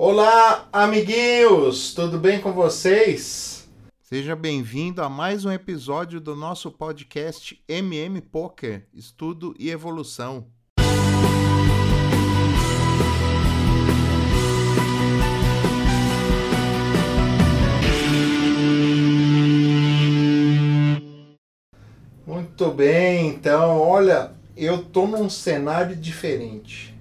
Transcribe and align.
Olá, 0.00 0.68
amiguinhos! 0.72 1.92
Tudo 1.92 2.20
bem 2.20 2.40
com 2.40 2.52
vocês? 2.52 3.68
Seja 4.00 4.36
bem-vindo 4.36 5.02
a 5.02 5.08
mais 5.08 5.44
um 5.44 5.50
episódio 5.50 6.20
do 6.20 6.36
nosso 6.36 6.70
podcast 6.70 7.60
MM 7.66 8.20
Poker 8.20 8.86
Estudo 8.94 9.56
e 9.58 9.70
Evolução. 9.70 10.46
Muito 22.24 22.70
bem, 22.70 23.30
então, 23.30 23.80
olha, 23.80 24.30
eu 24.56 24.84
tô 24.84 25.08
num 25.08 25.28
cenário 25.28 25.96
diferente. 25.96 26.96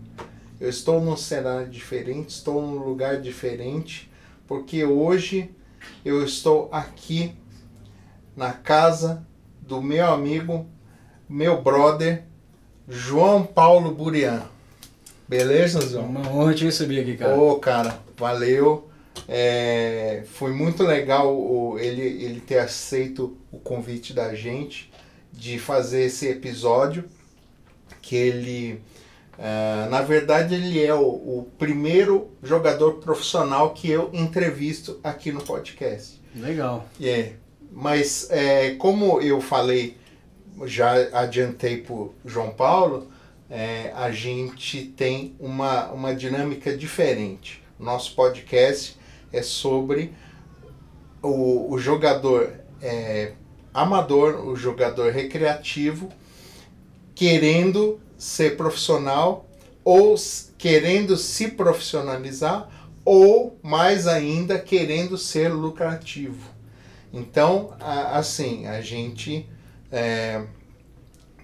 Eu 0.60 0.70
estou 0.70 1.00
num 1.00 1.16
cenário 1.16 1.70
diferente, 1.70 2.30
estou 2.30 2.62
num 2.62 2.78
lugar 2.78 3.22
diferente, 3.22 4.10
porque 4.48 4.84
hoje 4.84 5.52
eu 6.04 6.24
estou 6.24 6.68
aqui 6.72 7.36
na 8.36 8.54
casa 8.54 9.26
do 9.62 9.82
meu 9.82 10.06
amigo, 10.08 10.66
meu 11.30 11.62
brother, 11.62 12.24
João 12.88 13.44
Paulo 13.46 13.94
Burian. 13.94 14.44
Beleza, 15.28 15.82
João? 15.82 16.06
Uma 16.06 16.30
honra 16.30 16.54
te 16.54 16.64
receber 16.64 17.02
aqui, 17.02 17.18
cara. 17.18 17.38
Ô, 17.38 17.60
cara, 17.60 18.00
valeu. 18.16 18.88
É, 19.28 20.24
foi 20.34 20.54
muito 20.54 20.84
legal 20.84 21.36
o, 21.36 21.78
ele, 21.78 22.02
ele 22.02 22.40
ter 22.40 22.60
aceito 22.60 23.38
o 23.52 23.60
convite 23.60 24.14
da 24.14 24.34
gente 24.34 24.92
de 25.34 25.60
fazer 25.60 26.06
esse 26.06 26.28
episódio 26.28 27.04
que 28.02 28.16
ele 28.16 28.82
uh, 29.38 29.90
na 29.90 30.02
verdade 30.02 30.56
ele 30.56 30.84
é 30.84 30.94
o, 30.94 31.06
o, 31.06 31.48
primeiro 31.58 32.30
jogador 32.44 32.96
profissional 32.96 33.72
que 33.72 33.90
eu 33.90 34.10
entrevisto 34.14 35.00
aqui 35.04 35.32
no 35.32 35.42
podcast. 35.42 36.22
Legal. 36.36 36.86
É 37.02 37.34
mas 37.72 38.28
é, 38.32 38.72
como 38.76 39.22
eu 39.22 39.40
falei 39.40 39.98
já 40.66 40.94
adiantei 41.14 41.78
para 41.78 42.08
João 42.26 42.50
Paulo 42.50 43.08
é, 43.50 43.94
a 43.96 44.12
gente 44.12 44.84
tem 44.84 45.36
uma, 45.40 45.90
uma 45.92 46.14
dinâmica 46.14 46.76
diferente. 46.76 47.64
Nosso 47.80 48.16
podcast 48.16 48.98
é 49.32 49.42
sobre 49.42 50.14
o, 51.22 51.72
o 51.72 51.78
jogador 51.78 52.52
é, 52.82 53.34
amador, 53.74 54.48
o 54.48 54.56
jogador 54.56 55.14
recreativo, 55.14 56.10
querendo 57.16 58.00
ser 58.18 58.58
profissional 58.58 59.46
ou 59.84 60.16
querendo 60.58 61.16
se 61.16 61.50
profissionalizar 61.50 62.70
ou 63.06 63.58
mais 63.64 64.08
ainda 64.08 64.60
querendo 64.60 65.18
ser 65.18 65.50
lucrativo. 65.50 66.50
Então, 67.14 67.74
assim, 67.80 68.68
a 68.68 68.82
gente 68.82 69.48
é, 69.92 70.44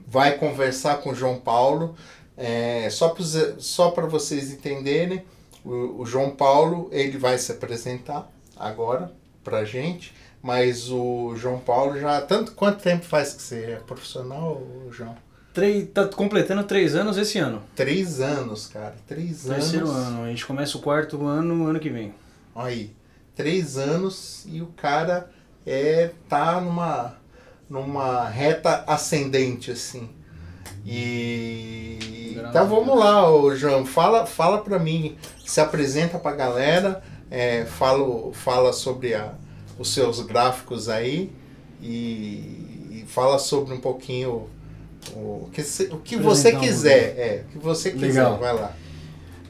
vai 0.05 0.37
conversar 0.37 0.97
com 0.97 1.15
João 1.15 1.39
Paulo. 1.39 1.95
É, 2.35 2.89
só 2.89 3.15
só 3.59 3.91
para 3.91 4.07
vocês 4.07 4.51
entenderem, 4.51 5.23
o, 5.63 6.01
o 6.01 6.05
João 6.05 6.31
Paulo 6.31 6.89
ele 6.91 7.17
vai 7.17 7.37
se 7.37 7.51
apresentar 7.51 8.29
agora 8.57 9.11
para 9.43 9.63
gente 9.63 10.13
mas 10.43 10.91
o 10.91 11.33
João 11.37 11.57
Paulo 11.57 11.97
já. 11.97 12.21
Tanto 12.21 12.51
quanto 12.51 12.83
tempo 12.83 13.05
faz 13.05 13.33
que 13.33 13.41
você 13.41 13.71
é 13.71 13.75
profissional, 13.77 14.61
João? 14.91 15.15
Três, 15.53 15.87
tá 15.93 16.07
completando 16.07 16.63
três 16.63 16.95
anos 16.95 17.15
esse 17.15 17.37
ano. 17.37 17.61
Três 17.75 18.19
anos, 18.19 18.67
cara. 18.67 18.95
Três 19.07 19.43
Terceiro 19.43 19.87
anos. 19.87 20.07
ano. 20.07 20.23
A 20.23 20.29
gente 20.29 20.45
começa 20.45 20.77
o 20.77 20.81
quarto 20.81 21.25
ano 21.27 21.67
ano 21.67 21.79
que 21.79 21.89
vem. 21.89 22.13
Aí. 22.55 22.91
Três 23.35 23.77
anos 23.77 24.45
e 24.47 24.61
o 24.61 24.67
cara 24.67 25.29
é 25.65 26.11
tá 26.27 26.59
numa, 26.59 27.15
numa 27.69 28.27
reta 28.27 28.83
ascendente, 28.87 29.71
assim. 29.71 30.09
E. 30.85 32.35
Então 32.49 32.67
vamos 32.67 32.97
lá, 32.97 33.31
ô 33.31 33.55
João. 33.55 33.85
Fala, 33.85 34.25
fala 34.25 34.59
pra 34.59 34.79
mim. 34.79 35.15
Se 35.45 35.61
apresenta 35.61 36.17
pra 36.17 36.33
galera. 36.33 37.03
É, 37.29 37.65
fala, 37.65 38.31
fala 38.33 38.73
sobre 38.73 39.15
a, 39.15 39.33
os 39.79 39.91
seus 39.91 40.19
gráficos 40.21 40.87
aí 40.87 41.31
e, 41.81 42.91
e 42.91 43.05
fala 43.07 43.39
sobre 43.39 43.73
um 43.73 43.79
pouquinho 43.79 44.47
o 45.15 45.49
que, 45.51 45.61
o 45.91 45.97
que 45.99 46.17
você 46.17 46.55
quiser. 46.55 47.17
É, 47.17 47.43
o 47.47 47.51
que 47.51 47.57
você 47.57 47.91
quiser, 47.91 48.07
Legal. 48.07 48.37
vai 48.37 48.53
lá. 48.53 48.75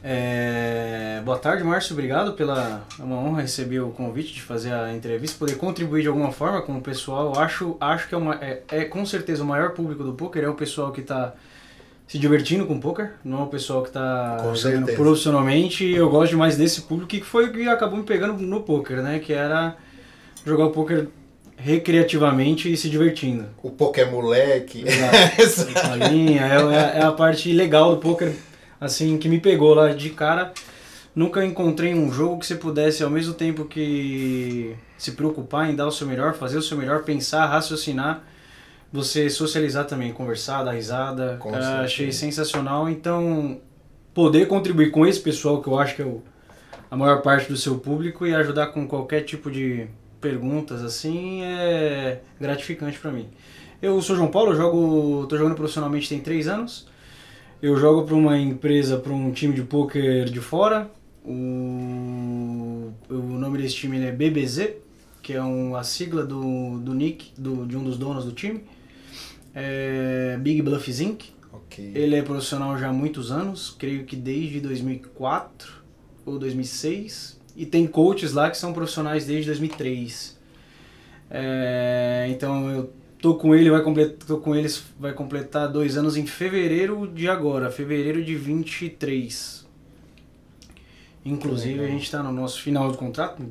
É... 0.06 1.22
Boa 1.24 1.38
tarde, 1.38 1.64
Márcio. 1.64 1.94
Obrigado 1.94 2.34
pela. 2.34 2.84
É 2.98 3.02
uma 3.02 3.16
honra 3.16 3.40
receber 3.40 3.80
o 3.80 3.88
convite 3.88 4.34
de 4.34 4.42
fazer 4.42 4.70
a 4.70 4.94
entrevista, 4.94 5.38
poder 5.38 5.56
contribuir 5.56 6.02
de 6.02 6.08
alguma 6.08 6.30
forma 6.30 6.60
com 6.60 6.76
o 6.76 6.82
pessoal. 6.82 7.38
Acho, 7.38 7.76
acho 7.80 8.06
que 8.06 8.14
é, 8.14 8.18
uma, 8.18 8.34
é, 8.34 8.62
é 8.70 8.84
com 8.84 9.06
certeza 9.06 9.42
o 9.42 9.46
maior 9.46 9.70
público 9.70 10.04
do 10.04 10.12
poker 10.12 10.44
é 10.44 10.48
o 10.48 10.54
pessoal 10.54 10.92
que 10.92 11.00
está 11.00 11.32
se 12.06 12.18
divertindo 12.18 12.66
com 12.66 12.78
poker, 12.78 13.12
não 13.24 13.40
é 13.40 13.42
o 13.44 13.46
pessoal 13.46 13.80
que 13.80 13.88
está 13.88 14.36
jogando 14.54 14.92
profissionalmente. 14.92 15.90
Eu 15.90 16.10
gosto 16.10 16.32
demais 16.32 16.54
desse 16.54 16.82
público 16.82 17.08
que 17.08 17.22
foi 17.22 17.46
o 17.46 17.52
que 17.52 17.66
acabou 17.66 17.98
me 17.98 18.04
pegando 18.04 18.34
no 18.34 18.60
poker, 18.60 19.00
né? 19.02 19.18
Que 19.18 19.32
era 19.32 19.74
jogar 20.44 20.66
o 20.66 20.70
poker 20.70 21.08
recreativamente 21.56 22.72
e 22.72 22.76
se 22.76 22.88
divertindo. 22.90 23.46
O 23.62 23.70
poker 23.70 24.10
moleque. 24.10 24.84
Exato. 24.86 25.78
a 25.90 26.08
linha, 26.08 26.42
é, 26.42 26.98
é, 26.98 27.02
a 27.02 27.12
parte 27.12 27.52
legal 27.52 27.94
do 27.94 28.00
poker, 28.00 28.34
assim, 28.80 29.18
que 29.18 29.28
me 29.28 29.40
pegou 29.40 29.74
lá 29.74 29.92
de 29.92 30.10
cara. 30.10 30.52
Nunca 31.14 31.44
encontrei 31.44 31.94
um 31.94 32.12
jogo 32.12 32.40
que 32.40 32.46
você 32.46 32.56
pudesse, 32.56 33.02
ao 33.02 33.10
mesmo 33.10 33.34
tempo 33.34 33.64
que 33.64 34.74
se 34.98 35.12
preocupar 35.12 35.70
em 35.70 35.76
dar 35.76 35.86
o 35.86 35.92
seu 35.92 36.06
melhor, 36.06 36.34
fazer 36.34 36.58
o 36.58 36.62
seu 36.62 36.76
melhor, 36.76 37.04
pensar, 37.04 37.46
raciocinar, 37.46 38.24
você 38.92 39.30
socializar 39.30 39.86
também, 39.86 40.12
conversar, 40.12 40.64
dar 40.64 40.72
risada. 40.72 41.36
Com 41.38 41.54
achei 41.54 42.10
sensacional. 42.10 42.88
Então, 42.88 43.60
poder 44.12 44.46
contribuir 44.46 44.90
com 44.90 45.06
esse 45.06 45.20
pessoal, 45.20 45.62
que 45.62 45.68
eu 45.68 45.78
acho 45.78 45.94
que 45.94 46.02
é 46.02 46.04
o, 46.04 46.22
a 46.90 46.96
maior 46.96 47.22
parte 47.22 47.48
do 47.48 47.56
seu 47.56 47.78
público, 47.78 48.26
e 48.26 48.34
ajudar 48.34 48.68
com 48.68 48.86
qualquer 48.86 49.22
tipo 49.22 49.50
de 49.50 49.86
perguntas 50.24 50.82
assim 50.82 51.42
é 51.42 52.22
gratificante 52.40 52.98
para 52.98 53.12
mim. 53.12 53.28
Eu 53.82 54.00
sou 54.00 54.16
João 54.16 54.30
Paulo, 54.30 54.52
eu 54.52 54.56
jogo, 54.56 55.26
tô 55.26 55.36
jogando 55.36 55.54
profissionalmente 55.54 56.08
tem 56.08 56.18
três 56.18 56.48
anos. 56.48 56.86
Eu 57.60 57.76
jogo 57.76 58.06
para 58.06 58.14
uma 58.14 58.38
empresa, 58.38 58.96
para 58.96 59.12
um 59.12 59.30
time 59.32 59.52
de 59.52 59.62
poker 59.62 60.24
de 60.24 60.40
fora. 60.40 60.90
O, 61.22 62.90
o 63.10 63.14
nome 63.14 63.58
desse 63.58 63.74
time 63.74 64.02
é 64.02 64.10
BBZ, 64.10 64.76
que 65.22 65.34
é 65.34 65.42
um, 65.42 65.76
a 65.76 65.84
sigla 65.84 66.24
do, 66.24 66.78
do 66.78 66.94
nick 66.94 67.32
do, 67.36 67.66
de 67.66 67.76
um 67.76 67.84
dos 67.84 67.98
donos 67.98 68.24
do 68.24 68.32
time. 68.32 68.64
É 69.54 70.38
Big 70.40 70.62
Bluff 70.62 70.90
Inc. 70.90 71.34
Okay. 71.52 71.92
Ele 71.94 72.16
é 72.16 72.22
profissional 72.22 72.78
já 72.78 72.88
há 72.88 72.92
muitos 72.94 73.30
anos, 73.30 73.76
creio 73.78 74.04
que 74.04 74.16
desde 74.16 74.58
2004 74.60 75.84
ou 76.24 76.38
2006 76.38 77.43
e 77.56 77.64
tem 77.64 77.86
coaches 77.86 78.32
lá 78.32 78.50
que 78.50 78.56
são 78.56 78.72
profissionais 78.72 79.26
desde 79.26 79.46
2003. 79.46 80.38
É, 81.30 82.26
então 82.30 82.70
eu 82.70 82.92
tô 83.20 83.34
com 83.36 83.54
ele, 83.54 83.70
vai 83.70 83.82
completar, 83.82 84.26
tô 84.26 84.38
com 84.38 84.54
eles, 84.54 84.84
vai 84.98 85.12
completar 85.12 85.68
dois 85.68 85.96
anos 85.96 86.16
em 86.16 86.26
fevereiro 86.26 87.06
de 87.06 87.28
agora, 87.28 87.70
fevereiro 87.70 88.22
de 88.22 88.34
23. 88.34 89.64
Inclusive 91.24 91.82
a 91.82 91.86
gente 91.86 92.02
está 92.02 92.22
no 92.22 92.32
nosso 92.32 92.60
final 92.60 92.90
de 92.90 92.98
contrato, 92.98 93.42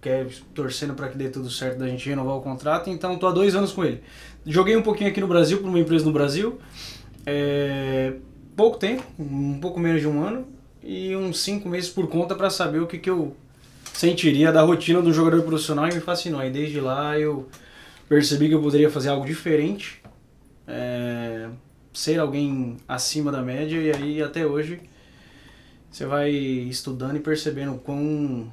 quer 0.00 0.28
torcendo 0.54 0.94
para 0.94 1.08
que 1.08 1.18
dê 1.18 1.28
tudo 1.28 1.50
certo 1.50 1.78
da 1.78 1.88
gente 1.88 2.08
renovar 2.08 2.36
o 2.36 2.40
contrato, 2.40 2.88
então 2.88 3.18
tô 3.18 3.26
há 3.26 3.32
dois 3.32 3.56
anos 3.56 3.72
com 3.72 3.84
ele. 3.84 4.00
Joguei 4.46 4.76
um 4.76 4.82
pouquinho 4.82 5.10
aqui 5.10 5.20
no 5.20 5.26
Brasil 5.26 5.58
para 5.58 5.68
uma 5.68 5.80
empresa 5.80 6.04
no 6.04 6.12
Brasil, 6.12 6.60
é, 7.24 8.12
pouco 8.54 8.78
tempo, 8.78 9.02
um 9.18 9.58
pouco 9.58 9.80
menos 9.80 10.00
de 10.00 10.06
um 10.06 10.22
ano 10.22 10.46
e 10.80 11.16
uns 11.16 11.40
cinco 11.40 11.68
meses 11.68 11.90
por 11.90 12.06
conta 12.08 12.36
para 12.36 12.48
saber 12.48 12.78
o 12.78 12.86
que, 12.86 12.96
que 12.96 13.10
eu 13.10 13.34
sentiria 13.96 14.52
da 14.52 14.60
rotina 14.60 15.00
do 15.00 15.10
jogador 15.12 15.42
profissional 15.42 15.88
e 15.88 15.94
me 15.94 16.00
fascinou. 16.00 16.44
E 16.44 16.50
desde 16.50 16.80
lá 16.80 17.18
eu 17.18 17.48
percebi 18.08 18.48
que 18.48 18.54
eu 18.54 18.60
poderia 18.60 18.90
fazer 18.90 19.08
algo 19.08 19.24
diferente, 19.24 20.02
é, 20.68 21.48
ser 21.94 22.20
alguém 22.20 22.76
acima 22.86 23.32
da 23.32 23.40
média 23.42 23.80
e 23.80 23.90
aí 23.90 24.22
até 24.22 24.44
hoje 24.44 24.80
você 25.90 26.04
vai 26.04 26.30
estudando 26.30 27.16
e 27.16 27.20
percebendo 27.20 27.76
quão 27.78 28.52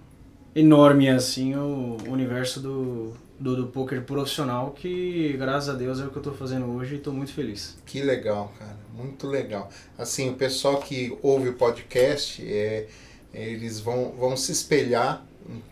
enorme 0.55 1.07
é 1.07 1.11
assim 1.11 1.53
o 1.55 1.97
universo 2.07 2.61
do, 2.61 3.13
do, 3.37 3.55
do 3.55 3.67
poker 3.67 4.01
profissional 4.03 4.71
que 4.71 5.35
graças 5.37 5.69
a 5.69 5.73
Deus 5.73 5.99
é 5.99 6.05
o 6.05 6.09
que 6.09 6.15
eu 6.15 6.21
estou 6.21 6.33
fazendo 6.33 6.67
hoje 6.67 6.95
e 6.95 6.97
estou 6.99 7.11
muito 7.11 7.33
feliz. 7.33 7.77
Que 7.85 8.01
legal, 8.01 8.53
cara, 8.57 8.77
muito 8.95 9.27
legal. 9.27 9.69
Assim, 9.97 10.29
o 10.29 10.35
pessoal 10.35 10.77
que 10.77 11.17
ouve 11.21 11.49
o 11.49 11.53
podcast, 11.53 12.41
é, 12.47 12.87
eles 13.33 13.79
vão, 13.79 14.11
vão 14.11 14.37
se 14.37 14.51
espelhar 14.53 15.25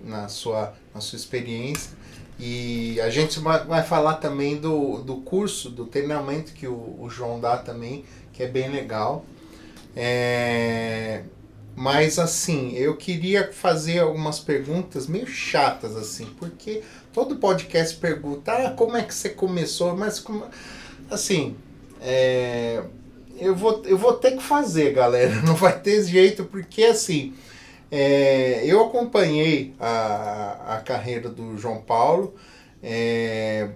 na 0.03 0.27
sua, 0.27 0.73
na 0.93 1.01
sua 1.01 1.17
experiência. 1.17 1.91
E 2.39 2.99
a 3.01 3.09
gente 3.09 3.39
vai, 3.39 3.83
falar 3.83 4.15
também 4.15 4.57
do, 4.57 4.97
do 5.03 5.17
curso, 5.17 5.69
do 5.69 5.85
treinamento 5.85 6.53
que 6.53 6.65
o, 6.65 6.97
o 6.99 7.07
João 7.09 7.39
dá 7.39 7.57
também, 7.57 8.03
que 8.33 8.41
é 8.41 8.47
bem 8.47 8.69
legal. 8.69 9.23
É, 9.95 11.21
mas 11.75 12.17
assim, 12.17 12.73
eu 12.75 12.97
queria 12.97 13.51
fazer 13.51 13.99
algumas 13.99 14.39
perguntas 14.39 15.07
meio 15.07 15.27
chatas, 15.27 15.95
assim, 15.95 16.25
porque 16.39 16.81
todo 17.13 17.35
podcast 17.35 17.95
pergunta, 17.97 18.51
ah, 18.51 18.71
como 18.71 18.97
é 18.97 19.03
que 19.03 19.13
você 19.13 19.29
começou? 19.29 19.95
Mas 19.95 20.19
como. 20.19 20.45
Assim, 21.09 21.55
é, 22.01 22.83
eu, 23.37 23.55
vou, 23.55 23.83
eu 23.85 23.97
vou 23.97 24.13
ter 24.13 24.31
que 24.31 24.43
fazer, 24.43 24.93
galera. 24.93 25.41
Não 25.43 25.55
vai 25.55 25.79
ter 25.79 26.03
jeito, 26.03 26.45
porque 26.45 26.83
assim. 26.83 27.33
É, 27.91 28.65
eu 28.65 28.85
acompanhei 28.85 29.73
a, 29.77 30.77
a 30.77 30.79
carreira 30.79 31.29
do 31.29 31.57
João 31.57 31.81
Paulo. 31.81 32.33
É, 32.81 33.71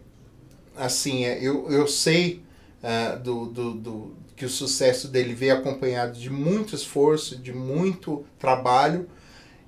assim, 0.75 1.25
é, 1.25 1.37
eu, 1.41 1.69
eu 1.69 1.85
sei 1.85 2.41
uh, 2.81 3.19
do, 3.19 3.45
do, 3.47 3.73
do, 3.73 4.17
que 4.35 4.45
o 4.45 4.49
sucesso 4.49 5.09
dele 5.09 5.33
veio 5.33 5.55
acompanhado 5.55 6.17
de 6.17 6.29
muito 6.29 6.73
esforço, 6.73 7.37
de 7.37 7.53
muito 7.53 8.25
trabalho, 8.39 9.09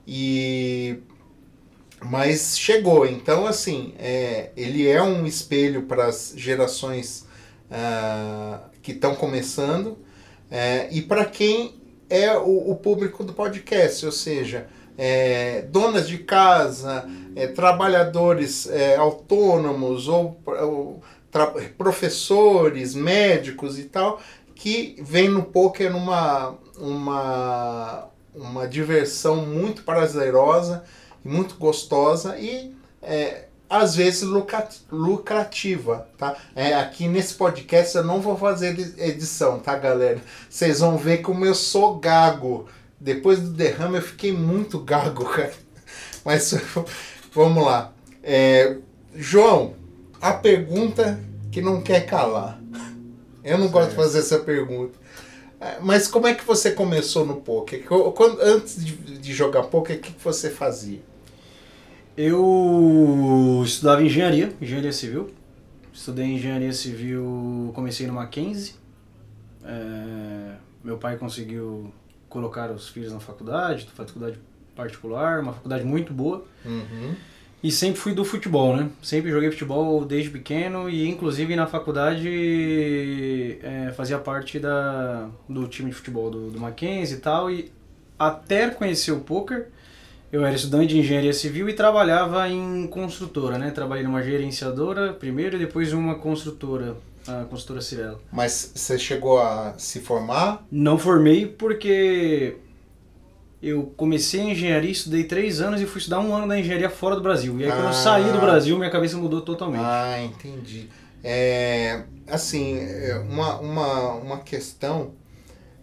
e 0.07 0.99
mas 1.99 2.57
chegou. 2.57 3.05
Então, 3.05 3.45
assim, 3.47 3.93
é, 3.97 4.51
ele 4.55 4.87
é 4.87 5.01
um 5.01 5.25
espelho 5.25 5.83
para 5.83 6.05
as 6.05 6.33
gerações 6.37 7.25
uh, 7.69 8.69
que 8.81 8.91
estão 8.93 9.15
começando 9.15 9.97
é, 10.49 10.87
e 10.91 11.01
para 11.01 11.25
quem 11.25 11.76
é 12.09 12.37
o, 12.37 12.71
o, 12.71 12.75
público 12.75 13.23
do 13.23 13.33
podcast, 13.33 14.05
ou 14.05 14.11
seja, 14.11 14.67
é, 14.97 15.63
donas 15.63 16.07
de 16.07 16.19
casa, 16.19 17.07
é, 17.35 17.47
trabalhadores 17.47 18.67
é, 18.69 18.95
autônomos 18.95 20.07
ou, 20.07 20.39
ou 20.45 21.01
professores, 21.77 22.95
médicos 22.95 23.77
e 23.77 23.83
tal, 23.83 24.19
que 24.55 24.95
vem 25.01 25.29
no 25.29 25.43
poker 25.43 25.91
numa 25.91 26.57
uma, 26.79 28.09
uma 28.33 28.67
diversão 28.67 29.45
muito 29.45 29.83
prazerosa 29.83 30.83
e 31.23 31.27
muito 31.27 31.55
gostosa 31.55 32.37
e 32.37 32.75
é, 33.01 33.46
às 33.69 33.95
vezes 33.95 34.23
lucrativa, 34.91 36.07
tá? 36.17 36.35
É, 36.55 36.73
aqui 36.73 37.07
nesse 37.07 37.33
podcast 37.33 37.97
eu 37.97 38.03
não 38.03 38.21
vou 38.21 38.37
fazer 38.37 38.77
edição, 38.97 39.59
tá, 39.59 39.77
galera? 39.77 40.21
Vocês 40.49 40.79
vão 40.79 40.97
ver 40.97 41.17
como 41.17 41.45
eu 41.45 41.53
sou 41.53 41.97
gago. 41.97 42.67
Depois 42.99 43.39
do 43.39 43.49
derrame 43.49 43.97
eu 43.97 44.01
fiquei 44.01 44.31
muito 44.31 44.79
gago, 44.79 45.25
cara. 45.29 45.53
Mas 46.23 46.53
vamos 47.33 47.65
lá. 47.65 47.93
É, 48.23 48.77
João, 49.15 49.75
a 50.21 50.33
pergunta 50.33 51.19
que 51.51 51.61
não 51.61 51.81
quer 51.81 52.05
calar. 52.05 52.61
Eu 53.43 53.57
não 53.57 53.69
certo. 53.69 53.73
gosto 53.73 53.89
de 53.89 53.95
fazer 53.95 54.19
essa 54.19 54.39
pergunta. 54.39 54.97
É, 55.59 55.77
mas 55.81 56.07
como 56.07 56.27
é 56.27 56.33
que 56.33 56.45
você 56.45 56.71
começou 56.71 57.25
no 57.25 57.37
poker? 57.37 57.83
Quando, 57.85 58.39
antes 58.41 58.83
de, 58.83 58.95
de 58.95 59.33
jogar 59.33 59.63
poker, 59.63 59.97
o 59.97 59.99
que 59.99 60.13
você 60.23 60.49
fazia? 60.49 60.99
Eu 62.17 63.61
estudava 63.63 64.01
engenharia, 64.01 64.51
engenharia 64.59 64.91
civil. 64.91 65.29
Estudei 65.93 66.25
engenharia 66.25 66.73
civil, 66.73 67.71
comecei 67.75 68.07
no 68.07 68.13
Mackenzie. 68.13 68.73
É, 69.63 70.55
meu 70.83 70.97
pai 70.97 71.15
conseguiu 71.17 71.93
colocar 72.27 72.71
os 72.71 72.89
filhos 72.89 73.13
na 73.13 73.19
faculdade, 73.19 73.87
faculdade 73.93 74.39
particular, 74.75 75.41
uma 75.41 75.53
faculdade 75.53 75.83
muito 75.83 76.11
boa. 76.11 76.43
Uhum. 76.65 77.13
E 77.61 77.71
sempre 77.71 77.99
fui 77.99 78.13
do 78.15 78.25
futebol, 78.25 78.75
né? 78.75 78.89
Sempre 79.03 79.29
joguei 79.29 79.51
futebol 79.51 80.03
desde 80.03 80.31
pequeno 80.31 80.89
e 80.89 81.07
inclusive 81.07 81.55
na 81.55 81.67
faculdade 81.67 83.59
é, 83.61 83.93
fazia 83.95 84.17
parte 84.17 84.57
da, 84.57 85.29
do 85.47 85.67
time 85.67 85.91
de 85.91 85.95
futebol 85.95 86.31
do, 86.31 86.49
do 86.49 86.59
Mackenzie 86.59 87.17
e 87.17 87.19
tal. 87.19 87.51
E 87.51 87.71
até 88.17 88.69
conhecer 88.69 89.11
o 89.11 89.19
poker, 89.19 89.67
eu 90.31 90.45
era 90.45 90.55
estudante 90.55 90.93
de 90.93 90.99
engenharia 90.99 91.33
civil 91.33 91.69
e 91.69 91.73
trabalhava 91.73 92.49
em 92.49 92.87
construtora, 92.87 93.57
né? 93.57 93.71
Trabalhei 93.71 94.03
numa 94.03 94.21
gerenciadora 94.21 95.13
primeiro 95.13 95.55
e 95.55 95.59
depois 95.59 95.93
uma 95.93 96.15
construtora, 96.15 96.97
a 97.27 97.45
construtora 97.45 97.81
Cirela. 97.81 98.19
Mas 98.31 98.71
você 98.75 98.99
chegou 98.99 99.39
a 99.39 99.73
se 99.77 99.99
formar? 100.01 100.65
Não 100.71 100.97
formei 100.97 101.45
porque 101.45 102.57
eu 103.61 103.91
comecei 103.95 104.41
a 104.41 104.45
engenharia, 104.45 104.91
estudei 104.91 105.23
três 105.23 105.61
anos 105.61 105.81
e 105.81 105.85
fui 105.85 105.99
estudar 105.99 106.19
um 106.19 106.35
ano 106.35 106.47
da 106.47 106.59
engenharia 106.59 106.89
fora 106.89 107.15
do 107.15 107.21
Brasil. 107.21 107.59
E 107.59 107.63
aí, 107.63 107.71
ah. 107.71 107.75
quando 107.75 107.87
eu 107.87 107.93
saí 107.93 108.25
do 108.25 108.37
ah. 108.37 108.41
Brasil, 108.41 108.77
minha 108.77 108.91
cabeça 108.91 109.17
mudou 109.17 109.41
totalmente. 109.41 109.83
Ah, 109.83 110.21
entendi. 110.21 110.89
É, 111.23 112.03
assim, 112.29 112.77
é, 112.77 113.17
uma, 113.29 113.59
uma, 113.59 114.11
uma 114.15 114.39
questão. 114.39 115.13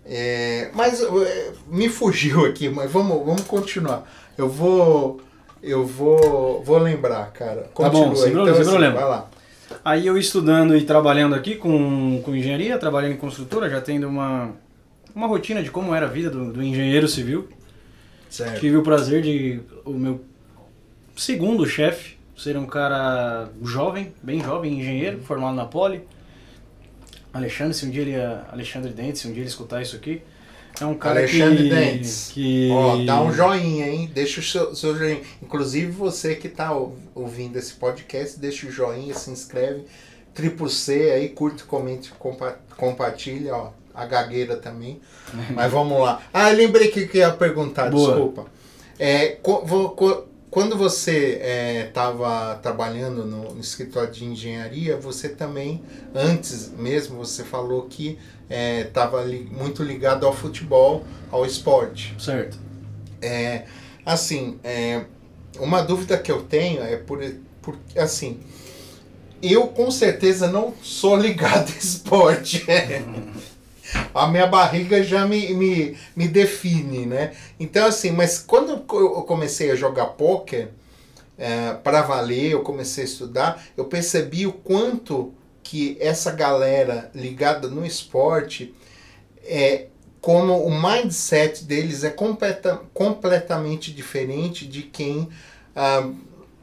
É, 0.06 0.70
mas 0.74 1.00
é, 1.02 1.52
me 1.66 1.88
fugiu 1.88 2.44
aqui, 2.44 2.68
mas 2.68 2.90
vamos, 2.90 3.24
vamos 3.24 3.42
continuar. 3.42 4.06
Eu 4.36 4.48
vou. 4.48 5.20
Eu 5.62 5.86
vou. 5.86 6.62
Vou 6.62 6.78
lembrar, 6.78 7.30
cara. 7.32 7.70
Continua. 7.72 8.04
Tá 8.04 8.08
bom, 8.08 8.16
sem, 8.16 8.30
então, 8.32 8.44
sem 8.44 8.54
assim, 8.54 8.70
problema. 8.70 8.94
Vai 8.94 9.04
lá. 9.04 9.30
Aí 9.84 10.06
eu 10.06 10.16
estudando 10.16 10.76
e 10.76 10.82
trabalhando 10.82 11.34
aqui 11.34 11.56
com, 11.56 12.20
com 12.22 12.34
engenharia, 12.34 12.78
trabalhando 12.78 13.12
em 13.12 13.16
construtora, 13.16 13.68
já 13.68 13.80
tendo 13.80 14.06
uma, 14.06 14.52
uma 15.14 15.26
rotina 15.26 15.62
de 15.62 15.70
como 15.70 15.94
era 15.94 16.06
a 16.06 16.08
vida 16.08 16.30
do, 16.30 16.52
do 16.52 16.62
engenheiro 16.62 17.08
civil. 17.08 17.48
Certo. 18.28 18.60
Tive 18.60 18.76
o 18.76 18.82
prazer 18.82 19.22
de 19.22 19.60
o 19.84 19.92
meu 19.92 20.24
segundo 21.16 21.64
chefe 21.66 22.16
ser 22.36 22.56
um 22.56 22.66
cara 22.66 23.48
jovem, 23.62 24.12
bem 24.22 24.42
jovem, 24.42 24.80
engenheiro, 24.80 25.18
uhum. 25.18 25.22
formado 25.22 25.54
na 25.54 25.64
Poli. 25.64 26.02
Alexandre, 27.32 27.74
se 27.74 27.86
um 27.86 27.90
dia 27.90 28.02
ele 28.02 28.16
Alexandre 28.50 28.92
Dentes, 28.92 29.20
se 29.20 29.28
um 29.28 29.32
dia 29.32 29.42
ele 29.42 29.48
escutar 29.48 29.82
isso 29.82 29.96
aqui, 29.96 30.22
é 30.80 30.84
um 30.84 30.94
cara 30.94 31.20
Alexandre 31.20 31.64
que, 31.64 31.68
Dentes. 31.70 32.30
Que... 32.32 32.70
Ó, 32.72 33.04
dá 33.04 33.22
um 33.22 33.32
joinha, 33.32 33.86
hein? 33.86 34.10
Deixa 34.12 34.40
o 34.40 34.42
seu, 34.42 34.74
seu 34.74 34.96
joinha. 34.96 35.20
Inclusive 35.42 35.90
você 35.92 36.34
que 36.34 36.48
está 36.48 36.76
ouvindo 37.14 37.56
esse 37.56 37.74
podcast, 37.74 38.38
deixa 38.38 38.66
o 38.66 38.70
joinha, 38.70 39.14
se 39.14 39.30
inscreve. 39.30 39.84
Triplo 40.34 40.68
C 40.68 41.12
aí, 41.12 41.28
curte, 41.28 41.62
comente, 41.62 42.10
compa 42.18 42.58
compartilha, 42.76 43.54
ó. 43.54 43.70
A 43.94 44.06
gagueira 44.06 44.56
também. 44.56 45.00
Mas 45.54 45.70
vamos 45.70 46.00
lá. 46.00 46.20
Ah, 46.32 46.48
lembrei 46.48 46.88
que, 46.88 47.06
que 47.06 47.18
ia 47.18 47.30
perguntar, 47.30 47.90
Boa. 47.90 48.08
desculpa. 48.08 48.46
É, 48.98 49.38
quando 50.54 50.76
você 50.76 51.84
estava 51.88 52.52
é, 52.52 52.54
trabalhando 52.62 53.26
no, 53.26 53.54
no, 53.54 53.60
escritório 53.60 54.12
de 54.12 54.24
engenharia, 54.24 54.96
você 54.96 55.28
também, 55.28 55.82
antes 56.14 56.70
mesmo, 56.70 57.16
você 57.16 57.42
falou 57.42 57.88
que 57.88 58.16
estava 58.48 59.22
é, 59.22 59.24
li, 59.24 59.50
muito 59.50 59.82
ligado 59.82 60.24
ao 60.24 60.32
futebol, 60.32 61.02
ao 61.28 61.44
esporte. 61.44 62.14
Certo. 62.20 62.56
É, 63.20 63.64
assim, 64.06 64.60
é, 64.62 65.06
uma 65.58 65.82
dúvida 65.82 66.16
que 66.16 66.30
eu 66.30 66.44
tenho 66.44 66.84
é 66.84 66.98
por, 66.98 67.18
por 67.60 67.76
assim, 67.96 68.38
eu 69.42 69.66
com 69.66 69.90
certeza 69.90 70.46
não 70.46 70.72
sou 70.80 71.16
ligado 71.18 71.68
a 71.68 71.76
esporte. 71.76 72.64
a 74.14 74.26
minha 74.26 74.46
barriga 74.46 75.02
já 75.02 75.26
me, 75.26 75.52
me, 75.54 75.96
me 76.14 76.28
define, 76.28 77.06
né? 77.06 77.32
Então, 77.58 77.86
assim, 77.86 78.10
mas 78.10 78.38
quando 78.38 78.70
eu 78.72 79.22
comecei 79.22 79.70
a 79.70 79.76
jogar 79.76 80.06
pôquer, 80.06 80.70
é, 81.36 81.74
para 81.74 82.02
valer, 82.02 82.52
eu 82.52 82.60
comecei 82.60 83.04
a 83.04 83.06
estudar, 83.06 83.64
eu 83.76 83.84
percebi 83.86 84.46
o 84.46 84.52
quanto 84.52 85.32
que 85.62 85.96
essa 86.00 86.30
galera 86.30 87.10
ligada 87.14 87.68
no 87.68 87.84
esporte 87.84 88.74
é 89.42 89.86
como 90.20 90.64
o 90.64 90.70
mindset 90.70 91.64
deles 91.64 92.04
é 92.04 92.10
completa, 92.10 92.80
completamente 92.94 93.92
diferente 93.92 94.66
de 94.66 94.82
quem 94.82 95.28
ah, 95.74 96.08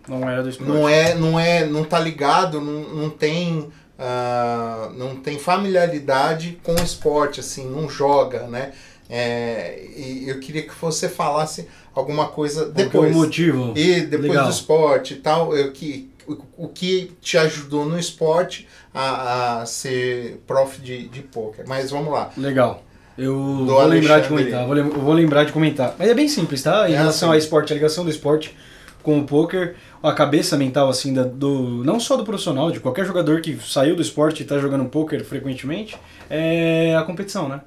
não 0.07 0.27
é 0.27 0.41
do 0.41 0.49
esporte. 0.49 0.71
Não 0.71 0.89
é, 0.89 1.13
não 1.15 1.39
é, 1.39 1.65
não 1.65 1.83
tá 1.83 1.99
ligado, 1.99 2.59
não, 2.59 2.81
não 2.95 3.09
tem 3.09 3.71
uh, 4.01 4.91
não 4.93 5.15
tem 5.15 5.37
familiaridade 5.37 6.59
com 6.63 6.73
o 6.73 6.83
esporte, 6.83 7.39
assim, 7.39 7.69
não 7.69 7.87
joga, 7.87 8.47
né? 8.47 8.71
É, 9.09 9.87
e 9.95 10.29
eu 10.29 10.39
queria 10.39 10.63
que 10.63 10.73
você 10.79 11.09
falasse 11.09 11.67
alguma 11.93 12.29
coisa 12.29 12.65
depois. 12.65 13.13
o 13.13 13.19
motivo? 13.19 13.73
E 13.75 14.01
depois 14.01 14.29
Legal. 14.29 14.45
do 14.45 14.51
esporte 14.51 15.15
e 15.15 15.17
tal, 15.17 15.55
eu, 15.55 15.71
que, 15.73 16.09
o, 16.25 16.37
o 16.57 16.67
que 16.69 17.11
te 17.21 17.37
ajudou 17.37 17.85
no 17.85 17.99
esporte 17.99 18.67
a, 18.93 19.59
a 19.59 19.65
ser 19.65 20.41
prof 20.47 20.81
de, 20.81 21.09
de 21.09 21.21
poker. 21.21 21.65
Mas 21.67 21.91
vamos 21.91 22.13
lá. 22.13 22.31
Legal. 22.37 22.83
Eu 23.17 23.33
do 23.33 23.65
vou 23.65 23.81
Alexandre. 23.81 23.99
lembrar 23.99 24.19
de 24.21 24.27
comentar. 24.29 24.65
Vou, 24.65 24.77
eu 24.77 24.89
vou 24.91 25.13
lembrar 25.13 25.43
de 25.43 25.51
comentar. 25.51 25.95
Mas 25.99 26.09
é 26.09 26.13
bem 26.13 26.29
simples, 26.29 26.63
tá? 26.63 26.89
Em 26.89 26.93
é 26.93 26.97
relação 26.97 27.29
assim. 27.29 27.35
ao 27.35 27.37
esporte, 27.37 27.73
a 27.73 27.75
ligação 27.75 28.05
do 28.05 28.09
esporte 28.09 28.55
com 29.01 29.19
o 29.19 29.25
poker, 29.25 29.75
a 30.01 30.13
cabeça 30.13 30.57
mental 30.57 30.89
assim 30.89 31.13
da, 31.13 31.23
do 31.23 31.83
não 31.83 31.99
só 31.99 32.15
do 32.15 32.23
profissional, 32.23 32.71
de 32.71 32.79
qualquer 32.79 33.05
jogador 33.05 33.41
que 33.41 33.57
saiu 33.61 33.95
do 33.95 34.01
esporte 34.01 34.41
e 34.41 34.43
está 34.43 34.57
jogando 34.59 34.85
poker 34.85 35.23
frequentemente, 35.23 35.97
é 36.29 36.95
a 36.95 37.03
competição, 37.03 37.47
né? 37.47 37.61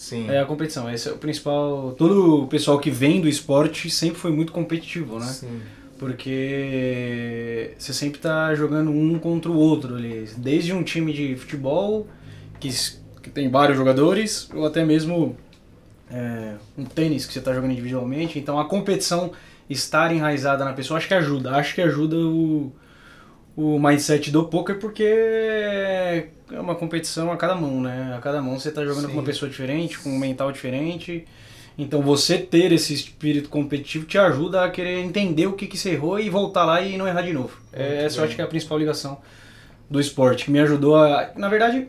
Sim. 0.00 0.30
É 0.30 0.40
a 0.40 0.46
competição. 0.46 0.90
Esse 0.90 1.10
é 1.10 1.12
o 1.12 1.18
principal. 1.18 1.92
Todo 1.92 2.44
o 2.44 2.46
pessoal 2.46 2.78
que 2.78 2.90
vem 2.90 3.20
do 3.20 3.28
esporte 3.28 3.90
sempre 3.90 4.18
foi 4.18 4.32
muito 4.32 4.50
competitivo, 4.50 5.18
né? 5.18 5.26
Sim. 5.26 5.60
Porque 5.98 7.74
você 7.76 7.92
sempre 7.92 8.18
está 8.18 8.54
jogando 8.54 8.90
um 8.90 9.18
contra 9.18 9.50
o 9.50 9.56
outro 9.58 9.96
ali. 9.96 10.26
Desde 10.38 10.72
um 10.72 10.82
time 10.82 11.12
de 11.12 11.36
futebol 11.36 12.06
que, 12.58 12.70
que 13.22 13.28
tem 13.28 13.50
vários 13.50 13.76
jogadores, 13.76 14.48
ou 14.54 14.64
até 14.64 14.82
mesmo 14.82 15.36
é, 16.10 16.54
um 16.78 16.84
tênis 16.84 17.26
que 17.26 17.34
você 17.34 17.38
está 17.38 17.52
jogando 17.52 17.72
individualmente. 17.72 18.38
Então 18.38 18.58
a 18.58 18.64
competição 18.64 19.32
estar 19.70 20.12
enraizada 20.12 20.64
na 20.64 20.72
pessoa, 20.72 20.98
acho 20.98 21.08
que 21.08 21.14
ajuda. 21.14 21.52
Acho 21.52 21.74
que 21.74 21.80
ajuda 21.80 22.16
o, 22.16 22.72
o 23.56 23.78
mindset 23.78 24.30
do 24.30 24.44
poker 24.44 24.78
porque 24.78 25.04
é 25.04 26.60
uma 26.60 26.74
competição 26.74 27.30
a 27.30 27.36
cada 27.36 27.54
mão, 27.54 27.80
né? 27.80 28.14
A 28.16 28.20
cada 28.20 28.42
mão 28.42 28.58
você 28.58 28.68
está 28.68 28.84
jogando 28.84 29.02
Sim. 29.02 29.08
com 29.08 29.14
uma 29.14 29.22
pessoa 29.22 29.48
diferente, 29.48 29.98
com 29.98 30.10
um 30.10 30.18
mental 30.18 30.50
diferente. 30.50 31.24
Então 31.78 32.02
você 32.02 32.36
ter 32.36 32.72
esse 32.72 32.92
espírito 32.92 33.48
competitivo 33.48 34.04
te 34.04 34.18
ajuda 34.18 34.64
a 34.64 34.70
querer 34.70 34.98
entender 34.98 35.46
o 35.46 35.54
que, 35.54 35.66
que 35.66 35.78
você 35.78 35.92
errou 35.92 36.18
e 36.18 36.28
voltar 36.28 36.64
lá 36.64 36.82
e 36.82 36.98
não 36.98 37.06
errar 37.06 37.22
de 37.22 37.32
novo. 37.32 37.56
É, 37.72 38.04
essa 38.04 38.20
eu 38.20 38.24
acho 38.24 38.34
que 38.34 38.42
é 38.42 38.44
a 38.44 38.48
principal 38.48 38.76
ligação 38.76 39.18
do 39.88 40.00
esporte, 40.00 40.44
que 40.44 40.50
me 40.50 40.60
ajudou 40.60 40.96
a. 40.96 41.30
Na 41.36 41.48
verdade, 41.48 41.88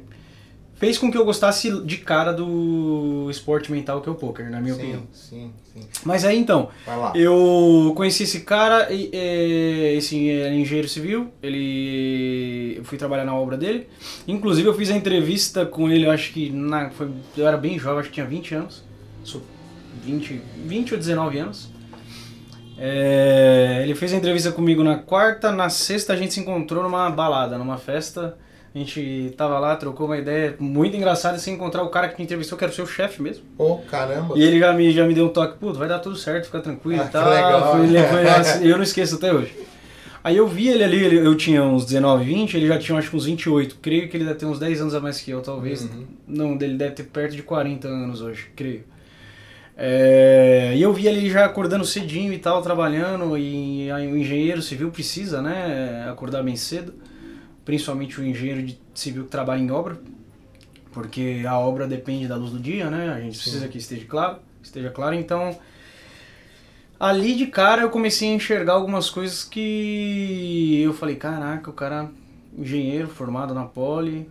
fez 0.82 0.98
com 0.98 1.12
que 1.12 1.18
eu 1.18 1.24
gostasse 1.24 1.70
de 1.86 1.98
cara 1.98 2.34
do 2.34 3.28
esporte 3.30 3.72
mental 3.72 4.02
que 4.02 4.10
é 4.10 4.12
o 4.12 4.16
poker, 4.16 4.50
na 4.50 4.60
minha 4.60 4.74
sim, 4.74 4.82
opinião. 4.82 5.04
Sim, 5.14 5.52
sim. 5.72 5.82
Mas 6.04 6.26
aí 6.26 6.36
então, 6.36 6.70
eu 7.14 7.94
conheci 7.96 8.24
esse 8.24 8.42
cara, 8.42 8.88
esse 8.92 10.28
é 10.28 10.52
engenheiro 10.52 10.90
civil, 10.90 11.32
ele 11.44 12.74
eu 12.78 12.84
fui 12.84 12.98
trabalhar 12.98 13.26
na 13.26 13.36
obra 13.36 13.56
dele. 13.56 13.88
Inclusive 14.28 14.68
eu 14.68 14.74
fiz 14.74 14.90
a 14.90 14.96
entrevista 14.96 15.68
com 15.68 15.88
ele, 15.88 16.08
eu 16.08 16.12
acho 16.12 16.34
que 16.34 16.50
na, 16.50 16.90
foi, 16.90 17.12
eu 17.38 17.48
era 17.48 17.58
bem 17.58 17.78
jovem, 17.78 18.00
acho 18.00 18.10
que 18.10 18.16
tinha 18.16 18.26
20 18.26 18.56
anos. 18.56 18.84
Sou 19.24 19.44
20, 20.04 20.42
20 20.66 20.94
ou 20.94 20.98
19 20.98 21.38
anos. 21.38 21.70
É, 22.76 23.82
ele 23.84 23.94
fez 23.94 24.12
a 24.14 24.18
entrevista 24.18 24.52
comigo 24.52 24.84
na 24.84 24.98
quarta, 24.98 25.52
na 25.52 25.70
sexta 25.70 26.14
a 26.14 26.16
gente 26.16 26.34
se 26.34 26.40
encontrou 26.40 26.82
numa 26.82 27.08
balada, 27.12 27.56
numa 27.56 27.78
festa. 27.78 28.36
A 28.74 28.78
gente 28.78 29.34
tava 29.36 29.60
lá, 29.60 29.76
trocou 29.76 30.06
uma 30.06 30.18
ideia 30.18 30.56
muito 30.58 30.96
engraçada 30.96 31.38
se 31.38 31.52
encontrar 31.52 31.84
o 31.84 31.90
cara 31.90 32.08
que 32.08 32.18
me 32.18 32.24
entrevistou, 32.24 32.58
que 32.58 32.64
era 32.64 32.72
o 32.72 32.76
seu 32.76 32.88
chefe 32.88 33.22
mesmo. 33.22 33.44
Pô, 33.58 33.74
oh, 33.74 33.78
caramba. 33.80 34.38
E 34.38 34.42
ele 34.42 34.60
já 34.60 34.72
me, 34.72 34.92
já 34.92 35.06
me 35.06 35.14
deu 35.14 35.26
um 35.26 35.30
toque, 35.30 35.58
puto, 35.58 35.78
vai 35.78 35.90
dar 35.90 36.00
tudo 36.00 36.16
certo, 36.16 36.46
fica 36.46 36.62
tranquilo 36.62 37.02
ah, 37.02 37.06
e 37.06 37.10
tal. 37.10 37.30
legal. 37.30 37.72
Foi, 37.76 37.88
foi, 37.88 38.28
assim, 38.30 38.66
eu 38.66 38.78
não 38.78 38.84
esqueço 38.84 39.16
até 39.16 39.34
hoje. 39.34 39.54
Aí 40.24 40.38
eu 40.38 40.48
vi 40.48 40.70
ele 40.70 40.84
ali, 40.84 41.16
eu 41.16 41.36
tinha 41.36 41.64
uns 41.64 41.84
19, 41.84 42.24
20, 42.24 42.56
ele 42.56 42.68
já 42.68 42.78
tinha 42.78 42.98
acho 42.98 43.10
que 43.10 43.16
uns 43.16 43.26
28. 43.26 43.78
Creio 43.82 44.08
que 44.08 44.16
ele 44.16 44.24
deve 44.24 44.38
ter 44.38 44.46
uns 44.46 44.60
10 44.60 44.82
anos 44.82 44.96
a 44.96 45.02
mais 45.02 45.20
que 45.20 45.32
eu, 45.32 45.42
talvez. 45.42 45.82
Uhum. 45.82 46.06
Não, 46.28 46.54
ele 46.54 46.76
deve 46.76 46.92
ter 46.92 47.04
perto 47.04 47.36
de 47.36 47.44
40 47.44 47.88
anos 47.88 48.22
hoje, 48.22 48.48
creio. 48.56 48.84
É, 49.76 50.74
e 50.76 50.82
eu 50.82 50.94
vi 50.94 51.08
ele 51.08 51.28
já 51.30 51.44
acordando 51.44 51.84
cedinho 51.84 52.32
e 52.32 52.38
tal, 52.38 52.62
trabalhando, 52.62 53.36
e 53.36 53.90
aí 53.90 54.12
o 54.12 54.16
engenheiro 54.16 54.62
civil 54.62 54.92
precisa, 54.92 55.42
né, 55.42 56.08
acordar 56.08 56.44
bem 56.44 56.56
cedo, 56.56 56.94
principalmente 57.66 58.20
o 58.20 58.26
engenheiro 58.26 58.64
de 58.64 58.80
civil 58.94 59.24
que 59.24 59.30
trabalha 59.30 59.60
em 59.60 59.72
obra, 59.72 60.00
porque 60.92 61.44
a 61.48 61.58
obra 61.58 61.88
depende 61.88 62.28
da 62.28 62.36
luz 62.36 62.52
do 62.52 62.60
dia, 62.60 62.90
né, 62.90 63.14
a 63.14 63.20
gente 63.20 63.38
Sim. 63.38 63.44
precisa 63.44 63.68
que 63.68 63.78
esteja 63.78 64.06
claro, 64.06 64.40
esteja 64.62 64.90
claro, 64.90 65.16
então 65.16 65.58
ali 67.00 67.36
de 67.36 67.48
cara 67.48 67.82
eu 67.82 67.90
comecei 67.90 68.30
a 68.30 68.34
enxergar 68.34 68.74
algumas 68.74 69.10
coisas 69.10 69.44
que 69.44 70.82
eu 70.82 70.94
falei, 70.94 71.16
caraca, 71.16 71.70
o 71.70 71.74
cara 71.74 72.10
engenheiro 72.58 73.08
formado 73.08 73.54
na 73.54 73.64
Poli, 73.64 74.28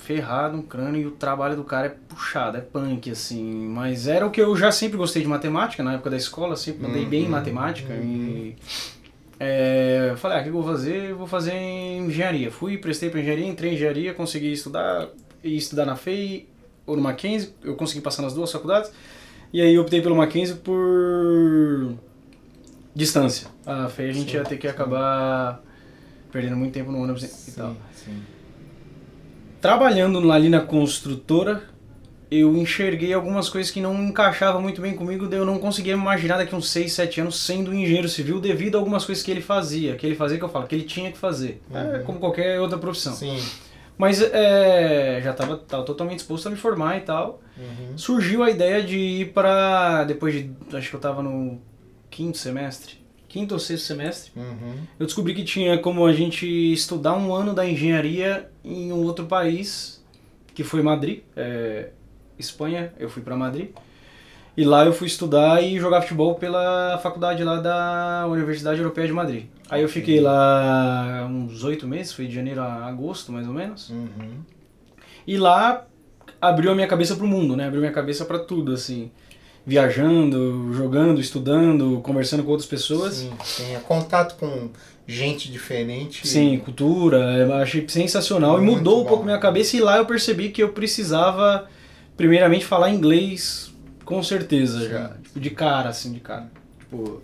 ferrado 0.00 0.56
um 0.56 0.62
crânio 0.62 1.02
e 1.02 1.06
o 1.06 1.10
trabalho 1.12 1.56
do 1.56 1.64
cara 1.64 1.86
é 1.86 1.90
puxado, 1.90 2.56
é 2.56 2.60
punk, 2.60 3.10
assim. 3.10 3.68
Mas 3.68 4.06
era 4.06 4.26
o 4.26 4.30
que 4.30 4.40
eu 4.40 4.56
já 4.56 4.72
sempre 4.72 4.96
gostei 4.96 5.22
de 5.22 5.28
matemática, 5.28 5.82
na 5.82 5.94
época 5.94 6.10
da 6.10 6.16
escola, 6.16 6.56
sempre 6.56 6.82
mandei 6.82 7.04
uhum, 7.04 7.10
bem 7.10 7.24
em 7.24 7.28
matemática. 7.28 7.92
Uhum. 7.92 8.02
E 8.02 8.56
é, 9.40 10.12
falei, 10.18 10.36
ah, 10.36 10.40
o 10.40 10.42
que 10.44 10.48
eu 10.50 10.52
vou 10.52 10.62
fazer? 10.62 11.10
Eu 11.10 11.16
vou 11.16 11.26
fazer 11.26 11.54
engenharia. 11.54 12.50
Fui, 12.50 12.76
prestei 12.76 13.08
para 13.08 13.20
engenharia, 13.20 13.46
entrei 13.46 13.70
em 13.70 13.74
engenharia, 13.74 14.14
consegui 14.14 14.52
estudar, 14.52 15.08
e 15.42 15.56
estudar 15.56 15.86
na 15.86 15.96
FEI 15.96 16.46
ou 16.86 16.94
no 16.94 17.02
Mackenzie, 17.02 17.54
eu 17.64 17.74
consegui 17.74 18.00
passar 18.00 18.22
nas 18.22 18.34
duas 18.34 18.52
faculdades. 18.52 18.92
E 19.52 19.60
aí 19.60 19.78
optei 19.78 20.02
pelo 20.02 20.14
Mackenzie 20.14 20.56
por 20.56 21.94
distância. 22.94 23.48
A 23.64 23.88
FEI 23.88 24.10
a 24.10 24.12
gente 24.12 24.30
sim, 24.30 24.36
ia 24.36 24.44
ter 24.44 24.58
que 24.58 24.68
sim. 24.68 24.74
acabar 24.74 25.62
perdendo 26.30 26.56
muito 26.56 26.72
tempo 26.72 26.92
no 26.92 27.02
ônibus 27.02 27.48
e 27.48 27.52
tal. 27.52 27.74
Sim 27.94 28.20
trabalhando 29.60 30.32
ali 30.32 30.48
na 30.48 30.60
construtora, 30.60 31.62
eu 32.30 32.56
enxerguei 32.56 33.12
algumas 33.12 33.48
coisas 33.48 33.72
que 33.72 33.80
não 33.80 33.94
encaixavam 34.04 34.62
muito 34.62 34.80
bem 34.80 34.94
comigo, 34.94 35.26
eu 35.34 35.44
não 35.44 35.58
conseguia 35.58 35.94
imaginar 35.94 36.36
daqui 36.36 36.54
uns 36.54 36.68
6, 36.70 36.92
7 36.92 37.20
anos 37.22 37.40
sendo 37.40 37.72
um 37.72 37.74
engenheiro 37.74 38.08
civil 38.08 38.40
devido 38.40 38.76
a 38.76 38.78
algumas 38.78 39.04
coisas 39.04 39.24
que 39.24 39.30
ele 39.30 39.40
fazia, 39.40 39.96
que 39.96 40.06
ele 40.06 40.14
fazia 40.14 40.38
que 40.38 40.44
eu 40.44 40.48
falo, 40.48 40.66
que 40.66 40.74
ele 40.74 40.84
tinha 40.84 41.10
que 41.10 41.18
fazer. 41.18 41.60
É 41.72 41.78
uhum. 41.78 41.94
É 41.96 41.98
como 42.00 42.20
qualquer 42.20 42.60
outra 42.60 42.78
profissão. 42.78 43.14
Sim. 43.14 43.42
Mas 43.98 44.22
é, 44.22 45.20
já 45.22 45.32
estava 45.32 45.56
totalmente 45.56 46.18
disposto 46.18 46.46
a 46.46 46.50
me 46.50 46.56
formar 46.56 46.96
e 46.96 47.00
tal. 47.00 47.42
Uhum. 47.58 47.98
Surgiu 47.98 48.42
a 48.42 48.50
ideia 48.50 48.82
de 48.82 48.96
ir 48.96 49.32
para 49.32 50.04
depois 50.04 50.32
de 50.32 50.50
acho 50.72 50.88
que 50.88 50.94
eu 50.94 50.98
estava 50.98 51.22
no 51.22 51.60
quinto 52.08 52.38
semestre, 52.38 52.94
quinto 53.28 53.54
ou 53.54 53.60
sexto 53.60 53.86
semestre, 53.86 54.32
uhum. 54.36 54.74
eu 54.98 55.06
descobri 55.06 55.34
que 55.34 55.44
tinha 55.44 55.78
como 55.78 56.06
a 56.06 56.12
gente 56.12 56.46
estudar 56.46 57.14
um 57.14 57.34
ano 57.34 57.54
da 57.54 57.66
engenharia 57.66 58.50
em 58.64 58.92
um 58.92 59.02
outro 59.04 59.26
país, 59.26 60.04
que 60.54 60.64
foi 60.64 60.82
Madrid, 60.82 61.20
é, 61.36 61.90
Espanha, 62.40 62.92
eu 62.98 63.08
fui 63.08 63.22
para 63.22 63.36
Madrid. 63.36 63.70
E 64.56 64.64
lá 64.64 64.84
eu 64.84 64.92
fui 64.92 65.06
estudar 65.06 65.62
e 65.62 65.78
jogar 65.78 66.02
futebol 66.02 66.34
pela 66.34 66.98
faculdade 67.02 67.42
lá 67.44 67.56
da 67.56 68.26
Universidade 68.28 68.80
Europeia 68.80 69.06
de 69.06 69.12
Madrid. 69.12 69.44
Aí 69.70 69.82
eu 69.82 69.88
fiquei 69.88 70.20
lá 70.20 71.26
uns 71.30 71.62
oito 71.62 71.86
meses, 71.86 72.12
foi 72.12 72.26
de 72.26 72.34
janeiro 72.34 72.60
a 72.60 72.86
agosto 72.86 73.30
mais 73.32 73.46
ou 73.46 73.54
menos. 73.54 73.88
Uhum. 73.90 74.40
E 75.26 75.36
lá 75.36 75.86
abriu 76.40 76.72
a 76.72 76.74
minha 76.74 76.88
cabeça 76.88 77.14
pro 77.14 77.26
mundo, 77.26 77.56
né? 77.56 77.66
Abriu 77.66 77.80
minha 77.80 77.92
cabeça 77.92 78.24
para 78.24 78.38
tudo, 78.38 78.72
assim 78.72 79.10
viajando, 79.66 80.72
jogando, 80.72 81.20
estudando, 81.20 82.00
conversando 82.02 82.42
com 82.42 82.50
outras 82.50 82.68
pessoas. 82.68 83.14
Sim, 83.14 83.32
sim. 83.44 83.74
É 83.74 83.78
contato 83.78 84.36
com 84.36 84.70
gente 85.06 85.50
diferente. 85.50 86.26
Sim, 86.26 86.58
cultura. 86.58 87.18
Eu 87.36 87.52
achei 87.54 87.86
sensacional 87.88 88.58
Muito 88.58 88.72
e 88.72 88.76
mudou 88.76 88.96
bom. 88.96 89.02
um 89.02 89.04
pouco 89.04 89.24
minha 89.24 89.38
cabeça. 89.38 89.76
E 89.76 89.80
lá 89.80 89.98
eu 89.98 90.06
percebi 90.06 90.50
que 90.50 90.62
eu 90.62 90.70
precisava, 90.70 91.68
primeiramente, 92.20 92.66
falar 92.66 92.90
inglês 92.90 93.72
com 94.04 94.22
certeza 94.22 94.80
sim. 94.80 94.90
já. 94.90 95.08
Tipo, 95.22 95.40
de 95.40 95.50
cara, 95.50 95.88
assim, 95.88 96.12
de 96.12 96.20
cara. 96.20 96.50
Tipo. 96.78 97.22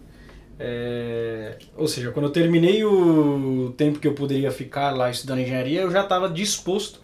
É... 0.59 1.59
Ou 1.77 1.87
seja, 1.87 2.11
quando 2.13 2.27
eu 2.27 2.33
terminei 2.33 2.83
o 2.83 3.75
tempo 3.77 3.99
que 3.99 4.09
eu 4.09 4.15
poderia 4.15 4.51
ficar 4.51 4.93
lá 4.93 5.11
estudando 5.11 5.41
engenharia, 5.41 5.83
eu 5.83 5.91
já 5.91 6.03
estava 6.03 6.31
disposto 6.31 7.01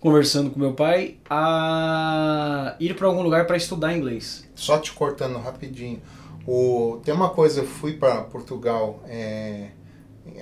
conversando 0.00 0.50
com 0.50 0.58
meu 0.58 0.72
pai 0.72 1.18
a 1.28 2.74
ir 2.80 2.96
para 2.96 3.06
algum 3.06 3.22
lugar 3.22 3.46
para 3.46 3.56
estudar 3.56 3.96
inglês. 3.96 4.48
Só 4.56 4.78
te 4.78 4.92
cortando 4.92 5.38
rapidinho. 5.38 6.02
O, 6.44 7.00
tem 7.04 7.14
uma 7.14 7.28
coisa, 7.28 7.60
eu 7.60 7.66
fui 7.66 7.92
para 7.92 8.22
Portugal 8.22 9.04
é, 9.06 9.68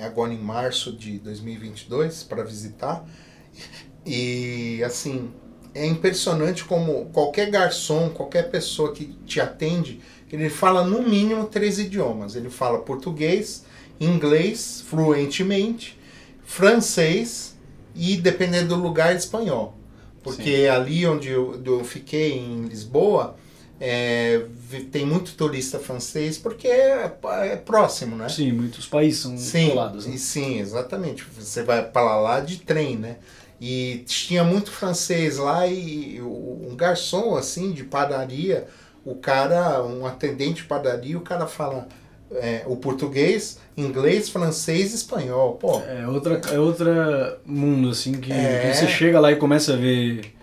agora 0.00 0.32
em 0.32 0.38
março 0.38 0.96
de 0.96 1.18
2022 1.18 2.22
para 2.22 2.44
visitar 2.44 3.04
e 4.06 4.82
assim 4.84 5.30
é 5.78 5.86
impressionante 5.86 6.64
como 6.64 7.06
qualquer 7.06 7.50
garçom, 7.50 8.08
qualquer 8.10 8.50
pessoa 8.50 8.92
que 8.92 9.06
te 9.24 9.40
atende, 9.40 10.00
ele 10.30 10.50
fala 10.50 10.84
no 10.84 11.02
mínimo 11.02 11.46
três 11.46 11.78
idiomas. 11.78 12.34
Ele 12.34 12.50
fala 12.50 12.80
português, 12.80 13.64
inglês 14.00 14.84
fluentemente, 14.86 15.98
francês 16.44 17.56
e 17.94 18.16
dependendo 18.16 18.74
do 18.74 18.82
lugar 18.82 19.14
espanhol. 19.14 19.76
Porque 20.22 20.64
Sim. 20.64 20.68
ali 20.68 21.06
onde 21.06 21.30
eu, 21.30 21.60
eu, 21.64 21.84
fiquei, 21.84 22.36
em 22.36 22.64
Lisboa, 22.64 23.36
é, 23.80 24.42
tem 24.90 25.06
muito 25.06 25.34
turista 25.34 25.78
francês 25.78 26.36
porque 26.36 26.66
é, 26.66 27.10
é, 27.42 27.56
próximo, 27.56 28.16
né? 28.16 28.28
Sim, 28.28 28.52
muitos 28.52 28.86
países 28.86 29.20
são 29.20 29.38
sim, 29.38 29.70
colados. 29.70 30.06
Né? 30.06 30.16
Sim, 30.16 30.58
exatamente. 30.58 31.24
Você 31.38 31.62
vai 31.62 31.82
para 31.88 32.20
lá 32.20 32.40
de 32.40 32.58
trem, 32.58 32.96
né? 32.96 33.16
E 33.60 34.04
tinha 34.06 34.44
muito 34.44 34.70
francês 34.70 35.36
lá 35.38 35.66
e 35.66 36.20
um 36.22 36.74
garçom 36.76 37.36
assim 37.36 37.72
de 37.72 37.82
padaria, 37.82 38.66
o 39.04 39.16
cara, 39.16 39.82
um 39.84 40.06
atendente 40.06 40.62
de 40.62 40.68
padaria, 40.68 41.18
o 41.18 41.22
cara 41.22 41.46
fala 41.46 41.88
é, 42.32 42.62
o 42.66 42.76
português, 42.76 43.58
inglês, 43.76 44.28
francês 44.28 44.92
e 44.92 44.96
espanhol. 44.96 45.54
Pô. 45.54 45.80
É 45.80 46.06
outra, 46.06 46.40
é 46.52 46.58
outra 46.58 47.38
mundo, 47.44 47.90
assim, 47.90 48.12
que, 48.12 48.32
é. 48.32 48.70
que, 48.70 48.76
você 48.76 48.86
chega 48.86 49.18
lá 49.18 49.32
e 49.32 49.36
começa 49.36 49.72
a 49.72 49.76
ver 49.76 50.34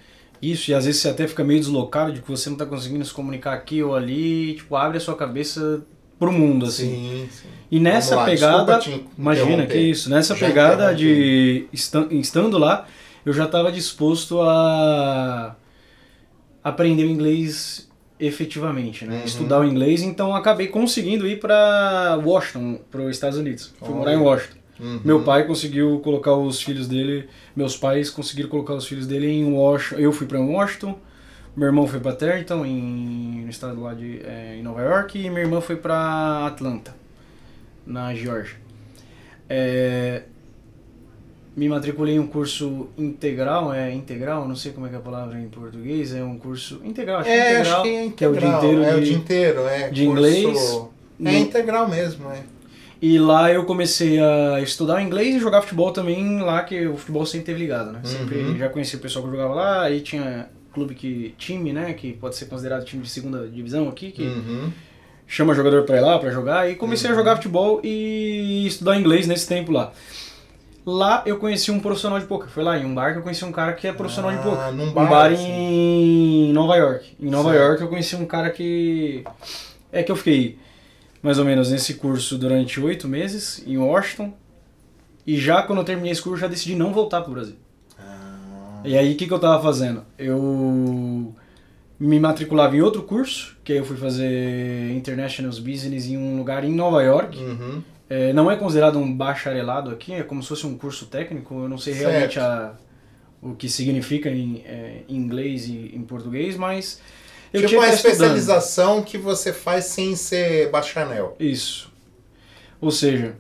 isso, 0.42 0.72
e 0.72 0.74
às 0.74 0.86
vezes 0.86 1.02
você 1.02 1.10
até 1.10 1.28
fica 1.28 1.44
meio 1.44 1.60
deslocado 1.60 2.12
de 2.12 2.22
que 2.22 2.30
você 2.30 2.50
não 2.50 2.56
está 2.56 2.66
conseguindo 2.66 3.06
se 3.06 3.14
comunicar 3.14 3.54
aqui 3.54 3.82
ou 3.82 3.96
ali, 3.96 4.52
e, 4.52 4.56
tipo, 4.56 4.76
abre 4.76 4.98
a 4.98 5.02
sua 5.02 5.16
cabeça 5.16 5.84
pro 6.20 6.32
mundo, 6.32 6.66
assim. 6.66 6.90
Sim, 6.90 7.30
sim. 7.32 7.48
E 7.72 7.80
nessa 7.80 8.16
lá, 8.16 8.26
pegada, 8.26 8.80
imagina 9.18 9.66
que 9.66 9.78
isso, 9.78 10.10
nessa 10.10 10.36
já 10.36 10.46
pegada 10.46 10.94
de 10.94 11.68
estando 11.72 12.58
lá, 12.58 12.88
eu 13.26 13.34
já 13.34 13.46
estava 13.46 13.72
disposto 13.72 14.40
a 14.42 15.56
aprender 16.64 17.06
o 17.06 17.10
inglês 17.10 17.90
efetivamente, 18.20 19.06
né? 19.06 19.20
Uhum. 19.20 19.26
Estudar 19.26 19.60
o 19.60 19.66
inglês, 19.66 20.02
então 20.02 20.36
acabei 20.36 20.68
conseguindo 20.68 21.28
ir 21.28 21.40
para 21.40 22.20
Washington, 22.24 22.80
para 22.90 23.02
os 23.02 23.10
Estados 23.12 23.38
Unidos. 23.38 23.74
Fui 23.80 23.94
morar 23.94 24.14
em 24.14 24.18
Washington. 24.18 24.58
Uhum. 24.80 25.00
Meu 25.04 25.24
pai 25.24 25.46
conseguiu 25.46 26.00
colocar 26.04 26.34
os 26.36 26.62
filhos 26.62 26.88
dele, 26.88 27.30
meus 27.56 27.78
pais 27.78 28.10
conseguiram 28.10 28.50
colocar 28.50 28.74
os 28.74 28.86
filhos 28.86 29.08
dele 29.08 29.28
em 29.28 29.52
Washington. 29.52 30.02
Eu 30.02 30.12
fui 30.12 30.28
para 30.28 30.40
Washington, 30.40 30.98
Meu 31.56 31.68
irmão 31.68 31.88
foi 31.88 32.02
pra 32.02 32.12
Terryton, 32.12 32.66
em, 32.66 33.44
no 33.46 33.50
estado 33.50 33.82
lá 33.82 33.94
de 33.94 34.20
é, 34.26 34.58
em 34.60 34.62
Nova 34.62 34.82
York, 34.82 35.18
e 35.18 35.30
minha 35.30 35.42
irmã 35.42 35.62
foi 35.62 35.78
pra 35.78 36.46
Atlanta, 36.46 36.94
na 37.88 38.14
Georgia. 38.14 38.58
É, 39.48 40.24
me 41.56 41.70
matriculei 41.70 42.16
em 42.16 42.20
um 42.20 42.28
curso 42.28 42.88
integral, 42.98 43.74
é 43.74 43.94
integral, 43.94 44.48
não 44.48 44.56
sei 44.56 44.72
como 44.74 44.86
é 44.88 44.90
que 44.90 44.96
é 44.96 44.98
a 44.98 45.02
palavra 45.02 45.40
em 45.40 45.48
português, 45.48 46.14
é 46.14 46.22
um 46.24 46.38
curso 46.38 46.82
integral, 46.84 47.20
acho 47.22 47.30
que 47.30 47.36
É, 47.36 47.38
é 47.40 47.54
integral, 47.60 47.74
acho 47.74 47.84
que 47.84 47.96
é 47.96 48.10
que 48.10 48.24
é 48.24 48.28
o 48.28 48.32
dia 48.34 48.40
integral. 48.50 48.64
inteiro 48.64 48.84
É 48.84 48.96
o 48.96 49.00
de- 49.00 49.06
dia 49.06 49.16
inteiro, 49.16 49.60
é. 49.68 49.90
de 49.90 50.06
curso- 50.06 50.12
inglês. 50.12 50.82
É 51.24 51.38
integral 51.40 51.88
mesmo, 51.88 52.30
é. 52.30 52.40
E 53.02 53.18
lá 53.20 53.52
eu 53.52 53.64
comecei 53.66 54.20
a 54.20 54.60
estudar 54.62 55.02
inglês 55.02 55.36
e 55.36 55.40
jogar 55.40 55.62
futebol 55.62 55.92
também 55.92 56.40
lá, 56.42 56.64
que 56.64 56.88
o 56.88 56.98
futebol 56.98 57.26
sempre 57.26 57.46
teve 57.46 57.60
ligado, 57.60 57.92
né? 57.92 58.02
Sempre 58.04 58.38
Uhum. 58.40 58.58
já 58.58 58.68
conheci 58.70 58.96
o 58.96 59.00
pessoal 59.00 59.24
que 59.26 59.32
jogava 59.32 59.54
lá, 59.54 59.84
aí 59.84 60.02
tinha 60.02 60.50
clube 60.74 60.94
que 60.96 61.34
time, 61.38 61.72
né, 61.72 61.94
que 61.94 62.12
pode 62.14 62.36
ser 62.36 62.46
considerado 62.48 62.84
time 62.84 63.02
de 63.04 63.10
segunda 63.10 63.48
divisão 63.48 63.88
aqui, 63.88 64.12
que 64.12 64.24
Uhum. 64.24 64.70
chama 65.26 65.54
jogador 65.54 65.84
pra 65.84 65.98
ir 65.98 66.02
lá 66.02 66.20
pra 66.20 66.30
jogar 66.32 66.70
e 66.70 66.76
comecei 66.76 67.10
Uhum. 67.10 67.16
a 67.16 67.20
jogar 67.20 67.36
futebol 67.38 67.80
e 67.84 68.66
estudar 68.68 69.00
inglês 69.00 69.26
nesse 69.26 69.48
tempo 69.48 69.72
lá. 69.72 69.94
Lá 70.86 71.24
eu 71.26 71.38
conheci 71.40 71.72
um 71.72 71.80
profissional 71.80 72.20
de 72.20 72.26
poker. 72.26 72.48
Foi 72.50 72.64
lá 72.64 72.78
em 72.78 72.86
um 72.86 72.94
bar 72.94 73.14
que 73.14 73.20
eu 73.20 73.24
conheci 73.24 73.44
um 73.44 73.52
cara 73.52 73.74
que 73.74 73.88
é 73.88 73.92
profissional 73.94 74.32
de 74.32 74.38
Ah, 74.38 74.42
poker. 74.42 74.72
num 74.74 74.90
um 74.90 74.94
bar, 74.94 75.10
bar 75.10 75.32
assim. 75.32 75.44
em 75.50 76.54
Nova 76.54 76.76
York. 76.76 77.16
Em 77.20 77.30
Nova 77.30 77.50
Certo. 77.52 77.64
York 77.64 77.82
eu 77.82 77.88
conheci 77.90 78.16
um 78.16 78.26
cara 78.26 78.52
que 78.52 79.24
é 79.92 80.04
que 80.04 80.12
eu 80.12 80.16
fiquei 80.16 80.60
mais 81.24 81.40
ou 81.40 81.46
menos 81.46 81.72
nesse 81.72 81.96
curso 81.96 82.38
durante 82.38 82.80
oito 82.80 83.08
meses 83.08 83.64
em 83.66 83.78
Washington. 83.78 84.32
E 85.26 85.38
já 85.40 85.64
quando 85.64 85.80
eu 85.80 85.86
terminei 85.86 86.12
esse 86.12 86.22
curso, 86.22 86.36
eu 86.38 86.42
já 86.42 86.48
decidi 86.48 86.76
não 86.76 86.94
voltar 86.94 87.22
pro 87.22 87.34
Brasil. 87.34 87.56
Ah, 87.98 88.82
E 88.84 88.96
aí, 88.96 89.14
o 89.14 89.18
que, 89.18 89.26
que 89.26 89.34
eu 89.34 89.40
tava 89.40 89.60
fazendo? 89.64 90.04
Eu 90.20 91.34
me 92.00 92.20
matriculava 92.20 92.76
em 92.76 92.82
outro 92.82 93.04
curso, 93.04 93.56
que 93.64 93.72
aí 93.72 93.80
eu 93.80 93.86
fui 93.86 93.96
fazer 93.98 94.92
International 94.92 95.52
Business 95.52 96.08
em 96.08 96.18
um 96.18 96.38
lugar 96.38 96.64
em 96.64 96.74
Nova 96.74 97.02
York. 97.04 97.38
uhum. 97.38 97.82
É, 98.08 98.32
não 98.34 98.52
é 98.52 98.56
considerado 98.56 99.00
um 99.00 99.12
bacharelado 99.12 99.90
aqui, 99.90 100.14
é 100.14 100.22
como 100.22 100.44
se 100.44 100.50
fosse 100.50 100.68
um 100.68 100.78
curso 100.78 101.08
técnico. 101.08 101.56
Eu 101.64 101.68
não 101.68 101.78
sei 101.80 101.96
Certo. 101.96 102.10
realmente 102.10 102.40
a, 102.40 102.74
o 103.42 103.56
que 103.56 103.68
significa 103.68 104.30
em, 104.30 104.62
é, 104.64 105.02
em 105.10 105.16
inglês 105.16 105.68
e 105.68 105.92
em 105.92 106.04
português, 106.04 106.56
mas 106.56 107.02
eu 107.52 107.62
tipo 107.62 107.70
tinha 107.70 107.82
uma 107.82 107.88
que 107.88 107.96
estar 107.96 108.10
estudando. 108.10 108.38
especialização 108.38 109.02
que 109.02 109.18
você 109.18 109.52
faz 109.52 109.86
sem 109.86 110.16
ser 110.16 110.70
bacharel. 110.70 111.36
Isso. 111.40 111.92
Ou 112.80 112.92
seja, 112.92 113.36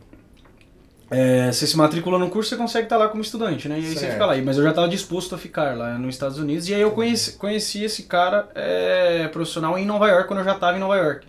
é, 1.09 1.51
você 1.51 1.67
se 1.67 1.77
matricula 1.77 2.17
no 2.17 2.29
curso, 2.29 2.49
você 2.49 2.55
consegue 2.57 2.85
estar 2.85 2.97
lá 2.97 3.07
como 3.07 3.21
estudante, 3.21 3.69
né? 3.69 3.79
E 3.79 3.83
aí 3.85 3.93
você 3.93 3.99
Certo. 3.99 4.13
fica 4.13 4.25
lá. 4.25 4.35
Mas 4.43 4.57
eu 4.57 4.63
já 4.63 4.69
estava 4.69 4.87
disposto 4.87 5.35
a 5.35 5.37
ficar 5.37 5.75
lá 5.77 5.97
nos 5.99 6.15
Estados 6.15 6.39
Unidos. 6.39 6.67
E 6.67 6.73
aí 6.73 6.81
eu 6.81 6.91
conheci, 6.91 7.33
conheci 7.33 7.83
esse 7.83 8.03
cara 8.03 8.49
é, 8.55 9.27
profissional 9.27 9.77
em 9.77 9.85
Nova 9.85 10.07
York, 10.09 10.27
quando 10.27 10.39
eu 10.39 10.45
já 10.45 10.53
estava 10.53 10.75
em 10.77 10.79
Nova 10.79 10.95
York. 10.97 11.27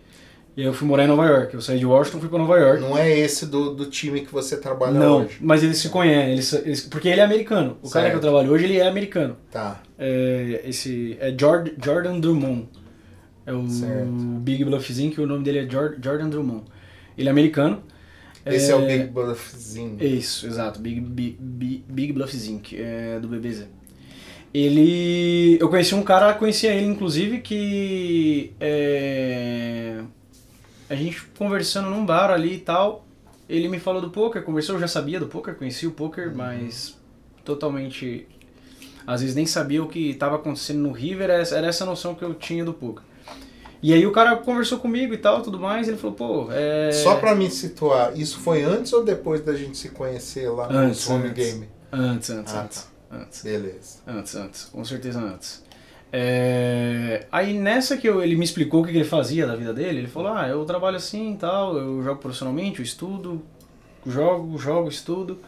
E 0.57 0.63
aí 0.63 0.67
eu 0.67 0.73
fui 0.73 0.89
morar 0.89 1.05
em 1.05 1.07
Nova 1.07 1.27
York. 1.27 1.53
Eu 1.53 1.61
saí 1.61 1.79
de 1.79 1.85
Washington, 1.85 2.19
fui 2.21 2.31
para 2.31 2.39
Nova 2.39 2.57
York. 2.59 2.81
Não 2.81 2.97
é 2.97 3.11
esse 3.19 3.45
do, 3.45 3.75
do 3.75 3.85
time 3.87 4.23
que 4.23 4.33
você 4.33 4.57
trabalha 4.57 4.93
Não, 4.99 5.19
hoje. 5.19 5.37
mas 5.43 5.63
eles 5.63 5.77
se 5.77 5.91
conhecem, 5.91 6.33
eles, 6.33 6.53
eles- 6.55 6.81
porque 6.81 7.09
ele 7.09 7.21
é 7.21 7.25
americano. 7.25 7.77
O 7.83 7.91
cara 7.91 8.07
que 8.07 8.17
eu 8.17 8.21
Certo. 8.21 8.23
trabalho 8.23 8.51
hoje, 8.53 8.65
ele 8.65 8.79
é 8.79 8.89
americano. 8.89 9.37
Tá. 9.51 9.83
É, 9.99 10.63
esse 10.65 11.19
é 11.21 11.35
Jord, 11.39 11.75
Jordan 11.85 12.19
Drummond. 12.19 12.69
É 13.45 13.53
o 13.53 13.69
Certo. 13.69 14.07
Big 14.41 14.65
Bluffzinho, 14.65 15.11
que 15.13 15.21
o 15.21 15.27
nome 15.27 15.45
dele 15.45 15.59
é 15.59 15.71
Jor- 15.71 15.97
Jordan 16.03 16.31
Drummond. 16.31 16.65
Ele 17.19 17.29
é 17.29 17.31
americano. 17.31 17.83
Esse 18.47 18.71
é, 18.71 18.75
o 18.75 18.87
Big 18.87 19.05
Bluffzinho. 19.09 19.97
Isso, 20.03 20.47
exato. 20.47 20.81
Big, 20.81 21.01
Big, 21.01 21.37
Big, 21.41 21.85
Big 21.89 22.13
Bluffzinho, 22.13 22.61
que 22.61 22.81
é 22.81 23.19
do 23.21 23.29
BBZ. 23.29 23.67
Ele... 24.55 25.59
Eu 25.61 25.69
conheci 25.69 25.95
um 25.95 26.03
cara, 26.03 26.33
conhecia 26.35 26.73
ele 26.73 26.87
inclusive, 26.87 27.41
que... 27.41 28.53
É, 28.59 30.01
a 30.89 30.95
gente 30.95 31.23
conversando 31.37 31.91
num 31.91 32.07
bar 32.07 32.31
ali 32.31 32.55
e 32.55 32.59
tal, 32.59 33.05
ele 33.49 33.69
me 33.69 33.79
falou 33.79 34.01
do 34.01 34.11
poker, 34.11 34.43
conversou, 34.43 34.77
eu 34.77 34.81
já 34.81 34.89
sabia 34.89 35.19
do 35.21 35.27
poker, 35.27 35.55
conhecia 35.57 35.89
o 35.89 35.93
poker, 35.93 36.35
mas 36.35 36.97
totalmente... 37.45 38.27
Às 39.07 39.21
vezes 39.21 39.37
nem 39.37 39.47
sabia 39.47 39.83
o 39.83 39.89
que 39.89 40.11
estava 40.11 40.37
acontecendo 40.37 40.81
no 40.81 40.91
River, 40.91 41.31
era 41.31 41.41
essa- 41.43 41.57
era 41.57 41.67
essa 41.69 41.85
noção 41.85 42.15
que 42.15 42.25
eu 42.25 42.35
tinha 42.35 42.65
do 42.65 42.73
poker. 42.75 43.05
E 43.89 43.93
aí 43.95 44.05
o 44.05 44.11
cara 44.11 44.35
conversou 44.35 44.81
comigo 44.81 45.15
e 45.15 45.17
tal, 45.17 45.43
tudo 45.43 45.61
mais, 45.61 45.87
e 45.87 45.91
ele 45.91 45.97
falou, 45.97 46.17
pô, 46.17 46.49
é... 46.51 46.91
Só 46.91 47.15
pra 47.21 47.37
me 47.37 47.49
situar, 47.49 48.19
isso 48.19 48.41
foi 48.41 48.65
antes 48.65 48.93
ou 48.93 49.05
depois 49.05 49.41
da 49.43 49.55
gente 49.55 49.79
se 49.79 49.91
conhecer 49.91 50.49
lá 50.51 50.69
no 50.69 50.77
Antes, 50.77 51.09
Home 51.09 51.29
antes. 51.29 51.53
Game? 51.53 51.69
Antes, 51.93 52.31
antes, 52.31 52.53
Ah, 52.53 52.63
antes, 52.63 52.89
antes. 53.13 53.43
Beleza. 53.45 53.99
Antes, 54.05 54.35
antes, 54.35 54.65
com 54.65 54.85
certeza 54.85 55.21
antes. 55.21 55.63
É, 56.13 57.27
Aí 57.31 57.53
nessa 57.57 57.97
que 57.97 58.09
eu- 58.09 58.21
ele 58.21 58.35
me 58.35 58.45
explicou 58.45 58.83
o 58.83 58.85
que 58.85 58.91
que 58.91 58.99
ele 58.99 59.05
fazia 59.05 59.47
da 59.47 59.55
vida 59.55 59.73
dele, 59.73 59.99
ele 60.01 60.09
falou, 60.09 60.33
ah, 60.33 60.49
eu 60.49 60.65
trabalho 60.65 60.97
assim 60.97 61.35
e 61.35 61.37
tal, 61.37 61.77
eu 61.79 62.03
jogo 62.03 62.21
profissionalmente, 62.21 62.81
eu 62.81 62.85
estudo, 62.85 63.41
jogo, 64.05 64.59
jogo, 64.59 64.89
estudo. 64.89 65.39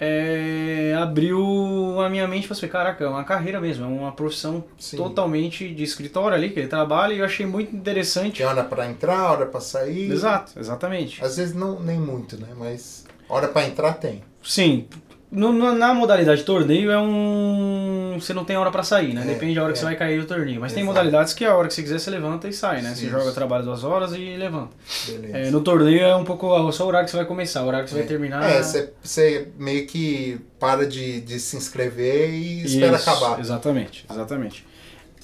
É, 0.00 0.96
abriu 1.00 2.00
a 2.00 2.08
minha 2.08 2.26
mente 2.28 2.46
para 2.46 2.56
falei, 2.56 2.70
caraca, 2.70 3.04
é 3.04 3.08
uma 3.08 3.24
carreira 3.24 3.60
mesmo, 3.60 3.84
é 3.84 3.88
uma 3.88 4.12
profissão 4.12 4.64
Sim. 4.78 4.96
totalmente 4.96 5.68
de 5.74 5.82
escritório 5.82 6.36
ali 6.36 6.50
que 6.50 6.60
ele 6.60 6.68
trabalha 6.68 7.14
e 7.14 7.18
eu 7.18 7.24
achei 7.24 7.44
muito 7.44 7.74
interessante. 7.74 8.38
Tem 8.38 8.46
hora 8.46 8.62
pra 8.62 8.86
entrar, 8.86 9.32
hora 9.32 9.46
pra 9.46 9.60
sair. 9.60 10.10
Exato, 10.10 10.52
exatamente. 10.58 11.24
Às 11.24 11.36
vezes 11.36 11.54
não, 11.54 11.80
nem 11.80 11.98
muito, 11.98 12.40
né? 12.40 12.48
Mas 12.56 13.04
hora 13.28 13.48
pra 13.48 13.66
entrar 13.66 13.94
tem. 13.94 14.22
Sim. 14.42 14.86
No- 15.30 15.52
no- 15.52 15.74
na 15.74 15.92
modalidade 15.92 16.42
torneio 16.42 16.90
é 16.90 16.98
um. 16.98 18.16
Você 18.18 18.32
não 18.32 18.46
tem 18.46 18.56
hora 18.56 18.70
pra 18.70 18.82
sair, 18.82 19.12
né? 19.12 19.20
É, 19.22 19.26
Depende 19.26 19.54
da 19.54 19.62
hora 19.62 19.72
que 19.72 19.78
é. 19.78 19.80
você 19.80 19.84
vai 19.84 19.94
cair 19.94 20.18
do 20.20 20.26
torneio. 20.26 20.58
Mas 20.58 20.72
tem 20.72 20.82
Exato. 20.82 20.94
modalidades 20.96 21.34
que 21.34 21.44
a 21.44 21.54
hora 21.54 21.68
que 21.68 21.74
você 21.74 21.82
quiser 21.82 21.98
você 22.00 22.10
levanta 22.10 22.48
e 22.48 22.52
sai, 22.52 22.80
né? 22.80 22.94
Você 22.94 23.02
Sim. 23.04 23.10
joga, 23.10 23.30
trabalha 23.32 23.62
duas 23.62 23.84
horas 23.84 24.12
e 24.14 24.36
levanta. 24.36 24.70
Beleza. 25.06 25.36
É, 25.36 25.50
no 25.50 25.60
torneio 25.60 26.00
é 26.00 26.16
um 26.16 26.24
pouco 26.24 26.72
só 26.72 26.84
o 26.84 26.88
horário 26.88 27.04
que 27.04 27.10
você 27.10 27.18
vai 27.18 27.26
começar, 27.26 27.62
o 27.62 27.66
horário 27.66 27.84
que 27.84 27.90
você 27.90 27.98
vai 27.98 28.06
terminar. 28.08 28.42
É, 28.42 28.62
você, 28.62 28.92
você 29.02 29.48
meio 29.58 29.86
que 29.86 30.40
para 30.58 30.86
de, 30.86 31.20
de 31.20 31.38
se 31.38 31.56
inscrever 31.58 32.30
e 32.30 32.62
espera 32.64 32.96
Isso, 32.96 33.10
acabar. 33.10 33.38
Exatamente, 33.38 34.06
exatamente. 34.10 34.66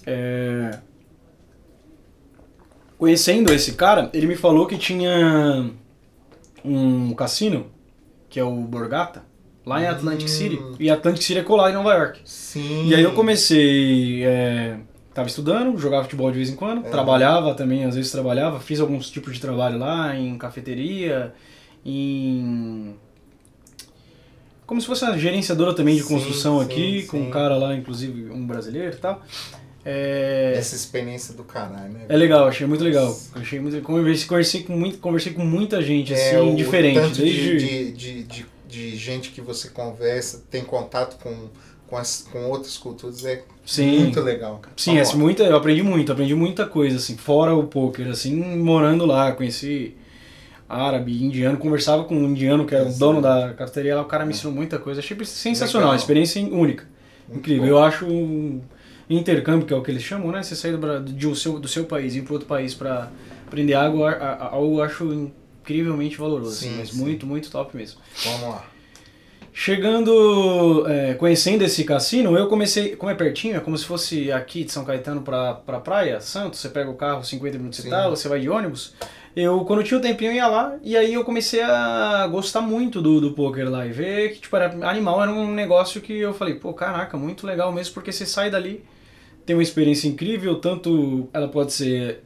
É, 0.06 0.78
Conhecendo 2.98 3.52
esse 3.52 3.72
cara, 3.72 4.08
ele 4.14 4.26
me 4.26 4.36
falou 4.36 4.66
que 4.66 4.78
tinha 4.78 5.70
um 6.64 7.12
cassino, 7.14 7.66
que 8.28 8.38
é 8.38 8.44
o 8.44 8.52
Borgata, 8.62 9.22
lá 9.66 9.80
em 9.82 9.86
Atlantic 9.86 10.24
Hum. 10.26 10.28
City. 10.28 10.60
E 10.78 10.90
Atlantic 10.90 11.22
City 11.22 11.38
é 11.40 11.42
colado 11.42 11.70
em 11.70 11.74
Nova 11.74 11.92
York. 11.94 12.20
Sim. 12.24 12.88
E 12.88 12.94
aí 12.94 13.02
eu 13.02 13.12
comecei. 13.12 14.24
É, 14.24 14.76
tava 15.12 15.28
estudando, 15.28 15.76
jogava 15.78 16.02
futebol 16.04 16.30
de 16.30 16.36
vez 16.38 16.50
em 16.50 16.56
quando, 16.56 16.84
É. 16.86 16.90
trabalhava 16.90 17.54
também, 17.54 17.84
às 17.84 17.94
vezes 17.94 18.10
trabalhava, 18.10 18.58
fiz 18.60 18.80
alguns 18.80 19.10
tipos 19.10 19.32
de 19.34 19.40
trabalho 19.40 19.78
lá, 19.78 20.16
em 20.16 20.36
cafeteria, 20.36 21.32
em. 21.84 22.94
Como 24.66 24.80
se 24.80 24.86
fosse 24.86 25.04
uma 25.04 25.18
gerenciadora 25.18 25.74
também 25.74 25.94
de 25.96 26.02
Sim, 26.02 26.08
construção 26.14 26.58
sim, 26.60 26.64
aqui, 26.64 27.02
com 27.06 27.18
sim. 27.18 27.26
um 27.26 27.30
cara 27.30 27.54
lá, 27.56 27.74
inclusive 27.74 28.30
um 28.30 28.46
brasileiro 28.46 28.94
e 28.94 28.98
tal. 28.98 29.22
É, 29.84 30.54
Essa 30.56 30.74
experiência 30.74 31.34
do 31.34 31.44
caralho, 31.44 31.92
né? 31.92 32.06
é 32.08 32.16
legal, 32.16 32.48
achei 32.48 32.66
muito 32.66 32.82
legal. 32.82 33.14
Achei 33.34 33.60
muito, 33.60 33.78
conversei, 33.82 34.26
conversei, 34.26 34.62
com 34.62 34.72
muito, 34.74 34.96
conversei 34.98 35.34
com 35.34 35.44
muita 35.44 35.82
gente, 35.82 36.14
assim, 36.14 36.36
É, 36.36 36.40
o 36.40 36.56
diferente. 36.56 36.98
desde... 37.20 37.58
de, 37.58 37.92
de, 37.92 38.22
de, 38.24 38.46
de, 38.74 38.96
gente 38.96 39.30
que 39.30 39.40
você 39.40 39.68
conversa, 39.68 40.42
tem 40.50 40.64
contato 40.64 41.16
com, 41.22 41.48
com, 41.86 41.96
as, 41.96 42.26
com 42.30 42.44
outras 42.46 42.76
culturas, 42.76 43.24
é 43.24 43.44
Sim. 43.64 44.00
muito 44.00 44.20
legal, 44.20 44.58
cara. 44.58 44.74
Sim, 44.76 44.98
assim, 44.98 45.12
lá. 45.16 45.18
muita, 45.22 45.42
eu 45.44 45.56
aprendi 45.56 45.82
muito, 45.82 46.10
aprendi 46.12 46.34
muita 46.34 46.66
coisa, 46.66 46.96
assim, 46.96 47.16
fora 47.16 47.54
o 47.54 47.64
poker, 47.68 48.08
assim, 48.08 48.34
morando 48.58 49.06
lá, 49.06 49.32
conheci 49.32 49.96
árabe, 50.68 51.22
indiano, 51.22 51.56
conversava 51.58 52.04
com 52.04 52.16
um 52.16 52.30
indiano 52.30 52.66
que 52.66 52.74
era 52.74 52.84
o 52.84 52.88
Exato. 52.88 52.98
dono 53.00 53.22
da 53.22 53.54
cafeteria 53.54 53.96
lá, 53.96 54.02
o 54.02 54.06
cara 54.06 54.24
me 54.24 54.32
ensinou 54.32 54.52
muita 54.52 54.78
coisa, 54.78 55.00
achei 55.00 55.16
sensacional, 55.24 55.90
Legal. 55.90 56.00
experiência 56.00 56.42
única, 56.42 56.86
Muito 57.28 57.38
incrível. 57.38 57.62
bom. 57.64 57.68
Eu 57.70 57.78
acho 57.84 58.06
um 58.06 58.60
intercâmbio, 59.08 59.66
que 59.66 59.72
é 59.72 59.76
o 59.76 59.82
que 59.82 59.90
eles 59.90 60.02
chamam, 60.02 60.32
né, 60.32 60.42
você 60.42 60.56
sair 60.56 60.76
do, 60.76 61.28
um 61.28 61.34
seu, 61.34 61.58
do 61.58 61.68
seu 61.68 61.84
país 61.84 62.14
e 62.14 62.18
ir 62.18 62.22
para 62.22 62.32
outro 62.32 62.48
país 62.48 62.74
para 62.74 63.10
aprender 63.46 63.74
água, 63.74 64.10
a- 64.10 64.54
a- 64.54 64.56
eu 64.58 64.82
acho 64.82 65.30
incrivelmente 65.64 66.18
valoroso, 66.18 66.50
assim, 66.50 66.70
Sim, 66.70 66.76
mas 66.78 66.90
sim. 66.90 66.98
muito, 66.98 67.26
muito 67.26 67.50
top 67.50 67.74
mesmo. 67.74 68.00
Vamos 68.22 68.42
lá. 68.42 68.66
Chegando, 69.56 70.84
é, 70.88 71.14
conhecendo 71.14 71.62
esse 71.62 71.84
cassino, 71.84 72.36
eu 72.36 72.48
comecei, 72.48 72.96
como 72.96 73.10
é 73.10 73.14
pertinho, 73.14 73.56
é 73.56 73.60
como 73.60 73.78
se 73.78 73.84
fosse 73.84 74.30
aqui 74.32 74.64
de 74.64 74.72
São 74.72 74.84
Caetano 74.84 75.22
pra, 75.22 75.54
pra 75.54 75.78
praia, 75.78 76.20
Santos, 76.20 76.58
você 76.58 76.68
pega 76.68 76.90
o 76.90 76.96
carro, 76.96 77.24
50 77.24 77.56
minutos 77.56 77.78
Sim. 77.78 77.86
e 77.86 77.90
tal, 77.90 78.10
você 78.10 78.28
vai 78.28 78.40
de 78.40 78.48
ônibus. 78.48 78.94
Eu, 79.34 79.64
quando 79.64 79.84
tinha 79.84 79.98
o 79.98 80.02
tempinho, 80.02 80.32
eu 80.32 80.36
ia 80.36 80.46
lá, 80.48 80.76
e 80.82 80.96
aí 80.96 81.14
eu 81.14 81.24
comecei 81.24 81.60
a 81.62 82.26
gostar 82.30 82.60
muito 82.60 83.00
do, 83.00 83.20
do 83.20 83.32
poker 83.32 83.70
lá, 83.70 83.86
e 83.86 83.92
ver 83.92 84.32
que, 84.34 84.40
tipo, 84.40 84.56
era, 84.56 84.66
animal 84.88 85.22
era 85.22 85.30
um 85.30 85.52
negócio 85.52 86.00
que 86.00 86.12
eu 86.12 86.34
falei, 86.34 86.54
pô, 86.54 86.72
caraca, 86.74 87.16
muito 87.16 87.46
legal 87.46 87.72
mesmo, 87.72 87.94
porque 87.94 88.10
você 88.12 88.26
sai 88.26 88.50
dali, 88.50 88.84
tem 89.46 89.54
uma 89.54 89.62
experiência 89.62 90.08
incrível, 90.08 90.56
tanto 90.56 91.28
ela 91.32 91.46
pode 91.46 91.72
ser 91.72 92.24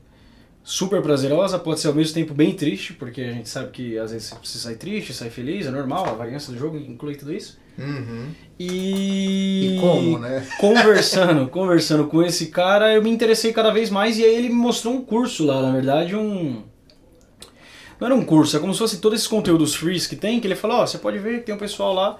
super 0.68 1.00
prazerosa, 1.00 1.58
pode 1.58 1.80
ser 1.80 1.88
ao 1.88 1.94
mesmo 1.94 2.12
tempo 2.12 2.34
bem 2.34 2.52
triste, 2.52 2.92
porque 2.92 3.22
a 3.22 3.32
gente 3.32 3.48
sabe 3.48 3.70
que 3.70 3.98
às 3.98 4.12
vezes 4.12 4.34
você 4.44 4.58
sai 4.58 4.74
triste, 4.74 5.14
sai 5.14 5.30
feliz, 5.30 5.64
é 5.64 5.70
normal, 5.70 6.04
a 6.04 6.12
variância 6.12 6.52
do 6.52 6.58
jogo 6.58 6.76
inclui 6.76 7.14
tudo 7.14 7.32
isso. 7.32 7.58
Uhum. 7.78 8.26
E, 8.60 9.76
E 9.76 9.80
como, 9.80 10.18
né? 10.18 10.46
conversando, 10.60 11.48
conversando 11.48 12.06
com 12.06 12.22
esse 12.22 12.48
cara, 12.48 12.92
eu 12.92 13.02
me 13.02 13.08
interessei 13.08 13.50
cada 13.50 13.70
vez 13.70 13.88
mais 13.88 14.18
e 14.18 14.24
aí 14.24 14.34
ele 14.34 14.50
me 14.50 14.56
mostrou 14.56 14.92
um 14.92 15.00
curso 15.00 15.46
lá, 15.46 15.62
na 15.62 15.72
verdade, 15.72 16.14
um 16.14 16.62
não 17.98 18.06
era 18.06 18.14
um 18.14 18.22
curso, 18.22 18.54
é 18.54 18.60
como 18.60 18.74
se 18.74 18.78
fosse 18.78 19.00
todos 19.00 19.18
esses 19.18 19.26
conteúdos 19.26 19.74
frees 19.74 20.06
que 20.06 20.16
tem, 20.16 20.38
que 20.38 20.46
ele 20.46 20.54
falou, 20.54 20.76
ó, 20.76 20.86
você 20.86 20.98
pode 20.98 21.18
ver 21.18 21.38
que 21.38 21.46
tem 21.46 21.54
um 21.54 21.58
pessoal 21.58 21.94
lá, 21.94 22.18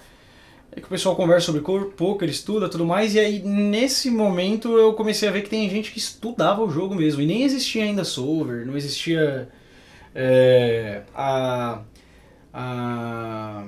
que 0.80 0.86
o 0.86 0.90
pessoal 0.90 1.16
conversa 1.16 1.46
sobre 1.46 1.60
cor- 1.60 1.92
poker, 1.96 2.28
estuda 2.28 2.68
tudo 2.68 2.84
mais, 2.84 3.14
e 3.14 3.20
aí 3.20 3.40
nesse 3.40 4.10
momento 4.10 4.76
eu 4.78 4.92
comecei 4.94 5.28
a 5.28 5.32
ver 5.32 5.42
que 5.42 5.50
tem 5.50 5.68
gente 5.68 5.90
que 5.92 5.98
estudava 5.98 6.62
o 6.62 6.70
jogo 6.70 6.94
mesmo, 6.94 7.20
e 7.20 7.26
nem 7.26 7.42
existia 7.42 7.84
ainda 7.84 8.04
solver, 8.04 8.66
não 8.66 8.76
existia 8.76 9.48
é, 10.14 11.02
a, 11.14 11.80
a 12.52 13.64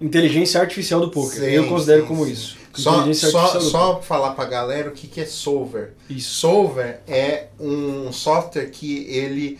inteligência 0.00 0.60
artificial 0.60 1.00
do 1.00 1.10
poker. 1.10 1.40
Sim, 1.40 1.50
eu 1.50 1.68
considero 1.68 2.02
sim, 2.02 2.08
como 2.08 2.24
sim. 2.24 2.32
isso. 2.32 2.58
Só, 2.74 3.12
só, 3.12 3.60
só 3.60 4.00
falar 4.00 4.34
pra 4.34 4.44
galera 4.44 4.88
o 4.88 4.92
que, 4.92 5.08
que 5.08 5.20
é 5.20 5.26
Solver. 5.26 5.94
Isso. 6.08 6.34
Solver 6.34 7.00
é 7.08 7.48
um 7.58 8.12
software 8.12 8.66
que 8.70 9.04
ele, 9.08 9.58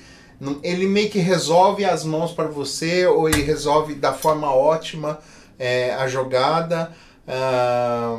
ele 0.62 0.87
meio 0.87 1.11
que 1.11 1.18
resolve 1.18 1.84
as 1.84 2.04
mãos 2.04 2.30
para 2.30 2.46
você 2.46 3.06
ou 3.06 3.28
ele 3.28 3.42
resolve 3.42 3.94
da 3.94 4.12
forma 4.12 4.54
ótima 4.54 5.18
é, 5.59 5.92
a 5.94 6.07
jogada. 6.09 6.92
Ah, 7.27 8.16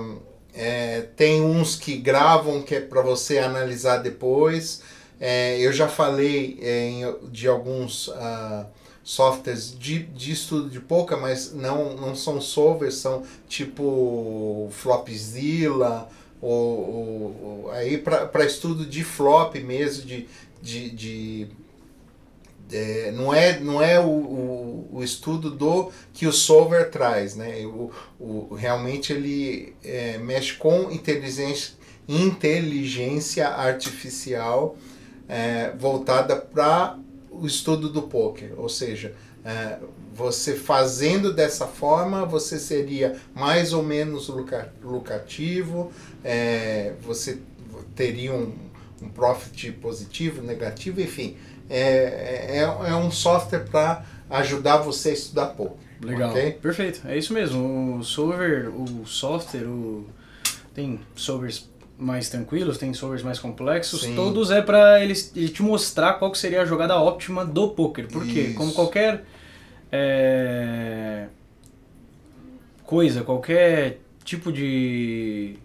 é, 0.54 1.02
tem 1.16 1.42
uns 1.42 1.76
que 1.76 1.98
gravam 1.98 2.62
que 2.62 2.76
é 2.76 2.80
para 2.82 3.02
você 3.02 3.40
analisar 3.40 3.98
depois. 3.98 4.82
É, 5.20 5.60
eu 5.60 5.72
já 5.74 5.88
falei 5.88 6.58
é, 6.62 6.88
em- 6.90 7.16
de 7.32 7.48
alguns 7.48 8.10
ah, 8.16 8.66
softwares 9.04 9.78
de, 9.78 10.00
de 10.04 10.32
estudo 10.32 10.70
de 10.70 10.80
poker, 10.80 11.18
mas 11.20 11.54
não, 11.54 11.96
não 11.96 12.16
são 12.16 12.40
solvers, 12.40 12.96
são 12.96 13.24
tipo 13.48 14.70
Flopzilla, 14.72 16.08
ou, 16.42 16.52
ou- 16.52 17.64
ou- 17.66 17.72
aí 17.72 17.98
para 17.98 18.46
estudo 18.46 18.86
de 18.86 19.04
flop 19.04 19.56
mesmo, 19.56 20.06
de, 20.06 20.28
de, 20.62 20.90
de 20.92 21.48
é, 22.72 23.12
não 23.12 23.34
é, 23.34 23.60
não 23.60 23.82
é 23.82 24.00
o, 24.00 24.10
o, 24.10 24.90
o 24.94 25.04
estudo 25.04 25.50
do 25.50 25.92
que 26.14 26.28
o 26.28 26.32
solver 26.32 26.90
traz, 26.90 27.36
né? 27.36 27.66
O, 27.66 27.92
o, 28.20 28.56
realmente 28.56 29.14
ele 29.14 29.76
é, 29.84 30.18
mexe 30.18 30.54
com 30.54 30.92
inteligência, 30.92 31.74
inteligência 32.08 33.48
artificial 33.48 34.78
é, 35.28 35.72
voltada 35.78 36.36
para 36.36 36.98
o 37.32 37.46
estudo 37.46 37.90
do 37.90 38.04
poker, 38.04 38.54
ou 38.58 38.68
seja, 38.68 39.14
é, 39.46 39.78
você 40.14 40.56
fazendo 40.56 41.34
dessa 41.34 41.66
forma, 41.66 42.26
você 42.26 42.60
seria 42.60 43.16
mais 43.34 43.72
ou 43.72 43.82
menos 43.82 44.28
lucra- 44.28 44.74
lucrativo, 44.84 45.92
é, 46.24 46.94
você 47.02 47.38
teria 47.96 48.34
um, 48.34 48.54
um 49.02 49.08
profit 49.08 49.72
positivo, 49.74 50.42
negativo, 50.42 51.00
enfim, 51.00 51.38
é, 51.70 52.58
é, 52.58 52.90
é 52.90 52.96
um 52.96 53.12
software 53.12 53.66
para 53.70 54.04
ajudar 54.30 54.78
você 54.78 55.10
a 55.10 55.14
estudar 55.14 55.48
poker. 55.48 55.88
Legal. 56.02 56.30
ok? 56.32 56.52
Perfeito. 56.54 57.02
É 57.06 57.18
isso 57.18 57.34
mesmo. 57.34 57.98
O 57.98 58.04
solver, 58.04 58.70
o 58.70 59.06
software, 59.06 59.66
o... 59.66 60.08
tem 60.74 61.00
solvers 61.16 61.70
mais 61.98 62.30
tranquilos, 62.30 62.78
tem 62.78 62.94
solvers 62.94 63.22
mais 63.22 63.38
complexos. 63.38 64.02
Sim. 64.02 64.16
Todos 64.16 64.50
é 64.52 64.62
pra 64.62 65.04
ele, 65.04 65.14
ele 65.36 65.50
te 65.50 65.62
mostrar 65.62 66.14
qual 66.14 66.34
seria 66.34 66.62
a 66.62 66.66
jogada 66.66 66.96
óptima 66.96 67.46
do 67.46 67.70
poker. 67.70 68.08
Por 68.08 68.26
quê? 68.26 68.42
Isso. 68.42 68.56
Como 68.56 68.72
qualquer 68.72 69.26
é, 69.92 71.28
coisa, 72.84 73.24
qualquer 73.24 74.00
tipo 74.24 74.52
de 74.52 75.58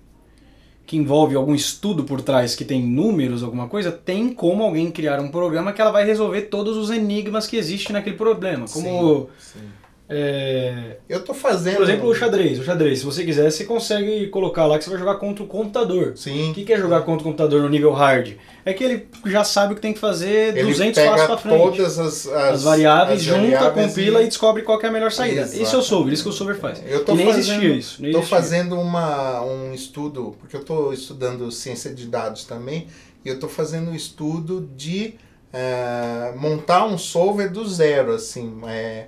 que 0.87 0.97
envolve 0.97 1.35
algum 1.35 1.55
estudo 1.55 2.05
por 2.05 2.21
trás, 2.21 2.55
que 2.55 2.65
tem 2.65 2.83
números, 2.83 3.43
alguma 3.43 3.69
coisa, 3.69 3.91
tem 3.91 4.33
como 4.33 4.63
alguém 4.63 4.91
criar 4.91 5.21
um 5.21 5.31
programa 5.31 5.73
que 5.73 5.81
ela 5.81 5.91
vai 5.91 6.05
resolver 6.05 6.43
todos 6.43 6.77
os 6.77 6.91
enigmas 6.91 7.47
que 7.47 7.57
existem 7.57 7.93
naquele 7.93 8.17
problema. 8.17 8.67
Como 8.69 9.29
Sim, 9.41 9.59
sim. 9.61 9.69
É, 10.07 10.99
Eu 11.09 11.25
tô 11.25 11.33
fazendo. 11.33 11.77
por 11.77 11.85
exemplo, 11.85 12.09
o 12.09 12.15
xadrez. 12.15 12.59
O 12.59 12.65
xadrez, 12.65 12.99
se 12.99 13.05
você 13.05 13.25
quiser, 13.25 13.51
você 13.51 13.65
consegue 13.65 14.27
colocar 14.29 14.67
lá 14.67 14.77
que 14.77 14.85
você 14.85 14.91
vai 14.91 14.99
jogar 14.99 15.15
contra 15.17 15.43
o 15.43 15.47
computador. 15.47 16.13
Sim. 16.17 16.51
O 16.51 16.55
que 16.55 16.71
é 16.73 16.77
jogar 16.77 17.03
contra 17.03 17.23
o 17.23 17.25
computador 17.25 17.63
no 17.63 17.69
nível 17.69 17.93
hard? 17.93 18.33
É 18.67 18.73
que 18.73 18.85
ele 18.85 19.09
já 19.27 19.43
sabe 19.45 19.73
o 19.73 19.77
que 19.77 19.83
tem 19.83 19.93
que 19.93 19.99
fazer 19.99 20.57
Ele 20.57 20.65
200 20.65 20.95
pega 20.95 21.11
passos 21.11 21.27
pra 21.27 21.37
frente. 21.37 21.77
todas 21.77 21.99
as, 21.99 22.27
as, 22.27 22.55
As 22.55 22.63
variáveis, 22.63 23.21
as 23.21 23.25
junta, 23.25 23.41
variáveis 23.41 23.87
compila 23.89 24.23
e... 24.23 24.27
descobre 24.27 24.63
qual 24.63 24.81
é 24.81 24.87
a 24.87 24.91
melhor 24.91 25.11
saída. 25.13 25.43
Exato. 25.43 25.63
Isso 25.63 25.77
é 25.77 25.79
o 25.79 25.83
solver, 25.83 26.13
isso 26.13 26.23
que 26.23 26.29
o 26.29 26.33
solver 26.33 26.57
faz. 26.57 26.83
Eu 26.87 27.05
tô 27.05 27.13
e 27.13 27.17
nem 27.17 27.27
fazendo, 27.27 27.63
existia 27.63 27.75
isso. 27.75 28.05
Estou 28.05 28.23
fazendo 28.23 28.79
uma, 28.79 29.43
um 29.43 29.73
estudo, 29.75 30.37
porque 30.39 30.57
eu 30.57 30.61
estou 30.61 30.93
estudando 30.93 31.51
ciência 31.51 31.95
de 31.95 32.07
dados 32.07 32.45
também, 32.45 32.89
e 33.25 33.29
eu 33.29 33.35
estou 33.35 33.49
fazendo 33.49 33.91
um 33.91 33.95
estudo 33.95 34.69
de 34.77 35.15
eh, 35.53 36.33
montar 36.37 36.85
um 36.87 36.99
solver 36.99 37.51
do 37.51 37.67
zero, 37.67 38.13
assim, 38.13 38.61
é, 38.67 39.07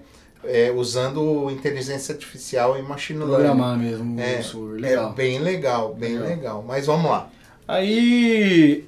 é, 0.49 0.71
usando 0.71 1.51
inteligência 1.51 2.13
artificial 2.15 2.79
e 2.79 2.83
machine 2.83 3.19
learning. 3.19 3.35
Programar 3.37 3.79
mesmo 3.79 4.21
É. 4.21 4.41
É 4.41 4.81
Legal. 4.81 5.13
bem 5.13 5.39
legal, 5.39 5.95
bem 5.95 6.13
Legal. 6.19 6.29
legal. 6.29 6.65
Mas 6.67 6.87
vamos 6.87 7.11
lá. 7.11 7.31
Aí 7.67 8.85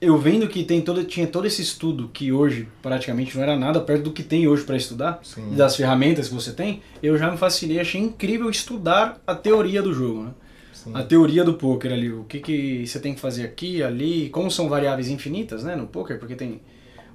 eu 0.00 0.16
vendo 0.16 0.48
que 0.48 0.64
tem 0.64 0.80
todo, 0.80 1.04
tinha 1.04 1.26
todo 1.26 1.46
esse 1.46 1.60
estudo 1.60 2.08
que 2.12 2.32
hoje 2.32 2.66
praticamente 2.82 3.36
não 3.36 3.42
era 3.42 3.56
nada 3.56 3.80
perto 3.80 4.04
do 4.04 4.12
que 4.12 4.22
tem 4.22 4.48
hoje 4.48 4.64
para 4.64 4.76
estudar, 4.76 5.20
Sim. 5.22 5.54
das 5.54 5.76
ferramentas 5.76 6.28
que 6.28 6.34
você 6.34 6.52
tem, 6.52 6.82
eu 7.02 7.18
já 7.18 7.30
me 7.30 7.36
fascinei, 7.36 7.78
achei 7.78 8.00
incrível 8.00 8.48
estudar 8.48 9.20
a 9.26 9.34
teoria 9.34 9.82
do 9.82 9.92
jogo, 9.92 10.22
né? 10.24 10.30
Sim. 10.72 10.92
A 10.94 11.02
teoria 11.02 11.44
do 11.44 11.52
poker 11.54 11.92
ali, 11.92 12.10
o 12.10 12.24
que, 12.24 12.40
que 12.40 12.86
você 12.86 12.98
tem 12.98 13.12
que 13.12 13.20
fazer 13.20 13.44
aqui, 13.44 13.82
ali, 13.82 14.30
como 14.30 14.50
são 14.50 14.66
variáveis 14.70 15.08
infinitas, 15.08 15.62
né, 15.62 15.76
no 15.76 15.86
poker, 15.86 16.18
porque 16.18 16.34
tem 16.34 16.62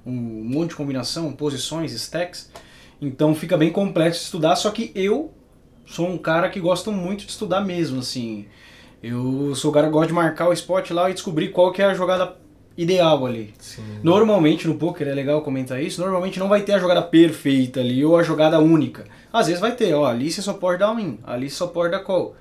um 0.04 0.12
monte 0.12 0.70
de 0.70 0.76
combinação, 0.76 1.32
posições, 1.32 1.90
stacks, 1.92 2.48
então 3.00 3.34
fica 3.34 3.56
bem 3.56 3.70
complexo 3.70 4.20
de 4.20 4.24
estudar, 4.26 4.56
só 4.56 4.70
que 4.70 4.92
eu 4.94 5.32
sou 5.84 6.08
um 6.08 6.18
cara 6.18 6.48
que 6.48 6.60
gosta 6.60 6.90
muito 6.90 7.24
de 7.24 7.30
estudar 7.30 7.60
mesmo, 7.60 8.00
assim. 8.00 8.46
Eu 9.02 9.54
sou 9.54 9.70
o 9.70 9.74
cara 9.74 9.86
que 9.86 9.92
gosta 9.92 10.08
de 10.08 10.14
marcar 10.14 10.48
o 10.48 10.52
spot 10.52 10.90
lá 10.90 11.10
e 11.10 11.14
descobrir 11.14 11.50
qual 11.50 11.72
que 11.72 11.82
é 11.82 11.84
a 11.84 11.94
jogada 11.94 12.36
ideal 12.76 13.24
ali. 13.24 13.54
Sim. 13.58 13.82
Normalmente 14.02 14.66
no 14.66 14.74
poker 14.74 15.08
é 15.08 15.14
legal 15.14 15.42
comentar 15.42 15.82
isso, 15.82 16.00
normalmente 16.00 16.38
não 16.38 16.48
vai 16.48 16.62
ter 16.62 16.72
a 16.72 16.78
jogada 16.78 17.02
perfeita 17.02 17.80
ali 17.80 18.04
ou 18.04 18.16
a 18.16 18.22
jogada 18.22 18.58
única. 18.58 19.04
Às 19.32 19.46
vezes 19.46 19.60
vai 19.60 19.74
ter, 19.74 19.94
ó, 19.94 20.06
ali 20.06 20.30
você 20.30 20.42
só 20.42 20.54
pode 20.54 20.78
dar 20.78 20.94
win, 20.94 21.18
ali 21.24 21.48
você 21.48 21.56
só 21.56 21.66
pode 21.66 21.92
dar 21.92 22.00
call. 22.00 22.34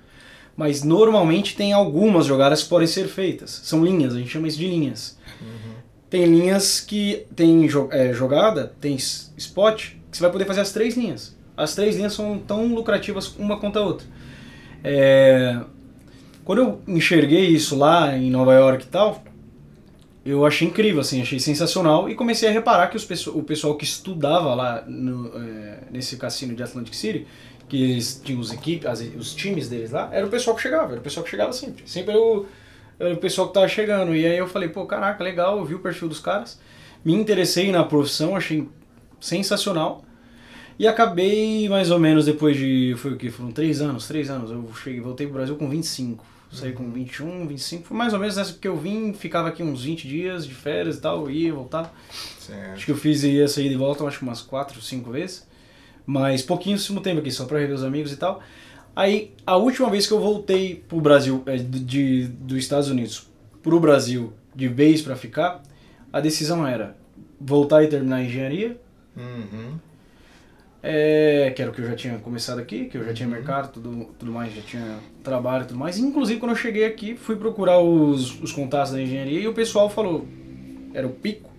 Mas 0.57 0.83
normalmente 0.83 1.55
tem 1.55 1.73
algumas 1.73 2.25
jogadas 2.25 2.63
que 2.63 2.69
podem 2.69 2.87
ser 2.87 3.07
feitas. 3.07 3.61
São 3.63 3.83
linhas, 3.83 4.15
a 4.15 4.17
gente 4.17 4.29
chama 4.29 4.47
isso 4.47 4.57
de 4.57 4.67
linhas. 4.67 5.17
Tem 6.09 6.25
linhas 6.25 6.79
que 6.79 7.25
tem 7.35 7.67
é, 7.91 8.13
jogada, 8.13 8.73
tem 8.79 8.95
spot, 8.95 9.95
você 10.15 10.21
vai 10.23 10.31
poder 10.31 10.45
fazer 10.45 10.61
as 10.61 10.71
três 10.71 10.95
linhas. 10.95 11.35
As 11.57 11.75
três 11.75 11.95
linhas 11.95 12.13
são 12.13 12.39
tão 12.39 12.73
lucrativas 12.73 13.35
uma 13.37 13.57
contra 13.59 13.81
a 13.81 13.85
outra. 13.85 14.07
É, 14.83 15.61
Quando 16.43 16.59
eu 16.61 16.81
enxerguei 16.87 17.47
isso 17.47 17.77
lá 17.77 18.15
em 18.17 18.29
Nova 18.31 18.53
York 18.53 18.85
e 18.85 18.87
tal, 18.87 19.23
eu 20.25 20.43
achei 20.45 20.67
incrível, 20.67 21.01
assim, 21.01 21.21
achei 21.21 21.39
sensacional 21.39 22.09
e 22.09 22.15
comecei 22.15 22.49
a 22.49 22.51
reparar 22.51 22.87
que 22.87 22.97
o 23.29 23.43
pessoal 23.43 23.75
que 23.75 23.83
estudava 23.83 24.55
lá 24.55 24.83
no, 24.87 25.31
é, 25.37 25.79
nesse 25.91 26.17
cassino 26.17 26.55
de 26.55 26.63
Atlantic 26.63 26.95
City, 26.95 27.27
que 27.69 27.81
eles 27.91 28.21
tinham 28.23 28.39
os 28.41 28.51
equipes, 28.51 28.87
as- 28.87 29.01
os 29.15 29.35
times 29.35 29.69
deles 29.69 29.91
lá, 29.91 30.09
era 30.11 30.25
o 30.25 30.29
pessoal 30.29 30.55
que 30.55 30.63
chegava, 30.63 30.91
era 30.93 30.99
o 30.99 31.03
pessoal 31.03 31.23
que 31.23 31.29
chegava 31.29 31.53
sempre. 31.53 31.83
Sempre 31.87 32.11
era 32.13 32.19
o, 32.21 32.45
era 32.99 33.13
o 33.13 33.17
pessoal 33.17 33.47
que 33.47 33.53
tava 33.53 33.67
chegando. 33.67 34.15
E 34.15 34.25
aí 34.25 34.37
eu 34.37 34.47
falei, 34.47 34.69
pô, 34.69 34.85
caraca, 34.85 35.23
legal, 35.23 35.59
eu 35.59 35.65
vi 35.65 35.75
o 35.75 35.79
perfil 35.79 36.07
dos 36.07 36.19
caras, 36.19 36.59
me 37.03 37.13
interessei 37.13 37.71
na 37.71 37.83
profissão, 37.83 38.35
achei 38.35 38.67
sensacional. 39.25 40.03
E 40.77 40.87
acabei 40.87 41.69
mais 41.69 41.89
ou 41.89 41.99
menos 41.99 42.25
depois 42.25 42.57
de. 42.57 42.95
Foi 42.97 43.13
o 43.13 43.17
que? 43.17 43.29
Foram 43.31 43.51
três 43.51 43.81
anos, 43.81 44.07
três 44.07 44.29
anos. 44.29 44.51
Eu 44.51 44.69
cheguei, 44.83 44.99
voltei 44.99 45.25
pro 45.25 45.35
Brasil 45.37 45.55
com 45.55 45.69
25. 45.69 46.23
Saí 46.51 46.71
com 46.73 46.89
21, 46.91 47.47
25. 47.47 47.83
Foi 47.87 47.97
mais 47.97 48.13
ou 48.13 48.19
menos 48.19 48.35
nessa 48.37 48.53
que 48.53 48.67
eu 48.67 48.77
vim, 48.77 49.13
ficava 49.13 49.49
aqui 49.49 49.61
uns 49.63 49.83
20 49.83 50.07
dias 50.07 50.45
de 50.47 50.53
férias 50.53 50.97
e 50.97 51.01
tal, 51.01 51.29
ia, 51.29 51.53
voltava. 51.53 51.91
Certo. 52.39 52.73
Acho 52.73 52.85
que 52.85 52.91
eu 52.91 52.97
fiz 52.97 53.23
e 53.23 53.41
essa 53.41 53.61
ida 53.61 53.73
e 53.73 53.77
volta, 53.77 54.03
acho 54.05 54.19
que 54.19 54.23
umas 54.23 54.41
4, 54.41 54.81
5 54.81 55.11
vezes. 55.11 55.45
Mas 56.05 56.41
pouquíssimo 56.41 57.01
tempo 57.01 57.19
aqui, 57.19 57.31
só 57.31 57.45
pra 57.45 57.59
rever 57.59 57.75
os 57.75 57.83
amigos 57.83 58.11
e 58.13 58.17
tal. 58.17 58.41
Aí, 58.95 59.33
a 59.45 59.57
última 59.57 59.89
vez 59.89 60.07
que 60.07 60.13
eu 60.13 60.19
voltei 60.19 60.75
pro 60.87 61.01
Brasil, 61.01 61.41
é, 61.45 61.57
de, 61.57 61.79
de- 61.79 62.27
dos 62.27 62.57
Estados 62.57 62.89
Unidos 62.89 63.27
pro 63.61 63.79
Brasil, 63.79 64.31
de 64.55 64.67
vez 64.69 65.01
pra 65.01 65.15
ficar, 65.17 65.61
a 66.13 66.21
decisão 66.21 66.65
era 66.65 66.95
voltar 67.41 67.83
e 67.83 67.87
terminar 67.87 68.17
a 68.17 68.23
engenharia, 68.23 68.79
Uhum. 69.17 69.77
é, 70.83 71.51
que 71.55 71.61
era 71.61 71.71
o 71.71 71.73
que 71.73 71.81
eu 71.81 71.87
já 71.87 71.95
tinha 71.95 72.17
começado 72.19 72.59
aqui, 72.59 72.85
que 72.85 72.97
eu 72.97 73.03
já 73.05 73.13
tinha 73.13 73.27
Uhum. 73.27 73.33
mercado, 73.35 73.71
tudo, 73.73 74.09
tudo 74.19 74.31
mais, 74.31 74.53
já 74.53 74.61
tinha 74.61 74.99
trabalho 75.23 75.63
e 75.63 75.67
tudo 75.67 75.79
mais. 75.79 75.97
Inclusive, 75.97 76.39
quando 76.39 76.51
eu 76.51 76.55
cheguei 76.57 76.85
aqui, 76.85 77.15
fui 77.15 77.35
procurar 77.35 77.79
os, 77.79 78.39
os 78.41 78.51
contatos 78.51 78.91
da 78.93 79.01
engenharia 79.01 79.39
e 79.39 79.47
o 79.47 79.53
pessoal 79.53 79.89
falou, 79.89 80.27
era 80.93 81.07
o 81.07 81.11
pico, 81.11 81.49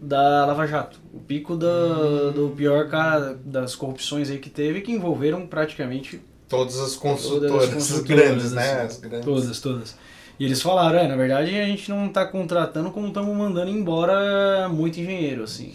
da 0.00 0.46
Lava 0.46 0.66
Jato. 0.66 0.98
O 1.12 1.18
pico 1.20 1.56
da, 1.56 2.30
do 2.34 2.52
pior 2.56 2.88
cara 2.88 3.38
das 3.44 3.74
corrupções 3.74 4.30
aí 4.30 4.38
que 4.38 4.50
teve, 4.50 4.80
que 4.80 4.92
envolveram 4.92 5.46
praticamente 5.46 6.20
Todas 6.48 6.78
as 6.80 6.96
consultoras, 6.96 7.50
todas 7.50 7.62
as 7.64 7.68
as 7.68 7.74
construtoras, 7.74 8.24
grandes, 8.24 8.52
né? 8.52 8.62
assim. 8.72 8.86
As 8.86 8.96
grandes. 9.00 9.24
Todas, 9.24 9.60
todas. 9.60 9.96
E 10.40 10.44
eles 10.44 10.62
falaram, 10.62 10.98
é, 10.98 11.06
na 11.08 11.16
verdade 11.16 11.54
a 11.54 11.66
gente 11.66 11.90
não 11.90 12.08
tá 12.08 12.24
contratando 12.24 12.90
como 12.90 13.08
estamos 13.08 13.36
mandando 13.36 13.70
embora 13.70 14.68
muito 14.68 14.98
engenheiro, 14.98 15.42
assim. 15.42 15.72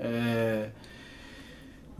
É, 0.00 0.70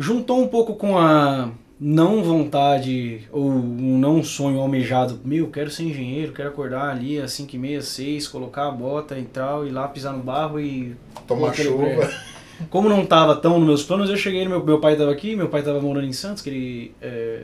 Juntou 0.00 0.40
um 0.42 0.48
pouco 0.48 0.76
com 0.76 0.96
a 0.96 1.50
não 1.78 2.24
vontade 2.24 3.28
ou 3.30 3.50
um 3.50 3.98
não 3.98 4.24
sonho 4.24 4.58
almejado. 4.58 5.20
Meu, 5.22 5.48
quero 5.48 5.70
ser 5.70 5.82
engenheiro, 5.82 6.32
quero 6.32 6.48
acordar 6.48 6.88
ali 6.88 7.20
às 7.20 7.32
5 7.32 7.54
e 7.54 7.58
meia, 7.58 7.82
6, 7.82 8.26
colocar 8.28 8.68
a 8.68 8.70
bota 8.70 9.18
e 9.18 9.24
tal, 9.24 9.66
ir 9.66 9.72
lá 9.72 9.86
pisar 9.86 10.14
no 10.14 10.22
barro 10.22 10.58
e... 10.58 10.96
Tomar 11.26 11.52
chuva. 11.54 12.10
Como 12.70 12.88
não 12.88 13.04
tava 13.04 13.36
tão 13.36 13.58
nos 13.58 13.66
meus 13.66 13.82
planos, 13.82 14.08
eu 14.08 14.16
cheguei, 14.16 14.48
meu, 14.48 14.64
meu 14.64 14.80
pai 14.80 14.96
tava 14.96 15.12
aqui, 15.12 15.36
meu 15.36 15.50
pai 15.50 15.62
tava 15.62 15.82
morando 15.82 16.06
em 16.06 16.14
Santos, 16.14 16.42
que 16.42 16.48
ele 16.48 16.94
é, 17.02 17.42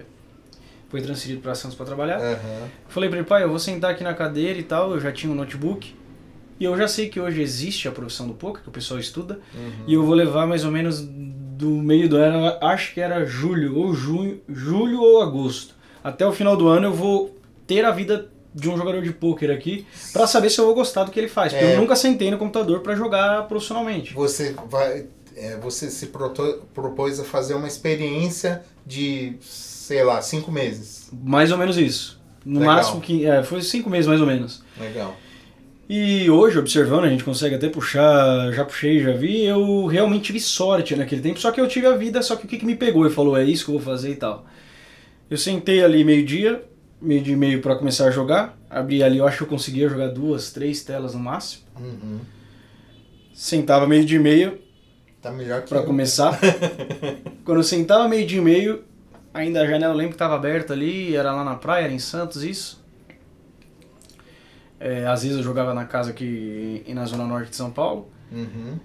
foi 0.89 1.03
transferido 1.03 1.43
para 1.43 1.55
Santos 1.55 1.77
para 1.77 1.85
trabalhar. 1.85 2.19
Aham. 2.19 2.69
Falei 2.89 3.11
pra 3.11 3.19
ele, 3.19 3.27
pai, 3.27 3.43
eu 3.43 3.51
vou 3.51 3.59
sentar 3.59 3.91
aqui 3.91 4.03
na 4.03 4.15
cadeira 4.15 4.59
e 4.59 4.63
tal, 4.63 4.93
eu 4.93 5.01
já 5.01 5.13
tinha 5.13 5.31
um 5.31 5.37
notebook. 5.37 5.95
E 6.59 6.65
eu 6.65 6.77
já 6.77 6.89
sei 6.89 7.09
que 7.09 7.21
hoje 7.21 7.41
existe 7.43 7.87
a 7.89 7.93
profissão 7.93 8.27
do 8.27 8.35
poker, 8.35 8.63
que 8.63 8.69
o 8.69 8.73
pessoal 8.73 8.99
estuda. 8.99 9.41
Uhum. 9.55 9.71
E 9.87 9.95
eu 9.95 10.05
vou 10.05 10.15
levar 10.15 10.47
mais 10.47 10.65
ou 10.65 10.71
menos 10.71 11.01
do 11.01 11.69
meio 11.71 12.09
do 12.09 12.17
ano, 12.17 12.57
acho 12.63 12.93
que 12.95 13.01
era 13.01 13.25
julho 13.25 13.77
ou 13.79 13.95
junho, 13.95 14.41
julho 14.49 15.01
ou 15.01 15.23
agosto. 15.23 15.75
Até 16.05 16.27
o 16.27 16.33
final 16.33 16.57
do 16.57 16.69
ano 16.69 16.89
eu 16.89 16.93
vou 16.93 17.37
ter 17.67 17.85
a 17.85 17.91
vida 17.91 18.29
de 18.55 18.71
um 18.71 18.77
jogador 18.77 19.03
de 19.03 19.13
poker 19.13 19.51
aqui 19.51 19.87
pra 20.13 20.27
saber 20.27 20.49
se 20.51 20.59
eu 20.59 20.65
vou 20.67 20.75
gostar 20.75 21.05
do 21.05 21.11
que 21.11 21.19
ele 21.21 21.29
faz. 21.29 21.53
Porque 21.53 21.65
É. 21.67 21.75
eu 21.77 21.81
nunca 21.81 21.95
sentei 21.97 22.31
no 22.31 22.39
computador 22.39 22.81
pra 22.81 22.95
jogar 22.95 23.47
profissionalmente. 23.49 24.15
Você 24.15 24.55
vai. 24.71 25.07
é, 25.39 25.57
você 25.59 25.91
se 25.91 26.07
proto- 26.07 26.63
propôs 26.73 27.21
a 27.21 27.25
fazer 27.25 27.53
uma 27.53 27.69
experiência 27.69 28.63
de, 28.87 29.35
sei 29.43 30.03
lá, 30.03 30.23
cinco 30.23 30.51
meses. 30.51 31.11
Mais 31.13 31.53
ou 31.53 31.59
menos 31.59 31.77
isso. 31.77 32.19
No 32.45 32.61
Legal. 32.61 32.77
máximo 32.77 33.01
que. 33.03 33.27
É, 33.27 33.43
foi 33.43 33.61
cinco 33.61 33.91
meses 33.91 34.07
mais 34.07 34.21
ou 34.23 34.27
menos. 34.27 34.63
Legal. 34.81 35.15
E 35.89 36.29
hoje, 36.29 36.59
observando, 36.59 37.05
a 37.05 37.09
gente 37.09 37.23
consegue 37.23 37.55
até 37.55 37.69
puxar, 37.69 38.53
já 38.53 38.65
puxei, 38.65 39.01
já 39.01 39.13
vi, 39.13 39.45
eu 39.45 39.87
realmente 39.87 40.25
tive 40.25 40.41
sorte 40.41 40.97
naquele 40.97 41.23
tempo, 41.23 41.39
só 41.39 41.53
que 41.53 41.61
eu 41.61 41.69
tive 41.69 41.87
a 41.87 41.97
vida, 41.97 42.21
só 42.23 42.35
que 42.35 42.45
o 42.45 42.49
que, 42.49 42.59
que 42.59 42.67
me 42.67 42.75
pegou 42.75 43.07
e 43.07 43.11
falou, 43.11 43.37
é 43.37 43.45
isso 43.45 43.65
que 43.65 43.71
eu 43.71 43.79
vou 43.79 43.83
fazer 43.83 44.11
e 44.11 44.17
tal. 44.17 44.45
Eu 45.31 45.39
sentei 45.39 45.85
ali 45.85 46.03
meio-dia, 46.03 46.65
meio 47.01 47.23
dia 47.23 47.35
e 47.35 47.37
meio 47.37 47.61
pra 47.63 47.77
começar 47.77 48.09
a 48.09 48.11
jogar, 48.11 48.59
abri 48.69 49.01
ali, 49.03 49.19
eu 49.19 49.29
acho 49.29 49.39
que 49.39 49.43
eu 49.45 49.49
conseguia 49.49 49.89
jogar 49.89 50.09
duas, 50.09 50.53
três 50.53 50.83
telas 50.83 51.15
no 51.15 51.21
máximo. 51.21 51.63
Uhum. 51.79 52.19
Sentava 53.33 53.87
meio 53.87 54.05
dia 54.05 54.19
e 54.19 54.23
meio 54.23 54.59
Tá 55.21 55.31
melhor 55.31 55.63
que 55.63 55.69
pra 55.69 55.79
eu. 55.79 55.85
começar. 55.85 56.39
Quando 57.45 57.59
eu 57.59 57.65
sentava 57.65 58.09
meio 58.09 58.27
dia 58.27 58.39
e 58.39 58.43
meio, 58.43 58.85
ainda 59.35 59.61
a 59.63 59.67
janela 59.67 59.93
eu 59.93 59.97
lembro 59.97 60.13
que 60.13 60.19
tava 60.19 60.35
aberta 60.35 60.73
ali, 60.73 61.17
era 61.17 61.33
lá 61.33 61.45
na 61.45 61.55
praia, 61.57 61.85
era 61.85 61.93
em 61.93 61.99
Santos 61.99 62.45
isso. 62.45 62.85
É, 64.87 65.07
às 65.07 65.23
vezes 65.23 65.39
eu 65.39 65.43
jogava 65.43 65.75
na 65.75 65.85
casa 65.85 66.11
aqui 66.11 66.83
e 66.87 66.95
na 66.95 67.05
zona 67.07 67.25
norte 67.25 67.51
de 67.51 67.57
São 67.57 67.71
Paulo. 67.71 68.09
Uhum. 68.31 68.79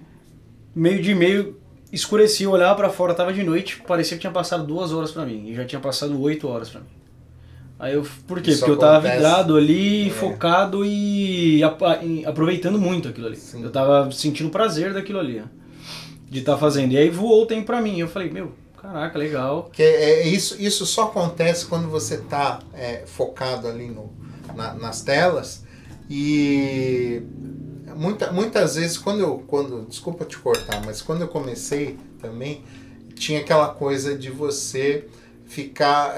meio 0.74 1.02
de 1.02 1.14
meio 1.14 1.60
escurecia, 1.92 2.46
eu 2.46 2.50
olhava 2.52 2.74
pra 2.76 2.88
fora, 2.90 3.12
tava 3.12 3.32
de 3.32 3.42
noite, 3.42 3.82
parecia 3.86 4.16
que 4.16 4.20
tinha 4.22 4.32
passado 4.32 4.64
duas 4.66 4.92
horas 4.92 5.10
pra 5.10 5.26
mim, 5.26 5.48
e 5.48 5.54
já 5.54 5.64
tinha 5.64 5.80
passado 5.80 6.18
oito 6.22 6.48
horas 6.48 6.70
pra 6.70 6.80
mim. 6.80 6.86
Aí 7.78 7.94
eu, 7.94 8.06
por 8.26 8.40
quê? 8.40 8.50
Isso 8.52 8.60
Porque 8.60 8.72
eu 8.72 8.78
tava 8.78 8.98
acontece. 8.98 9.16
vidrado 9.16 9.56
ali, 9.56 10.06
É. 10.06 10.10
focado 10.10 10.84
e 10.86 11.60
aproveitando 12.24 12.78
muito 12.78 13.08
aquilo 13.08 13.26
ali. 13.26 13.36
Sim. 13.36 13.62
Eu 13.62 13.70
tava 13.70 14.10
sentindo 14.12 14.48
prazer 14.50 14.94
daquilo 14.94 15.18
ali, 15.18 15.40
ó, 15.40 15.44
de 16.30 16.38
estar 16.38 16.56
fazendo. 16.56 16.92
E 16.92 16.96
aí 16.98 17.10
voou 17.10 17.42
o 17.42 17.46
tempo 17.46 17.66
pra 17.66 17.82
mim, 17.82 17.98
eu 17.98 18.08
falei, 18.08 18.30
meu, 18.30 18.52
caraca, 18.80 19.18
legal. 19.18 19.68
Que 19.72 19.82
é, 19.82 20.26
isso, 20.28 20.56
isso 20.62 20.86
só 20.86 21.04
acontece 21.04 21.66
quando 21.66 21.88
você 21.88 22.18
tá 22.18 22.60
é, 22.72 23.02
focado 23.06 23.66
ali 23.66 23.88
no, 23.88 24.10
na- 24.54 24.74
nas 24.74 25.02
telas 25.02 25.64
e 26.14 27.22
muita, 27.96 28.30
muitas 28.30 28.74
vezes 28.74 28.98
quando 28.98 29.20
eu 29.20 29.42
quando 29.46 29.86
desculpa 29.88 30.26
te 30.26 30.36
cortar 30.36 30.84
mas 30.84 31.00
quando 31.00 31.22
eu 31.22 31.28
comecei 31.28 31.98
também 32.20 32.62
tinha 33.14 33.40
aquela 33.40 33.68
coisa 33.68 34.14
de 34.14 34.28
você 34.28 35.06
ficar 35.46 36.14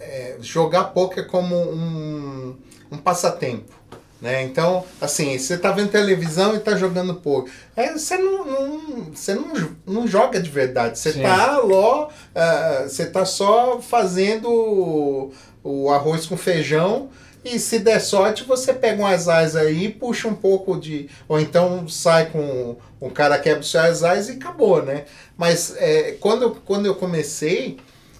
é, 0.00 0.38
jogar 0.40 0.84
poker 0.84 1.26
como 1.26 1.54
um, 1.54 2.56
um 2.90 2.96
passatempo 2.96 3.76
né? 4.20 4.42
Então, 4.44 4.82
assim, 4.98 5.38
você 5.38 5.58
tá 5.58 5.70
vendo 5.70 5.90
televisão 5.90 6.56
e 6.56 6.60
tá 6.60 6.74
jogando 6.74 7.16
poker. 7.16 7.52
É, 7.76 7.92
você 7.92 8.16
não, 8.16 8.46
não, 8.46 9.04
você 9.14 9.34
não, 9.34 9.52
não 9.86 10.08
joga 10.08 10.40
de 10.40 10.48
verdade. 10.48 10.98
Você 10.98 11.12
Sim. 11.12 11.22
tá 11.22 11.58
ló, 11.58 12.08
ah, 12.34 12.86
você 12.88 13.04
tá 13.04 13.26
só 13.26 13.78
fazendo 13.78 14.48
o, 14.50 15.32
o 15.62 15.90
arroz 15.90 16.24
com 16.24 16.36
feijão 16.36 17.10
e 17.54 17.58
se 17.58 17.78
der 17.78 18.00
sorte 18.00 18.44
você 18.44 18.72
pega 18.74 19.02
um 19.02 19.06
asais 19.06 19.56
aí, 19.56 19.88
puxa 19.88 20.28
um 20.28 20.34
pouco 20.34 20.78
de. 20.78 21.08
Ou 21.28 21.38
então 21.40 21.88
sai 21.88 22.30
com 22.30 22.76
o 23.00 23.10
cara 23.10 23.38
quebra 23.38 23.60
os 23.60 23.70
seus 23.70 23.84
asais 23.84 24.28
e 24.28 24.32
acabou, 24.32 24.82
né? 24.82 25.04
Mas 25.36 25.74
é, 25.76 26.12
quando, 26.20 26.50
quando 26.64 26.86
eu 26.86 26.94
comecei, 26.94 27.78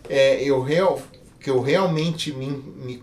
é, 0.08 0.42
eu, 0.42 0.60
real, 0.62 1.00
que 1.40 1.50
eu 1.50 1.60
realmente 1.60 2.32
me, 2.32 2.48
me, 2.50 3.00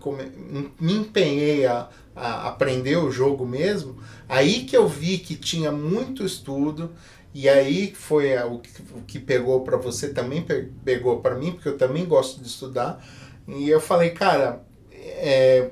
me 0.80 0.92
empenhei 0.94 1.66
a, 1.66 1.88
a 2.14 2.48
aprender 2.48 2.96
o 2.96 3.10
jogo 3.10 3.44
mesmo, 3.46 3.96
aí 4.28 4.64
que 4.64 4.76
eu 4.76 4.88
vi 4.88 5.18
que 5.18 5.34
tinha 5.34 5.70
muito 5.72 6.24
estudo. 6.24 6.90
E 7.36 7.48
aí 7.48 7.92
foi 7.92 8.36
o 8.44 8.60
que, 8.60 9.18
pegou 9.18 9.62
para 9.62 9.76
você 9.76 10.08
também 10.12 10.42
pe- 10.42 10.68
pegou 10.84 11.18
para 11.20 11.34
mim, 11.34 11.50
porque 11.52 11.68
eu 11.68 11.76
também 11.76 12.04
gosto 12.04 12.40
de 12.40 12.46
estudar. 12.46 13.04
E 13.48 13.68
eu 13.68 13.80
falei, 13.80 14.10
cara, 14.10 14.62
é, 14.92 15.70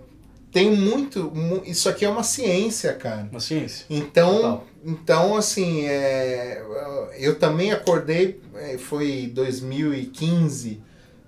tem 0.52 0.70
muito. 0.70 1.30
mu- 1.34 1.62
Isso 1.64 1.88
aqui 1.88 2.04
é 2.04 2.08
uma 2.08 2.22
ciência, 2.22 2.92
cara. 2.92 3.26
Uma 3.30 3.40
ciência. 3.40 3.86
Então, 3.88 4.34
Total. 4.36 4.66
então 4.84 5.36
assim, 5.36 5.86
é, 5.86 6.62
eu 7.18 7.38
também 7.38 7.72
acordei, 7.72 8.40
é, 8.54 8.76
foi 8.78 9.30
2015, 9.34 10.80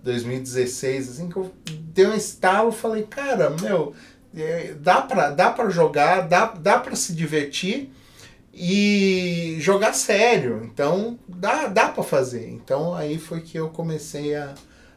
2016, 0.03 1.09
assim, 1.11 1.29
que 1.29 1.37
eu 1.37 1.51
dei 1.95 2.07
um 2.07 2.15
estalo 2.15 2.71
falei, 2.71 3.05
cara, 3.05 3.51
meu, 3.51 3.95
é, 4.37 4.75
dá 4.79 5.01
pra, 5.01 5.31
dá 5.31 5.51
pra 5.51 5.71
jogar, 5.71 6.23
dá, 6.29 6.47
dá 6.47 6.79
pra 6.79 6.95
se 6.95 7.15
divertir 7.15 7.91
e 8.53 9.57
jogar 9.61 9.93
sério. 9.95 10.63
Então, 10.65 11.19
dá, 11.27 11.67
dá 11.67 11.89
pra 11.89 12.03
fazer. 12.05 12.49
Então, 12.51 12.95
aí 12.95 13.19
foi 13.19 13.41
que 13.41 13.59
eu 13.59 13.69
comecei 13.71 14.35
a, 14.35 14.55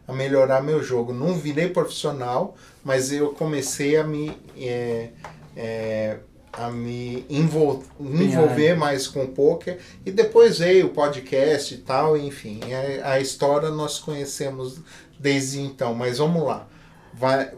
a 0.08 0.14
melhorar 0.14 0.62
meu 0.62 0.82
jogo. 0.82 1.14
Não 1.14 1.34
virei 1.34 1.68
profissional, 1.70 2.56
mas 2.84 3.12
eu 3.12 3.34
comecei 3.34 3.98
a 3.98 4.04
me, 4.04 4.32
é, 4.58 5.10
é, 5.56 6.18
a 6.54 6.72
me 6.72 7.26
envol- 7.30 7.84
envolver 8.00 8.76
mais 8.76 9.08
com 9.08 9.24
o 9.24 9.28
poker. 9.28 9.78
E 10.06 10.12
depois 10.12 10.60
veio 10.60 10.88
o 10.88 10.90
podcast 10.90 11.74
e 11.74 11.78
tal, 11.80 12.16
enfim. 12.16 12.62
A, 13.04 13.14
a 13.14 13.20
história 13.20 13.70
nós 13.70 14.00
conhecemos 14.00 14.80
desde 15.20 15.60
então. 15.60 15.94
Mas 15.94 16.20
vamos 16.20 16.44
lá. 16.44 16.68
Vai, 17.14 17.50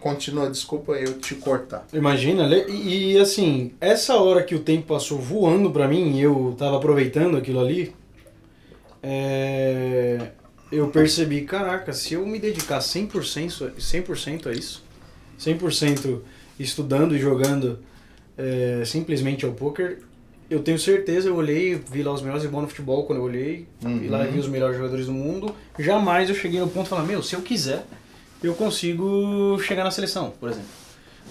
continua, 0.00 0.48
desculpa 0.48 0.92
eu 0.92 1.18
te 1.18 1.34
cortar. 1.34 1.84
Imagina, 1.92 2.46
e, 2.68 3.14
e, 3.14 3.18
assim, 3.18 3.72
essa 3.80 4.14
hora 4.16 4.44
que 4.44 4.54
o 4.54 4.60
tempo 4.60 4.86
passou 4.86 5.18
voando 5.18 5.72
pra 5.72 5.88
mim 5.88 6.20
eu 6.20 6.54
tava 6.56 6.76
aproveitando 6.76 7.36
aquilo 7.36 7.58
ali, 7.58 7.92
é, 9.02 10.30
eu 10.70 10.88
percebi, 10.88 11.42
caraca, 11.42 11.92
se 11.92 12.14
eu 12.14 12.26
me 12.26 12.38
dedicar 12.38 12.78
100%, 12.78 13.72
100% 13.78 14.46
a 14.46 14.52
isso, 14.52 14.84
100% 15.38 16.20
estudando 16.58 17.14
e 17.16 17.18
jogando 17.18 17.78
é, 18.36 18.82
simplesmente 18.84 19.44
ao 19.44 19.52
poker, 19.52 20.00
eu 20.50 20.60
tenho 20.62 20.78
certeza, 20.78 21.28
eu 21.28 21.36
olhei, 21.36 21.74
vi 21.74 22.02
lá 22.02 22.12
os 22.12 22.22
melhores 22.22 22.44
e 22.44 22.48
bons 22.48 22.62
no 22.62 22.68
futebol 22.68 23.04
quando 23.04 23.18
eu 23.18 23.24
olhei, 23.24 23.66
e 23.82 24.08
lá 24.08 24.24
vi 24.24 24.38
os 24.38 24.48
melhores 24.48 24.76
jogadores 24.76 25.06
do 25.06 25.12
mundo, 25.12 25.54
jamais 25.78 26.28
eu 26.28 26.34
cheguei 26.34 26.58
no 26.58 26.68
ponto 26.68 26.84
de 26.84 26.90
falar, 26.90 27.04
meu, 27.04 27.22
se 27.22 27.34
eu 27.34 27.42
quiser, 27.42 27.84
eu 28.42 28.54
consigo 28.54 29.58
chegar 29.60 29.84
na 29.84 29.90
seleção, 29.90 30.32
por 30.38 30.50
exemplo. 30.50 30.68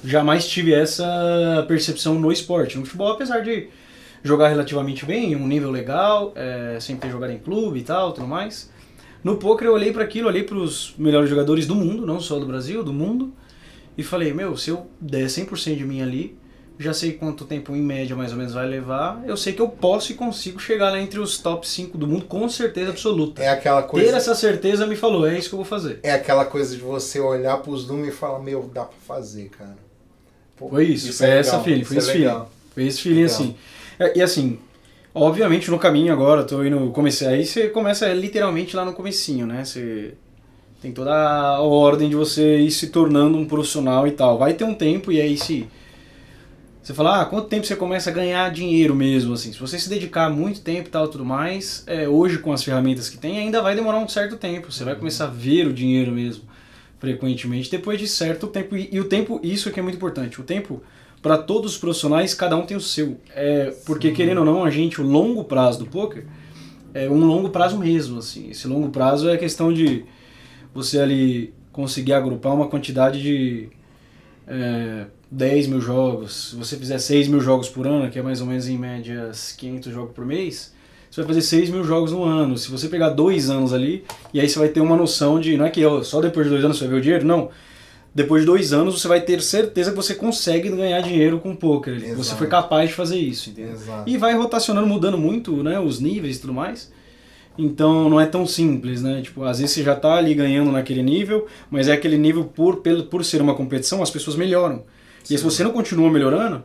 Jamais 0.04 0.48
tive 0.48 0.74
essa 0.74 1.66
percepção 1.68 2.16
no 2.16 2.32
esporte. 2.32 2.78
No 2.78 2.86
futebol, 2.86 3.14
apesar 3.14 3.40
de 3.40 3.70
jogar 4.24 4.50
relativamente 4.50 5.06
bem, 5.06 5.32
em 5.32 5.36
um 5.36 5.48
nível 5.48 5.72
legal, 5.72 6.34
é, 6.36 6.78
sempre 6.80 7.08
ter 7.08 7.12
jogado 7.12 7.32
em 7.32 7.40
clube 7.40 7.80
e 7.80 7.84
tal, 7.84 8.14
tudo 8.14 8.28
mais. 8.28 8.70
No 9.24 9.38
poker 9.38 9.68
eu 9.68 9.74
olhei 9.74 9.92
para 9.92 10.04
aquilo, 10.04 10.28
olhei 10.28 10.44
para 10.44 10.58
os 10.58 10.94
melhores 10.98 11.30
jogadores 11.30 11.66
do 11.66 11.76
mundo, 11.76 12.06
não 12.06 12.20
só 12.20 12.40
do 12.40 12.46
Brasil, 12.46 12.84
do 12.84 12.94
mundo, 12.94 13.34
e 13.98 14.04
falei, 14.04 14.34
meu, 14.34 14.56
se 14.56 14.70
eu 14.70 14.88
der 15.02 15.26
100% 15.26 15.76
de 15.76 15.84
mim 15.86 16.02
ali, 16.02 16.38
já 16.80 16.94
sei 16.94 17.14
quanto 17.14 17.44
tempo 17.46 17.76
em 17.76 17.82
média 17.82 18.16
mais 18.16 18.32
ou 18.32 18.38
menos 18.38 18.54
vai 18.54 18.68
levar, 18.68 19.24
eu 19.26 19.36
sei 19.36 19.54
que 19.54 19.62
eu 19.62 19.68
posso 19.68 20.12
e 20.12 20.16
consigo 20.16 20.60
chegar 20.60 20.92
lá 20.92 21.02
entre 21.02 21.20
os 21.20 21.40
top 21.40 21.68
5 21.68 21.98
do 21.98 22.06
mundo 22.08 22.26
com 22.26 22.48
certeza 22.48 22.92
absoluta. 22.92 23.42
É 23.42 23.50
aquela 23.50 23.82
Ter 23.82 23.88
coisa. 23.90 24.16
essa 24.16 24.36
certeza 24.36 24.86
me 24.86 24.96
falou, 24.96 25.28
é 25.28 25.38
isso 25.38 25.50
que 25.50 25.56
eu 25.56 25.58
vou 25.58 25.66
fazer. 25.66 26.00
É 26.04 26.12
aquela 26.12 26.46
coisa 26.46 26.76
de 26.76 26.82
você 26.82 27.20
olhar 27.20 27.58
pros 27.58 27.88
números 27.88 28.14
e 28.14 28.18
falar, 28.18 28.40
meu, 28.40 28.70
dá 28.72 28.86
pra 28.86 28.98
fazer, 29.08 29.50
cara. 29.50 29.76
Pô, 30.56 30.70
Foi 30.70 30.86
isso, 30.86 31.12
foi 31.14 31.28
é 31.28 31.40
essa 31.40 31.52
legal, 31.54 31.64
feeling, 31.66 31.84
foi 31.84 31.98
isso 31.98 32.10
esse 32.10 32.18
é 32.18 32.20
legal. 32.20 32.52
Foi 32.74 32.84
esse 32.86 33.10
Legal. 33.10 33.26
assim. 33.26 33.56
É, 34.00 34.18
E 34.20 34.22
assim, 34.22 34.60
Obviamente 35.20 35.72
no 35.72 35.80
caminho 35.80 36.14
agora, 36.14 36.44
tô 36.44 36.64
indo, 36.64 36.92
comecei, 36.92 37.28
aí 37.28 37.46
você 37.46 37.70
começa 37.70 38.08
literalmente 38.14 38.76
lá 38.76 38.86
no 38.86 38.94
comecinho, 38.94 39.48
né? 39.48 39.66
Você 39.66 40.14
tem 40.82 40.92
toda 40.92 41.12
a 41.12 41.60
ordem 41.60 42.08
de 42.08 42.16
você 42.16 42.60
ir 42.60 42.70
se 42.70 42.88
tornando 42.88 43.38
um 43.38 43.46
profissional 43.46 44.08
e 44.08 44.12
tal. 44.12 44.38
Vai 44.38 44.54
ter 44.54 44.64
um 44.64 44.76
tempo 44.76 45.12
e 45.12 45.20
aí 45.20 45.38
se 45.38 45.68
você 46.88 46.94
fala, 46.94 47.22
ah, 47.22 47.26
quanto 47.26 47.50
tempo 47.50 47.66
você 47.66 47.76
começa 47.76 48.10
a 48.10 48.14
ganhar 48.14 48.50
dinheiro 48.50 48.96
mesmo, 48.96 49.34
assim? 49.34 49.52
Se 49.52 49.60
você 49.60 49.78
se 49.78 49.90
dedicar 49.90 50.30
muito 50.30 50.62
tempo 50.62 50.88
e 50.88 50.92
tal 50.92 51.08
tudo 51.10 51.26
mais, 51.26 51.84
é, 51.86 52.08
hoje 52.08 52.38
com 52.38 52.54
as 52.54 52.64
ferramentas 52.64 53.10
que 53.10 53.18
tem, 53.18 53.40
ainda 53.40 53.62
vai 53.62 53.76
demorar 53.76 53.98
um 53.98 54.08
certo 54.08 54.38
tempo. 54.38 54.72
Você 54.72 54.86
vai 54.86 54.94
uhum. 54.94 55.00
começar 55.00 55.26
a 55.26 55.30
ver 55.30 55.68
o 55.68 55.74
dinheiro 55.74 56.14
mesmo, 56.14 56.44
frequentemente, 56.98 57.70
depois 57.70 58.00
de 58.00 58.08
certo 58.08 58.48
tempo. 58.48 58.78
E, 58.78 58.88
e 58.90 59.00
o 59.02 59.04
tempo, 59.06 59.42
isso 59.44 59.70
que 59.70 59.80
é 59.80 59.84
muito 59.84 59.96
importante, 59.96 60.40
o 60.40 60.44
tempo 60.44 60.82
para 61.22 61.38
todos 61.38 61.74
os 61.74 61.78
profissionais, 61.78 62.34
cada 62.34 62.56
um 62.56 62.66
tem 62.66 62.78
o 62.78 62.82
seu. 62.82 63.18
É, 63.36 63.76
porque, 63.86 64.10
Sim. 64.10 64.16
querendo 64.16 64.40
ou 64.40 64.46
não, 64.46 64.64
a 64.64 64.70
gente, 64.70 65.02
o 65.02 65.06
longo 65.06 65.44
prazo 65.44 65.80
do 65.80 65.86
poker 65.86 66.26
é 66.94 67.10
um 67.10 67.26
longo 67.26 67.50
prazo 67.50 67.78
mesmo. 67.78 68.20
Assim. 68.20 68.50
Esse 68.50 68.68
longo 68.68 68.90
prazo 68.90 69.30
é 69.30 69.34
a 69.34 69.38
questão 69.38 69.74
de 69.74 70.06
você 70.74 71.00
ali 71.00 71.54
conseguir 71.72 72.14
agrupar 72.14 72.54
uma 72.54 72.68
quantidade 72.68 73.22
de 73.22 73.70
é, 74.48 75.06
10 75.30 75.68
mil 75.68 75.82
jogos. 75.82 76.50
Se 76.50 76.56
você 76.56 76.78
fizer 76.78 76.98
6 76.98 77.28
mil 77.28 77.40
jogos 77.40 77.68
por 77.70 77.88
ano, 77.88 78.10
que 78.10 78.20
é 78.20 78.22
mais 78.22 78.42
ou 78.42 78.48
menos 78.48 78.68
em 78.68 78.78
média 78.78 79.32
500 79.58 79.92
jogos 79.92 80.14
por 80.14 80.26
mês, 80.26 80.74
você 81.10 81.22
vai 81.22 81.28
fazer 81.28 81.42
6 81.42 81.70
mil 81.72 81.84
jogos 81.84 82.12
no 82.12 82.24
ano. 82.24 82.58
Se 82.58 82.70
você 82.70 82.88
pegar 82.88 83.10
dois 83.10 83.50
anos 83.50 83.74
ali, 83.74 84.04
e 84.34 84.40
aí 84.40 84.48
você 84.48 84.60
vai 84.60 84.70
ter 84.70 84.82
uma 84.82 84.96
noção 84.96 85.40
de. 85.40 85.58
Não 85.58 85.66
é 85.66 85.70
que 85.70 85.82
só 86.04 86.22
depois 86.22 86.46
de 86.46 86.52
dois 86.52 86.64
anos 86.64 86.78
você 86.78 86.86
vai 86.86 86.94
ver 86.94 87.00
o 87.00 87.02
dinheiro, 87.02 87.26
não 87.26 87.50
depois 88.18 88.42
de 88.42 88.48
dois 88.48 88.74
anos 88.74 89.00
você 89.00 89.08
vai 89.08 89.22
ter 89.22 89.40
certeza 89.44 89.92
que 89.92 89.96
você 89.96 90.16
consegue 90.16 90.70
ganhar 90.70 91.00
dinheiro 91.02 91.40
com 91.40 91.56
poker. 91.56 91.98
Exato. 91.98 92.16
Você 92.16 92.36
foi 92.36 92.48
capaz 92.48 92.90
de 92.90 92.96
fazer 92.96 93.20
isso, 93.20 93.52
entendeu? 93.52 93.74
Exato. 93.74 94.10
E 94.10 94.18
vai 94.18 94.34
rotacionando, 94.34 94.88
mudando 94.88 95.20
muito, 95.20 95.62
né, 95.62 95.80
os 95.80 96.00
níveis 96.00 96.38
e 96.38 96.42
tudo 96.42 96.52
mais. 96.52 96.92
Então 97.56 98.10
não 98.10 98.20
é 98.20 98.26
tão 98.26 98.44
simples, 98.48 99.04
né? 99.04 99.22
Tipo, 99.22 99.44
às 99.44 99.60
vezes 99.60 99.76
você 99.76 99.84
já 99.84 99.94
está 99.94 100.16
ali 100.16 100.34
ganhando 100.34 100.72
naquele 100.72 101.04
nível, 101.04 101.46
mas 101.70 101.88
é 101.88 101.92
aquele 101.92 102.18
nível 102.18 102.44
por, 102.46 102.78
por 102.78 103.24
ser 103.24 103.40
uma 103.40 103.54
competição, 103.54 104.02
as 104.02 104.10
pessoas 104.10 104.36
melhoram. 104.36 104.84
Sim. 105.24 105.36
E 105.36 105.38
se 105.38 105.44
você 105.44 105.64
não 105.64 105.72
continua 105.72 106.10
melhorando, 106.10 106.64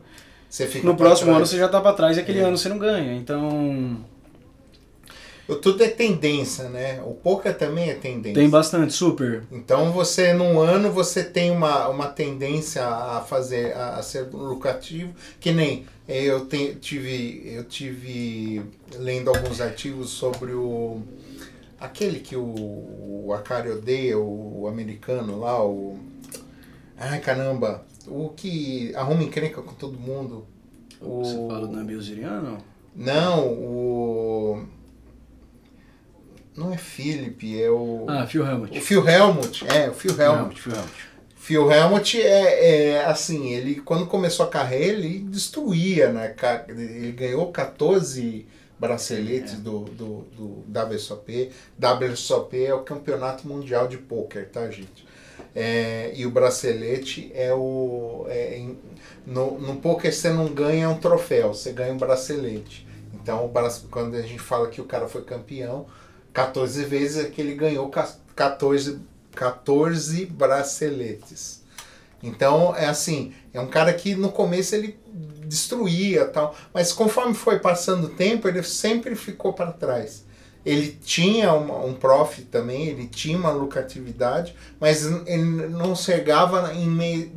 no 0.83 0.97
próximo 0.97 1.27
trás. 1.27 1.37
ano 1.37 1.47
você 1.47 1.59
já 1.59 1.67
está 1.67 1.83
para 1.83 1.93
trás 1.93 2.17
e 2.17 2.21
aquele 2.21 2.39
é. 2.39 2.45
ano 2.45 2.57
você 2.57 2.71
não 2.71 2.79
ganha. 2.79 3.15
Então 3.15 3.99
tudo 5.57 5.83
é 5.83 5.89
tendência, 5.89 6.69
né? 6.69 7.03
O 7.05 7.15
poker 7.15 7.57
também 7.57 7.91
é 7.91 7.95
tendência. 7.95 8.41
Tem 8.41 8.49
bastante, 8.49 8.93
super. 8.93 9.43
Então 9.51 9.93
você, 9.93 10.33
num 10.33 10.61
ano, 10.61 10.91
você 10.91 11.25
tem 11.25 11.51
uma, 11.51 11.89
uma 11.89 12.07
tendência 12.07 12.87
a 12.87 13.21
fazer, 13.21 13.75
a, 13.75 13.97
a 13.97 14.03
ser 14.03 14.29
lucrativo, 14.33 15.13
que 15.41 15.53
nem 15.53 15.87
eu 16.09 16.47
te, 16.47 16.75
tive, 16.77 17.43
eu 17.45 17.65
tive 17.65 18.63
lendo 18.97 19.29
alguns 19.29 19.61
artigos 19.61 20.11
sobre 20.11 20.53
o 20.53 21.01
aquele 21.81 22.21
que 22.21 22.37
o, 22.37 22.45
o 23.27 23.33
Akari 23.35 23.71
odeia, 23.71 24.17
o, 24.19 24.63
o 24.63 24.69
americano 24.69 25.41
lá, 25.41 25.65
o 25.65 25.99
ai 26.97 27.21
caramba, 27.21 27.85
o 28.07 28.29
que 28.29 28.95
arruma 28.95 29.23
encrenca 29.23 29.61
com 29.63 29.75
todo 29.75 29.99
mundo. 29.99 30.47
O... 31.01 31.25
Você 31.25 31.35
fala 31.35 31.67
do 31.67 31.73
Nabil 31.73 32.01
Ziriano? 32.01 32.59
Não, 32.95 33.49
o 33.49 34.65
não 36.57 36.73
é 36.73 36.77
Philip, 36.77 37.63
é 37.63 37.71
o. 37.71 38.07
Ah, 38.09 38.27
Phil 38.27 38.47
Helmut. 38.47 38.79
O 38.79 38.83
Phil 38.83 39.09
Helmut, 39.09 39.67
é, 39.69 39.89
o 39.89 39.95
Phil 39.95 40.21
Helmut. 40.21 40.61
Phil 40.61 40.73
Helmut. 40.73 41.13
Phil 41.37 41.73
Helmut 41.73 42.23
é, 42.23 42.91
é 42.91 43.05
assim, 43.05 43.53
ele 43.53 43.77
quando 43.77 44.07
começou 44.07 44.47
a 44.47 44.49
carreira, 44.49 44.99
ele 44.99 45.19
destruía, 45.19 46.13
né? 46.13 46.35
Ele 46.69 47.11
ganhou 47.13 47.51
14 47.51 48.47
braceletes 48.79 49.55
é. 49.55 49.57
do, 49.57 49.81
do, 49.81 50.27
do 50.37 50.65
WSOP. 50.95 51.51
WSOP 51.79 52.65
é 52.65 52.75
o 52.75 52.83
campeonato 52.83 53.49
mundial 53.49 53.89
de 53.89 53.99
pôquer, 53.99 54.51
tá, 54.51 54.71
gente? 54.71 55.07
É, 55.55 56.13
e 56.15 56.25
o 56.25 56.31
bracelete 56.31 57.31
é 57.35 57.53
o. 57.53 58.25
É, 58.29 58.65
no, 59.27 59.59
no 59.59 59.77
poker 59.77 60.13
você 60.13 60.31
não 60.31 60.47
ganha 60.47 60.89
um 60.89 60.99
troféu, 60.99 61.55
você 61.55 61.73
ganha 61.73 61.93
um 61.93 61.99
bracelete. 61.99 62.87
Então, 63.15 63.51
quando 63.91 64.17
a 64.17 64.23
gente 64.23 64.39
fala 64.39 64.69
que 64.69 64.81
o 64.81 64.85
cara 64.85 65.07
foi 65.07 65.23
campeão, 65.23 65.87
14 66.33 66.85
vezes 66.85 67.25
é 67.25 67.29
que 67.29 67.41
ele 67.41 67.55
ganhou 67.55 67.91
14, 68.35 68.99
14 69.35 70.27
braceletes. 70.27 71.63
Então, 72.23 72.75
é 72.77 72.87
assim, 72.87 73.33
é 73.53 73.61
um 73.61 73.67
cara 73.67 73.93
que 73.93 74.15
no 74.15 74.31
começo 74.31 74.75
ele 74.75 74.97
destruía 75.47 76.25
tal, 76.27 76.57
mas 76.73 76.93
conforme 76.93 77.35
foi 77.35 77.59
passando 77.59 78.05
o 78.05 78.11
tempo, 78.11 78.49
ele 78.49 78.63
sempre 78.63 79.15
ficou 79.17 79.53
para 79.53 79.73
trás. 79.73 80.25
Ele 80.65 80.97
tinha 81.05 81.53
uma, 81.53 81.85
um 81.85 81.93
profit 81.93 82.45
também, 82.45 82.87
ele 82.87 83.09
tinha 83.09 83.37
uma 83.37 83.51
lucratividade, 83.51 84.55
mas 84.79 85.05
ele 85.27 85.69
não 85.69 85.97
chegava 85.97 86.73
em, 86.73 86.87
me, 86.87 87.33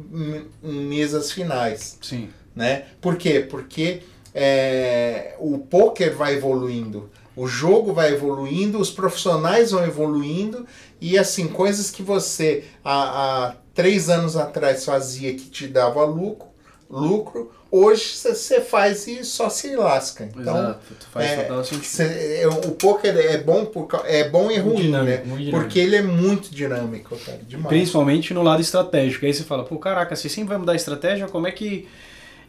em 0.63 0.81
mesas 0.85 1.31
finais. 1.31 1.97
Sim. 2.01 2.29
Né? 2.55 2.85
Por 3.01 3.17
quê? 3.17 3.39
Porque 3.49 4.03
é, 4.33 5.35
o 5.39 5.57
poker 5.57 6.15
vai 6.15 6.35
evoluindo. 6.35 7.09
O 7.35 7.47
jogo 7.47 7.93
vai 7.93 8.13
evoluindo, 8.13 8.79
os 8.79 8.89
profissionais 8.89 9.71
vão 9.71 9.83
evoluindo 9.83 10.65
e 11.01 11.17
assim, 11.17 11.47
coisas 11.47 11.91
que 11.91 12.01
você 12.01 12.63
há, 12.83 13.47
há 13.47 13.55
três 13.73 14.09
anos 14.09 14.37
atrás 14.37 14.85
fazia 14.85 15.33
que 15.33 15.49
te 15.49 15.67
dava 15.67 16.03
lucro, 16.05 16.47
lucro 16.89 17.51
hoje 17.69 18.15
você 18.15 18.61
faz 18.61 19.05
e 19.07 19.23
só 19.23 19.49
se 19.49 19.75
lasca. 19.75 20.23
Então, 20.25 20.57
Exato, 20.57 20.79
faz 21.11 21.31
é, 21.31 21.43
total 21.43 21.63
cê, 21.63 22.39
é, 22.41 22.47
o 22.47 22.71
poker 22.71 23.17
é 23.17 23.37
bom, 23.37 23.65
por, 23.65 23.87
é 24.05 24.29
bom 24.29 24.49
e 24.49 24.57
ruim, 24.57 24.83
dinâmico, 24.83 25.27
né? 25.27 25.51
Porque 25.51 25.79
ele 25.79 25.97
é 25.97 26.01
muito 26.01 26.49
dinâmico, 26.49 27.17
cara, 27.17 27.39
demais. 27.45 27.67
Principalmente 27.67 28.33
no 28.33 28.43
lado 28.43 28.61
estratégico. 28.61 29.25
Aí 29.25 29.33
você 29.33 29.43
fala, 29.43 29.65
pô, 29.65 29.77
caraca, 29.77 30.15
você 30.15 30.29
sempre 30.29 30.49
vai 30.49 30.57
mudar 30.57 30.71
a 30.71 30.75
estratégia, 30.75 31.27
como 31.27 31.47
é 31.47 31.51
que 31.51 31.87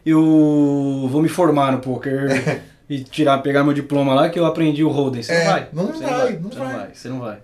eu 0.05 1.09
vou 1.11 1.21
me 1.21 1.29
formar 1.29 1.73
no 1.73 1.79
poker? 1.79 2.61
e 2.89 3.03
tirar, 3.03 3.39
pegar 3.39 3.63
meu 3.63 3.73
diploma 3.73 4.13
lá 4.13 4.29
que 4.29 4.39
eu 4.39 4.45
aprendi 4.45 4.83
o 4.83 4.89
Holden. 4.89 5.21
Você 5.21 5.33
é, 5.33 5.39
não 5.39 5.51
vai. 5.51 5.69
Não, 5.73 5.87
você 5.87 6.03
vai, 6.03 6.11
não 6.11 6.17
vai, 6.17 6.39
não 6.39 6.49
você 6.49 6.57
vai. 6.57 6.67
não 6.67 6.77
vai. 6.77 6.89
Você 6.93 7.09
não 7.09 7.19
vai. 7.19 7.37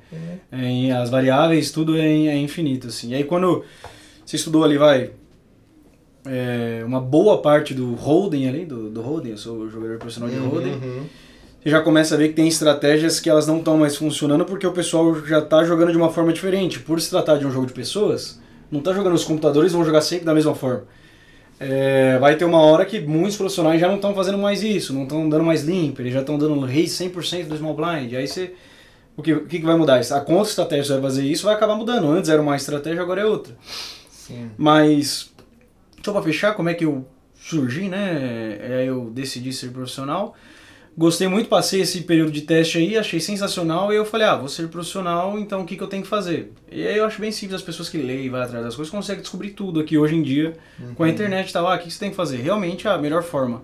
É. 0.52 0.88
É, 0.88 0.92
as 0.94 1.10
variáveis, 1.10 1.72
tudo 1.72 1.98
é, 1.98 2.08
é, 2.08 2.38
infinito, 2.38 2.88
assim. 2.88 3.10
E 3.12 3.16
aí 3.16 3.24
quando 3.24 3.64
você 4.26 4.38
estudou 4.38 4.64
ali, 4.64 4.78
vai, 4.78 5.12
é, 6.26 6.82
uma 6.86 7.02
boa 7.02 7.42
parte 7.42 7.74
do 7.74 7.94
Holden 7.94 8.48
ali, 8.48 8.66
do, 8.66 8.90
do 8.90 9.02
Holden, 9.02 9.32
eu 9.32 9.38
sou 9.38 9.70
jogador 9.70 9.98
profissional 9.98 10.30
de 10.30 10.38
uhum, 10.38 10.48
Holden, 10.48 10.74
uhum. 10.76 11.04
você 11.62 11.70
já 11.70 11.82
começa 11.82 12.16
a 12.16 12.18
ver 12.18 12.30
que 12.30 12.36
tem 12.36 12.48
estratégias 12.48 13.20
que 13.20 13.30
elas 13.30 13.46
não 13.46 13.58
estão 13.58 13.78
mais 13.78 13.98
funcionando 13.98 14.46
porque 14.46 14.66
o 14.66 14.72
pessoal 14.72 15.14
já 15.26 15.40
está 15.40 15.66
jogando 15.66 15.92
de 15.92 15.98
uma 15.98 16.10
forma 16.10 16.32
diferente. 16.32 16.80
Por 16.80 17.02
se 17.02 17.10
tratar 17.10 17.36
de 17.36 17.46
um 17.46 17.52
jogo 17.52 17.66
de 17.66 17.74
pessoas, 17.74 18.40
não 18.72 18.80
está 18.80 18.94
jogando 18.94 19.14
os 19.14 19.26
computadores 19.26 19.74
vão 19.74 19.84
jogar 19.84 20.00
sempre 20.00 20.24
da 20.24 20.34
mesma 20.34 20.56
forma 20.56 20.84
é, 21.60 22.18
vai 22.20 22.36
ter 22.36 22.46
uma 22.46 22.60
hora 22.62 22.86
que 22.86 23.00
muitos 23.00 23.38
profissionais 23.38 23.80
já 23.80 23.88
não 23.88 23.96
estão 23.96 24.14
fazendo 24.14 24.38
mais 24.38 24.64
isso, 24.64 24.94
não 24.94 25.04
estão 25.04 25.28
dando 25.30 25.44
mais 25.44 25.64
limpo, 25.64 26.02
eles 26.02 26.14
já 26.14 26.22
estão 26.22 26.38
dando 26.38 26.60
raise 26.62 27.04
100% 27.06 27.48
do 27.48 27.58
small 27.58 27.76
blind. 27.76 28.14
Aí 28.14 28.28
você. 28.28 28.54
O 29.16 29.22
que, 29.22 29.32
o 29.32 29.46
que 29.46 29.60
vai 29.60 29.78
mudar? 29.78 30.00
A 30.00 30.22
conta 30.22 30.50
estratégia 30.50 30.96
vai 30.96 31.04
fazer 31.04 31.24
isso 31.24 31.46
vai 31.46 31.54
acabar 31.54 31.76
mudando. 31.76 32.08
Antes 32.08 32.30
era 32.30 32.42
uma 32.42 32.56
estratégia, 32.56 33.02
agora 33.02 33.22
é 33.22 33.26
outra. 33.26 33.56
Sim. 34.10 34.50
Mas, 34.58 35.32
só 36.04 36.12
para 36.12 36.24
fechar, 36.24 36.54
como 36.56 36.70
é 36.70 36.74
que 36.74 36.84
eu 36.84 37.06
surgi, 37.36 37.90
né? 37.90 38.58
É, 38.60 38.86
eu 38.88 39.12
decidi 39.12 39.54
ser 39.54 39.70
profissional. 39.70 40.36
Gostei 40.96 41.28
muito, 41.28 41.50
passei 41.50 41.82
esse 41.82 42.02
período 42.02 42.32
de 42.32 42.42
teste 42.42 42.78
aí, 42.78 42.96
achei 42.96 43.20
sensacional 43.20 43.92
e 43.92 43.96
eu 43.96 44.06
falei, 44.06 44.28
ah, 44.28 44.36
vou 44.36 44.48
ser 44.48 44.68
profissional, 44.68 45.40
então 45.40 45.62
o 45.62 45.66
que, 45.66 45.76
que 45.76 45.82
eu 45.82 45.88
tenho 45.88 46.04
que 46.04 46.10
fazer? 46.10 46.52
E 46.72 46.86
aí 46.86 46.98
eu 46.98 47.06
acho 47.06 47.20
bem 47.20 47.32
simples, 47.32 47.56
as 47.56 47.66
pessoas 47.66 47.90
que 47.90 47.98
leem 47.98 48.26
e 48.26 48.30
vão 48.30 48.40
atrás 48.40 48.64
das 48.64 48.76
coisas 48.76 48.92
conseguem 48.92 49.22
descobrir 49.22 49.52
tudo 49.52 49.80
aqui 49.80 49.98
hoje 49.98 50.16
em 50.16 50.22
dia 50.22 50.54
uhum. 50.80 50.94
com 50.94 51.04
a 51.04 51.10
internet 51.10 51.52
tá 51.52 51.62
lá, 51.62 51.76
o 51.76 51.78
que, 51.80 51.86
que 51.86 51.94
você 51.94 52.00
tem 52.00 52.12
que 52.12 52.16
fazer? 52.16 52.38
Realmente 52.38 52.88
a 52.88 52.96
melhor 52.98 53.24
forma 53.24 53.64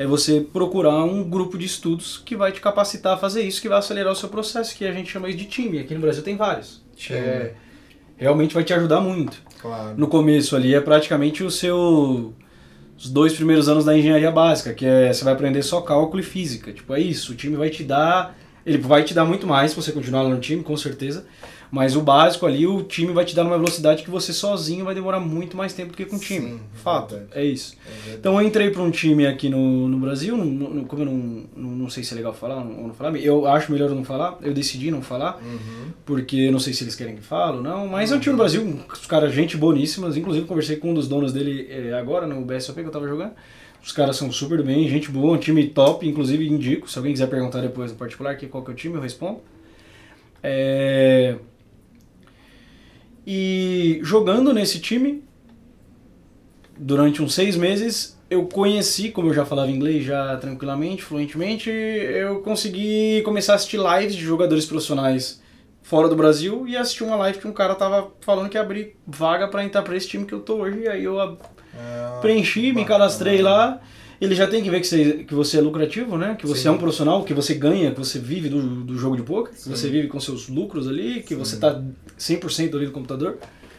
é 0.00 0.06
você 0.06 0.40
procurar 0.40 1.04
um 1.04 1.22
grupo 1.22 1.58
de 1.58 1.66
estudos 1.66 2.22
que 2.24 2.34
vai 2.34 2.52
te 2.52 2.60
capacitar 2.60 3.12
a 3.12 3.16
fazer 3.18 3.42
isso, 3.42 3.60
que 3.60 3.68
vai 3.68 3.78
acelerar 3.78 4.10
o 4.10 4.16
seu 4.16 4.30
processo, 4.30 4.74
que 4.74 4.86
a 4.86 4.92
gente 4.92 5.10
chama 5.10 5.30
de 5.30 5.44
time. 5.44 5.78
Aqui 5.78 5.92
no 5.92 6.00
Brasil 6.00 6.22
tem 6.22 6.38
vários. 6.38 6.82
É, 7.10 7.52
realmente 8.16 8.54
vai 8.54 8.64
te 8.64 8.72
ajudar 8.72 9.02
muito. 9.02 9.42
Claro. 9.60 9.98
No 9.98 10.08
começo 10.08 10.56
ali 10.56 10.74
é 10.74 10.80
praticamente 10.80 11.44
o 11.44 11.50
seu 11.50 12.32
os 13.00 13.08
dois 13.08 13.32
primeiros 13.32 13.66
anos 13.66 13.86
da 13.86 13.96
engenharia 13.96 14.30
básica, 14.30 14.74
que 14.74 14.84
é 14.84 15.10
você 15.10 15.24
vai 15.24 15.32
aprender 15.32 15.62
só 15.62 15.80
cálculo 15.80 16.20
e 16.20 16.22
física. 16.22 16.70
Tipo, 16.70 16.94
é 16.94 17.00
isso, 17.00 17.32
o 17.32 17.34
time 17.34 17.56
vai 17.56 17.70
te 17.70 17.82
dar, 17.82 18.36
ele 18.64 18.76
vai 18.76 19.02
te 19.02 19.14
dar 19.14 19.24
muito 19.24 19.46
mais 19.46 19.70
se 19.70 19.76
você 19.76 19.90
continuar 19.90 20.24
no 20.24 20.38
time, 20.38 20.62
com 20.62 20.76
certeza. 20.76 21.24
Mas 21.70 21.94
o 21.94 22.00
básico 22.00 22.46
ali, 22.46 22.66
o 22.66 22.82
time 22.82 23.12
vai 23.12 23.24
te 23.24 23.34
dar 23.34 23.44
numa 23.44 23.56
velocidade 23.56 24.02
que 24.02 24.10
você 24.10 24.32
sozinho 24.32 24.84
vai 24.84 24.94
demorar 24.94 25.20
muito 25.20 25.56
mais 25.56 25.72
tempo 25.72 25.92
do 25.92 25.96
que 25.96 26.04
com 26.04 26.16
o 26.16 26.18
time. 26.18 26.48
Sim, 26.48 26.60
Fato, 26.74 27.14
verdade. 27.14 27.32
é 27.38 27.44
isso. 27.44 27.76
É 28.10 28.14
então 28.14 28.40
eu 28.40 28.46
entrei 28.46 28.70
para 28.70 28.82
um 28.82 28.90
time 28.90 29.24
aqui 29.24 29.48
no, 29.48 29.86
no 29.86 29.98
Brasil, 29.98 30.36
no, 30.36 30.44
no, 30.44 30.84
como 30.84 31.02
eu 31.02 31.06
não, 31.06 31.44
não, 31.56 31.70
não, 31.70 31.90
sei 31.90 32.02
se 32.02 32.12
é 32.12 32.16
legal 32.16 32.34
falar 32.34 32.56
ou 32.56 32.88
não 32.88 32.92
falar, 32.94 33.16
eu 33.16 33.46
acho 33.46 33.70
melhor 33.70 33.88
não 33.90 34.02
falar, 34.02 34.36
eu 34.42 34.52
decidi 34.52 34.90
não 34.90 35.00
falar, 35.00 35.40
uhum. 35.40 35.92
porque 36.04 36.50
não 36.50 36.58
sei 36.58 36.72
se 36.72 36.82
eles 36.82 36.96
querem 36.96 37.14
que 37.14 37.22
fale 37.22 37.58
ou 37.58 37.62
não, 37.62 37.86
mas 37.86 38.10
uhum. 38.10 38.16
é 38.16 38.18
um 38.18 38.20
time 38.20 38.32
no 38.32 38.38
Brasil, 38.38 38.80
os 38.92 39.06
caras, 39.06 39.32
gente 39.32 39.56
boníssimas, 39.56 40.16
inclusive 40.16 40.46
conversei 40.46 40.76
com 40.76 40.90
um 40.90 40.94
dos 40.94 41.06
donos 41.06 41.32
dele 41.32 41.68
é, 41.70 41.92
agora, 41.92 42.26
no 42.26 42.44
BSOP 42.44 42.80
que 42.80 42.88
eu 42.88 42.90
tava 42.90 43.06
jogando, 43.06 43.32
Os 43.80 43.92
caras 43.92 44.16
são 44.16 44.32
super 44.32 44.60
bem, 44.62 44.88
gente 44.88 45.08
boa, 45.08 45.36
um 45.36 45.38
time 45.38 45.68
top, 45.68 46.06
inclusive 46.06 46.48
indico. 46.48 46.90
Se 46.90 46.98
alguém 46.98 47.12
quiser 47.12 47.28
perguntar 47.28 47.60
depois 47.60 47.92
no 47.92 47.96
particular 47.96 48.32
aqui 48.32 48.48
qual 48.48 48.64
que 48.64 48.70
é 48.70 48.74
o 48.74 48.76
time, 48.76 48.96
eu 48.96 49.00
respondo. 49.00 49.40
É... 50.42 51.36
E 53.32 54.00
jogando 54.02 54.52
nesse 54.52 54.80
time, 54.80 55.22
durante 56.76 57.22
uns 57.22 57.32
seis 57.32 57.54
meses, 57.54 58.18
eu 58.28 58.48
conheci, 58.48 59.10
como 59.10 59.28
eu 59.28 59.34
já 59.34 59.46
falava 59.46 59.70
inglês 59.70 60.04
já 60.04 60.36
tranquilamente, 60.38 61.04
fluentemente, 61.04 61.70
eu 61.70 62.40
consegui 62.40 63.22
começar 63.22 63.52
a 63.52 63.54
assistir 63.54 63.78
lives 63.78 64.16
de 64.16 64.24
jogadores 64.24 64.66
profissionais 64.66 65.40
fora 65.80 66.08
do 66.08 66.16
Brasil 66.16 66.66
e 66.66 66.76
assistir 66.76 67.04
uma 67.04 67.14
live 67.14 67.38
que 67.38 67.46
um 67.46 67.52
cara 67.52 67.76
tava 67.76 68.10
falando 68.20 68.48
que 68.48 68.56
ia 68.56 68.62
abrir 68.62 68.96
vaga 69.06 69.46
para 69.46 69.62
entrar 69.62 69.82
para 69.82 69.94
esse 69.96 70.08
time 70.08 70.26
que 70.26 70.34
eu 70.34 70.40
tô 70.40 70.62
hoje. 70.62 70.80
E 70.80 70.88
aí 70.88 71.04
eu 71.04 71.20
ah, 71.20 72.18
preenchi, 72.20 72.72
me 72.72 72.84
cadastrei 72.84 73.40
lá. 73.40 73.80
Ele 74.20 74.34
já 74.34 74.46
tem 74.46 74.62
que 74.62 74.68
ver 74.68 74.80
que 74.80 74.86
você, 74.86 75.24
que 75.24 75.34
você 75.34 75.58
é 75.58 75.60
lucrativo, 75.60 76.18
né? 76.18 76.36
Que 76.38 76.46
você 76.46 76.62
Sim. 76.62 76.68
é 76.68 76.70
um 76.72 76.78
profissional, 76.78 77.24
que 77.24 77.32
você 77.32 77.54
ganha, 77.54 77.90
que 77.90 77.98
você 77.98 78.18
vive 78.18 78.50
do, 78.50 78.84
do 78.84 78.98
jogo 78.98 79.16
de 79.16 79.22
poker, 79.22 79.54
que 79.54 79.68
você 79.68 79.88
vive 79.88 80.08
com 80.08 80.20
seus 80.20 80.48
lucros 80.48 80.86
ali, 80.86 81.22
que 81.22 81.34
Sim. 81.34 81.36
você 81.36 81.56
tá 81.56 81.82
100% 82.18 82.74
ali 82.74 82.86
do 82.86 82.92
computador, 82.92 83.38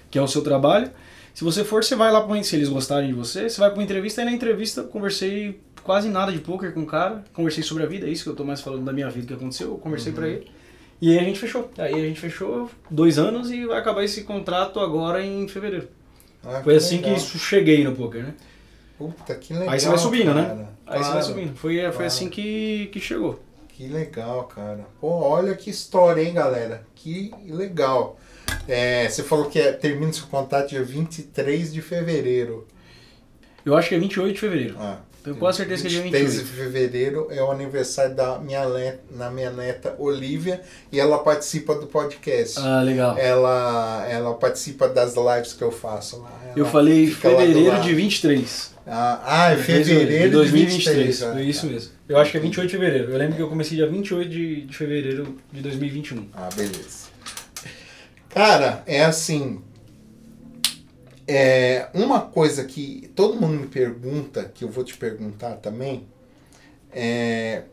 que 0.10 0.18
é 0.18 0.22
o 0.22 0.28
seu 0.28 0.42
trabalho. 0.42 0.90
Se 1.34 1.44
você 1.44 1.64
for, 1.64 1.84
você 1.84 1.96
vai 1.96 2.12
lá 2.12 2.22
para 2.22 2.42
se 2.44 2.56
eles 2.56 2.70
gostarem 2.70 3.10
de 3.10 3.14
você, 3.14 3.50
você 3.50 3.60
vai 3.60 3.70
para 3.70 3.78
uma 3.78 3.84
entrevista 3.84 4.22
e 4.24 4.26
na 4.26 4.32
entrevista 4.32 4.84
conversei 4.84 5.60
quase 5.84 6.10
nada 6.10 6.32
de 6.32 6.40
poker 6.40 6.74
com 6.74 6.82
o 6.82 6.86
cara, 6.86 7.24
conversei 7.34 7.64
sobre 7.64 7.84
a 7.84 7.86
vida, 7.86 8.08
é 8.08 8.10
isso 8.10 8.24
que 8.24 8.30
eu 8.30 8.36
tô 8.36 8.44
mais 8.44 8.62
falando 8.62 8.84
da 8.84 8.92
minha 8.92 9.10
vida 9.10 9.28
que 9.28 9.34
aconteceu, 9.34 9.70
eu 9.70 9.78
conversei 9.78 10.12
uhum. 10.12 10.18
para 10.18 10.28
ele. 10.28 10.48
E 11.02 11.12
aí 11.12 11.20
a 11.20 11.24
gente 11.24 11.40
fechou. 11.40 11.72
Aí 11.78 11.94
a 11.94 12.08
gente 12.08 12.20
fechou 12.20 12.70
dois 12.90 13.18
anos 13.18 13.50
e 13.50 13.66
vai 13.66 13.80
acabar 13.80 14.04
esse 14.04 14.24
contrato 14.24 14.80
agora 14.80 15.24
em 15.24 15.48
fevereiro. 15.48 15.88
Ah, 16.44 16.62
Foi 16.64 16.76
assim 16.76 16.98
legal. 16.98 17.16
que 17.16 17.40
cheguei 17.40 17.84
no 17.84 17.96
poker, 17.96 18.24
né? 18.24 18.34
Puta, 19.02 19.34
que 19.34 19.54
legal. 19.54 19.70
Aí 19.70 19.80
você 19.80 19.90
vai 19.90 19.98
subindo, 19.98 20.34
né? 20.34 20.44
cara. 20.44 20.56
né? 20.56 20.68
Aí 20.86 21.00
claro, 21.00 21.06
você 21.06 21.12
vai 21.12 21.24
subindo. 21.24 21.56
Foi, 21.56 21.80
claro. 21.80 21.94
foi 21.94 22.06
assim 22.06 22.30
que, 22.30 22.90
que 22.92 23.00
chegou. 23.00 23.40
Que 23.70 23.88
legal, 23.88 24.44
cara. 24.44 24.86
Pô, 25.00 25.08
olha 25.08 25.56
que 25.56 25.72
história, 25.72 26.22
hein, 26.22 26.36
galera? 26.36 26.84
Que 26.94 27.32
legal. 27.48 28.20
É, 28.68 29.10
você 29.10 29.24
falou 29.24 29.46
que 29.46 29.60
é, 29.60 29.72
termina 29.72 30.14
seu 30.14 30.28
contrato 30.28 30.70
dia 30.70 30.84
23 30.84 31.74
de 31.74 31.82
fevereiro. 31.82 32.68
Eu 33.66 33.76
acho 33.76 33.90
que 33.90 33.96
é 33.96 34.00
28 34.00 34.34
de 34.34 34.40
fevereiro. 34.40 34.76
Ah, 34.80 35.00
Tenho 35.24 35.36
quase 35.36 35.58
certeza 35.58 35.82
que 35.82 35.88
é 35.88 35.92
dia 35.92 36.02
28. 36.04 36.26
23 36.26 36.48
de 36.48 36.56
fevereiro 36.56 37.28
é 37.32 37.42
o 37.42 37.50
aniversário 37.50 38.16
da 38.16 38.38
minha, 38.38 38.68
neta, 38.70 39.30
minha 39.32 39.50
neta 39.50 39.96
Olivia 39.98 40.62
e 40.92 41.00
ela 41.00 41.18
participa 41.18 41.74
do 41.74 41.88
podcast. 41.88 42.60
Ah, 42.60 42.84
legal. 42.84 43.18
Ela, 43.18 44.06
ela 44.08 44.34
participa 44.36 44.88
das 44.88 45.16
lives 45.16 45.54
que 45.54 45.64
eu 45.64 45.72
faço 45.72 46.22
lá. 46.22 46.32
eu 46.56 46.68
falei 46.68 47.08
fevereiro 47.10 47.82
de 47.82 47.96
23. 47.96 48.71
Ah, 48.86 49.52
é 49.52 49.58
fevereiro 49.58 50.30
de 50.30 50.36
2023. 50.36 51.18
De 51.18 51.24
2023 51.24 51.38
é 51.38 51.50
isso 51.50 51.68
mesmo. 51.68 51.92
Eu 52.10 52.18
acho 52.18 52.32
que 52.32 52.38
é 52.38 52.40
28 52.40 52.68
de 52.68 52.78
fevereiro. 52.78 53.12
Eu 53.12 53.18
lembro 53.18 53.36
que 53.36 53.42
eu 53.42 53.50
comecei 53.50 53.78
dia 53.78 53.88
28 53.88 54.30
de, 54.30 54.62
de 54.66 54.76
fevereiro 54.76 55.38
de 55.52 55.62
2021. 55.62 56.28
Ah, 56.34 56.50
beleza. 56.56 57.10
Cara, 58.30 58.84
é 58.86 59.04
assim. 59.04 59.62
É 61.28 61.88
uma 61.94 62.22
coisa 62.22 62.66
que 62.66 63.10
todo 63.16 63.40
mundo 63.40 63.62
me 63.62 63.68
pergunta, 63.68 64.52
que 64.54 64.64
eu 64.64 64.70
vou 64.70 64.84
te 64.84 64.98
perguntar 64.98 65.56
também, 65.58 66.08
é. 66.92 67.64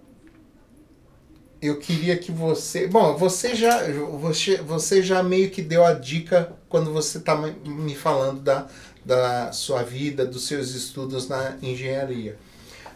Eu 1.60 1.80
queria 1.80 2.16
que 2.16 2.30
você. 2.30 2.86
Bom, 2.86 3.16
você 3.16 3.56
já, 3.56 3.82
você, 4.20 4.58
você 4.58 5.02
já 5.02 5.24
meio 5.24 5.50
que 5.50 5.60
deu 5.60 5.84
a 5.84 5.92
dica 5.92 6.52
quando 6.68 6.92
você 6.92 7.18
está 7.18 7.34
me 7.36 7.96
falando 7.96 8.40
da, 8.40 8.68
da 9.08 9.52
sua 9.52 9.82
vida, 9.82 10.26
dos 10.26 10.46
seus 10.46 10.74
estudos 10.74 11.28
na 11.28 11.56
engenharia. 11.62 12.38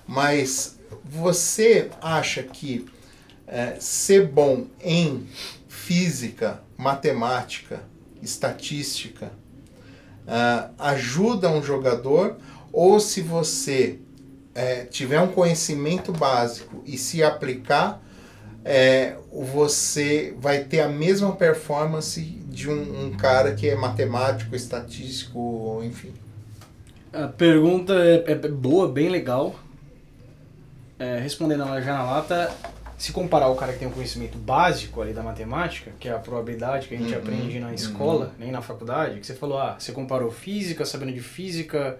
Mas 0.06 0.76
você 1.02 1.88
acha 2.02 2.42
que 2.42 2.84
é, 3.46 3.76
ser 3.80 4.26
bom 4.26 4.66
em 4.78 5.26
física 5.68 6.60
matemática, 6.76 7.82
estatística, 8.22 9.32
uh, 10.26 10.70
ajuda 10.78 11.48
um 11.48 11.62
jogador, 11.62 12.36
ou 12.70 13.00
se 13.00 13.22
você 13.22 13.98
é, 14.54 14.84
tiver 14.84 15.20
um 15.20 15.28
conhecimento 15.28 16.12
básico 16.12 16.82
e 16.84 16.98
se 16.98 17.22
aplicar, 17.22 18.02
é, 18.64 19.16
você 19.32 20.34
vai 20.38 20.64
ter 20.64 20.80
a 20.80 20.88
mesma 20.88 21.34
performance 21.34 22.41
de 22.52 22.70
um, 22.70 23.06
um, 23.06 23.16
cara 23.16 23.54
que 23.54 23.68
é 23.68 23.74
matemático, 23.74 24.54
estatístico, 24.54 25.80
enfim. 25.82 26.12
A 27.12 27.26
pergunta 27.26 27.94
é, 27.94 28.32
é 28.32 28.34
boa, 28.34 28.88
bem 28.88 29.08
legal. 29.08 29.54
É, 30.98 31.18
respondendo 31.18 31.64
já 31.80 31.94
na 31.94 32.02
lata, 32.04 32.54
se 32.96 33.10
comparar 33.10 33.48
o 33.48 33.56
cara 33.56 33.72
que 33.72 33.80
tem 33.80 33.88
um 33.88 33.90
conhecimento 33.90 34.38
básico 34.38 35.02
ali 35.02 35.12
da 35.12 35.22
matemática, 35.22 35.90
que 35.98 36.08
é 36.08 36.12
a 36.12 36.18
probabilidade 36.18 36.86
que 36.86 36.94
a 36.94 36.98
gente 36.98 37.12
uhum, 37.12 37.18
aprende 37.18 37.58
na 37.58 37.74
escola, 37.74 38.26
uhum. 38.26 38.32
nem 38.38 38.52
na 38.52 38.62
faculdade, 38.62 39.18
que 39.18 39.26
você 39.26 39.34
falou, 39.34 39.58
ah, 39.58 39.74
você 39.78 39.90
comparou 39.90 40.30
física, 40.30 40.84
sabendo 40.84 41.12
de 41.12 41.20
física, 41.20 41.98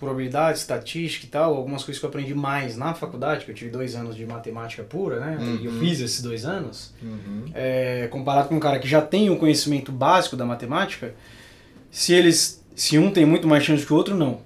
probabilidade, 0.00 0.58
estatística 0.58 1.26
e 1.26 1.28
tal, 1.28 1.54
algumas 1.54 1.84
coisas 1.84 2.00
que 2.00 2.06
eu 2.06 2.08
aprendi 2.08 2.34
mais 2.34 2.74
na 2.74 2.94
faculdade, 2.94 3.44
que 3.44 3.50
eu 3.50 3.54
tive 3.54 3.70
dois 3.70 3.94
anos 3.94 4.16
de 4.16 4.24
matemática 4.24 4.82
pura, 4.82 5.20
né? 5.20 5.36
Uhum. 5.38 5.56
E 5.60 5.66
eu 5.66 5.72
fiz 5.72 6.00
esses 6.00 6.22
dois 6.22 6.46
anos. 6.46 6.94
Uhum. 7.02 7.44
É, 7.54 8.08
comparado 8.10 8.48
com 8.48 8.56
um 8.56 8.60
cara 8.60 8.78
que 8.78 8.88
já 8.88 9.02
tem 9.02 9.28
um 9.28 9.36
conhecimento 9.36 9.92
básico 9.92 10.36
da 10.36 10.46
matemática, 10.46 11.14
se 11.90 12.14
eles. 12.14 12.64
Se 12.74 12.98
um 12.98 13.10
tem 13.10 13.26
muito 13.26 13.46
mais 13.46 13.62
chance 13.62 13.84
que 13.84 13.92
o 13.92 13.96
outro, 13.96 14.16
não. 14.16 14.40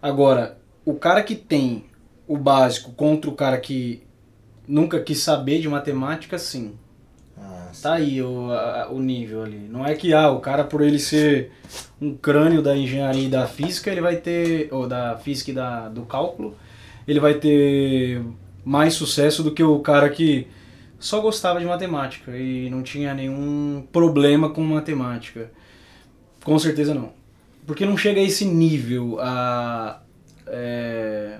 Agora, 0.00 0.56
o 0.84 0.94
cara 0.94 1.20
que 1.24 1.34
tem 1.34 1.86
o 2.28 2.36
básico 2.36 2.92
contra 2.92 3.28
o 3.28 3.34
cara 3.34 3.58
que 3.58 4.04
nunca 4.68 5.00
quis 5.00 5.18
saber 5.18 5.60
de 5.60 5.68
matemática, 5.68 6.38
sim. 6.38 6.74
Ah, 7.68 7.72
tá 7.82 7.94
aí 7.94 8.22
o, 8.22 8.50
a, 8.50 8.88
o 8.90 9.00
nível 9.00 9.42
ali. 9.42 9.68
Não 9.70 9.86
é 9.86 9.94
que 9.94 10.12
ah, 10.14 10.30
o 10.30 10.40
cara, 10.40 10.64
por 10.64 10.80
ele 10.80 10.98
ser 10.98 11.52
um 12.00 12.14
crânio 12.14 12.62
da 12.62 12.76
engenharia 12.76 13.26
e 13.26 13.28
da 13.28 13.46
física, 13.46 13.90
ele 13.90 14.00
vai 14.00 14.16
ter. 14.16 14.68
ou 14.72 14.86
da 14.86 15.16
física 15.16 15.50
e 15.50 15.54
da, 15.54 15.88
do 15.88 16.02
cálculo, 16.02 16.56
ele 17.06 17.20
vai 17.20 17.34
ter 17.34 18.22
mais 18.64 18.94
sucesso 18.94 19.42
do 19.42 19.52
que 19.52 19.62
o 19.62 19.80
cara 19.80 20.08
que 20.08 20.46
só 20.98 21.20
gostava 21.20 21.60
de 21.60 21.66
matemática 21.66 22.36
e 22.36 22.68
não 22.70 22.82
tinha 22.82 23.14
nenhum 23.14 23.86
problema 23.92 24.50
com 24.50 24.62
matemática. 24.62 25.50
Com 26.44 26.58
certeza 26.58 26.94
não. 26.94 27.12
Porque 27.66 27.84
não 27.84 27.96
chega 27.96 28.20
a 28.20 28.24
esse 28.24 28.44
nível 28.44 29.18
a. 29.20 30.00
É, 30.46 31.38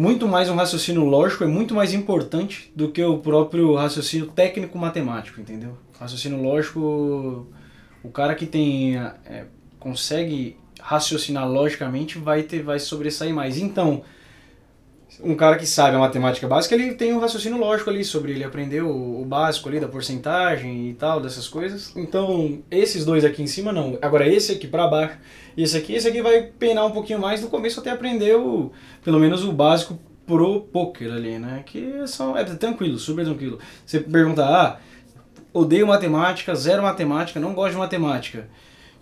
muito 0.00 0.26
mais 0.26 0.48
um 0.48 0.54
raciocínio 0.54 1.04
lógico 1.04 1.44
é 1.44 1.46
muito 1.46 1.74
mais 1.74 1.92
importante 1.92 2.72
do 2.74 2.90
que 2.90 3.04
o 3.04 3.18
próprio 3.18 3.74
raciocínio 3.74 4.28
técnico 4.28 4.78
matemático, 4.78 5.38
entendeu? 5.38 5.76
Raciocínio 5.98 6.42
lógico, 6.42 7.46
o 8.02 8.08
cara 8.08 8.34
que 8.34 8.46
tem 8.46 8.96
é, 8.96 9.44
consegue 9.78 10.56
raciocinar 10.80 11.46
logicamente 11.46 12.16
vai 12.16 12.44
ter 12.44 12.62
vai 12.62 12.78
sobressair 12.78 13.34
mais. 13.34 13.58
Então, 13.58 14.02
um 15.22 15.34
cara 15.34 15.56
que 15.56 15.66
sabe 15.66 15.96
a 15.96 15.98
matemática 15.98 16.46
básica, 16.46 16.74
ele 16.74 16.94
tem 16.94 17.12
um 17.12 17.18
raciocínio 17.18 17.58
lógico 17.58 17.90
ali 17.90 18.04
sobre 18.04 18.32
ele 18.32 18.44
aprendeu 18.44 18.88
o, 18.88 19.24
básico 19.24 19.68
ali 19.68 19.78
da 19.78 19.88
porcentagem 19.88 20.90
e 20.90 20.94
tal, 20.94 21.20
dessas 21.20 21.48
coisas. 21.48 21.94
Então, 21.96 22.58
esses 22.70 23.04
dois 23.04 23.24
aqui 23.24 23.42
em 23.42 23.46
cima 23.46 23.72
não. 23.72 23.98
Agora 24.02 24.26
esse 24.26 24.52
aqui 24.52 24.66
para 24.66 24.86
baixo, 24.86 25.18
esse 25.56 25.76
aqui, 25.76 25.94
esse 25.94 26.08
aqui 26.08 26.22
vai 26.22 26.42
penar 26.42 26.86
um 26.86 26.90
pouquinho 26.90 27.18
mais 27.18 27.40
no 27.40 27.48
começo 27.48 27.80
até 27.80 27.90
aprender 27.90 28.36
o, 28.36 28.72
pelo 29.04 29.18
menos 29.18 29.44
o 29.44 29.52
básico 29.52 29.98
pro 30.26 30.60
poker 30.62 31.12
ali, 31.12 31.38
né? 31.38 31.62
Que 31.66 32.06
são, 32.06 32.36
é 32.36 32.44
tranquilo, 32.44 32.98
super 32.98 33.24
tranquilo. 33.24 33.58
Você 33.84 34.00
pergunta, 34.00 34.44
ah, 34.44 34.78
odeio 35.52 35.86
matemática, 35.86 36.54
zero 36.54 36.82
matemática, 36.82 37.40
não 37.40 37.54
gosto 37.54 37.72
de 37.72 37.78
matemática 37.78 38.48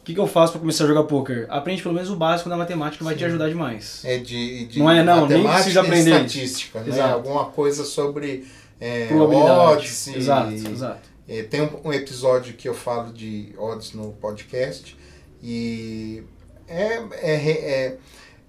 que, 0.09 0.15
que 0.15 0.21
eu 0.21 0.27
faço 0.27 0.53
para 0.53 0.61
começar 0.61 0.85
a 0.85 0.87
jogar 0.87 1.03
poker? 1.03 1.45
Aprende 1.51 1.83
pelo 1.83 1.95
menos 1.95 2.09
o 2.09 2.17
básico 2.17 2.49
da 2.49 2.57
matemática, 2.57 3.05
vai 3.05 3.13
Sim. 3.13 3.19
te 3.19 3.25
ajudar 3.27 3.49
demais. 3.51 4.01
É 4.03 4.17
de, 4.17 4.65
de 4.65 4.79
não 4.79 4.91
é 4.91 5.05
não, 5.05 5.27
nem 5.27 5.47
precisa 5.47 5.83
aprender 5.83 6.13
estatística, 6.13 6.81
né? 6.81 6.89
Exato. 6.89 7.13
Alguma 7.13 7.45
coisa 7.47 7.85
sobre 7.85 8.47
é, 8.81 9.09
odds. 9.13 10.09
Exato, 10.09 10.51
exato. 10.51 11.09
É, 11.29 11.43
tem 11.43 11.61
um, 11.61 11.69
um, 11.85 11.93
episódio 11.93 12.55
que 12.55 12.67
eu 12.67 12.73
falo 12.73 13.13
de 13.13 13.53
odds 13.59 13.93
no 13.93 14.13
podcast 14.13 14.97
e 15.43 16.23
é, 16.67 17.03
é, 17.13 17.35
é, 17.35 17.97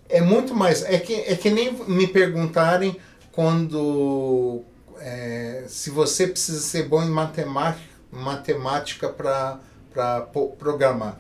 é 0.07 0.22
muito 0.22 0.55
mais. 0.55 0.82
É 0.86 0.97
que, 0.97 1.14
é 1.14 1.36
que 1.36 1.49
nem 1.49 1.74
me 1.89 2.07
perguntarem 2.07 2.95
quando 3.34 4.62
é, 5.01 5.66
se 5.68 5.89
você 5.89 6.26
precisa 6.26 6.62
ser 6.62 6.88
bom 6.88 7.03
em 7.03 7.10
matemática, 7.10 7.84
matemática 8.10 9.10
para 9.10 10.22
programar. 10.57 11.20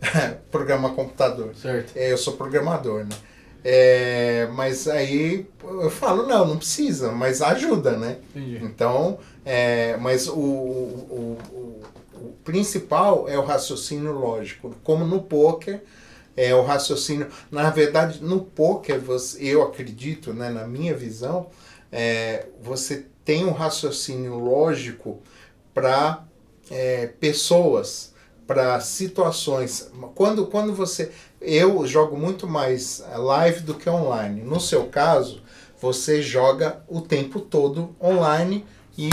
programar 0.50 0.92
computador. 0.92 1.54
Certo. 1.54 1.96
É, 1.96 2.12
eu 2.12 2.18
sou 2.18 2.34
programador, 2.34 3.04
né? 3.04 3.16
É, 3.64 4.48
mas 4.52 4.86
aí 4.86 5.46
eu 5.62 5.90
falo, 5.90 6.26
não, 6.26 6.46
não 6.46 6.56
precisa, 6.58 7.10
mas 7.10 7.42
ajuda, 7.42 7.96
né? 7.96 8.18
Entendi. 8.30 8.64
Então, 8.64 9.18
é, 9.44 9.96
mas 9.96 10.28
o, 10.28 10.32
o, 10.32 11.38
o, 11.50 11.82
o, 12.14 12.32
principal 12.44 13.28
é 13.28 13.36
o 13.38 13.42
raciocínio 13.42 14.12
lógico. 14.12 14.74
Como 14.84 15.04
no 15.04 15.22
poker, 15.22 15.82
é 16.36 16.54
o 16.54 16.62
raciocínio. 16.62 17.28
Na 17.50 17.68
verdade, 17.68 18.22
no 18.22 18.40
poker, 18.40 19.00
você, 19.00 19.42
eu 19.44 19.62
acredito, 19.62 20.32
né, 20.32 20.48
na 20.50 20.66
minha 20.66 20.94
visão, 20.94 21.48
é, 21.90 22.46
você 22.62 23.06
tem 23.24 23.44
um 23.44 23.52
raciocínio 23.52 24.38
lógico 24.38 25.20
para 25.74 26.24
é, 26.70 27.08
pessoas, 27.20 28.14
para 28.48 28.80
situações. 28.80 29.90
Quando, 30.14 30.46
quando 30.46 30.74
você. 30.74 31.12
Eu 31.38 31.86
jogo 31.86 32.16
muito 32.16 32.48
mais 32.48 33.04
live 33.14 33.60
do 33.60 33.74
que 33.74 33.88
online. 33.88 34.40
No 34.40 34.58
seu 34.58 34.86
caso, 34.86 35.42
você 35.78 36.22
joga 36.22 36.82
o 36.88 37.02
tempo 37.02 37.40
todo 37.40 37.94
online 38.02 38.64
e 38.96 39.10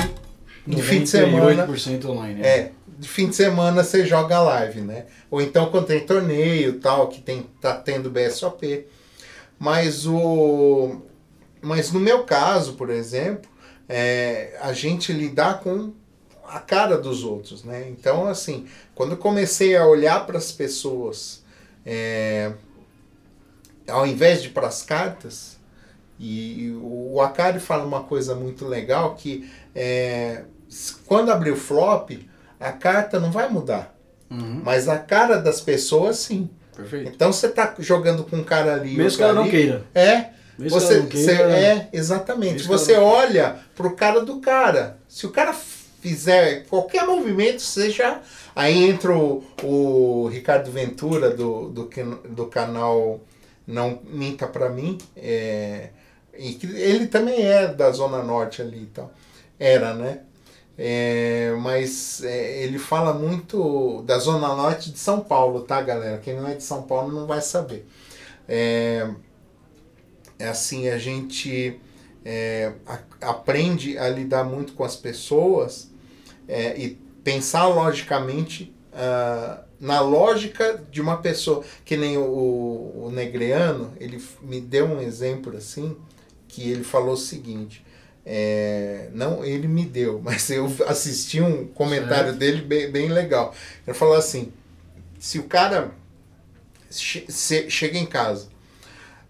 de 0.65 0.81
fim 0.81 1.03
de 1.03 1.09
semana. 1.09 1.67
online. 2.09 2.41
É. 2.41 2.47
é, 2.47 2.71
de 2.97 3.09
fim 3.09 3.27
de 3.27 3.35
semana 3.35 3.83
você 3.83 4.05
joga 4.05 4.41
live, 4.41 4.79
né? 4.79 5.05
Ou 5.29 5.41
então 5.41 5.69
quando 5.69 5.87
tem 5.87 5.99
torneio 5.99 6.79
tal, 6.79 7.09
que 7.09 7.21
tem, 7.21 7.45
tá 7.59 7.75
tendo 7.75 8.09
BSOP. 8.09 8.87
Mas 9.59 10.07
o. 10.07 11.01
Mas 11.61 11.91
no 11.91 11.99
meu 11.99 12.23
caso, 12.23 12.73
por 12.73 12.89
exemplo, 12.89 13.49
é, 13.89 14.57
a 14.61 14.71
gente 14.71 15.11
lidar 15.11 15.59
com 15.59 15.93
a 16.47 16.59
cara 16.59 16.97
dos 16.97 17.23
outros, 17.23 17.63
né? 17.63 17.87
Então, 17.89 18.27
assim, 18.27 18.65
quando 18.93 19.11
eu 19.11 19.17
comecei 19.17 19.75
a 19.75 19.85
olhar 19.85 20.25
para 20.25 20.37
as 20.37 20.51
pessoas, 20.51 21.43
é, 21.85 22.51
ao 23.87 24.05
invés 24.05 24.41
de 24.41 24.49
para 24.49 24.67
as 24.67 24.81
cartas, 24.81 25.57
e 26.19 26.71
o 26.81 27.19
Akari 27.21 27.59
fala 27.59 27.83
uma 27.83 28.03
coisa 28.03 28.35
muito 28.35 28.65
legal 28.65 29.15
que 29.15 29.49
é, 29.75 30.43
quando 31.05 31.31
abrir 31.31 31.51
o 31.51 31.57
flop, 31.57 32.11
a 32.59 32.71
carta 32.71 33.19
não 33.19 33.31
vai 33.31 33.49
mudar. 33.49 33.93
Uhum. 34.29 34.61
Mas 34.63 34.87
a 34.87 34.97
cara 34.97 35.37
das 35.37 35.61
pessoas, 35.61 36.17
sim. 36.17 36.49
Perfeito. 36.75 37.11
Então 37.13 37.31
você 37.31 37.49
tá 37.49 37.73
jogando 37.79 38.23
com 38.23 38.37
um 38.37 38.43
cara 38.43 38.73
ali. 38.73 38.95
Mesmo 38.95 39.17
que 39.17 39.23
ela 39.23 39.33
não 39.33 39.49
queira. 39.49 39.83
É. 39.93 40.29
Mesmo 40.57 40.79
você, 40.79 41.03
queira. 41.03 41.51
é, 41.51 41.89
exatamente. 41.91 42.63
Você 42.63 42.95
olha 42.95 43.57
pro 43.75 43.95
cara 43.95 44.21
do 44.21 44.39
cara. 44.39 44.97
Se 45.07 45.25
o 45.25 45.31
cara 45.31 45.53
fizer 46.05 46.67
qualquer 46.67 47.03
movimento, 47.07 47.63
seja. 47.63 48.21
Aí 48.55 48.83
entra 48.83 49.17
o, 49.17 49.43
o 49.63 50.27
Ricardo 50.27 50.69
Ventura 50.69 51.31
do, 51.31 51.69
do, 51.69 51.89
do 52.29 52.45
canal 52.45 53.19
Não 53.65 53.99
Minta 54.05 54.45
Pra 54.45 54.69
Mim. 54.69 54.99
É, 55.17 55.89
e 56.37 56.59
ele 56.75 57.07
também 57.07 57.41
é 57.41 57.67
da 57.67 57.89
Zona 57.89 58.21
Norte 58.21 58.61
ali 58.61 58.83
e 58.83 58.85
tal. 58.85 59.11
Era, 59.59 59.95
né? 59.95 60.19
É, 60.77 61.55
mas 61.59 62.21
é, 62.23 62.61
ele 62.61 62.77
fala 62.77 63.11
muito 63.11 64.03
da 64.03 64.19
Zona 64.19 64.49
Norte 64.49 64.91
de 64.91 64.99
São 64.99 65.21
Paulo, 65.21 65.61
tá, 65.61 65.81
galera? 65.81 66.19
Quem 66.19 66.35
não 66.35 66.47
é 66.47 66.53
de 66.53 66.63
São 66.63 66.83
Paulo 66.83 67.11
não 67.11 67.25
vai 67.25 67.41
saber. 67.41 67.87
É, 68.47 69.09
é 70.37 70.47
assim, 70.49 70.87
a 70.87 70.99
gente 70.99 71.79
é, 72.23 72.73
aprende 73.21 73.97
a 73.97 74.07
lidar 74.07 74.43
muito 74.43 74.73
com 74.73 74.83
as 74.83 74.95
pessoas 74.95 75.94
é, 76.47 76.77
e 76.77 76.99
pensar 77.23 77.67
logicamente 77.67 78.73
uh, 78.93 79.63
na 79.79 79.99
lógica 80.01 80.81
de 80.91 81.01
uma 81.01 81.17
pessoa. 81.17 81.63
Que 81.83 81.97
nem 81.97 82.17
o, 82.17 82.23
o 83.05 83.11
Negreano, 83.11 83.93
ele 83.99 84.21
me 84.41 84.61
deu 84.61 84.85
um 84.85 85.01
exemplo 85.01 85.55
assim, 85.57 85.95
que 86.47 86.69
ele 86.69 86.83
falou 86.83 87.13
o 87.13 87.17
seguinte 87.17 87.85
é, 88.25 89.09
não 89.13 89.45
ele 89.45 89.67
me 89.67 89.85
deu, 89.85 90.19
mas 90.23 90.49
eu 90.49 90.65
assisti 90.87 91.39
um 91.39 91.67
comentário 91.67 92.31
certo. 92.31 92.37
dele 92.37 92.61
bem, 92.61 92.91
bem 92.91 93.09
legal. 93.09 93.53
Ele 93.85 93.95
falou 93.95 94.15
assim: 94.15 94.51
se 95.19 95.37
o 95.37 95.43
cara 95.43 95.91
che 96.89 97.25
chega 97.69 97.97
em 97.97 98.05
casa, 98.05 98.47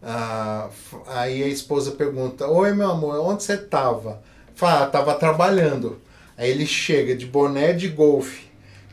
ah, 0.02 0.70
aí 1.08 1.44
a 1.44 1.48
esposa 1.48 1.92
pergunta: 1.92 2.48
Oi, 2.48 2.74
meu 2.74 2.90
amor, 2.90 3.20
onde 3.20 3.44
você 3.44 3.56
estava? 3.56 4.24
Fala, 4.56 4.84
ah, 4.84 4.90
tava 4.90 5.16
trabalhando. 5.16 6.00
Aí 6.38 6.50
ele 6.50 6.66
chega 6.66 7.16
de 7.16 7.26
boné 7.26 7.74
de 7.74 7.88
golfe, 7.88 8.46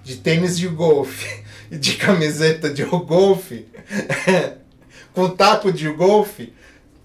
de 0.05 0.17
tênis 0.17 0.59
de 0.59 0.69
golfe 0.69 1.43
e 1.71 1.77
de 1.79 1.97
camiseta 1.97 2.71
de 2.71 2.85
golfe, 2.85 3.67
com 5.13 5.29
taco 5.29 5.73
de 5.73 5.89
golfe 5.89 6.53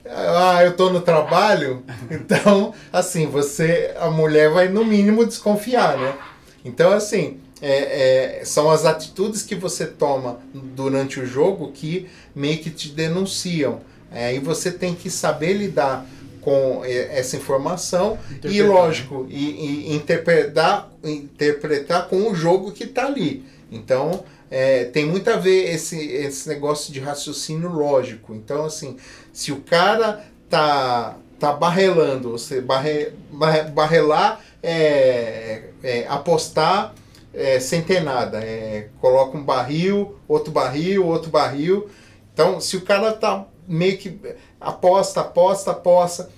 ah, 0.09 0.63
eu 0.63 0.75
tô 0.75 0.89
no 0.89 1.01
trabalho, 1.01 1.83
então, 2.09 2.73
assim, 2.91 3.27
você, 3.27 3.93
a 3.99 4.09
mulher 4.09 4.49
vai 4.49 4.67
no 4.67 4.85
mínimo 4.85 5.25
desconfiar, 5.25 5.97
né? 5.97 6.15
Então, 6.63 6.91
assim, 6.91 7.39
é, 7.61 8.39
é, 8.39 8.45
são 8.45 8.69
as 8.69 8.85
atitudes 8.85 9.43
que 9.43 9.55
você 9.55 9.85
toma 9.85 10.39
durante 10.53 11.19
o 11.19 11.25
jogo 11.25 11.71
que 11.71 12.07
meio 12.35 12.59
que 12.59 12.69
te 12.69 12.89
denunciam. 12.89 13.81
É, 14.11 14.33
e 14.33 14.39
você 14.39 14.71
tem 14.71 14.95
que 14.95 15.09
saber 15.09 15.53
lidar 15.53 16.05
com 16.41 16.83
é, 16.83 17.19
essa 17.19 17.35
informação 17.35 18.17
e, 18.43 18.61
lógico, 18.61 19.25
e, 19.29 19.91
e, 19.91 19.95
interpretar, 19.95 20.91
interpretar 21.03 22.07
com 22.07 22.29
o 22.29 22.35
jogo 22.35 22.71
que 22.71 22.85
está 22.85 23.05
ali. 23.05 23.45
Então, 23.71 24.23
é, 24.49 24.85
tem 24.85 25.05
muito 25.05 25.29
a 25.29 25.35
ver 25.35 25.73
esse, 25.73 25.99
esse 25.99 26.47
negócio 26.47 26.93
de 26.93 26.99
raciocínio 26.99 27.69
lógico. 27.69 28.33
Então, 28.33 28.65
assim, 28.65 28.97
se 29.33 29.51
o 29.51 29.61
cara 29.61 30.25
tá, 30.49 31.17
tá 31.39 31.51
barrelando, 31.53 32.31
você 32.31 32.61
barre, 32.61 33.11
barre, 33.31 33.63
barrelar 33.63 34.41
é, 34.63 35.63
é 35.83 36.05
apostar 36.07 36.93
é, 37.33 37.59
sem 37.59 37.81
ter 37.81 38.01
nada. 38.01 38.39
É, 38.39 38.89
coloca 38.99 39.37
um 39.37 39.43
barril, 39.43 40.15
outro 40.27 40.51
barril, 40.51 41.05
outro 41.05 41.29
barril. 41.29 41.87
Então, 42.33 42.61
se 42.61 42.77
o 42.77 42.81
cara 42.81 43.11
tá 43.13 43.45
meio 43.67 43.97
que 43.97 44.19
aposta, 44.59 45.21
aposta, 45.21 45.71
aposta, 45.71 46.29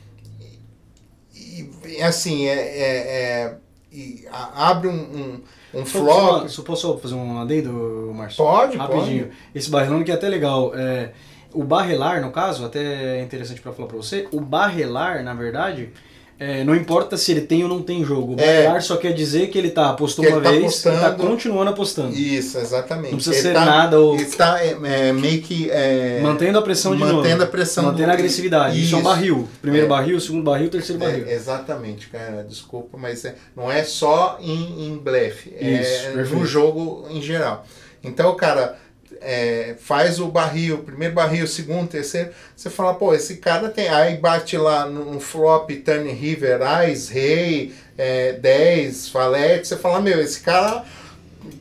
e, 1.34 1.70
e 1.86 2.02
assim, 2.02 2.48
é, 2.48 2.54
é, 2.54 2.98
é 2.98 3.56
e 3.92 4.28
abre 4.32 4.88
um, 4.88 4.94
um 4.94 5.42
um 5.74 5.86
flop. 5.86 6.48
Só, 6.48 6.64
posso 6.64 6.98
fazer 6.98 7.16
um 7.16 7.40
adendo, 7.40 8.12
Márcio? 8.16 8.44
Pode, 8.44 8.78
Rapidinho. 8.78 9.26
Pode. 9.26 9.38
Esse 9.54 9.70
barrelão 9.70 10.04
que 10.04 10.12
é 10.12 10.14
até 10.14 10.28
legal. 10.28 10.72
É, 10.76 11.12
o 11.54 11.64
barrelar, 11.64 12.22
no 12.22 12.32
caso, 12.32 12.66
até 12.66 13.20
é 13.20 13.22
interessante 13.22 13.62
para 13.62 13.72
falar 13.72 13.88
para 13.88 13.98
você, 13.98 14.28
o 14.32 14.40
barrelar, 14.40 15.24
na 15.24 15.34
verdade, 15.34 15.92
é, 16.40 16.64
não 16.64 16.74
importa 16.74 17.18
se 17.18 17.32
ele 17.32 17.42
tem 17.42 17.64
ou 17.64 17.70
não 17.70 17.82
tem 17.82 18.02
jogo. 18.02 18.36
O 18.36 18.40
é. 18.40 18.80
só 18.80 18.96
quer 18.96 19.14
dizer 19.14 19.50
que 19.50 19.58
ele 19.58 19.70
tá 19.70 19.90
apostou 19.90 20.26
uma 20.26 20.40
tá 20.40 20.52
vez 20.52 20.80
e 20.80 20.84
tá 20.84 21.12
continuando 21.12 21.70
apostando. 21.72 22.16
Isso, 22.16 22.58
exatamente. 22.58 23.12
Não 23.12 23.18
precisa 23.18 23.36
ele 23.36 23.48
ser 23.48 23.54
tá, 23.54 23.66
nada 23.66 24.00
ou... 24.00 24.16
está 24.16 24.64
é, 24.64 24.78
é, 24.84 25.12
meio 25.12 25.42
que... 25.42 25.70
É, 25.70 26.22
mantendo 26.22 26.58
a 26.58 26.62
pressão 26.62 26.96
de 26.96 27.02
mantendo 27.02 27.30
novo. 27.30 27.44
a 27.44 27.48
pressão. 27.48 27.84
Mantendo 27.84 28.06
do... 28.06 28.12
a 28.12 28.14
agressividade. 28.14 28.78
Isso. 28.78 28.86
Isso 28.86 28.96
é 28.96 29.00
um 29.00 29.04
barril. 29.04 29.50
Primeiro 29.62 29.86
é. 29.86 29.90
barril, 29.90 30.20
segundo 30.22 30.44
barril, 30.44 30.70
terceiro 30.70 30.98
barril. 30.98 31.28
exatamente, 31.28 32.08
cara. 32.08 32.46
Desculpa, 32.48 32.98
mas 32.98 33.26
não 33.54 33.70
é 33.70 33.84
só 33.84 34.38
em, 34.40 34.88
em 34.88 34.98
blefe. 34.98 35.50
Isso, 35.50 36.08
é 36.08 36.24
no 36.24 36.46
jogo 36.46 37.06
em 37.10 37.22
geral. 37.22 37.66
Então, 38.02 38.34
cara 38.36 38.78
é, 39.22 39.76
faz 39.80 40.20
o 40.20 40.28
barril, 40.28 40.80
primeiro 40.80 41.14
barril, 41.14 41.48
segundo, 41.48 41.90
terceiro, 41.90 42.32
você 42.56 42.70
fala, 42.70 42.94
pô, 42.94 43.14
esse 43.14 43.38
cara 43.38 43.70
tem. 43.70 43.88
Aí 43.90 44.18
bate 44.18 44.58
lá 44.58 44.86
no 44.86 45.20
flop, 45.20 45.70
turn 45.84 46.12
river, 46.12 46.60
ice, 46.90 47.14
rei, 47.14 47.74
é, 47.98 48.34
10, 48.34 49.10
falete, 49.10 49.68
você 49.68 49.78
fala, 49.78 50.00
meu, 50.00 50.20
esse 50.22 50.40
cara 50.40 50.86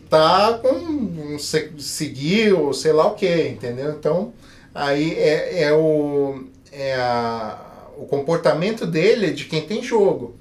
tá 0.09 0.59
com 0.63 1.37
seguiu, 1.39 2.73
sei 2.73 2.93
lá 2.93 3.07
o 3.07 3.15
que, 3.15 3.49
entendeu? 3.49 3.91
Então, 3.93 4.33
aí 4.75 5.15
é, 5.15 5.63
é 5.65 5.73
o. 5.73 6.45
É 6.73 6.95
a, 6.95 7.65
o 7.97 8.07
comportamento 8.07 8.87
dele 8.87 9.27
é 9.27 9.31
de 9.31 9.45
quem 9.47 9.67
tem 9.67 9.83
jogo. 9.83 10.37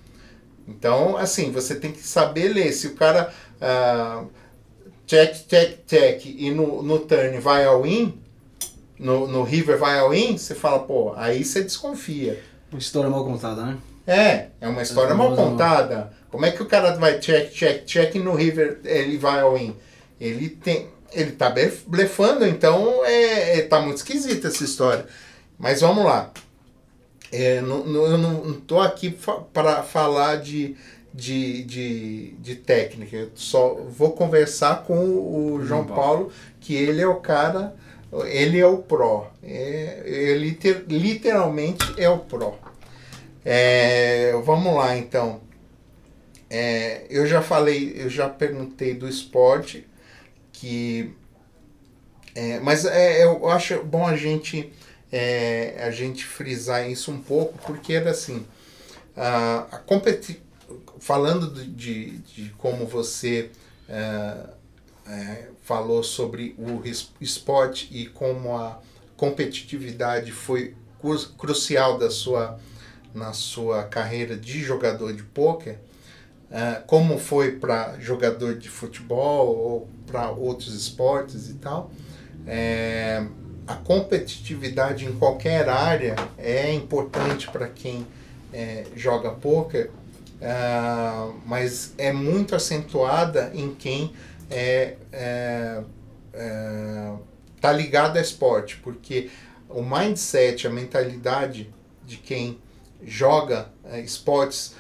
Então, 0.68 1.18
assim, 1.18 1.52
você 1.52 1.76
tem 1.76 1.92
que 1.92 2.06
saber 2.06 2.50
ler. 2.50 2.72
Se 2.72 2.88
o 2.88 2.96
cara. 2.96 3.34
Ah, 3.60 4.24
check, 5.08 5.48
check, 5.48 5.86
check, 5.88 6.26
e 6.26 6.52
no, 6.52 6.84
no 6.84 7.00
turn 7.00 7.40
vai 7.40 7.66
ao 7.66 7.86
in, 7.88 8.14
no, 9.00 9.26
no 9.26 9.44
river 9.44 9.78
vai 9.78 9.98
ao 9.98 10.14
in, 10.14 10.38
você 10.38 10.54
fala, 10.54 10.80
pô, 10.80 11.14
aí 11.16 11.44
você 11.44 11.64
desconfia. 11.64 12.44
Uma 12.70 12.80
história 12.80 13.10
mal 13.10 13.24
contada, 13.24 13.64
né? 13.64 13.78
É, 14.06 14.48
é 14.62 14.68
uma 14.68 14.82
história 14.82 15.16
mal 15.16 15.36
contada. 15.36 16.14
Como 16.30 16.46
é 16.46 16.52
que 16.52 16.62
o 16.62 16.66
cara 16.66 16.96
vai 16.96 17.20
check, 17.20 17.52
check, 17.52 17.86
check 17.86 18.16
e 18.16 18.20
no 18.20 18.34
river 18.34 18.80
ele 18.84 19.18
vai 19.18 19.42
ao 19.42 19.58
in? 19.58 19.76
Ele 20.20 20.50
tem. 20.50 20.90
Ele 21.14 21.32
tá 21.32 21.54
blefando, 21.88 22.46
então 22.46 23.04
é, 23.06 23.60
é, 23.60 23.62
tá 23.62 23.80
muito 23.80 23.98
esquisita 23.98 24.50
essa 24.50 24.64
história. 24.64 25.06
Mas 25.58 25.82
vamos 25.82 26.04
lá. 26.04 26.32
É, 27.32 27.62
não, 27.62 27.84
não, 27.86 28.06
eu 28.06 28.18
não 28.18 28.52
estou 28.52 28.82
aqui 28.82 29.18
para 29.54 29.84
falar 29.84 30.38
de 30.38 30.76
de, 31.18 31.64
de, 31.64 32.32
de 32.34 32.56
técnica. 32.56 33.18
Eu 33.18 33.32
só 33.34 33.74
vou 33.74 34.12
conversar 34.12 34.84
com 34.84 34.96
o 34.96 35.66
João 35.66 35.84
Paulo, 35.84 36.32
que 36.62 36.76
ele 36.76 37.02
é 37.02 37.08
o 37.08 37.16
cara, 37.16 37.76
ele 38.28 38.60
é 38.60 38.68
o 38.68 38.78
pró. 38.78 39.32
É, 39.42 40.04
ele 40.06 40.38
liter, 40.38 40.86
literalmente 40.88 41.84
é 41.98 42.08
o 42.08 42.20
pró. 42.20 42.60
É, 43.44 44.32
vamos 44.46 44.76
lá 44.76 44.96
então. 44.96 45.42
É, 46.50 47.06
eu 47.10 47.26
já 47.26 47.42
falei, 47.42 47.94
eu 47.98 48.10
já 48.10 48.30
perguntei 48.30 48.94
do 48.94 49.08
esporte, 49.10 49.88
que 50.54 51.14
É, 52.36 52.60
mas 52.60 52.86
é, 52.86 53.24
eu 53.24 53.50
acho 53.50 53.84
bom 53.84 54.06
a 54.06 54.16
gente, 54.16 54.72
é, 55.12 55.76
a 55.80 55.90
gente 55.90 56.24
frisar 56.24 56.88
isso 56.88 57.12
um 57.12 57.20
pouco, 57.20 57.58
porque 57.66 57.94
era 57.94 58.12
assim, 58.12 58.46
a, 59.16 59.66
a 59.72 59.78
competi 59.80 60.40
falando 61.00 61.50
de, 61.52 62.18
de 62.20 62.50
como 62.58 62.86
você 62.86 63.50
é, 63.88 64.38
é, 65.08 65.48
falou 65.64 66.04
sobre 66.04 66.56
o 66.58 66.82
esporte 67.22 67.90
e 67.92 68.08
como 68.08 68.56
a 68.56 68.80
competitividade 69.16 70.32
foi 70.32 70.76
crucial 71.38 71.98
da 71.98 72.10
sua, 72.10 72.60
na 73.14 73.34
sua 73.34 73.84
carreira 73.84 74.36
de 74.36 74.62
jogador 74.62 75.14
de 75.14 75.24
pôquer, 75.24 75.80
uh, 76.52 76.86
como 76.86 77.18
foi 77.18 77.54
para 77.54 78.00
jogador 78.00 78.58
de 78.58 78.70
futebol 78.70 79.56
ou 79.56 79.90
para 80.06 80.30
outros 80.32 80.74
esportes 80.74 81.50
e 81.50 81.56
tal. 81.56 81.92
É, 82.46 83.26
a 83.68 83.76
competitividade 83.76 85.06
em 85.06 85.14
qualquer 85.14 85.68
área 85.68 86.16
é 86.38 86.74
importante 86.74 87.50
para 87.50 87.68
quem 87.68 88.08
é, 88.54 88.86
joga 88.96 89.32
poker, 89.32 89.92
uh, 90.42 91.40
mas 91.46 91.94
é 91.98 92.12
muito 92.12 92.56
acentuada 92.56 93.52
em 93.54 93.74
quem 93.74 94.14
é, 94.50 94.96
é, 95.12 95.84
é, 96.34 97.14
tá 97.60 97.72
ligado 97.72 98.18
a 98.18 98.22
esporte, 98.22 98.78
porque 98.78 99.30
o 99.70 99.82
mindset, 99.82 100.66
a 100.68 100.70
mentalidade 100.70 101.74
de 102.06 102.18
quem 102.18 102.60
joga 103.04 103.70
é, 103.84 104.00
esportes, 104.00 104.74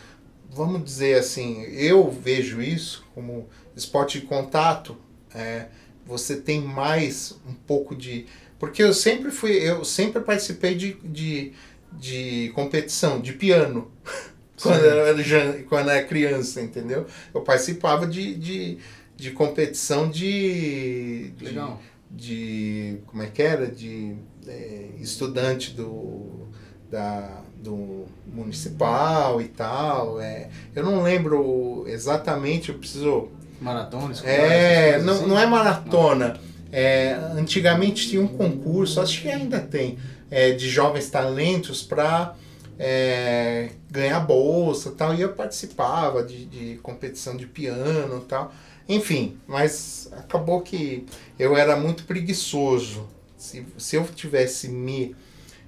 vamos 0.49 0.83
dizer 0.83 1.19
assim, 1.19 1.63
eu 1.63 2.09
vejo 2.09 2.61
isso 2.61 3.05
como 3.13 3.47
esporte 3.75 4.19
de 4.19 4.25
contato, 4.25 4.97
é, 5.33 5.67
você 6.05 6.37
tem 6.37 6.61
mais 6.61 7.37
um 7.45 7.53
pouco 7.53 7.95
de. 7.95 8.25
Porque 8.57 8.81
eu 8.81 8.93
sempre 8.93 9.29
fui, 9.29 9.51
eu 9.51 9.83
sempre 9.83 10.21
participei 10.21 10.73
de, 10.73 10.93
de, 11.03 11.53
de 11.91 12.51
competição, 12.55 13.19
de 13.19 13.33
piano. 13.33 13.91
quando 14.61 14.83
era, 14.85 15.63
quando 15.63 15.89
era 15.89 16.03
criança, 16.03 16.61
entendeu? 16.61 17.05
Eu 17.33 17.41
participava 17.41 18.05
de, 18.07 18.35
de, 18.35 18.77
de 19.15 19.31
competição 19.31 20.09
de, 20.09 21.31
de. 21.37 21.45
Legal. 21.45 21.81
De. 22.09 22.97
Como 23.07 23.21
é 23.23 23.27
que 23.27 23.41
era? 23.41 23.67
De 23.67 24.15
é, 24.47 24.89
estudante 24.99 25.71
do. 25.71 26.47
Da, 26.89 27.41
do 27.57 28.05
municipal 28.25 29.41
e 29.41 29.47
tal. 29.47 30.21
É, 30.21 30.49
eu 30.75 30.83
não 30.83 31.03
lembro 31.03 31.83
exatamente, 31.87 32.69
eu 32.69 32.75
preciso 32.77 33.29
Maratona, 33.59 34.13
É, 34.23 34.99
não, 34.99 35.13
assim? 35.13 35.25
não 35.27 35.39
é 35.39 35.45
maratona. 35.45 36.39
É, 36.71 37.13
antigamente 37.35 38.09
tinha 38.09 38.21
um 38.21 38.27
concurso, 38.27 39.01
acho 39.01 39.21
que 39.21 39.29
ainda 39.29 39.59
tem, 39.59 39.97
é, 40.29 40.51
de 40.51 40.69
jovens 40.69 41.09
talentos 41.09 41.81
para 41.81 42.35
é, 42.79 43.69
ganhar 43.89 44.19
bolsa 44.21 44.91
tal. 44.91 45.13
E 45.15 45.21
eu 45.21 45.33
participava 45.33 46.23
de, 46.23 46.45
de 46.45 46.77
competição 46.77 47.35
de 47.35 47.45
piano 47.45 48.21
tal. 48.21 48.53
Enfim, 48.87 49.37
mas 49.45 50.09
acabou 50.13 50.61
que 50.61 51.05
eu 51.37 51.55
era 51.57 51.75
muito 51.75 52.03
preguiçoso. 52.05 53.07
Se, 53.37 53.65
se 53.77 53.95
eu 53.95 54.05
tivesse 54.05 54.69
me, 54.69 55.15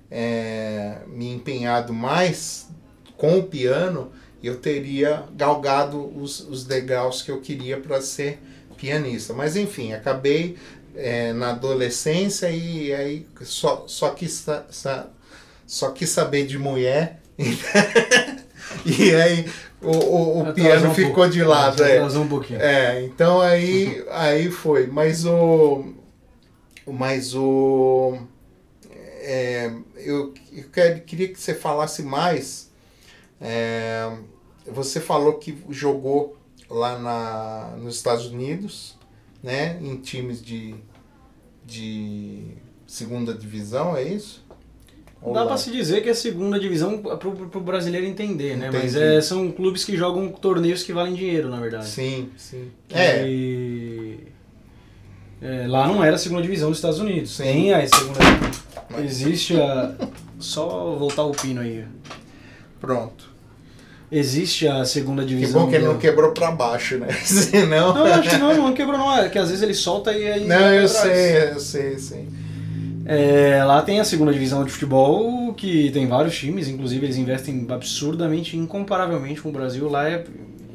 é, 0.09 0.99
me 1.07 1.31
empenhado 1.33 1.93
mais 1.93 2.69
com 3.17 3.37
o 3.37 3.43
piano, 3.43 4.11
eu 4.41 4.57
teria 4.57 5.25
galgado 5.35 6.17
os, 6.17 6.39
os 6.39 6.63
degraus 6.63 7.21
que 7.21 7.29
eu 7.29 7.41
queria 7.41 7.77
para 7.77 8.01
ser 8.01 8.39
pianista. 8.77 9.33
Mas 9.33 9.57
enfim, 9.57 9.91
acabei 9.91 10.57
é, 10.95 11.33
na 11.33 11.51
adolescência 11.51 12.49
e 12.49 12.93
aí 12.93 13.27
só, 13.41 13.83
só, 13.87 14.11
quis, 14.11 14.45
só, 14.69 15.09
só 15.69 15.91
quis 15.91 16.09
saber 16.09 16.47
de 16.47 16.57
mulher. 16.57 17.21
e 18.85 19.13
aí 19.13 19.49
o, 19.81 19.91
o, 19.91 20.49
o 20.49 20.53
piano 20.53 20.89
um 20.89 20.93
ficou 20.93 21.13
pouco. 21.13 21.29
de 21.29 21.43
lado. 21.43 21.83
É, 21.83 22.03
um 22.03 22.27
pouquinho. 22.27 22.59
é, 22.61 23.03
então 23.03 23.39
aí, 23.39 24.03
aí 24.11 24.49
foi. 24.49 24.87
Mas 24.87 25.25
o. 25.25 25.93
Mas 26.87 27.35
o. 27.35 28.17
É, 29.21 29.71
eu, 29.97 30.33
eu 30.51 30.69
queria 31.05 31.27
que 31.27 31.39
você 31.39 31.53
falasse 31.53 32.01
mais 32.01 32.69
é, 33.39 34.11
você 34.67 34.99
falou 34.99 35.33
que 35.35 35.57
jogou 35.69 36.37
lá 36.69 36.99
na, 36.99 37.77
nos 37.77 37.95
Estados 37.95 38.25
Unidos, 38.25 38.97
né? 39.41 39.79
Em 39.81 39.95
times 39.97 40.41
de, 40.41 40.75
de 41.65 42.57
segunda 42.85 43.33
divisão, 43.33 43.95
é 43.95 44.03
isso? 44.03 44.45
Dá 45.33 45.45
para 45.45 45.57
se 45.57 45.69
dizer 45.69 46.01
que 46.01 46.09
é 46.09 46.13
segunda 46.13 46.57
divisão 46.59 46.97
para 46.97 47.27
o 47.27 47.61
brasileiro 47.61 48.07
entender, 48.07 48.55
né? 48.55 48.69
Entendi. 48.69 48.83
Mas 48.83 48.95
é, 48.95 49.21
são 49.21 49.51
clubes 49.51 49.83
que 49.83 49.97
jogam 49.97 50.29
torneios 50.29 50.81
que 50.81 50.93
valem 50.93 51.13
dinheiro, 51.13 51.49
na 51.49 51.59
verdade. 51.59 51.87
Sim, 51.87 52.29
sim. 52.37 52.71
É. 52.89 54.17
é. 55.41 55.67
Lá 55.67 55.87
não 55.87 56.03
era 56.03 56.15
a 56.15 56.19
segunda 56.19 56.41
divisão 56.41 56.69
dos 56.69 56.77
Estados 56.77 56.99
Unidos. 56.99 57.35
Sim. 57.35 57.43
Tem 57.43 57.73
a 57.73 57.85
segunda. 57.85 58.19
Existe 59.03 59.59
a. 59.59 59.93
Só 60.39 60.95
voltar 60.95 61.23
o 61.23 61.31
pino 61.31 61.59
aí. 61.59 61.83
Pronto 62.79 63.29
existe 64.11 64.67
a 64.67 64.83
segunda 64.85 65.23
divisão. 65.23 65.61
Que 65.61 65.65
bom 65.65 65.69
que 65.69 65.75
ele 65.75 65.85
não 65.85 65.97
quebrou 65.97 66.31
pra 66.31 66.51
baixo, 66.51 66.97
né? 66.97 67.11
Senão... 67.23 67.93
Não, 67.93 68.05
acho 68.05 68.29
que 68.29 68.37
não, 68.37 68.53
não 68.55 68.73
quebrou 68.73 68.97
não. 68.97 69.15
É 69.15 69.29
que 69.29 69.37
às 69.37 69.49
vezes 69.49 69.63
ele 69.63 69.73
solta 69.73 70.11
e 70.11 70.31
aí. 70.31 70.47
Não, 70.47 70.73
eu 70.73 70.87
sei, 70.87 71.51
eu 71.51 71.59
sei, 71.59 71.99
sei. 71.99 72.27
É, 73.11 73.63
lá 73.63 73.81
tem 73.81 73.99
a 73.99 74.03
segunda 74.03 74.31
divisão 74.31 74.63
de 74.63 74.69
futebol, 74.69 75.51
que 75.55 75.89
tem 75.89 76.05
vários 76.05 76.37
times, 76.37 76.67
inclusive 76.67 77.07
eles 77.07 77.17
investem 77.17 77.65
absurdamente, 77.67 78.55
incomparavelmente 78.55 79.41
com 79.41 79.49
o 79.49 79.51
Brasil. 79.51 79.89
Lá 79.89 80.07
é 80.07 80.23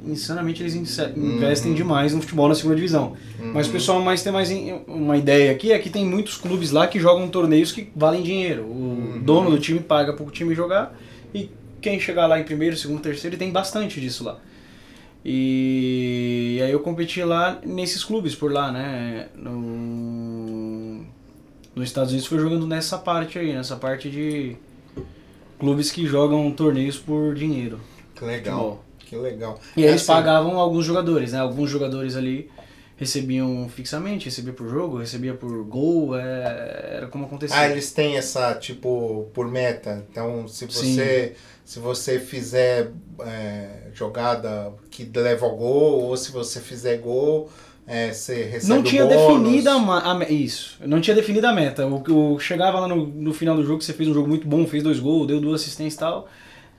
insanamente 0.05 0.61
eles 0.61 0.75
investem 0.75 1.71
uhum. 1.71 1.77
demais 1.77 2.13
no 2.13 2.21
futebol 2.21 2.49
na 2.49 2.57
segunda 2.57 2.75
divisão. 2.75 3.13
Uhum. 3.39 3.53
Mas 3.55 3.69
o 3.69 3.71
pessoal 3.71 4.03
mais 4.03 4.21
tem 4.25 4.33
mais 4.33 4.51
uma 4.89 5.17
ideia 5.17 5.53
aqui 5.53 5.71
é 5.71 5.79
que 5.79 5.89
tem 5.89 6.05
muitos 6.05 6.37
clubes 6.37 6.73
lá 6.73 6.89
que 6.89 6.99
jogam 6.99 7.29
torneios 7.29 7.71
que 7.71 7.89
valem 7.95 8.23
dinheiro. 8.23 8.65
O 8.65 8.67
uhum. 8.67 9.23
dono 9.23 9.51
do 9.53 9.59
time 9.61 9.79
paga 9.79 10.13
para 10.13 10.25
o 10.25 10.31
time 10.31 10.57
jogar 10.57 10.99
e 11.33 11.49
quem 11.81 12.01
chegar 12.01 12.27
lá 12.27 12.41
em 12.41 12.45
primeiro, 12.45 12.77
segundo, 12.77 13.01
terceiro, 13.01 13.37
tem 13.37 13.53
bastante 13.53 14.01
disso 14.01 14.25
lá. 14.25 14.41
E, 15.25 16.61
aí 16.63 16.71
eu 16.71 16.81
competi 16.81 17.23
lá 17.23 17.59
nesses 17.65 18.05
clubes 18.05 18.35
por 18.35 18.53
lá, 18.53 18.71
né? 18.71 19.29
No, 19.35 19.53
nos 21.75 21.89
Estados 21.89 22.11
Unidos 22.11 22.27
foi 22.27 22.39
jogando 22.39 22.67
nessa 22.67 22.99
parte 22.99 23.39
aí, 23.39 23.53
nessa 23.53 23.77
parte 23.77 24.11
de 24.11 24.57
clubes 25.59 25.91
que 25.91 26.07
jogam 26.07 26.51
torneios 26.53 26.99
por 26.99 27.35
dinheiro. 27.35 27.81
Que 28.15 28.25
legal. 28.25 28.85
Que 28.99 29.17
legal. 29.17 29.61
E 29.77 29.83
aí 29.83 29.87
é 29.87 29.91
eles 29.91 30.03
assim, 30.03 30.13
pagavam 30.13 30.59
alguns 30.59 30.85
jogadores, 30.85 31.33
né? 31.33 31.39
Alguns 31.39 31.71
jogadores 31.71 32.17
ali 32.17 32.51
recebiam 32.97 33.69
fixamente, 33.69 34.27
recebia 34.27 34.53
por 34.53 34.69
jogo, 34.69 34.99
recebia 34.99 35.35
por 35.35 35.65
gol, 35.65 36.17
é, 36.17 36.97
era 36.97 37.07
como 37.09 37.25
acontecia. 37.25 37.57
Ah, 37.57 37.69
eles 37.69 37.93
têm 37.93 38.17
essa, 38.17 38.55
tipo, 38.55 39.29
por 39.35 39.51
meta. 39.51 40.05
Então, 40.11 40.47
se 40.47 40.67
você, 40.67 41.35
se 41.65 41.79
você 41.81 42.21
fizer 42.21 42.93
é, 43.21 43.89
jogada 43.93 44.73
que 44.91 45.11
leva 45.15 45.45
ao 45.45 45.57
gol, 45.57 46.03
ou 46.03 46.17
se 46.17 46.31
você 46.31 46.61
fizer 46.61 46.99
gol, 46.99 47.51
é, 47.87 48.13
você 48.13 48.45
recebe 48.45 48.75
Não 48.75 48.83
tinha 48.83 49.05
definida 49.05 49.73
a, 49.75 50.31
isso, 50.31 50.79
não 50.87 51.01
tinha 51.01 51.15
definida 51.15 51.51
a 51.51 51.53
meta. 51.53 51.87
O, 51.87 52.35
o 52.35 52.39
chegava 52.39 52.81
lá 52.81 52.89
no, 52.89 53.07
no 53.07 53.35
final 53.35 53.57
do 53.57 53.65
jogo, 53.65 53.83
você 53.83 53.93
fez 53.93 54.09
um 54.09 54.15
jogo 54.15 54.29
muito 54.29 54.49
bom, 54.49 54.67
fez 54.67 54.83
dois 54.83 54.99
gols, 54.99 55.27
deu 55.27 55.41
duas 55.41 55.61
assistências 55.61 55.95
e 55.95 55.99
tal. 55.99 56.29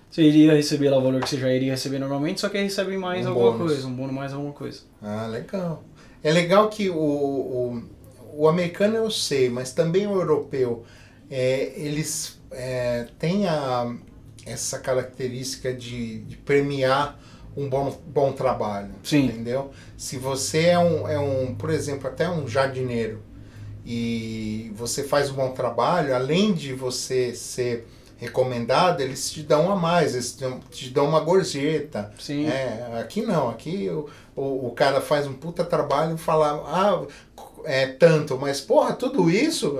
Você 0.10 0.24
iria 0.24 0.54
receber 0.54 0.90
lá 0.90 0.98
o 0.98 1.02
valor 1.02 1.22
que 1.22 1.30
você 1.30 1.38
já 1.38 1.52
iria 1.54 1.72
receber 1.74 2.00
normalmente, 2.00 2.42
só 2.42 2.50
que 2.50 2.58
recebe 2.58 2.98
mais 2.98 3.26
um 3.26 3.30
alguma 3.30 3.52
bônus. 3.52 3.72
coisa, 3.74 3.88
um 3.88 3.94
bônus 3.94 4.16
mais 4.16 4.34
alguma 4.34 4.54
coisa. 4.54 4.82
Ah, 5.02 5.28
legal. 5.28 5.84
É 6.24 6.32
legal 6.32 6.70
que 6.70 6.90
o, 6.90 6.96
o, 6.96 7.84
o 8.34 8.48
americano 8.48 8.96
eu 8.96 9.12
sei, 9.12 9.50
mas 9.50 9.74
também 9.74 10.08
o 10.08 10.16
europeu, 10.16 10.86
é, 11.30 11.74
eles 11.76 12.40
é, 12.50 13.08
têm 13.20 13.46
a, 13.48 13.94
essa 14.46 14.80
característica 14.80 15.74
de, 15.74 16.20
de 16.20 16.38
premiar 16.38 17.20
um 17.56 17.70
bom, 17.70 17.96
bom 18.08 18.32
trabalho. 18.32 18.92
Sim. 19.04 19.26
Entendeu? 19.26 19.72
Se 19.98 20.18
você 20.18 20.68
é 20.68 20.80
um, 20.80 21.08
é 21.08 21.20
um, 21.20 21.56
por 21.56 21.70
exemplo, 21.70 22.08
até 22.08 22.30
um 22.30 22.48
jardineiro 22.48 23.22
e 23.86 24.72
você 24.76 25.04
faz 25.04 25.30
um 25.30 25.36
bom 25.36 25.52
trabalho, 25.52 26.16
além 26.16 26.54
de 26.54 26.74
você 26.74 27.34
ser 27.36 27.88
recomendado, 28.18 29.02
eles 29.02 29.30
te 29.30 29.44
dão 29.44 29.72
a 29.72 29.76
mais, 29.76 30.14
eles 30.14 30.38
te 30.72 30.90
dão 30.90 31.08
uma 31.08 31.20
gorjeta. 31.20 32.12
Sim. 32.20 32.48
É, 32.48 33.00
aqui 33.00 33.22
não, 33.22 33.50
aqui 33.50 33.90
o, 33.90 34.10
o, 34.36 34.68
o 34.68 34.72
cara 34.72 35.02
faz 35.02 35.28
um 35.28 35.34
puta 35.34 35.64
trabalho 35.64 36.16
e 36.16 36.18
fala, 36.18 36.64
ah, 36.68 37.06
é 37.66 37.88
tanto, 37.88 38.38
mas 38.38 38.62
porra, 38.62 38.94
tudo 38.94 39.30
isso, 39.30 39.80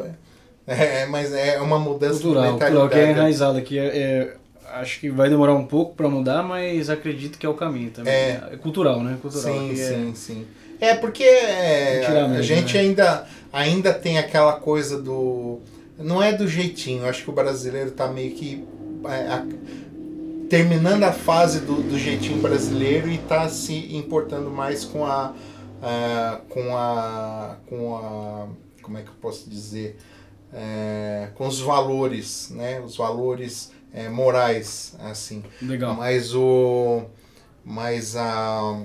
é, 0.68 1.06
mas 1.06 1.34
é 1.34 1.60
uma 1.62 1.80
mudança 1.80 2.22
cultural, 2.22 2.44
de 2.44 2.52
mentalidade. 2.52 2.82
Cultural, 2.82 2.90
que 2.90 3.10
é 3.10 3.12
enraizado 3.12 3.58
aqui, 3.58 3.80
é, 3.80 3.86
é, 3.86 4.38
acho 4.82 5.00
que 5.00 5.10
vai 5.10 5.30
demorar 5.30 5.54
um 5.54 5.66
pouco 5.66 5.96
para 5.96 6.08
mudar, 6.10 6.44
mas 6.44 6.90
acredito 6.90 7.38
que 7.38 7.46
é 7.46 7.50
o 7.50 7.54
caminho 7.54 7.92
também. 7.92 8.14
É. 8.14 8.50
É 8.52 8.58
cultural, 8.58 9.02
né? 9.04 9.18
Cultural. 9.22 9.54
Sim, 9.54 9.72
é- 9.72 9.76
sim, 9.76 10.16
sim. 10.16 10.48
É 10.80 10.94
porque 10.94 11.24
é, 11.24 12.06
a, 12.06 12.26
a 12.26 12.42
gente 12.42 12.74
né? 12.76 12.82
ainda, 12.82 13.28
ainda 13.52 13.94
tem 13.94 14.18
aquela 14.18 14.54
coisa 14.54 15.02
do. 15.02 15.60
Não 15.98 16.22
é 16.22 16.34
do 16.34 16.48
jeitinho, 16.48 17.06
acho 17.08 17.24
que 17.24 17.30
o 17.30 17.34
brasileiro 17.34 17.92
tá 17.92 18.08
meio 18.08 18.32
que. 18.36 18.64
é, 19.06 19.28
a- 19.28 19.46
terminando 20.50 21.04
a 21.04 21.12
fase 21.12 21.62
do, 21.62 21.76
do 21.82 21.98
jeitinho 21.98 22.40
brasileiro 22.42 23.10
e 23.10 23.18
tá 23.18 23.48
se 23.50 23.96
importando 23.96 24.50
mais 24.52 24.84
com 24.84 25.06
a. 25.06 25.34
a- 25.82 26.42
com 26.50 26.76
a. 26.76 27.56
com 27.68 27.96
a. 27.96 28.48
como 28.82 28.98
é 28.98 29.02
que 29.02 29.08
eu 29.10 29.16
posso 29.22 29.50
dizer? 29.50 29.98
É, 30.54 31.30
com 31.36 31.48
os 31.48 31.60
valores, 31.60 32.50
né? 32.52 32.80
Os 32.80 32.96
valores 32.98 33.72
é, 33.96 34.10
morais, 34.10 34.94
assim. 35.00 35.42
Legal. 35.62 35.96
Mas 35.96 36.36
o. 36.36 37.06
Mas 37.64 38.16
a. 38.18 38.84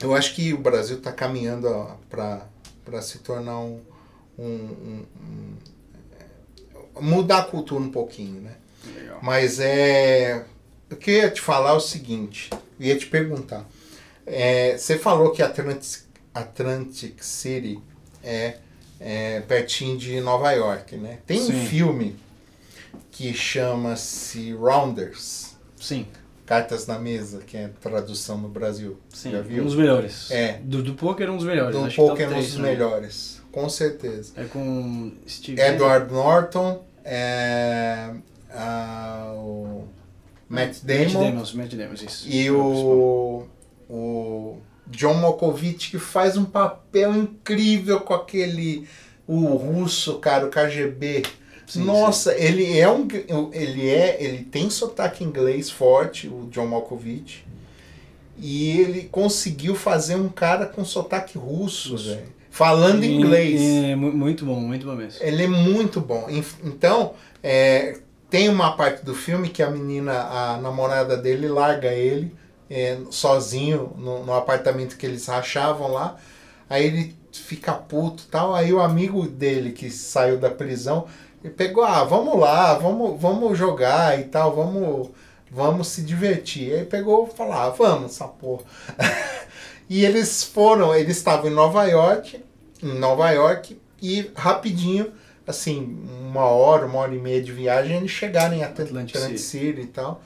Eu 0.00 0.14
acho 0.14 0.34
que 0.34 0.54
o 0.54 0.58
Brasil 0.58 0.96
está 0.96 1.12
caminhando 1.12 1.68
para 2.08 3.02
se 3.02 3.18
tornar 3.18 3.58
um, 3.60 3.80
um, 4.38 4.44
um- 4.44 5.06
um- 6.96 7.02
mudar 7.02 7.38
a 7.40 7.44
cultura 7.44 7.82
um 7.84 7.90
pouquinho, 7.90 8.40
né? 8.40 8.54
Legal. 8.96 9.18
Mas 9.22 9.60
é. 9.60 10.44
Eu 10.88 10.96
queria 10.96 11.30
te 11.30 11.40
falar 11.40 11.74
o 11.74 11.80
seguinte, 11.80 12.50
eu 12.80 12.86
ia 12.86 12.96
te 12.96 13.06
perguntar. 13.06 13.66
É, 14.26 14.76
você 14.78 14.98
falou 14.98 15.30
que 15.30 15.42
Atlantic, 15.42 16.02
Atlantic 16.34 17.22
City 17.22 17.80
é, 18.22 18.56
é 19.00 19.40
pertinho 19.40 19.96
de 19.98 20.20
Nova 20.20 20.50
York, 20.52 20.96
né? 20.96 21.18
Tem 21.26 21.40
um 21.40 21.46
Sim. 21.46 21.66
filme 21.66 22.16
que 23.10 23.32
chama-se 23.34 24.52
Rounders. 24.52 25.56
Sim, 25.76 26.06
Cartas 26.44 26.86
na 26.86 26.98
Mesa, 26.98 27.40
que 27.46 27.56
é 27.56 27.70
tradução 27.80 28.36
no 28.36 28.48
Brasil. 28.48 28.98
sim. 29.08 29.30
Já 29.30 29.40
viu? 29.40 29.62
Um 29.62 29.66
dos 29.66 29.74
melhores. 29.76 30.30
É. 30.30 30.60
Do, 30.62 30.82
do 30.82 30.94
poker, 30.94 31.30
um 31.30 31.36
dos 31.36 31.46
melhores. 31.46 31.74
Do 31.74 31.84
acho 31.84 31.96
Pokémon 31.96 32.30
três 32.30 32.52
dos 32.52 32.58
melhores. 32.58 33.42
Com 33.52 33.68
certeza. 33.68 34.32
É 34.36 34.44
com 34.44 35.12
Steve. 35.26 35.60
Edward 35.60 36.12
Norton, 36.12 36.84
é, 37.04 38.10
ah, 38.50 39.32
o 39.36 39.84
Matt 40.48 40.78
Damon, 40.82 40.98
Matt 40.98 41.12
Damon, 41.12 41.44
Matt 41.54 41.74
Damon, 41.74 41.94
isso. 41.94 42.28
e 42.28 42.46
É 42.46 42.52
o, 42.52 43.46
o 43.88 44.58
John 44.88 45.14
Malkovich, 45.14 45.90
que 45.90 45.98
faz 45.98 46.36
um 46.36 46.44
papel 46.44 47.14
incrível 47.14 48.00
com 48.00 48.14
aquele. 48.14 48.86
O 49.26 49.54
russo, 49.54 50.18
cara, 50.18 50.46
o 50.46 50.50
KGB. 50.50 51.22
Sim, 51.66 51.84
Nossa, 51.84 52.34
ele 52.36 52.78
é 52.78 52.90
um. 52.90 53.06
Ele 53.52 53.88
é. 53.88 54.22
Ele 54.22 54.44
tem 54.44 54.68
sotaque 54.68 55.24
inglês 55.24 55.70
forte, 55.70 56.28
o 56.28 56.48
John 56.50 56.66
Malkovich. 56.66 57.44
E 58.38 58.78
ele 58.80 59.02
conseguiu 59.10 59.74
fazer 59.74 60.16
um 60.16 60.28
cara 60.28 60.66
com 60.66 60.84
sotaque 60.84 61.38
russo, 61.38 61.92
Russo. 61.92 62.08
velho. 62.10 62.26
Falando 62.50 63.04
E- 63.04 63.12
inglês. 63.14 63.60
É, 63.60 63.94
mu- 63.96 64.12
muito 64.12 64.44
bom, 64.44 64.60
muito 64.60 64.86
bom 64.86 64.94
mesmo. 64.94 65.22
Ele 65.24 65.44
é 65.44 65.48
muito 65.48 66.00
bom. 66.00 66.26
Então, 66.62 67.14
é, 67.42 67.98
tem 68.28 68.48
uma 68.48 68.76
parte 68.76 69.04
do 69.04 69.14
filme 69.14 69.48
que 69.48 69.62
a 69.62 69.70
menina, 69.70 70.12
a 70.12 70.58
namorada 70.58 71.16
dele, 71.16 71.48
larga 71.48 71.92
ele 71.92 72.34
é, 72.68 72.98
sozinho 73.10 73.92
no, 73.96 74.24
no 74.24 74.32
apartamento 74.34 74.96
que 74.96 75.06
eles 75.06 75.26
rachavam 75.26 75.92
lá. 75.92 76.16
Aí 76.68 76.86
ele 76.86 77.14
fica 77.32 77.72
puto 77.72 78.24
e 78.26 78.30
tal. 78.30 78.54
Aí 78.54 78.72
o 78.72 78.80
amigo 78.80 79.26
dele 79.26 79.72
que 79.72 79.88
saiu 79.90 80.38
da 80.38 80.50
prisão, 80.50 81.06
ele 81.42 81.52
pegou, 81.52 81.82
ah, 81.82 82.04
vamos 82.04 82.38
lá, 82.38 82.74
vamos, 82.74 83.20
vamos 83.20 83.58
jogar 83.58 84.18
e 84.18 84.24
tal, 84.24 84.54
vamos, 84.54 85.10
vamos 85.50 85.88
se 85.88 86.02
divertir. 86.02 86.72
Aí 86.72 86.84
pegou 86.84 87.28
e 87.32 87.36
falou, 87.36 87.52
ah, 87.52 87.70
vamos, 87.70 88.12
essa 88.12 88.28
porra. 88.28 88.64
e 89.88 90.04
eles 90.04 90.44
foram, 90.44 90.94
eles 90.94 91.16
estavam 91.16 91.50
em 91.50 91.54
Nova 91.54 91.84
York, 91.84 92.42
em 92.82 92.98
Nova 92.98 93.30
York, 93.30 93.76
e 94.00 94.30
rapidinho, 94.36 95.12
assim, 95.46 95.98
uma 96.20 96.44
hora, 96.44 96.86
uma 96.86 96.98
hora 96.98 97.14
e 97.14 97.18
meia 97.18 97.42
de 97.42 97.52
viagem, 97.52 97.96
eles 97.96 98.10
chegaram 98.10 98.54
em 98.54 98.62
Atlantic, 98.62 98.90
Atlantic 98.90 99.16
Atlantic 99.16 99.38
City 99.38 99.80
e 99.80 99.86
tal. 99.86 100.22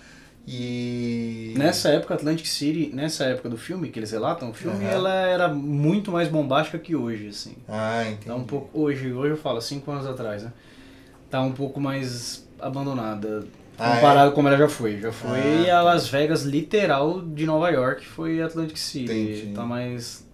E. 0.46 1.54
Nessa 1.56 1.88
época, 1.88 2.14
Atlantic 2.14 2.46
City, 2.46 2.94
nessa 2.94 3.24
época 3.24 3.48
do 3.48 3.58
filme, 3.58 3.88
que 3.88 3.98
eles 3.98 4.12
relatam, 4.12 4.50
o 4.50 4.54
filme, 4.54 4.84
Aham. 4.84 4.94
ela 4.94 5.14
era 5.26 5.48
muito 5.48 6.12
mais 6.12 6.28
bombástica 6.28 6.78
que 6.78 6.94
hoje, 6.94 7.28
assim. 7.28 7.56
Ah, 7.66 8.04
entendi. 8.04 8.26
Tá 8.26 8.34
um 8.36 8.44
pouco. 8.44 8.68
Hoje, 8.78 9.12
hoje 9.12 9.32
eu 9.32 9.36
falo, 9.36 9.60
cinco 9.60 9.90
anos 9.90 10.06
atrás, 10.06 10.44
né? 10.44 10.52
Tá 11.30 11.40
um 11.40 11.52
pouco 11.52 11.80
mais 11.80 12.46
abandonada. 12.60 13.46
Ah, 13.78 13.96
Comparado 13.96 14.32
como 14.32 14.48
ela 14.48 14.56
já 14.56 14.68
foi. 14.68 14.98
Já 15.00 15.12
foi 15.12 15.68
Ah, 15.70 15.78
a 15.78 15.82
Las 15.82 16.08
Vegas 16.08 16.42
literal 16.42 17.20
de 17.20 17.44
Nova 17.44 17.68
York, 17.70 18.06
foi 18.06 18.40
Atlantic 18.40 18.76
City. 18.78 19.04
Entendi. 19.12 19.52
Tá 19.54 19.62
mais. 19.64 20.24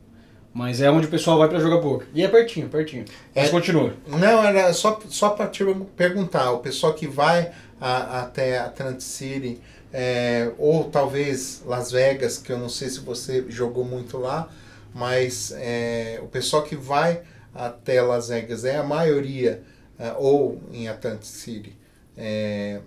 Mas 0.54 0.80
é 0.82 0.90
onde 0.90 1.06
o 1.06 1.10
pessoal 1.10 1.38
vai 1.38 1.48
pra 1.48 1.58
jogar 1.58 1.78
poker. 1.80 2.06
E 2.14 2.22
é 2.22 2.28
pertinho, 2.28 2.68
pertinho. 2.68 3.04
Mas 3.34 3.46
É- 3.46 3.50
continua. 3.50 3.94
Não, 4.06 4.44
era 4.44 4.72
só, 4.74 5.00
só 5.08 5.30
para 5.30 5.46
te 5.48 5.64
perguntar, 5.96 6.50
o 6.52 6.58
pessoal 6.58 6.92
que 6.92 7.06
vai 7.08 7.50
a- 7.80 8.20
até 8.20 8.58
Atlantic 8.58 9.00
City, 9.00 9.60
é, 9.92 10.52
ou 10.58 10.84
talvez 10.84 11.62
Las 11.66 11.90
Vegas, 11.90 12.36
que 12.38 12.52
eu 12.52 12.58
não 12.58 12.68
sei 12.68 12.88
se 12.90 13.00
você 13.00 13.44
jogou 13.48 13.82
muito 13.84 14.18
lá, 14.18 14.48
mas 14.94 15.52
é, 15.56 16.20
o 16.22 16.26
pessoal 16.26 16.62
que 16.62 16.76
vai 16.76 17.22
até 17.54 18.00
Las 18.02 18.28
Vegas 18.28 18.64
é 18.66 18.76
a 18.76 18.82
maioria, 18.84 19.62
é, 19.62 19.62
ou 20.18 20.60
em 20.72 20.88
Atlantic 20.88 21.24
City, 21.24 21.76
é, 22.16 22.80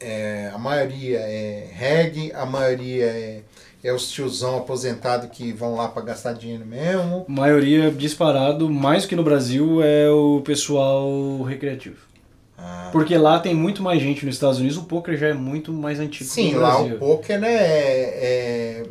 é, 0.00 0.50
a 0.52 0.58
maioria 0.58 1.18
é 1.18 1.68
reggae, 1.72 2.32
a 2.32 2.46
maioria 2.46 3.04
é, 3.04 3.42
é 3.84 3.92
os 3.92 4.10
tiozão 4.10 4.56
aposentado 4.56 5.28
que 5.28 5.52
vão 5.52 5.74
lá 5.74 5.88
para 5.88 6.02
gastar 6.02 6.32
dinheiro 6.32 6.64
mesmo. 6.64 7.24
maioria 7.28 7.90
disparado, 7.90 8.68
mais 8.70 9.04
que 9.04 9.14
no 9.14 9.22
Brasil, 9.22 9.82
é 9.82 10.08
o 10.10 10.40
pessoal 10.40 11.42
recreativo. 11.42 12.10
Ah, 12.56 12.90
Porque 12.92 13.16
lá 13.16 13.38
tem 13.38 13.54
muito 13.54 13.82
mais 13.82 14.02
gente 14.02 14.24
nos 14.26 14.34
Estados 14.34 14.58
Unidos, 14.58 14.76
o 14.76 14.84
poker 14.84 15.16
já 15.16 15.28
é 15.28 15.34
muito 15.34 15.72
mais 15.72 15.98
antigo 15.98 16.24
que 16.28 16.34
Sim, 16.34 16.54
lá 16.54 16.80
o 16.80 16.98
poker 16.98 17.40
né, 17.40 17.54
é, 17.54 18.86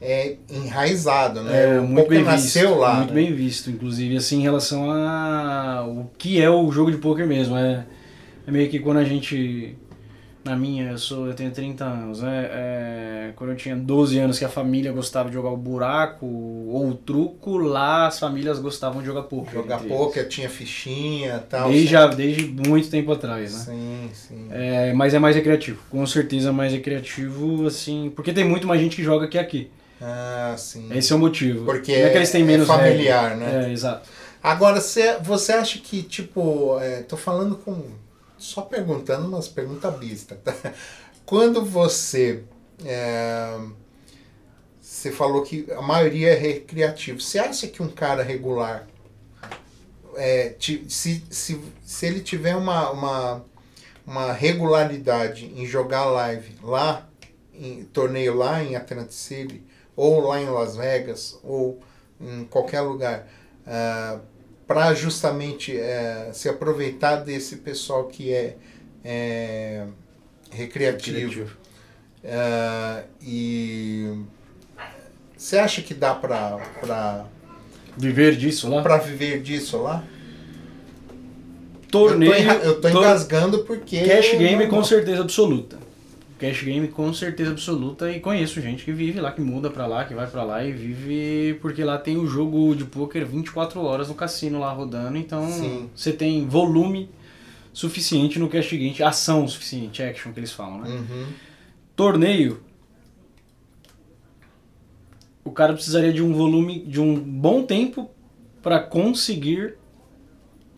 é, 0.00 0.36
enraizado, 0.50 1.42
né? 1.42 1.76
É, 1.76 1.80
o 1.80 1.86
muito 1.86 2.08
bem 2.08 2.22
nasceu 2.22 2.68
visto, 2.68 2.80
lá. 2.80 2.94
Muito 2.96 3.14
né? 3.14 3.22
bem 3.22 3.34
visto, 3.34 3.70
inclusive, 3.70 4.16
assim, 4.16 4.40
em 4.40 4.42
relação 4.42 4.90
a 4.90 5.86
o 5.86 6.10
que 6.18 6.40
é 6.40 6.50
o 6.50 6.70
jogo 6.70 6.90
de 6.90 6.98
poker 6.98 7.26
mesmo. 7.26 7.56
É, 7.56 7.86
é 8.46 8.50
meio 8.50 8.68
que 8.68 8.78
quando 8.78 8.98
a 8.98 9.04
gente. 9.04 9.76
Na 10.44 10.54
minha, 10.54 10.90
eu, 10.92 10.98
sou, 10.98 11.26
eu 11.26 11.34
tenho 11.34 11.50
30 11.50 11.84
anos, 11.84 12.20
né? 12.20 12.48
É, 12.52 13.32
quando 13.34 13.50
eu 13.50 13.56
tinha 13.56 13.74
12 13.74 14.16
anos 14.16 14.38
que 14.38 14.44
a 14.44 14.48
família 14.48 14.92
gostava 14.92 15.28
de 15.28 15.34
jogar 15.34 15.50
o 15.50 15.56
buraco 15.56 16.24
ou 16.24 16.88
o 16.88 16.94
truco, 16.94 17.56
lá 17.56 18.06
as 18.06 18.20
famílias 18.20 18.60
gostavam 18.60 19.00
de 19.00 19.06
jogar 19.06 19.22
poker. 19.22 19.54
Jogar 19.54 19.80
poker, 19.80 20.28
tinha 20.28 20.48
fichinha 20.48 21.42
e 21.44 21.48
tal. 21.50 21.72
eles. 21.72 21.90
Desde, 21.90 22.16
desde 22.16 22.68
muito 22.68 22.88
tempo 22.88 23.10
atrás, 23.10 23.52
né? 23.54 23.58
Sim, 23.58 24.10
sim. 24.12 24.46
É, 24.50 24.92
mas 24.92 25.14
é 25.14 25.18
mais 25.18 25.34
recreativo, 25.34 25.80
com 25.90 26.06
certeza 26.06 26.52
mais 26.52 26.72
recreativo, 26.72 27.66
assim, 27.66 28.12
porque 28.14 28.32
tem 28.32 28.44
muito 28.44 28.68
mais 28.68 28.80
gente 28.80 28.94
que 28.94 29.02
joga 29.02 29.26
que 29.26 29.38
aqui. 29.38 29.68
Ah, 30.00 30.54
sim. 30.58 30.88
Esse 30.94 31.12
é 31.12 31.16
o 31.16 31.18
motivo. 31.18 31.64
Porque 31.64 31.92
é 31.92 32.10
que 32.10 32.16
eles 32.16 32.30
têm 32.30 32.42
é 32.42 32.44
menos 32.44 32.66
familiar, 32.66 33.30
regra. 33.30 33.46
né? 33.46 33.68
É, 33.68 33.72
exato. 33.72 34.08
Agora, 34.42 34.80
você, 34.80 35.18
você 35.18 35.52
acha 35.52 35.78
que, 35.78 36.02
tipo, 36.02 36.78
é, 36.80 37.02
tô 37.02 37.16
falando 37.16 37.56
com. 37.56 37.82
Só 38.38 38.62
perguntando 38.62 39.26
umas 39.26 39.48
perguntas 39.48 39.94
besta, 39.98 40.36
tá? 40.44 40.54
Quando 41.24 41.64
você. 41.64 42.44
é, 42.84 43.58
você 44.80 45.10
falou 45.10 45.42
que 45.42 45.66
a 45.72 45.82
maioria 45.82 46.30
é 46.30 46.34
recreativo. 46.34 47.20
Você 47.20 47.38
acha 47.38 47.66
que 47.66 47.82
um 47.82 47.88
cara 47.88 48.22
regular. 48.22 48.86
é, 50.16 50.54
se, 50.58 50.84
se, 51.30 51.60
se 51.84 52.06
ele 52.06 52.20
tiver 52.20 52.56
uma, 52.56 52.90
uma, 52.90 53.44
uma 54.06 54.32
regularidade 54.32 55.46
em 55.54 55.66
jogar 55.66 56.04
live 56.06 56.54
lá, 56.62 57.08
em 57.52 57.84
torneio 57.84 58.34
lá 58.34 58.62
em 58.62 58.76
Atlantic 58.76 59.12
City, 59.12 59.62
ou 59.96 60.20
lá 60.28 60.40
em 60.40 60.48
Las 60.48 60.76
Vegas, 60.76 61.38
ou 61.42 61.80
em 62.20 62.44
qualquer 62.44 62.82
lugar, 62.82 63.26
para 64.66 64.92
justamente 64.94 65.76
eh, 65.76 66.30
se 66.32 66.48
aproveitar 66.48 67.16
desse 67.16 67.56
pessoal 67.56 68.04
que 68.08 68.32
é, 68.32 68.56
é 69.04 69.86
recreativo. 70.50 71.50
Ah, 72.24 73.02
e 73.22 74.18
você 75.36 75.58
acha 75.58 75.80
que 75.82 75.94
dá 75.94 76.14
para 76.14 77.24
Viver 77.96 78.36
disso 78.36 78.68
lá? 78.68 78.82
para 78.82 78.98
viver 78.98 79.40
disso 79.40 79.78
lá? 79.78 80.02
Torneio. 81.90 82.32
eu 82.32 82.36
tô, 82.36 82.42
enra- 82.42 82.54
eu 82.64 82.74
tô 82.80 82.90
tor- 82.90 82.90
engasgando 83.02 83.58
porque 83.64 84.00
Cash 84.04 84.32
game 84.32 84.64
não- 84.64 84.70
com 84.70 84.84
certeza 84.84 85.22
absoluta. 85.22 85.78
Cash 86.38 86.62
game 86.62 86.88
com 86.88 87.12
certeza 87.14 87.50
absoluta 87.50 88.10
e 88.10 88.20
conheço 88.20 88.60
gente 88.60 88.84
que 88.84 88.92
vive 88.92 89.20
lá, 89.20 89.32
que 89.32 89.40
muda 89.40 89.70
pra 89.70 89.86
lá, 89.86 90.04
que 90.04 90.14
vai 90.14 90.26
pra 90.26 90.42
lá 90.42 90.62
e 90.62 90.72
vive 90.72 91.58
porque 91.62 91.82
lá 91.82 91.96
tem 91.96 92.18
o 92.18 92.26
jogo 92.26 92.74
de 92.74 92.84
poker 92.84 93.26
24 93.26 93.80
horas 93.80 94.08
no 94.08 94.14
cassino 94.14 94.60
lá 94.60 94.70
rodando, 94.70 95.16
então 95.16 95.50
Sim. 95.50 95.88
você 95.94 96.12
tem 96.12 96.46
volume 96.46 97.08
suficiente 97.72 98.38
no 98.38 98.48
cash 98.48 98.70
game, 98.70 99.02
ação 99.02 99.48
suficiente, 99.48 100.02
action 100.02 100.32
que 100.32 100.40
eles 100.40 100.52
falam, 100.52 100.80
né? 100.80 100.90
Uhum. 100.90 101.26
Torneio, 101.94 102.60
o 105.42 105.50
cara 105.50 105.72
precisaria 105.72 106.12
de 106.12 106.22
um 106.22 106.34
volume, 106.34 106.80
de 106.80 107.00
um 107.00 107.18
bom 107.18 107.62
tempo 107.62 108.10
para 108.62 108.80
conseguir 108.80 109.78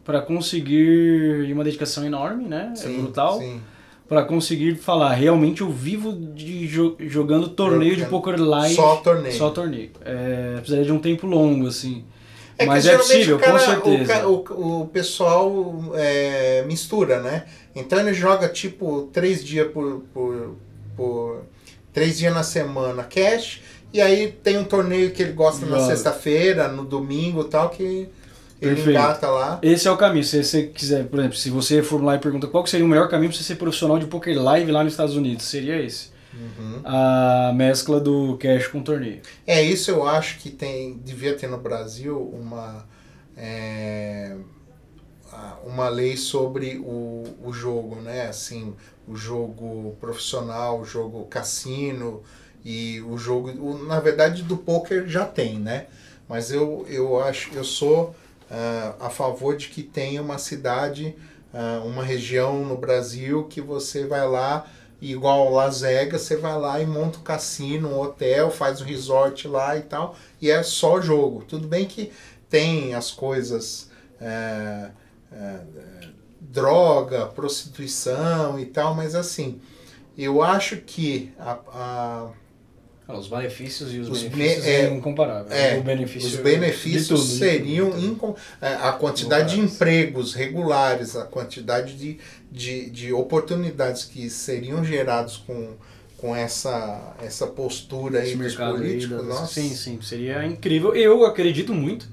para 0.05 0.23
conseguir 0.23 1.53
uma 1.53 1.63
dedicação 1.63 2.05
enorme, 2.05 2.45
né? 2.45 2.73
é 2.83 2.89
brutal. 2.89 3.41
Sim. 3.41 3.61
Pra 4.09 4.23
conseguir 4.25 4.75
falar, 4.77 5.13
realmente 5.13 5.61
eu 5.61 5.69
vivo 5.71 6.13
de 6.13 6.67
jo- 6.67 6.97
jogando 7.01 7.49
torneio 7.51 7.93
de 7.95 8.01
Jogando 8.03 8.11
poker 8.11 8.41
live. 8.41 8.75
Só 8.75 8.97
torneio. 8.97 9.35
Só 9.37 9.51
torneio. 9.51 9.91
É, 10.03 10.55
precisaria 10.57 10.87
de 10.87 10.93
um 10.93 10.99
tempo 10.99 11.27
longo, 11.27 11.67
assim. 11.67 12.05
É 12.57 12.65
Mas 12.67 12.87
é 12.87 12.97
possível, 12.97 13.37
o 13.37 13.39
cara, 13.39 13.53
com 13.53 13.59
certeza. 13.91 14.27
O, 14.27 14.33
o, 14.51 14.81
o 14.83 14.87
pessoal 14.89 15.93
é, 15.95 16.65
mistura, 16.67 17.21
né? 17.21 17.45
Então 17.77 18.01
ele 18.01 18.13
joga 18.15 18.49
tipo 18.49 19.09
três 19.13 19.45
dias 19.45 19.71
por, 19.71 20.03
por, 20.13 20.57
por- 20.97 21.43
três 21.93 22.19
dias 22.19 22.33
na 22.35 22.43
semana 22.43 23.05
cash 23.05 23.61
e 23.93 24.01
aí 24.01 24.33
tem 24.43 24.57
um 24.59 24.65
torneio 24.65 25.11
que 25.13 25.23
ele 25.23 25.33
gosta 25.33 25.67
na 25.67 25.79
sexta-feira, 25.87 26.67
no 26.69 26.85
domingo 26.85 27.43
e 27.43 27.45
tal 27.49 27.69
que 27.71 28.09
ele 28.61 28.75
Perfeito. 28.75 29.27
lá. 29.27 29.59
Esse 29.63 29.87
é 29.89 29.91
o 29.91 29.97
caminho. 29.97 30.25
Se 30.25 30.43
você 30.43 30.65
quiser, 30.67 31.07
por 31.07 31.19
exemplo, 31.21 31.37
se 31.37 31.51
você 31.51 31.83
for 31.83 32.03
lá 32.03 32.17
e 32.17 32.19
pergunta 32.19 32.47
qual 32.47 32.67
seria 32.67 32.85
o 32.85 32.89
melhor 32.89 33.09
caminho 33.09 33.31
para 33.31 33.39
você 33.39 33.45
ser 33.45 33.57
profissional 33.57 33.99
de 33.99 34.07
poker 34.07 34.41
live 34.41 34.71
lá 34.73 34.83
nos 34.85 34.93
Estados 34.93 35.17
Unidos, 35.17 35.45
seria 35.47 35.81
esse. 35.81 36.11
Uhum. 36.33 36.81
A 36.85 37.53
mescla 37.55 38.01
do 38.01 38.37
cash 38.39 38.67
com 38.69 38.83
torneio. 38.83 39.21
É 39.47 39.63
isso 39.63 39.91
eu 39.91 40.07
acho 40.07 40.39
que 40.39 40.51
tem 40.51 40.99
devia 40.99 41.35
ter 41.37 41.49
no 41.49 41.59
Brasil 41.59 42.19
uma 42.33 42.87
é, 43.37 44.37
uma 45.65 45.89
lei 45.89 46.17
sobre 46.17 46.79
o, 46.79 47.25
o 47.45 47.53
jogo, 47.53 47.97
né? 47.97 48.27
Assim, 48.29 48.75
o 49.07 49.17
jogo 49.17 49.97
profissional, 50.01 50.81
o 50.81 50.85
jogo 50.85 51.25
cassino 51.27 52.23
e 52.65 53.01
o 53.03 53.17
jogo, 53.17 53.51
o- 53.51 53.85
na 53.87 54.01
verdade, 54.01 54.43
do 54.43 54.57
poker 54.57 55.07
já 55.07 55.25
tem, 55.25 55.59
né? 55.59 55.87
Mas 56.29 56.51
eu, 56.51 56.85
eu 56.89 57.21
acho, 57.23 57.51
eu 57.55 57.65
sou 57.65 58.15
ah, 58.51 58.95
a 59.01 59.11
favor 59.11 59.57
de 59.57 59.69
que 59.69 59.83
tenha 59.83 60.23
uma 60.23 60.39
cidade, 60.39 61.17
ah, 61.53 61.83
uma 61.85 62.03
região 62.03 62.65
no 62.65 62.77
Brasil 62.77 63.45
que 63.45 63.61
você 63.61 64.07
vai 64.07 64.27
lá, 64.27 64.67
igual 65.01 65.53
Las 65.53 65.83
Vegas, 65.83 66.23
você 66.23 66.37
vai 66.37 66.59
lá 66.59 66.81
e 66.81 66.87
monta 66.87 67.19
um 67.19 67.23
cassino, 67.23 67.89
um 67.89 68.01
hotel, 68.01 68.51
faz 68.51 68.81
um 68.81 68.85
resort 68.85 69.47
lá 69.47 69.77
e 69.77 69.83
tal, 69.83 70.17
e 70.41 70.51
é 70.51 70.63
só 70.63 71.01
jogo. 71.01 71.45
Tudo 71.47 71.69
bem 71.69 71.87
que 71.87 72.13
tem 72.49 72.95
as 72.95 73.11
coisas. 73.11 73.89
é, 74.21 74.91
é, 75.33 75.61
droga, 76.41 77.27
prostituição 77.27 78.59
e 78.59 78.67
tal, 78.67 78.95
mas 78.95 79.15
assim, 79.15 79.61
eu 80.17 80.43
acho 80.43 80.79
que 80.79 81.33
a, 81.39 82.31
Os 83.09 83.27
benefícios 83.27 83.95
e 83.95 83.99
os, 84.01 84.09
Os 84.11 84.23
benefícios 84.23 84.65
be- 84.65 84.71
é, 84.71 84.81
é 84.85 84.91
incomparável. 84.95 85.51
é, 85.51 85.81
benefício 85.81 86.29
os 86.29 86.37
benefícios 86.37 87.09
tudo, 87.21 87.39
seriam 87.39 87.91
é, 88.61 88.75
a 88.75 88.93
quantidade 88.93 89.55
de 89.55 89.61
empregos 89.61 90.35
regulares, 90.35 91.17
a 91.17 91.25
quantidade 91.25 91.95
de, 91.97 92.19
de, 92.53 92.91
de 92.91 93.13
oportunidades 93.13 94.05
que 94.05 94.29
seriam 94.29 94.85
gerados 94.85 95.39
com, 95.39 95.71
com 96.19 96.37
essa, 96.37 97.15
essa 97.25 97.47
postura 97.47 98.21
aí 98.21 98.29
Esse 98.29 98.37
dos 98.37 98.61
aí 98.61 98.73
políticos. 98.73 99.17
das- 99.17 99.27
nossa. 99.27 99.55
Sim, 99.55 99.71
sim, 99.75 99.99
seria 100.03 100.45
incrível. 100.45 100.95
Eu 100.95 101.25
acredito 101.25 101.73
muito. 101.73 102.07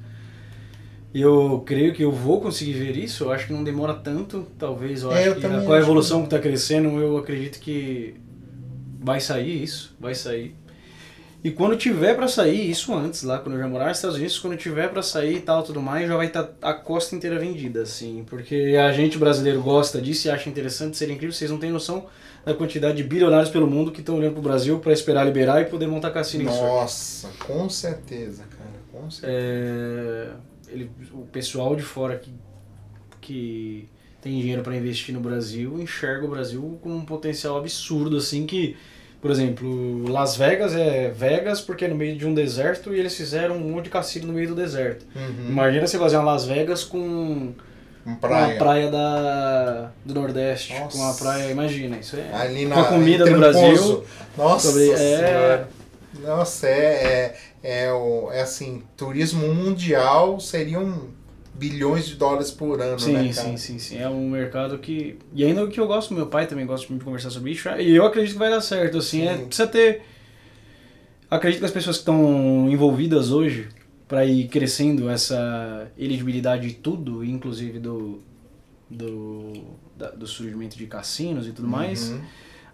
Eu 1.14 1.64
creio 1.66 1.94
que 1.94 2.04
eu 2.04 2.12
vou 2.12 2.42
conseguir 2.42 2.74
ver 2.74 2.98
isso. 2.98 3.24
Eu 3.26 3.32
acho 3.32 3.48
que 3.48 3.54
não 3.54 3.64
demora 3.64 3.94
tanto. 3.94 4.48
Talvez 4.58 5.02
eu 5.04 5.12
É, 5.14 5.30
acho 5.30 5.40
eu 5.40 5.66
com 5.66 5.72
a 5.74 5.80
evolução 5.80 6.20
que 6.22 6.28
está 6.28 6.40
crescendo, 6.40 6.90
eu 7.00 7.18
acredito 7.18 7.60
que 7.60 8.16
vai 9.00 9.20
sair 9.22 9.64
isso, 9.64 9.96
vai 10.00 10.14
sair. 10.14 10.56
E 11.46 11.52
quando 11.52 11.78
tiver 11.78 12.16
para 12.16 12.28
sair, 12.28 12.72
isso 12.72 12.92
antes, 12.92 13.22
lá 13.22 13.38
quando 13.38 13.54
eu 13.54 13.62
já 13.62 13.68
morar 13.68 13.90
nos 13.90 14.00
Estados 14.00 14.18
Unidos, 14.18 14.40
quando 14.40 14.58
tiver 14.58 14.90
para 14.90 15.04
sair 15.04 15.36
e 15.36 15.42
tal, 15.42 15.62
tudo 15.62 15.80
mais, 15.80 16.08
já 16.08 16.18
vai 16.18 16.26
estar 16.26 16.50
a 16.60 16.74
costa 16.74 17.16
inteira 17.16 17.38
vendida, 17.38 17.84
assim, 17.84 18.26
porque 18.28 18.76
a 18.76 18.92
gente 18.92 19.20
brasileiro 19.20 19.62
gosta 19.62 20.02
disso 20.02 20.28
e 20.28 20.32
acha 20.32 20.50
interessante, 20.50 20.98
seria 20.98 21.14
incrível, 21.14 21.32
vocês 21.32 21.52
não 21.52 21.60
têm 21.60 21.70
noção 21.70 22.08
da 22.44 22.56
quantidade 22.56 22.98
de 22.98 23.04
bilionários 23.04 23.52
pelo 23.52 23.68
mundo 23.68 23.92
que 23.92 24.00
estão 24.00 24.16
olhando 24.16 24.34
pro 24.34 24.42
Brasil 24.42 24.80
para 24.80 24.92
esperar 24.92 25.24
liberar 25.24 25.62
e 25.62 25.66
poder 25.66 25.86
montar 25.86 26.10
cassino. 26.10 26.46
Nossa, 26.46 27.30
com 27.38 27.70
certeza, 27.70 28.44
cara, 28.50 28.80
com 28.92 29.12
certeza. 29.12 29.32
É, 29.32 30.30
ele, 30.68 30.90
o 31.14 31.28
pessoal 31.28 31.76
de 31.76 31.84
fora 31.84 32.18
que, 32.18 32.34
que 33.22 33.88
tem 34.20 34.40
dinheiro 34.40 34.64
para 34.64 34.76
investir 34.76 35.14
no 35.14 35.22
Brasil 35.22 35.80
enxerga 35.80 36.26
o 36.26 36.30
Brasil 36.30 36.80
com 36.82 36.90
um 36.90 37.06
potencial 37.06 37.56
absurdo, 37.56 38.18
assim 38.18 38.48
que, 38.48 38.76
por 39.26 39.32
exemplo, 39.32 40.08
Las 40.08 40.36
Vegas 40.38 40.76
é 40.76 41.10
Vegas 41.10 41.60
porque 41.60 41.86
é 41.86 41.88
no 41.88 41.96
meio 41.96 42.16
de 42.16 42.28
um 42.28 42.34
deserto 42.36 42.94
e 42.94 43.00
eles 43.00 43.16
fizeram 43.18 43.56
um 43.56 43.72
monte 43.72 43.86
de 43.86 43.90
cassino 43.90 44.28
no 44.28 44.34
meio 44.34 44.50
do 44.50 44.54
deserto. 44.56 45.04
Uhum. 45.16 45.48
Imagina 45.50 45.88
você 45.88 45.98
fazer 45.98 46.18
uma 46.18 46.32
Las 46.34 46.46
Vegas 46.46 46.84
com 46.84 47.00
Um 47.00 47.56
uma 48.06 48.18
praia. 48.18 48.58
praia 48.60 48.92
da, 48.92 49.92
do 50.06 50.14
Nordeste, 50.14 50.74
Nossa. 50.80 50.96
com 50.96 51.04
uma 51.04 51.14
praia, 51.16 51.50
imagina, 51.50 51.98
isso 51.98 52.16
é 52.18 52.32
Ali 52.36 52.68
com 52.68 52.76
na, 52.76 52.82
a 52.82 52.84
comida 52.86 53.26
do 53.26 53.36
Brasil. 53.40 54.04
Nossa 54.38 54.68
sobre- 54.72 54.92
é. 54.92 55.66
Nossa, 56.24 56.68
é, 56.68 57.34
é, 57.64 57.86
é, 57.86 57.92
o, 57.92 58.30
é 58.32 58.42
assim, 58.42 58.84
turismo 58.96 59.52
mundial 59.56 60.40
seriam 60.40 61.10
bilhões 61.58 62.06
de 62.08 62.16
dólares 62.16 62.52
por 62.52 62.82
ano, 62.82 63.00
Sim, 63.00 63.14
né, 63.14 63.20
cara? 63.34 63.48
sim, 63.50 63.58
sim, 63.58 63.80
sim. 63.80 63.98
É 63.98 64.10
um 64.10 64.30
mercado 64.30 64.78
que. 64.78 65.18
E 65.34 65.44
ainda 65.44 65.64
o 65.64 65.70
que 65.70 65.80
eu 65.80 65.88
gosto, 65.88 66.14
meu 66.14 66.28
pai 66.28 66.48
também 66.48 66.66
gosta 66.66 66.92
de 66.94 67.00
conversar 67.04 67.30
sobre 67.30 67.52
isso. 67.52 67.68
E 67.80 67.96
eu 67.96 68.06
acredito 68.06 68.34
que 68.34 68.40
vai 68.40 68.50
dar 68.50 68.62
certo, 68.62 68.98
assim. 68.98 69.28
É, 69.28 69.38
precisa 69.38 69.68
ter. 69.68 70.02
Acredito 71.30 71.60
que 71.60 71.66
as 71.66 71.72
pessoas 71.72 71.98
que 71.98 72.02
estão 72.02 72.70
envolvidas 72.70 73.32
hoje 73.32 73.68
para 74.08 74.24
ir 74.26 74.48
crescendo 74.48 75.10
essa 75.10 75.92
elegibilidade 75.98 76.68
de 76.68 76.74
tudo, 76.76 77.24
inclusive 77.24 77.80
do. 77.80 78.22
do, 78.90 79.54
da- 79.98 80.12
do 80.12 80.28
surgimento 80.28 80.78
de 80.78 80.86
cassinos 80.86 81.48
e 81.48 81.52
tudo 81.52 81.68
mais. 81.68 82.10
Uhum. 82.10 82.22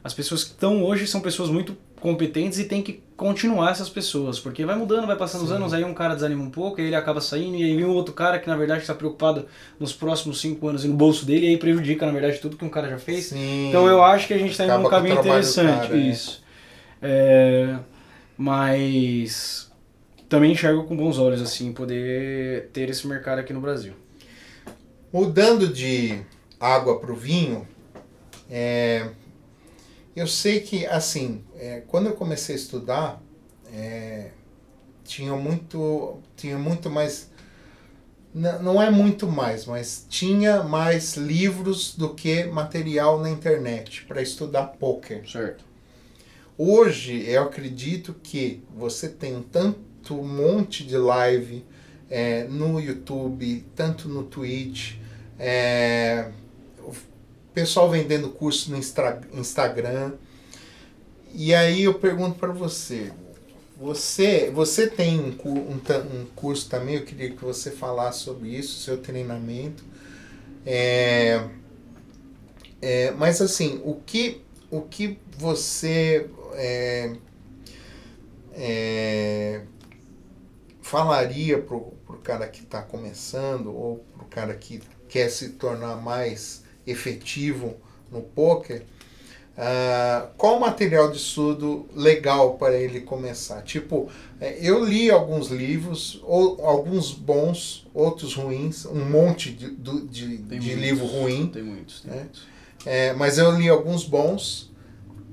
As 0.03 0.13
pessoas 0.13 0.43
que 0.43 0.51
estão 0.51 0.83
hoje 0.83 1.05
são 1.07 1.21
pessoas 1.21 1.49
muito 1.49 1.77
competentes 2.01 2.57
e 2.59 2.65
tem 2.65 2.81
que 2.81 3.01
continuar 3.15 3.69
essas 3.69 3.87
pessoas, 3.87 4.39
porque 4.39 4.65
vai 4.65 4.75
mudando, 4.75 5.05
vai 5.05 5.15
passando 5.15 5.43
os 5.43 5.49
Sim. 5.49 5.55
anos, 5.55 5.73
aí 5.73 5.83
um 5.83 5.93
cara 5.93 6.15
desanima 6.15 6.43
um 6.43 6.49
pouco, 6.49 6.81
aí 6.81 6.87
ele 6.87 6.95
acaba 6.95 7.21
saindo, 7.21 7.55
e 7.55 7.63
aí 7.63 7.75
vem 7.75 7.85
um 7.85 7.93
outro 7.93 8.13
cara 8.15 8.39
que 8.39 8.47
na 8.49 8.57
verdade 8.57 8.81
está 8.81 8.95
preocupado 8.95 9.45
nos 9.79 9.93
próximos 9.93 10.41
cinco 10.41 10.67
anos 10.67 10.83
e 10.83 10.87
no 10.87 10.95
bolso 10.95 11.23
dele, 11.23 11.45
e 11.45 11.49
aí 11.49 11.57
prejudica 11.57 12.03
na 12.07 12.11
verdade 12.11 12.39
tudo 12.39 12.57
que 12.57 12.65
um 12.65 12.69
cara 12.69 12.89
já 12.89 12.97
fez. 12.97 13.25
Sim. 13.25 13.69
Então 13.69 13.87
eu 13.87 14.03
acho 14.03 14.27
que 14.27 14.33
a 14.33 14.37
gente 14.39 14.51
está 14.51 14.65
indo 14.65 14.79
num 14.79 14.89
caminho 14.89 15.19
interessante, 15.19 15.87
cara, 15.87 15.95
é. 15.95 15.99
isso. 15.99 16.43
É, 16.99 17.77
mas 18.35 19.71
também 20.27 20.53
enxergo 20.53 20.85
com 20.85 20.97
bons 20.97 21.19
olhos 21.19 21.41
assim 21.41 21.71
poder 21.71 22.69
ter 22.73 22.89
esse 22.89 23.05
mercado 23.05 23.37
aqui 23.37 23.53
no 23.53 23.61
Brasil. 23.61 23.93
Mudando 25.13 25.67
de 25.67 26.19
água 26.59 26.99
para 26.99 27.11
o 27.11 27.15
vinho, 27.15 27.67
é, 28.49 29.09
eu 30.15 30.27
sei 30.27 30.59
que, 30.59 30.85
assim, 30.85 31.43
é, 31.55 31.81
quando 31.87 32.07
eu 32.07 32.13
comecei 32.13 32.55
a 32.55 32.57
estudar, 32.57 33.23
é, 33.73 34.31
tinha 35.03 35.35
muito, 35.35 36.19
tinha 36.35 36.57
muito 36.57 36.89
mais, 36.89 37.29
não 38.33 38.81
é 38.81 38.89
muito 38.89 39.27
mais, 39.27 39.65
mas 39.65 40.05
tinha 40.09 40.63
mais 40.63 41.15
livros 41.15 41.95
do 41.95 42.13
que 42.13 42.45
material 42.45 43.19
na 43.19 43.29
internet 43.29 44.05
para 44.05 44.21
estudar 44.21 44.67
poker. 44.67 45.29
Certo. 45.29 45.65
Hoje 46.57 47.25
eu 47.27 47.43
acredito 47.43 48.13
que 48.21 48.61
você 48.75 49.09
tem 49.09 49.41
tanto 49.41 50.15
monte 50.15 50.85
de 50.85 50.97
live 50.97 51.65
é, 52.09 52.43
no 52.43 52.79
YouTube, 52.79 53.65
tanto 53.75 54.09
no 54.09 54.23
Twitch, 54.23 54.95
é, 55.39 56.29
pessoal 57.53 57.89
vendendo 57.89 58.29
curso 58.29 58.71
no 58.71 58.77
Instagram. 58.77 60.13
E 61.33 61.53
aí 61.53 61.83
eu 61.83 61.93
pergunto 61.93 62.37
para 62.37 62.51
você, 62.51 63.11
você, 63.77 64.51
você 64.53 64.87
tem 64.87 65.19
um, 65.19 65.35
um, 65.45 65.81
um 66.21 66.25
curso 66.35 66.69
também, 66.69 66.95
eu 66.95 67.05
queria 67.05 67.31
que 67.31 67.43
você 67.43 67.71
falasse 67.71 68.19
sobre 68.19 68.49
isso, 68.49 68.83
seu 68.83 68.97
treinamento. 68.97 69.83
É, 70.65 71.47
é, 72.81 73.11
mas 73.11 73.41
assim, 73.41 73.81
o 73.83 73.95
que, 73.95 74.41
o 74.69 74.81
que 74.81 75.17
você 75.37 76.29
é, 76.53 77.15
é, 78.53 79.61
falaria 80.81 81.59
pro, 81.59 81.93
pro 82.05 82.17
cara 82.17 82.47
que 82.47 82.61
está 82.61 82.81
começando 82.81 83.73
ou 83.73 84.05
pro 84.13 84.25
cara 84.25 84.53
que 84.53 84.81
quer 85.07 85.29
se 85.29 85.49
tornar 85.49 85.95
mais 85.95 86.60
efetivo 86.85 87.75
no 88.11 88.21
poker 88.21 88.83
Uh, 89.51 90.29
qual 90.37 90.59
material 90.59 91.11
de 91.11 91.17
estudo 91.17 91.85
legal 91.93 92.53
para 92.53 92.75
ele 92.75 93.01
começar? 93.01 93.61
Tipo, 93.61 94.09
é, 94.39 94.57
eu 94.61 94.83
li 94.83 95.11
alguns 95.11 95.49
livros, 95.49 96.21
ou, 96.23 96.65
alguns 96.65 97.11
bons, 97.11 97.85
outros 97.93 98.33
ruins, 98.33 98.85
um 98.85 99.05
monte 99.05 99.51
de, 99.51 99.69
de, 99.71 100.37
de, 100.37 100.59
de 100.59 100.73
livro 100.73 101.05
ruim. 101.05 101.47
Tem 101.47 101.61
muitos, 101.61 102.01
tem 102.01 102.11
né? 102.11 102.19
muitos. 102.21 102.43
É, 102.85 103.13
mas 103.13 103.37
eu 103.37 103.51
li 103.51 103.67
alguns 103.67 104.05
bons. 104.05 104.71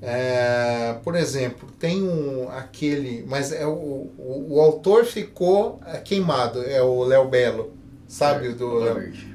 É, 0.01 0.95
por 1.03 1.15
exemplo, 1.15 1.69
tem 1.79 2.03
um 2.03 2.49
aquele, 2.49 3.25
mas 3.27 3.51
é 3.51 3.65
o, 3.65 3.71
o, 3.71 4.47
o 4.49 4.61
autor 4.61 5.05
ficou 5.05 5.81
queimado, 6.05 6.61
é 6.63 6.81
o 6.81 7.03
Léo 7.03 7.27
Belo, 7.27 7.73
sabe? 8.07 8.49
É, 8.49 8.51
do, 8.51 8.79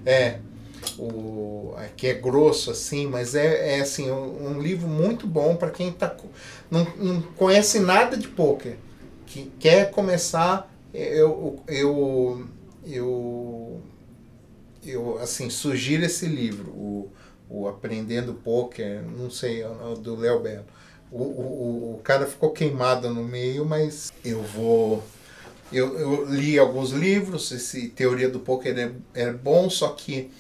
é, 0.06 0.40
o, 0.98 1.74
que 1.96 2.06
é 2.06 2.14
grosso 2.14 2.70
assim, 2.70 3.06
mas 3.06 3.34
é, 3.34 3.78
é 3.78 3.80
assim, 3.80 4.10
um, 4.10 4.56
um 4.56 4.60
livro 4.60 4.88
muito 4.88 5.26
bom 5.26 5.56
para 5.56 5.70
quem 5.70 5.92
tá, 5.92 6.14
não, 6.70 6.86
não 6.96 7.22
conhece 7.36 7.80
nada 7.80 8.16
de 8.16 8.28
poker, 8.28 8.76
que 9.26 9.50
quer 9.58 9.90
começar, 9.90 10.70
eu, 10.92 11.62
eu, 11.66 12.46
eu, 12.86 13.80
eu 14.84 15.18
assim, 15.20 15.50
sugiro 15.50 16.04
esse 16.04 16.26
livro, 16.26 16.70
o, 16.70 17.10
o 17.48 17.68
Aprendendo 17.68 18.34
Poker, 18.34 19.02
não 19.02 19.30
sei, 19.30 19.62
é 19.62 19.68
do 20.00 20.16
Léo 20.16 20.40
Belo. 20.40 20.64
O, 21.10 21.22
o, 21.22 21.94
o 21.94 22.00
cara 22.02 22.26
ficou 22.26 22.50
queimado 22.50 23.08
no 23.10 23.22
meio, 23.22 23.64
mas 23.64 24.12
eu 24.24 24.42
vou 24.42 25.02
eu, 25.72 25.98
eu, 25.98 26.24
li 26.26 26.58
alguns 26.58 26.90
livros, 26.90 27.50
esse 27.50 27.88
Teoria 27.88 28.28
do 28.28 28.38
Poker 28.38 28.78
é, 28.78 28.92
é 29.14 29.32
bom, 29.32 29.68
só 29.68 29.88
que 29.88 30.30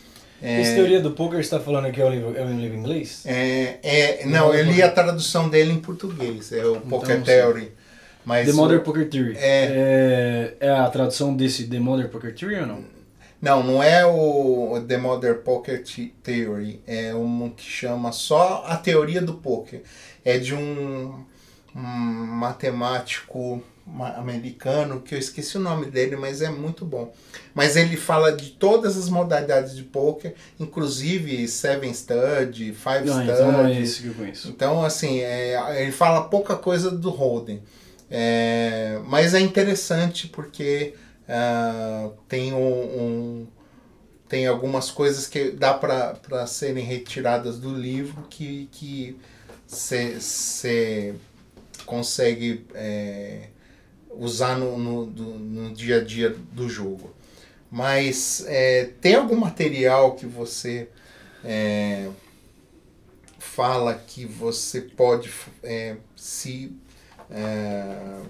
é, 0.44 0.60
Essa 0.60 0.74
teoria 0.74 1.00
do 1.00 1.12
poker 1.12 1.38
você 1.38 1.40
está 1.40 1.58
falando 1.58 1.86
aqui 1.86 2.02
é 2.02 2.04
um 2.04 2.10
livro, 2.10 2.36
é 2.36 2.44
um 2.44 2.60
livro 2.60 2.76
em 2.76 2.80
inglês? 2.80 3.22
É, 3.24 3.78
é, 3.82 4.26
não, 4.26 4.52
eu 4.52 4.62
li 4.66 4.82
a 4.82 4.90
tradução 4.90 5.48
dele 5.48 5.72
em 5.72 5.80
português, 5.80 6.52
é 6.52 6.62
o 6.66 6.76
então, 6.76 6.82
Poker 6.82 7.22
Theory. 7.22 7.72
Mas 8.26 8.46
The 8.46 8.52
Modern 8.52 8.80
o, 8.80 8.82
Poker 8.82 9.08
Theory. 9.08 9.38
É, 9.38 10.54
é, 10.60 10.66
é, 10.66 10.70
a 10.70 10.90
tradução 10.90 11.34
desse 11.34 11.66
The 11.66 11.78
Modern 11.78 12.10
Poker 12.10 12.34
Theory 12.34 12.56
ou 12.56 12.66
não? 12.66 12.84
Não, 13.40 13.62
não 13.62 13.82
é 13.82 14.04
o 14.04 14.78
The 14.86 14.98
Modern 14.98 15.38
Poker 15.38 15.82
Theory, 16.22 16.82
é 16.86 17.14
um 17.14 17.48
que 17.48 17.64
chama 17.64 18.12
só 18.12 18.64
a 18.66 18.76
teoria 18.76 19.22
do 19.22 19.32
poker. 19.32 19.80
É 20.22 20.36
de 20.36 20.54
um, 20.54 21.24
um 21.74 21.80
matemático 21.80 23.62
americano, 23.86 25.00
que 25.00 25.14
eu 25.14 25.18
esqueci 25.18 25.56
o 25.56 25.60
nome 25.60 25.86
dele, 25.86 26.16
mas 26.16 26.40
é 26.40 26.50
muito 26.50 26.84
bom. 26.84 27.12
Mas 27.54 27.76
ele 27.76 27.96
fala 27.96 28.32
de 28.32 28.50
todas 28.50 28.96
as 28.96 29.08
modalidades 29.08 29.76
de 29.76 29.82
poker, 29.82 30.34
inclusive 30.58 31.46
Seven 31.46 31.92
Stud, 31.92 32.72
Five 32.72 33.04
Não, 33.04 33.20
Stud. 33.20 33.30
Então 33.30 33.66
é 33.66 33.80
esse 33.80 34.02
que 34.02 34.08
eu 34.08 34.14
conheço. 34.14 34.48
Então, 34.48 34.84
assim, 34.84 35.20
é, 35.20 35.82
ele 35.82 35.92
fala 35.92 36.28
pouca 36.28 36.56
coisa 36.56 36.90
do 36.90 37.10
Holden. 37.10 37.62
É, 38.10 39.00
mas 39.06 39.34
é 39.34 39.40
interessante 39.40 40.28
porque 40.28 40.94
uh, 41.28 42.12
tem 42.28 42.52
um, 42.52 42.58
um, 42.58 43.46
tem 44.28 44.46
algumas 44.46 44.90
coisas 44.90 45.26
que 45.26 45.50
dá 45.50 45.74
para 45.74 46.46
serem 46.46 46.84
retiradas 46.84 47.58
do 47.58 47.74
livro 47.74 48.26
que 48.28 48.68
que 48.72 49.18
você 49.66 51.14
consegue 51.86 52.66
é, 52.74 53.48
usar 54.18 54.56
no, 54.56 54.78
no, 54.78 55.06
no 55.06 55.74
dia 55.74 56.00
a 56.00 56.04
dia 56.04 56.30
do 56.52 56.68
jogo. 56.68 57.14
Mas 57.70 58.44
é, 58.46 58.90
tem 59.00 59.14
algum 59.14 59.36
material 59.36 60.14
que 60.14 60.26
você 60.26 60.88
é, 61.44 62.08
fala 63.38 63.94
que 63.94 64.24
você 64.24 64.80
pode 64.80 65.30
é, 65.62 65.96
se 66.16 66.72
é, 67.30 68.20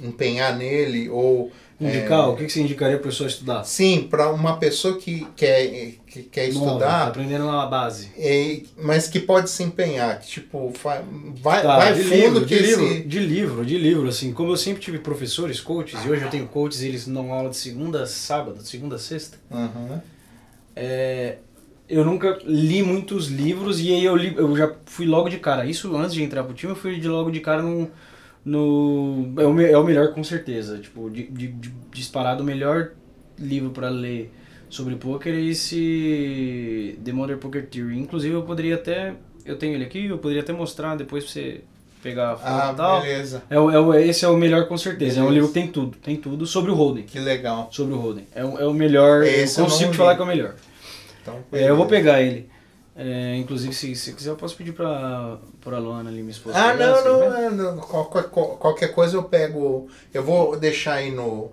empenhar 0.00 0.56
nele 0.56 1.08
ou 1.08 1.50
Indicar? 1.78 2.20
É, 2.20 2.26
o 2.28 2.36
que 2.36 2.48
você 2.48 2.60
indicaria 2.60 2.96
para 2.96 3.06
a 3.06 3.10
pessoa 3.10 3.28
estudar? 3.28 3.64
Sim, 3.64 4.06
para 4.08 4.32
uma 4.32 4.56
pessoa 4.56 4.96
que 4.96 5.26
quer, 5.36 5.94
que 6.06 6.22
quer 6.22 6.52
Nova, 6.54 6.66
estudar. 6.66 6.86
Tá 6.86 7.06
aprendendo 7.08 7.44
na 7.44 7.66
base. 7.66 8.10
É, 8.16 8.62
mas 8.78 9.08
que 9.08 9.20
pode 9.20 9.50
se 9.50 9.62
empenhar. 9.62 10.18
Que, 10.18 10.26
tipo, 10.26 10.72
vai, 10.82 11.02
vai, 11.42 11.62
tá, 11.62 11.76
vai 11.76 11.94
de 11.94 12.02
fundo 12.02 12.14
livro, 12.14 12.46
que 12.46 12.56
de 12.56 12.64
esse... 12.64 12.80
livro, 12.80 13.08
de 13.08 13.18
livro, 13.18 13.66
de 13.66 13.78
livro, 13.78 14.08
assim. 14.08 14.32
Como 14.32 14.52
eu 14.52 14.56
sempre 14.56 14.80
tive 14.80 14.98
professores, 14.98 15.60
coaches, 15.60 16.02
e 16.02 16.08
hoje 16.08 16.22
eu 16.22 16.30
tenho 16.30 16.46
coaches 16.46 16.82
eles 16.82 17.06
dão 17.06 17.30
aula 17.30 17.50
de 17.50 17.56
segunda 17.56 18.04
a 18.04 18.06
sábado, 18.06 18.62
de 18.62 18.68
segunda 18.68 18.96
a 18.96 18.98
sexta. 18.98 19.36
Uhum. 19.50 20.00
É, 20.74 21.36
eu 21.88 22.06
nunca 22.06 22.38
li 22.44 22.82
muitos 22.82 23.28
livros 23.28 23.80
e 23.80 23.92
aí 23.92 24.04
eu, 24.04 24.16
li, 24.16 24.34
eu 24.34 24.56
já 24.56 24.72
fui 24.86 25.04
logo 25.04 25.28
de 25.28 25.36
cara. 25.36 25.66
Isso 25.66 25.94
antes 25.94 26.14
de 26.14 26.22
entrar 26.22 26.42
pro 26.42 26.54
time, 26.54 26.72
eu 26.72 26.76
fui 26.76 26.98
de 26.98 27.06
logo 27.06 27.30
de 27.30 27.40
cara 27.40 27.60
num 27.60 27.80
no 27.80 27.90
é 28.46 29.46
o, 29.46 29.60
é 29.60 29.76
o 29.78 29.84
melhor 29.84 30.12
com 30.14 30.22
certeza. 30.22 30.78
Tipo 30.78 31.10
de, 31.10 31.24
de, 31.24 31.48
de 31.48 31.72
disparado 31.90 32.42
o 32.42 32.46
melhor 32.46 32.92
livro 33.38 33.70
para 33.70 33.88
ler 33.88 34.32
sobre 34.68 34.94
poker 34.96 35.34
é 35.34 35.40
esse 35.40 36.98
The 37.04 37.12
Modern 37.12 37.38
Poker 37.38 37.66
Theory. 37.66 37.98
Inclusive 37.98 38.34
eu 38.34 38.42
poderia 38.42 38.76
até 38.76 39.14
eu 39.44 39.56
tenho 39.56 39.74
ele 39.74 39.84
aqui 39.84 40.06
eu 40.06 40.18
poderia 40.18 40.42
até 40.42 40.52
mostrar 40.52 40.96
depois 40.96 41.24
pra 41.24 41.32
você 41.32 41.60
pegar 42.02 42.32
a 42.32 42.36
foto 42.36 42.48
ah, 42.48 42.74
tal. 42.76 43.00
beleza. 43.00 43.42
É, 43.50 43.56
é, 43.56 44.06
esse 44.06 44.24
é 44.24 44.28
o 44.28 44.36
melhor 44.36 44.68
com 44.68 44.78
certeza. 44.78 45.16
Beleza. 45.16 45.20
é 45.20 45.24
um 45.24 45.32
livro 45.32 45.48
que 45.48 45.54
tem 45.54 45.68
tudo 45.68 45.96
tem 45.98 46.16
tudo 46.16 46.46
sobre 46.46 46.70
o 46.70 46.74
Holden. 46.74 47.04
Que 47.04 47.18
legal. 47.18 47.68
Sobre 47.72 47.94
o 47.94 47.98
Holden. 47.98 48.26
É, 48.34 48.40
é 48.40 48.66
o 48.66 48.72
melhor 48.72 49.24
esse 49.24 49.58
eu 49.58 49.64
consigo 49.64 49.90
te 49.90 49.96
falar 49.96 50.14
que 50.14 50.20
é 50.20 50.24
o 50.24 50.28
melhor. 50.28 50.54
Então, 51.20 51.40
é, 51.52 51.68
eu 51.68 51.76
vou 51.76 51.86
pegar 51.86 52.22
ele 52.22 52.48
é, 52.98 53.36
inclusive, 53.36 53.74
se, 53.74 53.94
se 53.94 54.14
quiser, 54.14 54.30
eu 54.30 54.36
posso 54.36 54.56
pedir 54.56 54.72
pra, 54.72 55.36
pra 55.60 55.78
Luana 55.78 56.08
ali, 56.08 56.20
minha 56.20 56.30
esposa. 56.30 56.56
Ah, 56.58 56.74
não, 56.74 57.04
não, 57.04 57.36
é, 57.36 57.50
não, 57.50 57.76
Qualquer, 57.76 58.24
qualquer 58.24 58.88
coisa 58.88 59.18
eu 59.18 59.24
pego. 59.24 59.86
Eu 60.14 60.24
vou 60.24 60.58
deixar 60.58 60.94
aí 60.94 61.10
no. 61.10 61.52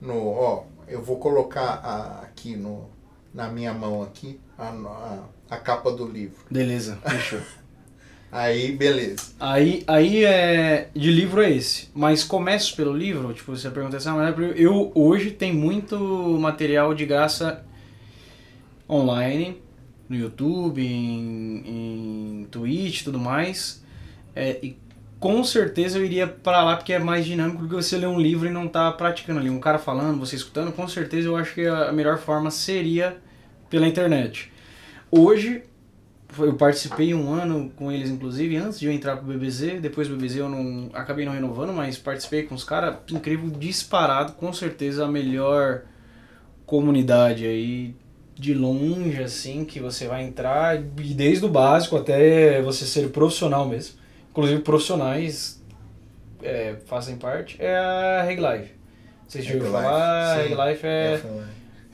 no 0.00 0.28
ó, 0.28 0.62
eu 0.86 1.02
vou 1.02 1.18
colocar 1.18 1.80
a, 1.82 2.20
aqui 2.20 2.54
no, 2.54 2.88
na 3.32 3.48
minha 3.48 3.74
mão 3.74 4.04
aqui 4.04 4.38
a, 4.56 4.68
a, 4.68 5.18
a 5.50 5.56
capa 5.56 5.90
do 5.90 6.06
livro. 6.06 6.38
Beleza, 6.48 6.96
fechou. 7.04 7.40
aí, 8.30 8.70
beleza. 8.70 9.32
Aí, 9.40 9.82
aí 9.88 10.24
é. 10.24 10.90
De 10.94 11.10
livro 11.10 11.42
é 11.42 11.50
esse. 11.50 11.88
Mas 11.92 12.22
começo 12.22 12.76
pelo 12.76 12.96
livro, 12.96 13.34
tipo, 13.34 13.56
você 13.56 13.68
pergunta 13.68 13.96
assim, 13.96 14.10
ah, 14.10 14.12
mas 14.12 14.28
é 14.28 14.54
eu 14.54 14.92
hoje 14.94 15.32
tem 15.32 15.52
muito 15.52 15.98
material 16.38 16.94
de 16.94 17.04
graça 17.04 17.64
online 18.88 19.63
no 20.08 20.16
YouTube, 20.16 20.84
em, 20.84 22.42
em 22.42 22.46
Twitch 22.50 23.00
e 23.00 23.04
tudo 23.04 23.18
mais. 23.18 23.82
É, 24.34 24.58
e 24.62 24.76
com 25.18 25.42
certeza 25.42 25.98
eu 25.98 26.04
iria 26.04 26.26
para 26.26 26.62
lá 26.62 26.76
porque 26.76 26.92
é 26.92 26.98
mais 26.98 27.24
dinâmico 27.24 27.62
do 27.62 27.68
que 27.68 27.74
você 27.74 27.96
ler 27.96 28.08
um 28.08 28.20
livro 28.20 28.46
e 28.46 28.52
não 28.52 28.68
tá 28.68 28.92
praticando 28.92 29.40
ali. 29.40 29.48
Um 29.48 29.60
cara 29.60 29.78
falando, 29.78 30.18
você 30.18 30.36
escutando, 30.36 30.72
com 30.72 30.86
certeza 30.86 31.28
eu 31.28 31.36
acho 31.36 31.54
que 31.54 31.66
a 31.66 31.92
melhor 31.92 32.18
forma 32.18 32.50
seria 32.50 33.16
pela 33.70 33.86
internet. 33.86 34.52
Hoje, 35.10 35.62
eu 36.38 36.54
participei 36.54 37.14
um 37.14 37.32
ano 37.32 37.72
com 37.76 37.90
eles, 37.90 38.10
inclusive, 38.10 38.56
antes 38.56 38.78
de 38.80 38.86
eu 38.86 38.92
entrar 38.92 39.16
pro 39.16 39.26
BBZ. 39.26 39.80
Depois 39.80 40.08
do 40.08 40.16
BBZ 40.16 40.36
eu 40.36 40.48
não 40.48 40.90
acabei 40.92 41.24
não 41.24 41.32
renovando, 41.32 41.72
mas 41.72 41.96
participei 41.96 42.42
com 42.42 42.54
os 42.54 42.64
caras. 42.64 42.96
Incrível, 43.10 43.48
disparado, 43.50 44.32
com 44.32 44.52
certeza 44.52 45.04
a 45.04 45.08
melhor 45.08 45.82
comunidade 46.66 47.46
aí 47.46 47.94
de 48.34 48.52
longe, 48.52 49.22
assim, 49.22 49.64
que 49.64 49.78
você 49.78 50.06
vai 50.06 50.24
entrar, 50.24 50.76
e 50.76 51.14
desde 51.14 51.44
o 51.44 51.48
básico 51.48 51.96
até 51.96 52.60
você 52.62 52.84
ser 52.84 53.08
profissional 53.10 53.66
mesmo. 53.66 53.96
Inclusive 54.30 54.62
profissionais 54.62 55.62
é, 56.42 56.76
fazem 56.86 57.16
parte, 57.16 57.56
é 57.60 57.76
a 57.76 58.22
Reg 58.22 58.40
Life. 58.40 58.72
Vocês 59.28 59.44
já 59.44 59.54
ouviram 59.54 59.72
falar? 59.72 60.36
Reg 60.36 60.54
Life 60.54 60.86
é. 60.86 61.20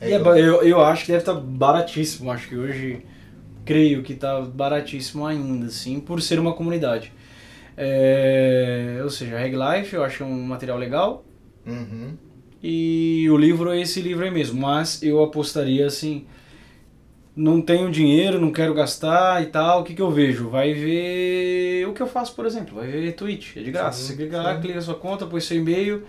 é, 0.01 0.11
é 0.13 0.17
eu, 0.17 0.63
eu 0.63 0.81
acho 0.81 1.05
que 1.05 1.13
deve 1.13 1.23
estar 1.23 1.35
tá 1.35 1.41
baratíssimo, 1.41 2.31
acho 2.31 2.49
que 2.49 2.57
hoje 2.57 3.05
creio 3.65 4.03
que 4.03 4.15
está 4.15 4.41
baratíssimo 4.41 5.27
ainda, 5.27 5.67
assim, 5.67 6.01
por 6.01 6.21
ser 6.23 6.39
uma 6.41 6.55
comunidade. 6.55 7.13
É, 7.77 9.01
ou 9.03 9.11
seja, 9.11 9.37
a 9.37 9.39
Reg 9.39 9.55
Life 9.55 9.95
eu 9.95 10.03
acho 10.03 10.25
um 10.25 10.43
material 10.43 10.79
legal. 10.79 11.25
Uhum. 11.67 12.17
E 12.63 13.27
o 13.31 13.37
livro 13.37 13.71
é 13.71 13.81
esse 13.81 14.01
livro 14.01 14.25
aí 14.25 14.31
mesmo, 14.31 14.61
mas 14.61 15.03
eu 15.03 15.23
apostaria 15.23 15.87
assim, 15.87 16.27
não 17.35 17.61
tenho 17.61 17.91
dinheiro, 17.91 18.41
não 18.41 18.53
quero 18.53 18.75
gastar 18.75 19.43
e 19.43 19.47
tal, 19.47 19.81
o 19.81 19.85
que, 19.85 19.95
que 19.95 20.03
eu 20.03 20.11
vejo? 20.11 20.51
Vai 20.51 20.75
ver 20.75 21.87
o 21.89 21.95
que 21.95 22.03
eu 22.03 22.07
faço, 22.07 22.35
por 22.35 22.45
exemplo, 22.45 22.77
vai 22.77 22.87
ver 22.87 23.13
Twitch, 23.13 23.57
é 23.57 23.61
de 23.61 23.71
graça. 23.71 24.01
Sim, 24.01 24.09
você 24.09 24.17
clica 24.17 24.37
sim. 24.37 24.43
lá, 24.43 24.59
clica 24.59 24.81
sua 24.83 24.95
conta, 24.95 25.27
põe 25.27 25.41
seu 25.41 25.57
e-mail, 25.57 26.05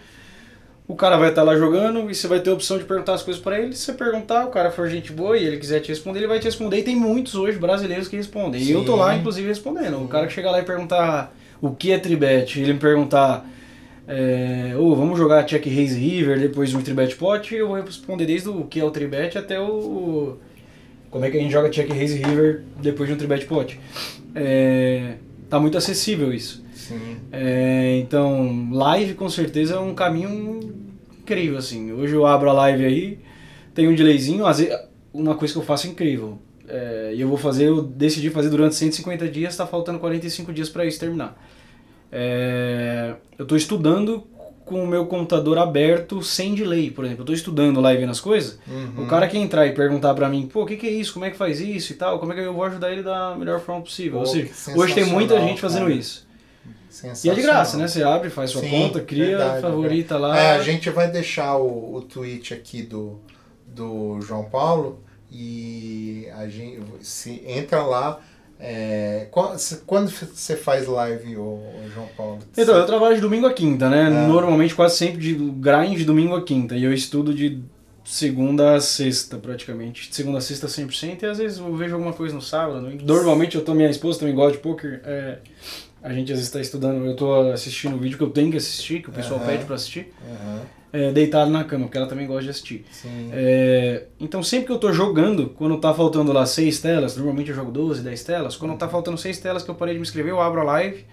o 0.91 0.95
cara 0.95 1.15
vai 1.15 1.29
estar 1.29 1.41
tá 1.41 1.45
lá 1.45 1.57
jogando 1.57 2.11
e 2.11 2.15
você 2.15 2.27
vai 2.27 2.41
ter 2.41 2.49
a 2.49 2.53
opção 2.53 2.77
de 2.77 2.83
perguntar 2.83 3.13
as 3.13 3.23
coisas 3.23 3.41
para 3.41 3.59
ele. 3.59 3.73
Se 3.73 3.85
você 3.85 3.93
perguntar, 3.93 4.45
o 4.45 4.49
cara 4.49 4.71
for 4.71 4.89
gente 4.89 5.13
boa 5.13 5.37
e 5.37 5.45
ele 5.45 5.57
quiser 5.57 5.79
te 5.79 5.87
responder, 5.87 6.19
ele 6.19 6.27
vai 6.27 6.39
te 6.39 6.45
responder. 6.45 6.79
E 6.79 6.83
tem 6.83 6.97
muitos 6.97 7.35
hoje 7.35 7.57
brasileiros 7.57 8.09
que 8.09 8.17
respondem. 8.17 8.61
Sim. 8.61 8.71
E 8.71 8.73
eu 8.73 8.83
tô 8.83 8.97
lá, 8.97 9.15
inclusive, 9.15 9.47
respondendo. 9.47 10.03
O 10.03 10.07
cara 10.09 10.27
que 10.27 10.33
chega 10.33 10.51
lá 10.51 10.59
e 10.59 10.63
perguntar 10.63 11.33
o 11.61 11.71
que 11.71 11.93
é 11.93 11.97
Tribet, 11.97 12.59
ele 12.59 12.73
me 12.73 12.79
perguntar 12.79 13.47
é, 14.13 14.75
ou 14.75 14.93
vamos 14.93 15.17
jogar 15.17 15.45
Check 15.45 15.65
Raise 15.67 15.97
River 15.97 16.37
depois 16.37 16.73
do 16.73 16.81
Tribet 16.81 17.15
Pot, 17.15 17.55
eu 17.55 17.69
vou 17.69 17.81
responder 17.81 18.25
desde 18.25 18.49
o 18.49 18.65
que 18.65 18.77
é 18.77 18.83
o 18.83 18.91
Tribet 18.91 19.37
até 19.37 19.57
o. 19.57 20.35
Como 21.09 21.23
é 21.23 21.31
que 21.31 21.37
a 21.37 21.39
gente 21.39 21.51
joga 21.51 21.69
Check 21.69 21.89
Raise 21.89 22.17
River 22.17 22.63
depois 22.81 23.07
de 23.07 23.15
um 23.15 23.17
Tribet 23.17 23.45
Pot. 23.45 23.79
É, 24.35 25.13
tá 25.49 25.61
muito 25.61 25.77
acessível 25.77 26.33
isso. 26.33 26.61
Sim. 26.73 27.19
É, 27.31 27.99
então, 27.99 28.69
live 28.73 29.13
com 29.13 29.29
certeza 29.29 29.75
é 29.75 29.79
um 29.79 29.95
caminho 29.95 30.59
incrível, 31.17 31.57
assim. 31.57 31.93
Hoje 31.93 32.13
eu 32.13 32.25
abro 32.25 32.49
a 32.49 32.53
live 32.53 32.83
aí, 32.83 33.19
tem 33.73 33.87
um 33.87 33.95
delayzinho, 33.95 34.45
às 34.45 34.59
vezes, 34.59 34.77
uma 35.13 35.35
coisa 35.35 35.53
que 35.53 35.59
eu 35.59 35.63
faço 35.63 35.87
incrível. 35.87 36.37
É, 36.67 37.13
e 37.15 37.21
eu 37.21 37.29
vou 37.29 37.37
fazer, 37.37 37.69
eu 37.69 37.81
decidi 37.81 38.29
fazer 38.29 38.49
durante 38.49 38.75
150 38.75 39.29
dias, 39.29 39.55
tá 39.55 39.65
faltando 39.65 39.99
45 39.99 40.51
dias 40.51 40.67
para 40.67 40.85
isso 40.85 40.99
terminar. 40.99 41.41
É, 42.11 43.15
eu 43.37 43.45
tô 43.45 43.55
estudando 43.55 44.27
com 44.65 44.83
o 44.83 44.87
meu 44.87 45.05
computador 45.05 45.57
aberto 45.57 46.21
sem 46.21 46.55
delay, 46.55 46.91
por 46.91 47.03
exemplo. 47.05 47.23
Eu 47.23 47.25
tô 47.25 47.33
estudando 47.33 47.81
lá 47.81 47.93
e 47.93 47.97
vendo 47.97 48.11
as 48.11 48.19
coisas. 48.19 48.59
Uhum. 48.67 49.03
O 49.03 49.07
cara 49.07 49.27
que 49.27 49.37
entrar 49.37 49.65
e 49.67 49.73
perguntar 49.73 50.13
pra 50.13 50.29
mim, 50.29 50.47
pô, 50.47 50.63
o 50.63 50.65
que, 50.65 50.77
que 50.77 50.87
é 50.87 50.91
isso? 50.91 51.13
Como 51.13 51.25
é 51.25 51.29
que 51.29 51.37
faz 51.37 51.59
isso 51.59 51.91
e 51.91 51.95
tal? 51.95 52.19
Como 52.19 52.31
é 52.31 52.35
que 52.35 52.41
eu 52.41 52.53
vou 52.53 52.63
ajudar 52.63 52.91
ele 52.91 53.03
da 53.03 53.35
melhor 53.35 53.59
forma 53.59 53.81
possível? 53.81 54.13
Pô, 54.13 54.19
Ou 54.19 54.25
seja, 54.25 54.51
hoje 54.75 54.93
tem 54.93 55.05
muita 55.05 55.39
gente 55.41 55.59
fazendo 55.59 55.87
cara. 55.87 55.95
isso. 55.95 56.27
E 57.23 57.29
é 57.29 57.33
de 57.33 57.41
graça, 57.41 57.77
né? 57.77 57.87
Você 57.87 58.03
abre, 58.03 58.29
faz 58.29 58.51
sua 58.51 58.61
Sim, 58.61 58.69
conta, 58.69 58.99
cria, 58.99 59.37
verdade, 59.37 59.61
favorita 59.61 60.17
lá. 60.17 60.37
É, 60.37 60.51
a 60.51 60.61
gente 60.61 60.89
vai 60.89 61.09
deixar 61.09 61.55
o, 61.55 61.95
o 61.95 62.01
tweet 62.01 62.53
aqui 62.53 62.81
do, 62.81 63.19
do 63.65 64.19
João 64.21 64.43
Paulo 64.43 65.01
e 65.31 66.27
a 66.35 66.47
gente 66.49 66.81
se 66.99 67.41
entra 67.47 67.83
lá. 67.83 68.19
É, 68.63 69.27
quando, 69.31 70.07
você 70.07 70.55
faz 70.55 70.85
live, 70.85 71.35
o, 71.35 71.59
João 71.91 72.07
Paulo? 72.15 72.39
Então, 72.55 72.77
eu 72.77 72.85
trabalho 72.85 73.15
de 73.15 73.21
domingo 73.21 73.47
a 73.47 73.53
quinta, 73.53 73.89
né? 73.89 74.05
É. 74.05 74.27
Normalmente 74.27 74.75
quase 74.75 74.97
sempre 74.97 75.19
de 75.19 75.33
grind 75.33 75.97
de 75.97 76.05
domingo 76.05 76.35
a 76.35 76.43
quinta. 76.43 76.75
E 76.75 76.83
eu 76.83 76.93
estudo 76.93 77.33
de 77.33 77.59
segunda 78.05 78.75
a 78.75 78.79
sexta, 78.79 79.37
praticamente. 79.37 80.09
De 80.09 80.15
segunda 80.15 80.37
a 80.37 80.41
sexta 80.41 80.67
100%. 80.67 81.23
E 81.23 81.25
às 81.25 81.39
vezes 81.39 81.57
eu 81.57 81.75
vejo 81.75 81.95
alguma 81.95 82.13
coisa 82.13 82.35
no 82.35 82.41
sábado. 82.41 82.81
né? 82.81 82.99
Normalmente 83.01 83.55
eu 83.55 83.65
tô, 83.65 83.73
minha 83.73 83.89
esposa 83.89 84.19
também 84.19 84.35
gosta 84.35 84.57
de 84.57 84.59
poker. 84.59 85.01
é, 85.05 85.39
a 86.03 86.13
gente 86.13 86.31
às 86.31 86.37
vezes 86.37 86.51
tá 86.51 86.61
estudando, 86.61 87.03
eu 87.05 87.15
tô 87.15 87.51
assistindo 87.51 87.95
o 87.95 87.99
vídeo 87.99 88.17
que 88.17 88.23
eu 88.23 88.29
tenho 88.29 88.51
que 88.51 88.57
assistir, 88.57 89.01
que 89.01 89.09
o 89.09 89.13
pessoal 89.13 89.39
Aham. 89.39 89.49
pede 89.49 89.65
pra 89.65 89.75
assistir. 89.75 90.13
Aham, 90.23 90.61
é, 90.93 91.11
deitado 91.11 91.49
na 91.49 91.63
cama, 91.63 91.85
porque 91.85 91.97
ela 91.97 92.07
também 92.07 92.27
gosta 92.27 92.43
de 92.43 92.49
assistir. 92.49 92.85
É, 93.31 94.03
então 94.19 94.43
sempre 94.43 94.67
que 94.67 94.71
eu 94.71 94.77
tô 94.77 94.91
jogando, 94.91 95.49
quando 95.49 95.77
tá 95.77 95.93
faltando 95.93 96.31
lá 96.33 96.45
seis 96.45 96.79
telas, 96.79 97.15
normalmente 97.15 97.49
eu 97.49 97.55
jogo 97.55 97.71
12, 97.71 98.01
10 98.01 98.23
telas, 98.23 98.55
quando 98.55 98.77
tá 98.77 98.87
faltando 98.87 99.17
seis 99.17 99.39
telas 99.39 99.63
que 99.63 99.69
eu 99.69 99.75
parei 99.75 99.93
de 99.93 99.99
me 99.99 100.03
inscrever, 100.05 100.31
eu 100.31 100.41
abro 100.41 100.61
a 100.61 100.63
live 100.63 101.05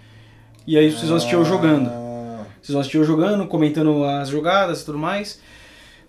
e 0.67 0.77
aí 0.77 0.91
vocês 0.91 1.07
vão 1.07 1.17
assistir 1.17 1.35
eu 1.35 1.45
jogando. 1.45 1.89
Ah, 1.89 2.43
Vocês 2.61 2.73
vão 2.73 2.81
assistir 2.81 2.97
eu 2.97 3.03
jogando, 3.03 3.47
comentando 3.47 4.03
as 4.03 4.29
jogadas 4.29 4.81
e 4.81 4.85
tudo 4.85 4.97
mais. 4.97 5.39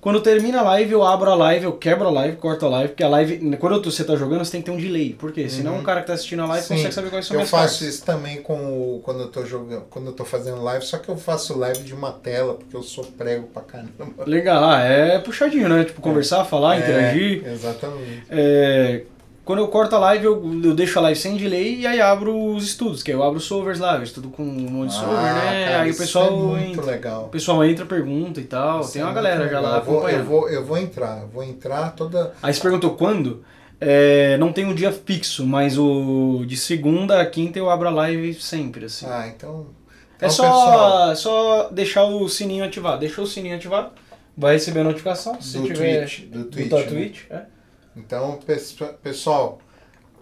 Quando 0.00 0.20
termina 0.22 0.60
a 0.60 0.62
live, 0.62 0.92
eu 0.92 1.02
abro 1.04 1.30
a 1.30 1.34
live, 1.34 1.64
eu 1.66 1.72
quebro 1.72 2.08
a 2.08 2.10
live, 2.10 2.36
corto 2.38 2.64
a 2.64 2.68
live, 2.70 2.88
porque 2.88 3.04
a 3.04 3.08
live, 3.08 3.56
quando 3.58 3.84
você 3.84 4.02
tá 4.02 4.16
jogando, 4.16 4.44
você 4.44 4.52
tem 4.52 4.62
que 4.62 4.70
ter 4.70 4.76
um 4.76 4.80
delay. 4.80 5.12
Por 5.12 5.30
quê? 5.30 5.48
Senão 5.48 5.78
o 5.78 5.82
cara 5.82 6.00
que 6.00 6.06
tá 6.06 6.14
assistindo 6.14 6.40
a 6.42 6.46
live 6.46 6.66
Sim. 6.66 6.76
consegue 6.76 6.94
saber 6.94 7.10
quais 7.10 7.26
são 7.26 7.36
eu 7.36 7.42
as 7.42 7.50
faço 7.50 7.80
cartas. 7.80 7.94
isso 7.94 8.04
também 8.04 8.40
com 8.42 8.54
o, 8.54 9.00
quando 9.02 9.20
eu 9.20 9.28
tô 9.28 9.44
jogando, 9.44 9.82
quando 9.90 10.06
eu 10.06 10.12
tô 10.12 10.24
fazendo 10.24 10.62
live, 10.62 10.84
só 10.84 10.96
que 10.96 11.08
eu 11.08 11.16
faço 11.16 11.58
live 11.58 11.82
de 11.82 11.94
uma 11.94 12.12
tela, 12.12 12.54
porque 12.54 12.74
eu 12.74 12.82
sou 12.82 13.04
prego 13.04 13.48
pra 13.48 13.62
caramba. 13.62 14.24
Legal, 14.26 14.64
ah, 14.70 14.80
é 14.82 15.18
puxadinho, 15.18 15.68
né? 15.68 15.84
Tipo, 15.84 16.00
conversar, 16.00 16.44
falar, 16.46 16.78
interagir. 16.78 17.42
É, 17.46 17.52
exatamente. 17.52 18.22
É, 18.30 19.02
quando 19.50 19.58
eu 19.58 19.66
corto 19.66 19.96
a 19.96 19.98
live, 19.98 20.26
eu, 20.26 20.60
eu 20.62 20.74
deixo 20.76 20.96
a 21.00 21.02
live 21.02 21.18
sem 21.18 21.36
delay 21.36 21.80
e 21.80 21.84
aí 21.84 22.00
abro 22.00 22.54
os 22.54 22.62
estudos, 22.62 23.02
que 23.02 23.10
aí 23.10 23.16
eu 23.16 23.22
abro 23.24 23.38
os 23.38 23.46
solvers 23.46 23.80
lá, 23.80 23.96
eu 23.96 24.04
estudo 24.04 24.28
com 24.28 24.44
um 24.44 24.70
monte 24.70 24.90
de 24.90 24.94
solver, 24.94 25.16
né? 25.16 25.64
Ah, 25.64 25.70
cara, 25.70 25.82
aí 25.82 25.88
o 25.88 25.90
isso 25.90 25.98
pessoal, 26.00 26.28
é 26.28 26.30
muito 26.30 26.70
entra, 26.70 26.84
legal. 26.84 27.24
o 27.24 27.28
pessoal 27.30 27.64
entra, 27.64 27.84
pergunta 27.84 28.40
e 28.40 28.44
tal. 28.44 28.82
Isso 28.82 28.92
tem 28.92 29.02
é 29.02 29.04
uma 29.04 29.10
muito 29.10 29.24
galera 29.24 29.48
já 29.48 29.58
legal. 29.58 29.62
lá 29.72 29.78
eu 29.78 29.82
vou, 29.82 30.08
eu 30.08 30.24
vou, 30.24 30.48
eu 30.48 30.64
vou 30.64 30.78
entrar, 30.78 31.26
vou 31.26 31.42
entrar 31.42 31.90
toda. 31.96 32.32
Aí 32.40 32.54
você 32.54 32.60
perguntou 32.60 32.92
quando? 32.92 33.42
É, 33.80 34.38
não 34.38 34.52
tem 34.52 34.64
um 34.66 34.72
dia 34.72 34.92
fixo, 34.92 35.44
mas 35.44 35.76
o 35.76 36.44
de 36.46 36.56
segunda 36.56 37.20
a 37.20 37.26
quinta 37.26 37.58
eu 37.58 37.68
abro 37.68 37.88
a 37.88 37.90
live 37.90 38.32
sempre, 38.34 38.84
assim. 38.84 39.06
Ah, 39.08 39.26
então. 39.26 39.66
é 40.12 40.26
então, 40.26 40.30
só, 40.30 40.44
pessoal, 40.44 41.16
só 41.16 41.68
deixar 41.70 42.04
o 42.04 42.28
sininho 42.28 42.64
ativado. 42.64 43.00
Deixou 43.00 43.24
o 43.24 43.26
sininho 43.26 43.56
ativado, 43.56 43.90
vai 44.36 44.52
receber 44.52 44.78
a 44.78 44.84
notificação. 44.84 45.42
Se 45.42 45.58
do 45.58 45.64
tiver 45.64 46.02
Twitch, 46.06 46.20
do 46.26 46.38
do 46.44 46.44
Twitch. 46.44 46.70
né? 46.70 46.82
Twitch, 46.84 47.20
é. 47.30 47.59
Então, 48.04 48.38
pes- 48.46 48.76
pessoal, 49.02 49.60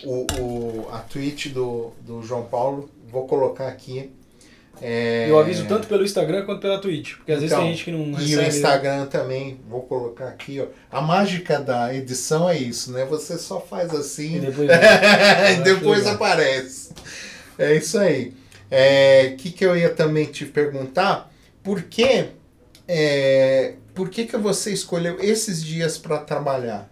o, 0.04 0.26
o, 0.40 0.88
a 0.92 0.98
Twitch 0.98 1.48
do, 1.48 1.92
do 2.00 2.22
João 2.22 2.44
Paulo, 2.44 2.90
vou 3.10 3.26
colocar 3.26 3.68
aqui. 3.68 4.10
É, 4.80 5.26
Eu 5.28 5.38
aviso 5.40 5.66
tanto 5.66 5.88
pelo 5.88 6.04
Instagram 6.04 6.44
quanto 6.46 6.60
pela 6.60 6.78
Twitch, 6.80 7.16
porque 7.16 7.32
às 7.32 7.40
vezes 7.40 7.52
Então, 7.52 7.64
tem 7.64 7.72
gente 7.74 7.84
que 7.84 7.90
não 7.90 7.98
E 8.00 8.12
o 8.12 8.14
recebe. 8.40 8.46
Instagram 8.48 9.06
também, 9.06 9.58
vou 9.68 9.82
colocar 9.82 10.28
aqui, 10.28 10.60
ó. 10.60 10.66
A 10.96 11.00
mágica 11.00 11.58
da 11.58 11.92
edição 11.92 12.48
é 12.48 12.56
isso, 12.56 12.92
né? 12.92 13.04
Você 13.06 13.36
só 13.38 13.60
faz 13.60 13.92
E 13.92 13.96
assim 13.96 14.38
depois, 14.40 14.68
e 14.70 15.62
depois 15.64 16.06
aparece. 16.06 16.90
É 17.58 17.74
isso 17.74 17.98
aí. 17.98 18.32
O 19.32 19.36
que, 19.36 19.50
que 19.50 19.66
eu 19.66 19.76
ia 19.76 19.88
também 19.90 20.26
te 20.26 20.44
perguntar? 20.46 21.28
Por 21.60 21.82
que, 21.82 22.26
é, 22.86 23.74
por 23.94 24.08
que, 24.08 24.26
que 24.26 24.36
você 24.36 24.72
escolheu 24.72 25.18
esses 25.20 25.60
dias 25.64 25.98
para 25.98 26.18
trabalhar? 26.18 26.88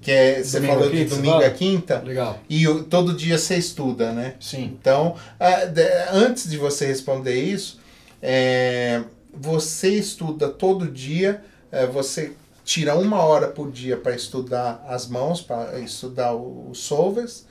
Que 0.00 0.10
é, 0.12 0.42
você 0.44 0.58
Domingo 0.60 0.72
falou 0.74 0.88
a 0.88 0.90
de 0.92 0.96
quinta, 0.98 1.14
domingo 1.16 1.32
fala? 1.34 1.46
a 1.46 1.50
quinta, 1.50 1.98
Legal. 2.04 2.38
e 2.48 2.68
o- 2.68 2.84
todo 2.84 3.14
dia 3.14 3.36
você 3.38 3.56
estuda, 3.56 4.12
né? 4.12 4.34
Sim. 4.40 4.76
Então, 4.80 5.16
ah, 5.40 5.64
de- 5.64 5.82
antes 6.12 6.48
de 6.48 6.56
você 6.56 6.86
responder 6.86 7.34
isso, 7.34 7.80
é, 8.22 9.02
você 9.34 9.90
estuda 9.90 10.48
todo 10.48 10.86
dia, 10.86 11.42
é, 11.72 11.86
você 11.86 12.32
tira 12.64 12.94
uma 12.96 13.22
hora 13.22 13.48
por 13.48 13.70
dia 13.72 13.96
para 13.96 14.14
estudar 14.14 14.84
as 14.88 15.06
mãos, 15.08 15.40
para 15.40 15.78
estudar 15.80 16.34
os 16.34 16.78
solvers, 16.78 17.44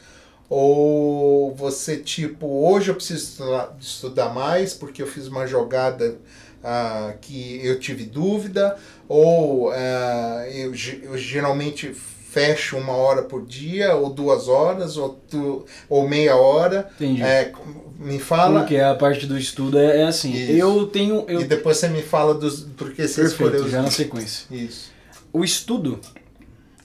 ou 0.49 1.53
você, 1.55 1.97
tipo, 1.97 2.47
hoje 2.47 2.89
eu 2.89 2.95
preciso 2.95 3.23
estudar, 3.31 3.75
estudar 3.79 4.29
mais 4.33 4.73
porque 4.73 5.01
eu 5.01 5.07
fiz 5.07 5.27
uma 5.27 5.45
jogada 5.45 6.17
ah, 6.63 7.13
que 7.21 7.59
eu 7.63 7.79
tive 7.79 8.03
dúvida, 8.05 8.77
ou 9.07 9.71
ah, 9.71 10.45
eu, 10.51 10.71
eu 11.03 11.17
geralmente 11.17 11.93
fecho 12.37 12.77
uma 12.77 12.93
hora 12.93 13.23
por 13.23 13.45
dia, 13.45 13.95
ou 13.95 14.09
duas 14.11 14.47
horas, 14.47 14.95
ou, 14.97 15.09
tu, 15.29 15.65
ou 15.89 16.07
meia 16.07 16.35
hora. 16.35 16.87
Entendi. 16.95 17.21
É, 17.23 17.51
me 17.99 18.19
fala 18.19 18.59
Porque 18.59 18.77
a 18.77 18.93
parte 18.93 19.25
do 19.25 19.37
estudo 19.37 19.79
é, 19.79 20.01
é 20.01 20.03
assim. 20.03 20.31
Isso. 20.31 20.51
Eu 20.51 20.85
tenho. 20.87 21.25
Eu, 21.27 21.41
e 21.41 21.45
depois 21.45 21.77
você 21.77 21.87
me 21.87 22.01
fala 22.03 22.35
dos 22.35 22.61
porque 22.77 23.07
você 23.07 23.21
perfeito, 23.21 23.31
escolheu 23.31 23.65
os- 23.65 23.71
já 23.71 23.81
na 23.81 23.89
sequência. 23.89 24.45
Isso. 24.51 24.91
O 25.33 25.43
estudo. 25.43 25.99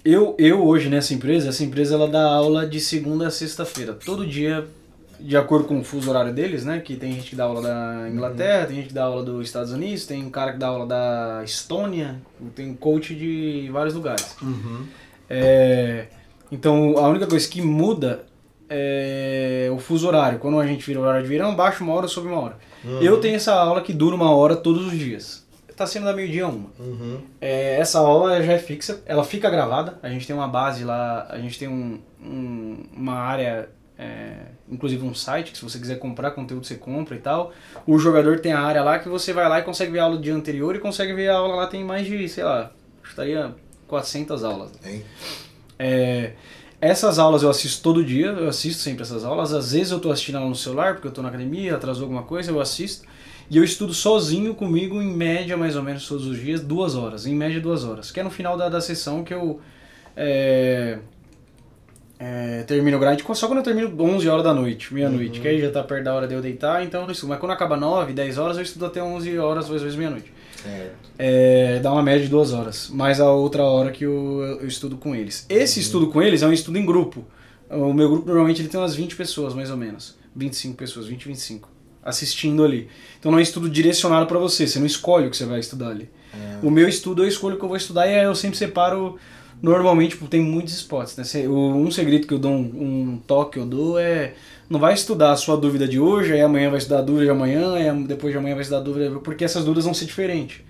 Eu, 0.05 0.34
eu 0.38 0.64
hoje 0.66 0.88
nessa 0.88 1.14
empresa, 1.14 1.50
essa 1.50 1.62
empresa 1.62 1.94
ela 1.94 2.09
dá 2.09 2.24
aula 2.24 2.66
de 2.66 2.80
segunda 2.80 3.28
a 3.28 3.30
sexta-feira. 3.30 3.92
Todo 4.05 4.26
dia, 4.26 4.66
de 5.20 5.36
acordo 5.36 5.66
com 5.68 5.78
o 5.78 5.84
fuso 5.84 6.11
horário 6.11 6.32
deles, 6.32 6.64
né? 6.64 6.80
Que 6.80 6.96
tem 6.96 7.12
gente 7.12 7.30
que 7.30 7.36
dá 7.36 7.44
aula 7.44 7.62
da 7.62 8.09
Inglaterra, 8.11 8.66
tem 8.66 8.76
gente 8.76 8.88
que 8.88 8.94
dá 8.94 9.05
aula 9.05 9.22
dos 9.22 9.46
Estados 9.46 9.70
Unidos, 9.70 10.05
tem 10.05 10.24
um 10.24 10.30
cara 10.30 10.53
que 10.55 10.59
dá 10.59 10.66
aula 10.68 10.86
da 10.86 11.42
Estônia, 11.44 12.16
tem 12.57 12.74
coach 12.74 13.14
de 13.14 13.68
vários 13.72 13.94
lugares. 13.94 14.34
É, 15.35 16.07
então 16.51 16.97
a 16.99 17.09
única 17.09 17.26
coisa 17.26 17.49
que 17.49 17.61
muda 17.62 18.24
é 18.68 19.68
o 19.72 19.78
fuso 19.78 20.07
horário. 20.07 20.39
Quando 20.39 20.59
a 20.59 20.66
gente 20.66 20.85
vira 20.87 20.99
o 21.01 21.03
horário 21.03 21.22
de 21.22 21.28
verão, 21.28 21.55
baixa 21.55 21.83
uma 21.85 21.93
hora 21.95 22.09
sobe 22.09 22.28
uma 22.28 22.41
hora. 22.41 22.57
Eu 23.01 23.20
tenho 23.20 23.37
essa 23.37 23.53
aula 23.55 23.80
que 23.80 23.93
dura 23.93 24.14
uma 24.16 24.35
hora 24.35 24.57
todos 24.57 24.87
os 24.87 24.93
dias. 24.99 25.47
Tá 25.76 25.87
sendo 25.87 26.05
da 26.05 26.12
meio-dia 26.12 26.45
a 26.45 26.49
uma. 26.49 26.68
Uhum. 26.78 27.18
É, 27.41 27.78
essa 27.78 27.99
aula 27.99 28.43
já 28.43 28.53
é 28.53 28.59
fixa, 28.59 29.03
ela 29.07 29.24
fica 29.24 29.49
gravada. 29.51 29.99
A 30.03 30.09
gente 30.09 30.26
tem 30.26 30.35
uma 30.37 30.47
base 30.49 30.85
lá, 30.85 31.26
a 31.30 31.39
gente 31.39 31.59
tem 31.59 31.66
um, 31.68 31.99
um- 32.22 32.85
uma 32.95 33.14
área, 33.14 33.68
é, 33.99 34.33
inclusive 34.70 35.03
um 35.05 35.14
site, 35.14 35.51
que 35.53 35.57
se 35.59 35.64
você 35.64 35.78
quiser 35.78 35.99
comprar 35.99 36.33
conteúdo 36.33 36.66
você 36.66 36.74
compra 36.74 37.14
e 37.16 37.18
tal. 37.18 37.53
O 37.87 37.99
jogador 37.99 38.39
tem 38.41 38.53
a 38.53 38.61
área 38.61 38.83
lá 38.83 38.99
que 38.99 39.09
você 39.09 39.33
vai 39.33 39.49
lá 39.49 39.59
e 39.61 39.62
consegue 39.62 39.91
ver 39.93 40.01
a 40.01 40.05
aula 40.05 40.16
do 40.16 40.22
dia 40.22 40.35
anterior 40.35 40.76
e 40.76 40.78
consegue 40.78 41.14
ver 41.14 41.28
a 41.30 41.37
aula 41.37 41.57
lá, 41.57 41.67
tem 41.67 41.83
mais 41.84 42.07
de, 42.07 42.29
sei 42.29 42.45
lá, 42.45 42.71
estaria 43.03 43.54
400 43.93 44.43
aulas. 44.43 44.71
Hein? 44.87 45.05
É, 45.79 46.33
essas 46.81 47.19
aulas 47.19 47.43
eu 47.43 47.51
assisto 47.51 47.83
todo 47.83 48.03
dia, 48.03 48.29
eu 48.29 48.49
assisto 48.49 48.81
sempre 48.81 49.03
essas 49.03 49.23
aulas. 49.23 49.53
Às 49.53 49.73
vezes 49.73 49.93
eu 49.93 50.01
tô 50.01 50.11
assistindo 50.11 50.39
ela 50.39 50.49
no 50.49 50.55
celular, 50.55 50.95
porque 50.95 51.09
eu 51.09 51.13
tô 51.13 51.21
na 51.21 51.29
academia, 51.29 51.75
atrasou 51.77 52.05
alguma 52.05 52.23
coisa, 52.23 52.51
eu 52.51 52.59
assisto. 52.59 53.07
E 53.51 53.59
eu 53.59 53.63
estudo 53.63 53.93
sozinho 53.93 54.55
comigo, 54.55 55.03
em 55.03 55.14
média, 55.14 55.59
mais 55.59 55.77
ou 55.77 55.83
menos 55.83 56.09
todos 56.09 56.27
os 56.27 56.41
dias, 56.41 56.63
duas 56.63 56.95
horas. 56.95 57.27
Em 57.27 57.35
média, 57.35 57.61
duas 57.61 57.85
horas. 57.85 58.11
Que 58.11 58.21
é 58.21 58.23
no 58.23 58.31
final 58.31 58.57
da, 58.57 58.71
da 58.71 58.81
sessão 58.81 59.23
que 59.23 59.35
eu 59.35 59.61
é, 60.17 60.99
é, 62.19 62.63
termino 62.63 62.97
o 62.97 63.01
grind. 63.01 63.21
Só 63.35 63.47
quando 63.47 63.59
eu 63.59 63.63
termino 63.63 63.95
11 64.03 64.27
horas 64.27 64.43
da 64.43 64.55
noite, 64.55 64.95
meia-noite. 64.95 65.39
Que 65.39 65.49
aí 65.49 65.61
já 65.61 65.71
tá 65.71 65.83
perto 65.83 66.05
da 66.05 66.14
hora 66.14 66.27
de 66.27 66.33
eu 66.33 66.41
deitar, 66.41 66.83
então 66.83 67.03
eu 67.03 67.07
não 67.07 67.13
estudo. 67.13 67.29
Mas 67.29 67.39
quando 67.39 67.53
acaba 67.53 67.77
9, 67.77 68.14
10 68.14 68.39
horas, 68.39 68.57
eu 68.57 68.63
estudo 68.63 68.87
até 68.87 69.03
11 69.03 69.39
horas, 69.39 69.71
às 69.71 69.83
vezes 69.83 69.99
meia-noite. 69.99 70.33
É, 71.18 71.80
dá 71.80 71.93
uma 71.93 72.03
média 72.03 72.22
de 72.22 72.29
duas 72.29 72.53
horas, 72.53 72.89
mais 72.89 73.21
a 73.21 73.30
outra 73.30 73.63
hora 73.64 73.91
que 73.91 74.05
eu, 74.05 74.59
eu 74.61 74.67
estudo 74.67 74.97
com 74.97 75.14
eles. 75.14 75.47
Esse 75.49 75.80
estudo 75.80 76.09
com 76.09 76.22
eles 76.22 76.43
é 76.43 76.47
um 76.47 76.53
estudo 76.53 76.79
em 76.79 76.84
grupo. 76.84 77.25
O 77.71 77.93
meu 77.93 78.09
grupo 78.09 78.26
normalmente 78.26 78.61
ele 78.61 78.68
tem 78.68 78.79
umas 78.79 78.95
20 78.95 79.17
pessoas, 79.17 79.55
mais 79.55 79.71
ou 79.71 79.76
menos. 79.76 80.17
25 80.34 80.76
pessoas, 80.76 81.07
20, 81.07 81.29
25. 81.29 81.68
Assistindo 82.05 82.64
ali. 82.64 82.89
Então 83.18 83.30
não 83.30 83.39
é 83.39 83.41
um 83.41 83.43
estudo 83.43 83.68
direcionado 83.68 84.26
para 84.26 84.39
você, 84.39 84.67
você 84.67 84.79
não 84.79 84.87
escolhe 84.87 85.26
o 85.26 85.30
que 85.30 85.37
você 85.37 85.45
vai 85.45 85.61
estudar 85.61 85.89
ali. 85.89 86.11
O 86.63 86.71
meu 86.71 86.89
estudo 86.89 87.22
eu 87.22 87.29
escolho 87.29 87.57
o 87.57 87.59
que 87.59 87.64
eu 87.64 87.68
vou 87.68 87.76
estudar 87.76 88.07
e 88.07 88.14
aí 88.14 88.25
eu 88.25 88.34
sempre 88.34 88.57
separo 88.57 89.18
Normalmente 89.63 90.11
tipo, 90.11 90.26
tem 90.26 90.43
muitos 90.43 90.75
spots. 90.75 91.17
Né? 91.17 91.49
Um 91.49 91.89
segredo 91.89 92.26
que 92.26 92.34
eu 92.34 92.39
dou, 92.39 92.51
um, 92.51 93.13
um 93.13 93.22
toque 93.25 93.53
que 93.53 93.59
eu 93.61 93.64
dou 93.64 93.97
é 93.97 94.34
não 94.68 94.80
vai 94.80 94.95
estudar 94.95 95.33
a 95.33 95.37
sua 95.37 95.57
dúvida 95.57 95.87
de 95.87 96.01
hoje, 96.01 96.33
aí 96.33 96.41
amanhã 96.41 96.71
vai 96.71 96.79
estudar 96.79 96.99
a 96.99 97.03
dúvida 97.03 97.26
de 97.26 97.30
amanhã, 97.30 97.75
aí 97.75 98.05
depois 98.05 98.33
de 98.33 98.39
amanhã 98.39 98.55
vai 98.55 98.63
estudar 98.63 98.80
a 98.80 98.84
dúvida, 98.84 99.11
porque 99.21 99.45
essas 99.45 99.64
dúvidas 99.64 99.84
vão 99.84 99.95
ser 99.95 100.07
diferentes. 100.07 100.61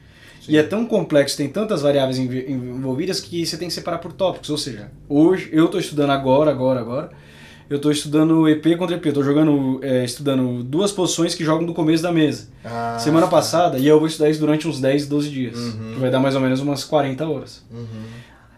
E 0.49 0.57
é 0.57 0.63
tão 0.63 0.85
complexo, 0.85 1.37
tem 1.37 1.49
tantas 1.49 1.83
variáveis 1.83 2.19
envolvidas 2.19 3.21
que 3.21 3.47
você 3.47 3.57
tem 3.57 3.69
que 3.69 3.75
separar 3.75 3.99
por 3.99 4.13
tópicos. 4.13 4.51
Ou 4.51 4.59
seja, 4.59 4.91
hoje 5.09 5.49
eu 5.53 5.67
estou 5.67 5.79
estudando 5.79 6.11
agora, 6.11 6.51
agora, 6.51 6.81
agora. 6.81 7.11
Eu 7.71 7.77
estou 7.77 7.91
estudando 7.91 8.49
EP 8.49 8.77
contra 8.77 8.97
EP. 8.97 9.07
Estou 9.07 9.23
jogando, 9.23 9.81
é, 9.83 10.05
estudando 10.05 10.63
duas 10.63 10.93
posições 10.93 11.35
que 11.35 11.45
jogam 11.45 11.65
no 11.65 11.73
começo 11.73 12.03
da 12.03 12.13
mesa. 12.13 12.49
Ah, 12.65 12.99
Semana 12.99 13.27
tá. 13.27 13.31
passada, 13.31 13.79
e 13.79 13.87
eu 13.87 13.99
vou 13.99 14.09
estudar 14.09 14.29
isso 14.29 14.41
durante 14.41 14.69
uns 14.69 14.81
10, 14.81 15.07
12 15.07 15.31
dias. 15.31 15.57
Uhum. 15.57 15.93
Que 15.95 16.01
vai 16.01 16.11
dar 16.11 16.21
mais 16.21 16.35
ou 16.35 16.41
menos 16.41 16.61
umas 16.61 16.85
40 16.85 17.27
horas. 17.27 17.65
Uhum. 17.71 17.87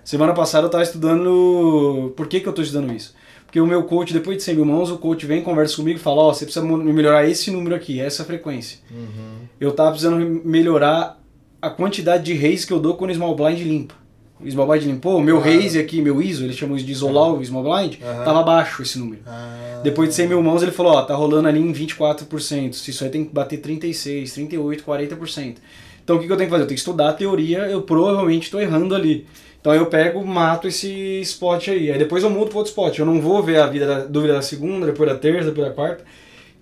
Semana 0.03 0.33
passada 0.33 0.65
eu 0.65 0.69
estava 0.69 0.83
estudando. 0.83 2.13
Por 2.17 2.27
que, 2.27 2.41
que 2.41 2.49
eu 2.49 2.51
estou 2.51 2.65
estudando 2.65 2.93
isso? 2.93 3.15
Porque 3.55 3.61
o 3.61 3.67
meu 3.69 3.85
coach, 3.85 4.13
depois 4.13 4.37
de 4.39 4.43
100 4.43 4.57
mil 4.57 4.65
mãos, 4.65 4.91
o 4.91 4.99
coach 4.99 5.25
vem, 5.27 5.41
conversa 5.41 5.77
comigo 5.77 5.97
e 5.97 6.03
fala: 6.03 6.23
Ó, 6.23 6.35
você 6.35 6.45
precisa 6.45 6.67
melhorar 6.67 7.25
esse 7.31 7.53
número 7.53 7.73
aqui, 7.77 8.01
essa 8.01 8.25
frequência. 8.25 8.81
Uhum. 8.91 9.47
Eu 9.61 9.71
tava 9.71 9.91
precisando 9.91 10.19
melhorar 10.45 11.23
a 11.63 11.71
quantidade 11.71 12.25
de 12.25 12.35
raise 12.35 12.67
que 12.67 12.73
eu 12.73 12.81
dou 12.81 12.95
quando 12.95 13.13
o 13.13 13.15
small 13.15 13.37
blind 13.37 13.61
limpa. 13.61 13.95
O 14.41 14.51
small 14.51 14.67
blind 14.67 14.83
limpou, 14.83 15.19
o 15.19 15.23
meu 15.23 15.41
Claro. 15.41 15.53
raise 15.57 15.79
aqui, 15.79 16.03
meu 16.03 16.21
ISO, 16.21 16.43
eles 16.43 16.57
chamam 16.57 16.77
isso 16.77 16.85
de 16.85 16.91
isolar 16.91 17.33
o 17.33 17.45
small 17.45 17.63
blind, 17.63 17.95
Aham. 18.03 18.25
tava 18.25 18.43
baixo 18.43 18.83
esse 18.83 18.99
número. 18.99 19.23
Ah, 19.25 19.79
Depois 19.85 20.09
de 20.09 20.17
100 20.17 20.29
mil 20.31 20.43
mãos, 20.43 20.61
ele 20.61 20.73
falou, 20.73 20.95
ó, 20.95 21.03
tá 21.03 21.15
rolando 21.15 21.47
ali 21.47 21.61
em 21.61 21.73
24%, 21.73 22.73
se 22.73 22.91
isso 22.91 23.05
aí 23.05 23.11
tem 23.11 23.25
que 23.25 23.33
bater 23.33 23.59
36, 23.59 24.33
38, 24.35 24.83
40%. 24.83 25.59
Então 26.03 26.17
o 26.17 26.19
que, 26.19 26.27
que 26.27 26.33
eu 26.33 26.37
tenho 26.37 26.49
que 26.49 26.51
fazer? 26.51 26.65
Eu 26.65 26.67
tenho 26.67 26.75
que 26.77 26.81
estudar 26.81 27.11
a 27.11 27.13
teoria, 27.13 27.59
eu 27.69 27.83
provavelmente 27.83 28.43
estou 28.47 28.61
errando 28.61 28.97
ali. 28.97 29.25
Então 29.65 29.75
eu 29.75 29.87
pego, 29.87 30.23
mato 30.23 30.69
esse 30.69 31.23
spot 31.23 31.69
aí. 31.69 31.91
Aí 31.91 31.99
depois 31.99 32.23
eu 32.23 32.29
mudo 32.29 32.51
para 32.51 32.59
outro 32.59 32.69
spot. 32.69 32.99
Eu 32.99 33.07
não 33.07 33.19
vou 33.19 33.43
ver 33.43 33.59
a 33.61 33.67
vida 33.67 33.87
da, 33.87 34.05
dúvida 34.05 34.35
da 34.35 34.43
segunda, 34.43 34.85
depois 34.85 35.09
da 35.09 35.17
terça, 35.17 35.49
depois 35.49 35.67
da 35.67 35.73
quarta, 35.73 36.05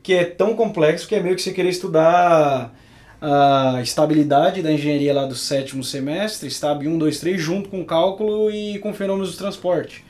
que 0.01 0.15
é 0.15 0.25
tão 0.25 0.55
complexo 0.55 1.09
que 1.09 1.17
é 1.17 1.21
meio 1.21 1.35
que 1.35 1.43
você 1.43 1.51
querer 1.51 1.71
estudar 1.71 2.73
a 3.21 3.81
estabilidade 3.83 4.63
da 4.63 4.71
engenharia 4.71 5.13
lá 5.13 5.27
do 5.27 5.35
sétimo 5.35 5.83
semestre, 5.83 6.49
STAB 6.49 6.87
1, 6.87 6.97
2, 6.97 7.19
3, 7.19 7.41
junto 7.41 7.71
com 7.71 7.85
cálculo 7.85 8.49
e 8.53 8.79
com 8.79 8.95
fenômenos 8.95 9.33
do 9.33 9.37
transporte. 9.37 10.05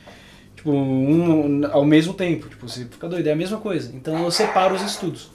Tipo, 0.55 0.71
um 0.71 1.67
ao 1.73 1.87
mesmo 1.87 2.13
tempo. 2.13 2.47
Tipo, 2.47 2.69
você 2.69 2.85
fica 2.85 3.09
doido, 3.09 3.27
é 3.27 3.33
a 3.33 3.37
mesma 3.37 3.57
coisa. 3.57 3.91
Então 3.97 4.23
eu 4.23 4.31
separo 4.31 4.75
os 4.75 4.83
estudos. 4.83 5.31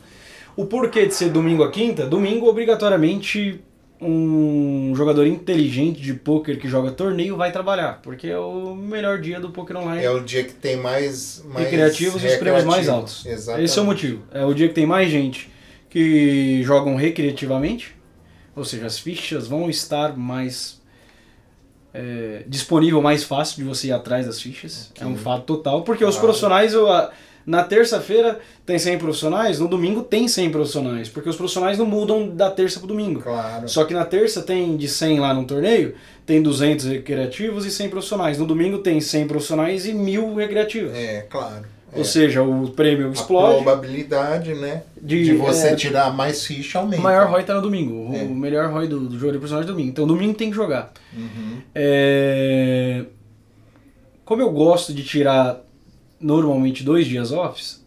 O 0.56 0.68
porquê 0.68 1.08
de 1.08 1.16
ser 1.16 1.30
domingo 1.30 1.64
a 1.64 1.72
quinta? 1.72 2.06
Domingo, 2.06 2.48
obrigatoriamente, 2.48 3.60
um 3.99 4.94
jogador 4.95 5.26
inteligente 5.26 5.99
de 5.99 6.14
pôquer 6.14 6.60
que 6.60 6.68
joga 6.68 6.91
torneio 6.91 7.36
vai 7.36 7.52
trabalhar, 7.52 7.99
porque 8.03 8.28
é 8.28 8.38
o 8.38 8.76
melhor 8.76 9.19
dia 9.19 9.40
do 9.40 9.49
poker 9.49 9.78
online. 9.78 10.03
É 10.03 10.11
o 10.11 10.19
dia 10.19 10.44
que 10.44 10.53
tem 10.53 10.78
mais, 10.78 11.44
mais 11.45 11.65
recreativos 11.65 12.24
e 12.24 12.28
os 12.28 12.36
prêmios 12.36 12.64
mais 12.64 12.88
altos. 12.88 13.26
Exatamente. 13.26 13.65
Esse 13.65 13.80
é 13.80 13.82
o 13.82 13.86
motivo. 13.86 14.22
É 14.32 14.45
o 14.45 14.53
dia 14.53 14.68
que 14.68 14.74
tem 14.76 14.86
mais 14.86 15.10
gente 15.10 15.49
que 15.90 16.61
jogam 16.64 16.95
recreativamente, 16.95 17.95
ou 18.56 18.64
seja, 18.64 18.86
as 18.86 18.99
fichas 18.99 19.48
vão 19.48 19.69
estar 19.69 20.15
mais 20.18 20.80
é, 21.94 22.44
disponível 22.48 23.02
mais 23.02 23.24
fácil 23.24 23.57
de 23.57 23.64
você 23.64 23.88
ir 23.88 23.91
atrás 23.91 24.28
das 24.28 24.40
fichas. 24.40 24.91
É 24.99 25.06
um 25.06 25.15
fato 25.15 25.44
total, 25.45 25.82
porque 25.82 26.03
os 26.06 26.11
Claro. 26.15 26.28
profissionais 26.28 26.74
eu, 26.74 26.88
na 27.48 27.64
terça-feira 27.64 28.40
tem 28.65 28.78
100 28.78 28.98
profissionais, 28.99 29.57
no 29.60 29.69
domingo 29.69 30.03
tem 30.03 30.28
100 30.28 30.49
profissionais, 30.52 31.07
porque 31.07 31.30
os 31.30 31.36
profissionais 31.38 31.78
não 31.78 31.86
mudam 31.86 32.28
da 32.30 32.52
terça 32.52 32.78
pro 32.78 32.88
domingo. 32.90 33.22
Claro. 33.22 33.69
Só 33.69 33.86
que 33.86 33.94
na 33.94 34.03
terça 34.03 34.41
tem 34.44 34.76
de 34.76 34.88
100 34.90 35.22
lá 35.22 35.34
no 35.34 35.45
torneio, 35.45 35.95
tem 36.26 36.41
200 36.41 36.86
recreativos 36.88 37.65
e 37.65 37.72
100 37.72 37.90
profissionais. 37.90 38.38
No 38.38 38.45
domingo 38.45 38.80
tem 38.80 38.99
100 38.99 39.28
profissionais 39.28 39.86
e 39.86 39.94
1000 39.94 40.36
recreativos. 40.36 40.91
É, 40.94 41.26
claro. 41.30 41.65
Ou 41.94 42.02
É. 42.02 42.03
seja, 42.03 42.44
o 42.44 42.69
prêmio 42.72 43.07
a 43.07 43.11
explode. 43.11 43.64
probabilidade, 43.64 44.53
né, 44.53 44.84
de- 45.02 45.24
de, 45.24 45.34
você 45.36 45.69
é, 45.69 45.76
tirar 45.76 46.14
mais 46.14 46.45
ficha 46.45 46.80
aumenta. 46.80 46.99
O 46.99 47.03
maior 47.03 47.28
ROI 47.30 47.44
tá 47.44 47.53
no 47.56 47.61
domingo. 47.61 48.14
É. 48.14 48.24
O 48.24 48.36
melhor 48.36 48.69
ROI 48.69 48.88
do, 48.90 48.99
do 49.07 49.18
jogo 49.18 49.32
de 49.32 49.40
personagem 49.40 49.69
é 49.69 49.72
domingo. 49.72 49.90
Então 49.90 50.06
domingo 50.06 50.34
tem 50.34 50.49
que 50.49 50.56
jogar. 50.57 50.91
Uhum. 51.15 51.60
É, 51.74 53.06
Como 54.26 54.41
eu 54.41 54.52
gosto 54.52 54.94
de 54.94 55.06
tirar 55.06 55.61
normalmente 56.19 56.84
dois 56.84 57.07
dias 57.07 57.31
offs, 57.31 57.85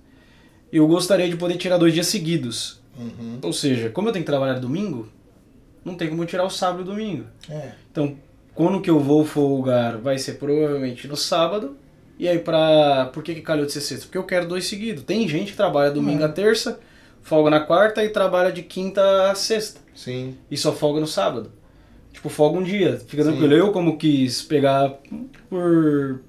eu 0.73 0.87
gostaria 0.87 1.29
de 1.29 1.37
poder 1.37 1.57
tirar 1.57 1.79
dois 1.79 1.93
dias 1.93 2.07
seguidos. 2.07 2.81
Uhum. 2.99 3.39
Ou 3.43 3.53
seja, 3.53 3.91
como 3.91 4.09
eu 4.09 4.13
tenho 4.13 4.25
que 4.25 4.31
trabalhar 4.31 4.59
domingo, 4.59 5.09
não 5.85 5.95
tem 5.95 6.09
como 6.09 6.25
tirar 6.25 6.45
o 6.45 6.51
sábado 6.51 6.81
e 6.81 6.83
o 6.83 6.87
domingo. 6.87 7.25
É. 7.49 7.73
Então, 7.91 8.17
quando 8.55 8.81
que 8.81 8.91
eu 8.91 9.01
vou 9.01 9.25
folgar 9.25 9.99
vai 9.99 10.19
ser 10.19 10.35
provavelmente 10.35 11.09
no 11.09 11.17
sábado. 11.17 11.77
E 12.19 12.29
aí, 12.29 12.39
pra. 12.39 13.07
Por 13.15 13.23
que, 13.23 13.35
que 13.35 13.41
calhou 13.41 13.65
de 13.65 13.73
ser 13.73 13.81
sexta? 13.81 14.05
Porque 14.05 14.19
eu 14.19 14.25
quero 14.25 14.47
dois 14.47 14.67
seguidos. 14.67 15.05
Tem 15.05 15.27
gente 15.27 15.53
que 15.53 15.57
trabalha 15.57 15.91
domingo 15.91 16.23
a 16.23 16.29
terça, 16.29 16.79
folga 17.23 17.49
na 17.49 17.61
quarta 17.61 18.05
e 18.05 18.11
trabalha 18.11 18.53
de 18.53 18.63
quinta 18.63 19.31
a 19.31 19.35
sexta. 19.35 19.81
Sim. 19.95 20.37
E 20.51 20.57
só 20.57 20.73
folga 20.73 21.01
no 21.01 21.07
sábado. 21.07 21.51
Tipo, 22.13 22.29
folga 22.29 22.59
um 22.59 22.63
dia. 22.63 23.01
Fica 23.07 23.23
Sim. 23.23 23.31
tranquilo. 23.31 23.55
Eu, 23.55 23.73
como 23.73 23.97
quis 23.97 24.43
pegar 24.43 24.99
por, 25.49 26.21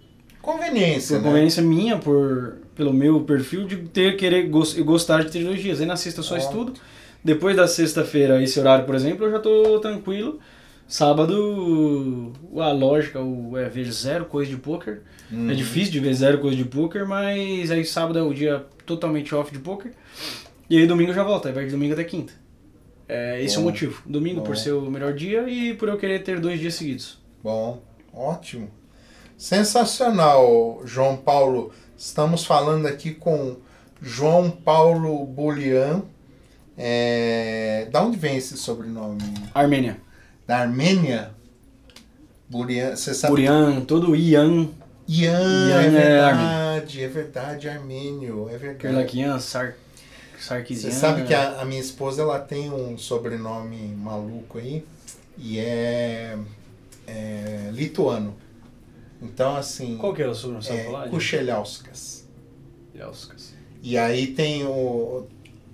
Conveniência, 0.42 1.18
por 1.18 1.24
né? 1.24 1.30
conveniência 1.30 1.62
minha, 1.64 1.98
por, 1.98 2.58
pelo 2.76 2.92
meu 2.94 3.22
perfil, 3.22 3.66
de 3.66 3.78
ter 3.78 4.18
querer 4.18 4.48
gos- 4.50 4.74
gostar 4.80 5.24
de 5.24 5.32
ter 5.32 5.44
dois 5.44 5.62
dias. 5.62 5.80
Aí 5.80 5.86
na 5.86 5.96
sexta 5.96 6.20
eu 6.22 6.24
só 6.24 6.36
estudo. 6.38 6.74
Depois 7.24 7.56
da 7.56 7.68
sexta-feira, 7.68 8.42
esse 8.42 8.60
horário, 8.60 8.86
por 8.86 8.96
exemplo, 8.96 9.26
eu 9.26 9.32
já 9.32 9.40
tô 9.40 9.80
tranquilo. 9.80 10.40
Sábado, 10.88 12.34
a 12.58 12.72
lógica, 12.72 13.20
o, 13.22 13.58
é 13.58 13.70
ver 13.70 13.90
zero 13.92 14.26
coisa 14.26 14.50
de 14.52 14.58
poker. 14.58 15.02
Uhum. 15.32 15.50
É 15.50 15.54
difícil 15.54 15.92
de 15.92 16.00
ver 16.00 16.14
zero 16.14 16.40
coisa 16.40 16.58
de 16.58 16.66
poker, 16.66 17.08
mas 17.08 17.72
aí 17.72 17.86
sábado 17.86 18.18
é 18.20 18.22
o 18.22 18.34
dia 18.34 18.66
totalmente 18.86 19.34
off 19.34 19.52
de 19.52 19.60
poker. 19.60 19.94
E 20.70 20.78
aí 20.78 20.88
domingo 20.88 21.14
já 21.14 21.24
volta, 21.24 21.50
aí 21.50 21.54
vai 21.56 21.66
de 21.66 21.72
domingo 21.72 21.94
até 21.94 22.04
quinta. 22.04 22.34
É, 23.08 23.42
esse 23.44 23.56
é 23.56 23.60
o 23.60 23.64
Bom. 23.64 23.70
motivo. 23.70 24.02
Domingo 24.06 24.40
Bom. 24.42 24.46
por 24.48 24.58
ser 24.58 24.72
o 24.72 24.90
melhor 24.90 25.14
dia 25.14 25.48
e 25.48 25.74
por 25.76 25.88
eu 25.90 25.98
querer 25.98 26.24
ter 26.24 26.40
dois 26.40 26.60
dias 26.60 26.74
seguidos. 26.76 27.20
Bom, 27.44 27.82
ótimo. 28.14 28.70
Sensacional, 29.42 30.84
João 30.86 31.18
Paulo. 31.18 31.74
Estamos 31.98 32.46
falando 32.46 32.86
aqui 32.86 33.12
com 33.12 33.56
João 34.00 34.52
Paulo 34.52 35.26
Bolian. 35.26 36.04
É... 36.78 37.88
Da 37.92 38.04
onde 38.04 38.18
vem 38.18 38.38
esse 38.38 38.56
sobrenome? 38.56 39.18
Armênia. 39.52 40.00
Da 40.46 40.60
Armênia? 40.60 41.32
Burian, 42.48 42.96
você 42.96 43.16
sabe? 43.16 43.32
Burian, 43.32 43.82
todo 43.82 44.16
Ian, 44.16 44.70
Ian, 45.08 45.32
Ian 45.32 45.82
é 45.82 45.86
é 45.86 45.90
verdade, 45.90 47.04
é 47.04 47.08
verdade, 47.08 47.70
armênio, 47.70 48.48
é 48.48 48.58
verdade. 48.60 48.78
Kerlakian, 48.78 49.40
Sar, 49.40 49.74
Sarkisian. 50.40 50.92
Você 50.92 50.96
sabe 50.96 51.24
que 51.24 51.34
a, 51.34 51.62
a 51.62 51.66
minha 51.66 51.82
esposa 51.82 52.22
ela 52.22 52.40
tem 52.40 52.70
um 52.70 52.96
sobrenome 52.96 53.88
maluco 53.96 54.60
aí 54.60 54.86
e 55.36 55.58
é, 55.58 56.38
é 57.08 57.70
lituano. 57.72 58.36
Então 59.22 59.56
assim, 59.56 59.98
Qual 59.98 60.14
que 60.14 60.22
é 60.22 60.28
o 60.28 60.34
sobrenome? 60.34 60.68
É 60.70 60.84
falar? 60.86 61.10
Kucheliauskas. 61.10 62.26
E 63.84 63.98
aí 63.98 64.28
tem 64.28 64.66
o 64.66 65.28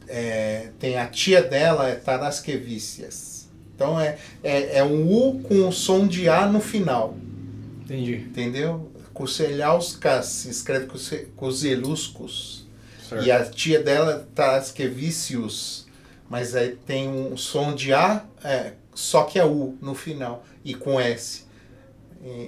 é, 0.07 0.69
tem 0.79 0.97
a 0.97 1.07
tia 1.07 1.41
dela 1.41 1.87
é 1.87 1.95
Taraskevicias. 1.95 3.47
Então 3.75 3.99
é, 3.99 4.17
é, 4.43 4.77
é 4.79 4.83
um 4.83 5.07
U 5.11 5.39
com 5.39 5.67
o 5.67 5.71
som 5.71 6.07
de 6.07 6.27
A 6.27 6.47
no 6.47 6.59
final, 6.59 7.15
Entendi. 7.83 8.15
entendeu? 8.15 8.91
Kucheliauskas 9.13 10.25
se 10.25 10.49
escreve 10.49 10.87
Kuzeluskus. 11.35 12.67
E 13.23 13.31
a 13.31 13.45
tia 13.45 13.81
dela 13.81 14.27
Taraskevicius. 14.35 15.87
Mas 16.29 16.55
aí 16.55 16.77
tem 16.85 17.07
um 17.07 17.37
som 17.37 17.73
de 17.73 17.93
A, 17.93 18.25
é, 18.43 18.73
só 18.93 19.23
que 19.23 19.39
é 19.39 19.45
U 19.45 19.77
no 19.81 19.95
final, 19.95 20.43
e 20.63 20.73
com 20.73 20.99
S. 20.99 21.46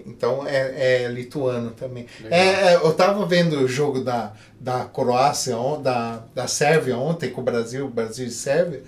Então 0.06 0.46
é, 0.48 1.04
é 1.04 1.08
lituano 1.08 1.72
também. 1.72 2.06
É, 2.30 2.74
é, 2.74 2.76
eu 2.76 2.94
tava 2.94 3.26
vendo 3.26 3.60
o 3.62 3.68
jogo 3.68 4.04
da, 4.04 4.34
da 4.60 4.86
Croácia, 4.86 5.56
da, 5.82 6.24
da 6.34 6.48
Sérvia 6.48 6.98
ontem 6.98 7.30
com 7.30 7.42
o 7.42 7.44
Brasil, 7.44 7.88
Brasil 7.88 8.28
e 8.28 8.32
Sérvia. 8.32 8.84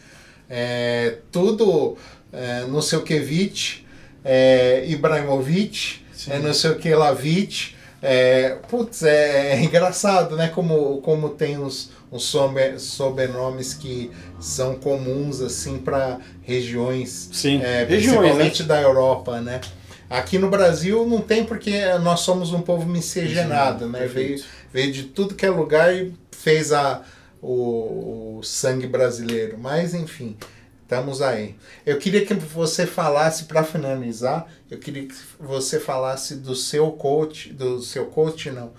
É, 0.50 1.18
tudo 1.32 1.98
é, 2.34 2.66
não 2.68 2.82
sei 2.82 3.00
o 3.00 3.04
que 3.04 3.20
Vic, 3.20 3.86
é, 4.24 4.86
Ibrahimovic, 4.88 6.02
Sim. 6.14 6.32
é, 6.32 6.40
não 6.40 6.54
sei 6.54 6.72
o 6.72 6.76
que 6.76 6.94
Lavic. 6.94 7.76
É, 8.04 8.58
putz, 8.68 9.04
é, 9.04 9.54
é 9.54 9.62
engraçado, 9.62 10.36
né? 10.36 10.48
Como, 10.48 11.02
como 11.02 11.30
tem 11.30 11.58
uns, 11.60 11.92
uns 12.12 12.24
sobe- 12.24 12.80
sobrenomes 12.80 13.76
que 13.76 14.10
são 14.40 14.76
comuns 14.76 15.40
assim 15.40 15.78
para 15.78 16.20
regiões 16.42 17.30
Sim. 17.32 17.62
é, 17.62 17.84
Regiões, 17.84 17.86
né? 17.86 17.86
principalmente 17.86 18.64
da 18.64 18.82
Europa, 18.82 19.40
né? 19.40 19.62
Aqui 20.12 20.38
no 20.38 20.50
Brasil 20.50 21.08
não 21.08 21.22
tem 21.22 21.46
porque 21.46 21.86
nós 22.00 22.20
somos 22.20 22.52
um 22.52 22.62
povo 22.62 22.88
miscigenado, 22.88 23.88
né? 23.88 24.08
Veio, 24.08 24.44
veio 24.72 24.92
de 24.92 25.04
tudo 25.06 25.36
que 25.36 25.46
é 25.46 25.50
lugar 25.50 25.96
e 25.96 26.14
fez 26.32 26.74
a, 26.74 27.02
o, 27.42 28.38
o 28.38 28.44
sangue 28.44 28.88
brasileiro. 28.88 29.58
Mas 29.58 29.94
enfim, 29.94 30.38
Estamos 30.92 31.22
aí. 31.22 31.56
Eu 31.86 31.98
queria 31.98 32.26
que 32.26 32.34
você 32.34 32.86
falasse, 32.86 33.46
para 33.46 33.64
finalizar, 33.64 34.46
eu 34.70 34.78
queria 34.78 35.08
que 35.08 35.16
você 35.40 35.80
falasse 35.80 36.36
do 36.36 36.54
seu 36.54 36.92
coach, 36.92 37.54
do 37.54 37.82
seu 37.82 38.08
coach 38.08 38.52
não, 38.52 38.74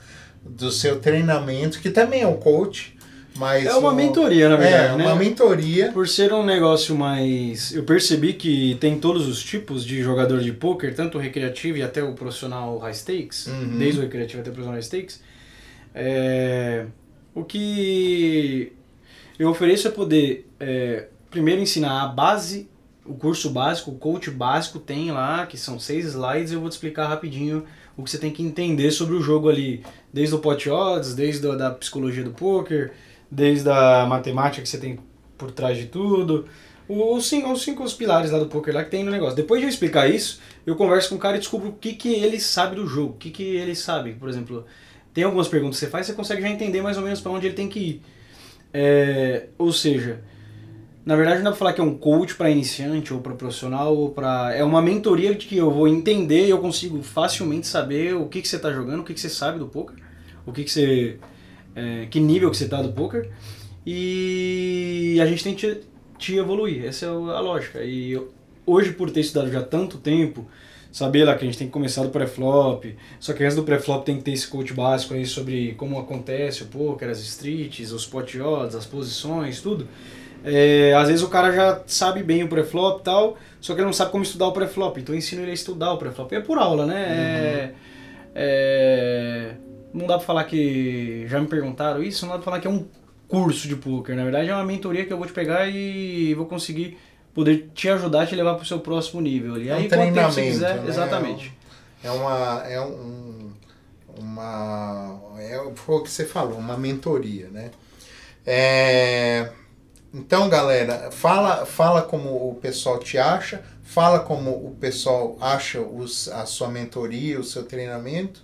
do 0.45 0.71
seu 0.71 1.01
treinamento, 1.01 1.81
que 1.81 1.89
também 1.89 2.21
é 2.21 2.27
um 2.27 2.37
coach, 2.37 2.99
mas... 3.37 3.67
É 3.67 3.75
uma 3.75 3.93
mentoria, 3.95 4.49
na 4.49 4.57
verdade, 4.57 4.95
É, 4.95 4.97
né? 4.97 5.05
uma 5.07 5.17
mentoria. 5.17 5.91
Por 5.93 6.07
ser 6.09 6.33
um 6.33 6.45
negócio 6.45 6.95
mais. 6.97 7.73
Eu 7.75 7.85
percebi 7.85 8.35
que 8.35 8.77
tem 8.81 8.99
todos 8.99 9.27
os 9.27 9.43
tipos 9.43 9.85
de 9.85 10.03
jogador 10.03 10.41
de 10.41 10.53
poker, 10.53 10.95
tanto 10.95 11.19
o 11.19 11.21
recreativo 11.21 11.79
e 11.79 11.83
até 11.83 12.03
o 12.03 12.13
profissional 12.15 12.79
high 12.79 12.95
stakes, 12.95 13.47
Uhum. 13.47 13.79
desde 13.79 14.01
o 14.01 14.03
recreativo 14.03 14.41
até 14.41 14.51
o 14.51 14.53
profissional 14.53 14.75
high 14.75 14.83
stakes. 14.83 15.21
É, 15.95 16.87
O 17.35 17.45
que 17.45 18.73
eu 19.39 19.49
ofereço 19.49 19.89
é 19.89 19.91
poder, 19.91 20.47
é, 20.61 21.07
primeiro, 21.31 21.63
ensinar 21.63 22.03
a 22.03 22.07
base, 22.09 22.69
o 23.07 23.15
curso 23.15 23.49
básico, 23.51 23.91
o 23.91 23.95
coach 23.95 24.31
básico 24.31 24.79
tem 24.79 25.11
lá, 25.11 25.47
que 25.47 25.57
são 25.57 25.79
seis 25.81 26.05
slides, 26.07 26.53
eu 26.53 26.61
vou 26.61 26.69
te 26.69 26.73
explicar 26.73 27.07
rapidinho 27.09 27.65
o 27.97 28.03
que 28.03 28.11
você 28.11 28.19
tem 28.19 28.31
que 28.31 28.43
entender 28.43 28.91
sobre 28.91 29.15
o 29.15 29.23
jogo 29.23 29.49
ali, 29.49 29.83
desde 30.13 30.35
o 30.35 30.39
pot 30.39 30.69
odds, 30.69 31.15
desde 31.15 31.47
a 31.49 31.55
da 31.55 31.71
psicologia 31.71 32.23
do 32.23 32.31
poker, 32.33 32.93
desde 33.33 33.71
a 33.71 34.05
matemática 34.07 34.63
que 34.63 34.69
você 34.69 34.77
tem 34.77 34.99
por 35.39 35.51
trás 35.51 35.79
de 35.79 35.87
tudo. 35.87 36.45
Os 36.87 37.27
cinco, 37.27 37.51
os 37.51 37.63
cinco 37.63 37.91
pilares 37.97 38.31
lá 38.31 38.39
do 38.39 38.47
poker 38.47 38.75
lá 38.75 38.85
que 38.85 38.91
tem 38.91 39.03
no 39.03 39.11
negócio. 39.11 39.35
Depois 39.35 39.59
de 39.59 39.67
eu 39.67 39.71
explicar 39.71 40.07
isso, 40.07 40.39
eu 40.67 40.77
converso 40.77 41.09
com 41.09 41.15
o 41.15 41.19
cara 41.19 41.37
e 41.37 41.41
descubro 41.41 41.71
o 41.71 41.73
que, 41.73 41.95
que 41.95 42.13
ele 42.13 42.39
sabe 42.39 42.77
do 42.77 42.87
jogo, 42.87 43.15
o 43.15 43.17
que, 43.17 43.31
que 43.31 43.43
ele 43.43 43.75
sabe. 43.75 44.13
Por 44.13 44.29
exemplo, 44.29 44.67
tem 45.15 45.25
algumas 45.25 45.49
perguntas 45.49 45.79
que 45.79 45.87
você 45.87 45.91
faz, 45.91 46.07
você 46.07 46.13
consegue 46.13 46.43
já 46.43 46.49
entender 46.51 46.83
mais 46.83 46.99
ou 46.99 47.03
menos 47.03 47.23
para 47.23 47.33
onde 47.33 47.47
ele 47.47 47.55
tem 47.55 47.69
que 47.69 47.79
ir. 47.79 48.03
É, 48.75 49.47
ou 49.57 49.73
seja, 49.73 50.21
na 51.07 51.17
verdade 51.17 51.39
não 51.39 51.45
dá 51.45 51.51
pra 51.51 51.59
falar 51.59 51.73
que 51.73 51.81
é 51.81 51.85
um 51.85 51.97
coach 51.97 52.35
para 52.35 52.51
iniciante 52.51 53.15
ou 53.15 53.21
para 53.21 53.35
profissional 53.35 53.97
ou 53.97 54.11
para 54.11 54.55
é 54.55 54.63
uma 54.63 54.83
mentoria 54.83 55.35
de 55.35 55.47
que 55.47 55.57
eu 55.57 55.71
vou 55.71 55.89
entender 55.89 56.47
e 56.47 56.51
eu 56.51 56.59
consigo 56.59 57.03
facilmente 57.03 57.67
saber 57.67 58.15
o 58.15 58.27
que, 58.29 58.43
que 58.43 58.49
você 58.49 58.59
tá 58.59 58.71
jogando, 58.71 59.01
o 59.01 59.05
que, 59.05 59.15
que 59.15 59.21
você 59.21 59.31
sabe 59.31 59.59
do 59.59 59.67
poker, 59.67 59.97
o 60.47 60.53
que, 60.53 60.65
que 60.65 60.71
você 60.71 61.19
é, 61.75 62.07
que 62.11 62.21
nível 62.21 62.51
que 62.51 62.57
você 62.57 62.69
tá 62.69 62.83
do 62.83 62.93
poker 62.93 63.31
e 63.87 65.19
a 65.21 65.27
gente 65.27 65.43
tem 65.43 65.55
que 65.55 65.81
te, 66.19 66.37
evoluir. 66.37 66.85
Essa 66.85 67.07
é 67.07 67.09
a 67.09 67.41
lógica. 67.41 67.83
E 67.83 68.13
eu- 68.13 68.33
hoje 68.65 68.93
por 68.93 69.11
ter 69.11 69.21
estudado 69.21 69.51
já 69.51 69.63
tanto 69.63 69.99
tempo, 69.99 70.47
saber 70.93 71.25
lá 71.25 71.35
que 71.35 71.45
a 71.45 71.47
gente 71.47 71.59
tem 71.59 71.67
que 71.67 71.73
começar 71.73 72.03
do 72.03 72.11
pré-flop, 72.11 72.85
só 73.19 73.33
que 73.33 73.43
antes 73.43 73.57
do 73.57 73.65
pré-flop 73.65 74.05
tem 74.05 74.19
que 74.19 74.23
ter 74.23 74.33
esse 74.33 74.47
coach 74.47 74.73
básico 74.73 75.15
aí 75.15 75.27
sobre 75.27 75.73
como 75.75 75.99
acontece 75.99 76.63
o 76.63 76.67
poker, 76.67 77.09
as 77.09 77.21
streets, 77.21 77.91
os 77.93 78.07
pot 78.07 78.39
odds, 78.41 78.77
as 78.77 78.87
posições, 78.87 79.61
tudo. 79.61 79.89
É, 80.45 80.93
às 80.95 81.09
vezes 81.09 81.23
o 81.23 81.29
cara 81.29 81.53
já 81.53 81.83
sabe 81.87 82.23
bem 82.23 82.43
o 82.45 82.49
pré-flop 82.49 83.01
e 83.01 83.05
tal, 83.05 83.39
só 83.61 83.75
que 83.75 83.81
ele 83.81 83.87
não 83.87 83.93
sabe 83.93 84.11
como 84.13 84.23
estudar 84.23 84.49
o 84.49 84.53
pré-flop. 84.53 84.99
Então 84.99 85.15
eu 85.15 85.19
ensino 85.19 85.43
ele 85.43 85.53
a 85.53 85.55
estudar 85.55 85.93
o 85.93 85.99
pré-flop. 85.99 86.33
É 86.33 86.41
por 86.41 86.59
aula, 86.59 86.85
né? 86.85 87.03
É, 87.09 87.75
é, 88.35 89.55
não 89.93 90.07
dá 90.07 90.17
pra 90.19 90.27
falar 90.27 90.45
que. 90.45 91.27
Já 91.29 91.41
me 91.41 91.47
perguntaram 91.47 92.03
isso, 92.03 92.25
não 92.27 92.33
dá 92.33 92.39
pra 92.39 92.45
falar 92.45 92.61
que 92.61 92.67
é 92.67 92.71
um 92.71 92.87
curso 93.29 93.67
de 93.69 93.77
poker. 93.77 94.15
Na 94.17 94.25
verdade 94.25 94.49
é 94.51 94.55
uma 94.55 94.65
mentoria 94.65 95.05
que 95.07 95.13
eu 95.13 95.19
vou 95.19 95.27
te 95.27 95.33
pegar 95.33 95.67
e 95.69 96.35
vou 96.35 96.47
conseguir 96.47 96.99
poder 97.35 97.71
te 97.75 97.89
ajudar 97.89 98.23
a 98.23 98.27
te 98.27 98.35
levar 98.35 98.55
pro 98.57 98.65
seu 98.67 98.79
próximo 98.81 99.21
nível. 99.21 99.57
E 99.61 99.69
É 99.69 99.75
um 99.75 99.77
aí, 99.79 99.89
quanto 99.89 100.13
tempo 100.13 100.31
você 100.31 100.43
treinamento, 100.43 100.43
quiser, 100.43 100.81
né? 100.83 100.89
exatamente. 100.89 101.53
É 102.03 102.11
uma. 102.11 102.63
É 102.67 102.81
um, 102.81 103.51
uma. 104.19 105.21
É, 105.39 105.59
foi 105.75 105.97
o 105.97 106.03
que 106.03 106.11
você 106.11 106.25
falou, 106.27 106.59
uma 106.59 106.77
mentoria, 106.77 107.49
né? 107.49 107.71
É, 108.47 109.51
então, 110.13 110.49
galera, 110.49 111.11
fala, 111.11 111.65
fala 111.65 112.03
como 112.03 112.51
o 112.51 112.55
pessoal 112.57 112.99
te 112.99 113.17
acha, 113.19 113.63
fala 113.83 114.21
como 114.21 114.51
o 114.51 114.77
pessoal 114.81 115.37
acha 115.41 115.81
os, 115.81 116.29
a 116.29 116.45
sua 116.45 116.69
mentoria, 116.69 117.39
o 117.41 117.45
seu 117.45 117.63
treinamento 117.65 118.41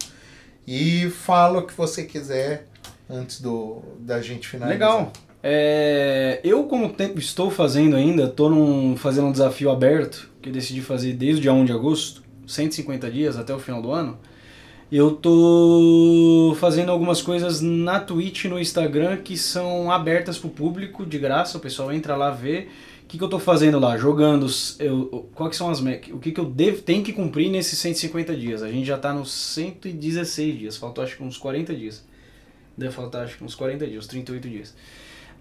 e 0.71 1.09
fala 1.09 1.61
o 1.61 1.67
que 1.67 1.73
você 1.73 2.05
quiser 2.05 2.67
antes 3.09 3.41
do, 3.41 3.79
da 4.01 4.21
gente 4.21 4.47
finalizar. 4.47 4.79
Legal. 4.79 5.13
É, 5.43 6.41
eu, 6.45 6.65
como 6.65 6.91
tempo 6.91 7.19
estou 7.19 7.51
fazendo 7.51 7.97
ainda, 7.97 8.25
estou 8.25 8.95
fazendo 8.99 9.29
um 9.29 9.33
desafio 9.33 9.71
aberto, 9.71 10.29
que 10.43 10.51
eu 10.51 10.53
decidi 10.53 10.83
fazer 10.83 11.15
desde 11.15 11.39
o 11.39 11.41
dia 11.41 11.55
1 11.55 11.65
de 11.65 11.73
agosto, 11.73 12.23
150 12.47 13.11
dias 13.11 13.39
até 13.39 13.55
o 13.55 13.59
final 13.59 13.81
do 13.81 13.91
ano. 13.91 14.19
Eu 14.93 15.13
tô 15.13 16.55
fazendo 16.61 16.91
algumas 16.91 17.23
coisas 17.23 17.63
na 17.63 17.99
Twitch 17.99 18.45
no 18.45 18.59
Instagram 18.59 19.17
que 19.19 19.39
são 19.39 19.91
abertas 19.91 20.37
pro 20.37 20.51
público, 20.51 21.07
de 21.07 21.19
graça, 21.19 21.57
o 21.57 21.61
pessoal 21.61 21.91
entra 21.91 22.15
lá 22.15 22.31
ver. 22.31 22.71
O 23.09 23.11
que, 23.11 23.17
que 23.17 23.25
eu 23.25 23.29
tô 23.29 23.39
fazendo 23.39 23.79
lá? 23.79 23.97
Jogando, 23.97 24.47
eu, 24.79 25.31
quais 25.35 25.53
que 25.53 25.57
são 25.57 25.71
as 25.71 25.81
o 25.81 26.19
que, 26.19 26.31
que 26.31 26.39
eu 26.39 26.45
devo, 26.45 26.83
tenho 26.83 27.03
que 27.03 27.11
cumprir 27.11 27.49
nesses 27.49 27.79
150 27.79 28.37
dias. 28.37 28.63
A 28.63 28.71
gente 28.71 28.85
já 28.85 28.99
tá 28.99 29.15
nos 29.15 29.33
116 29.33 30.59
dias, 30.59 30.77
faltou 30.77 31.03
acho 31.03 31.17
que 31.17 31.23
uns 31.23 31.39
40 31.39 31.75
dias. 31.75 32.07
Deve 32.77 32.93
faltar 32.93 33.25
acho 33.25 33.39
que 33.39 33.43
uns 33.43 33.55
40 33.55 33.87
dias, 33.87 34.05
uns 34.05 34.09
38 34.09 34.49
dias. 34.51 34.77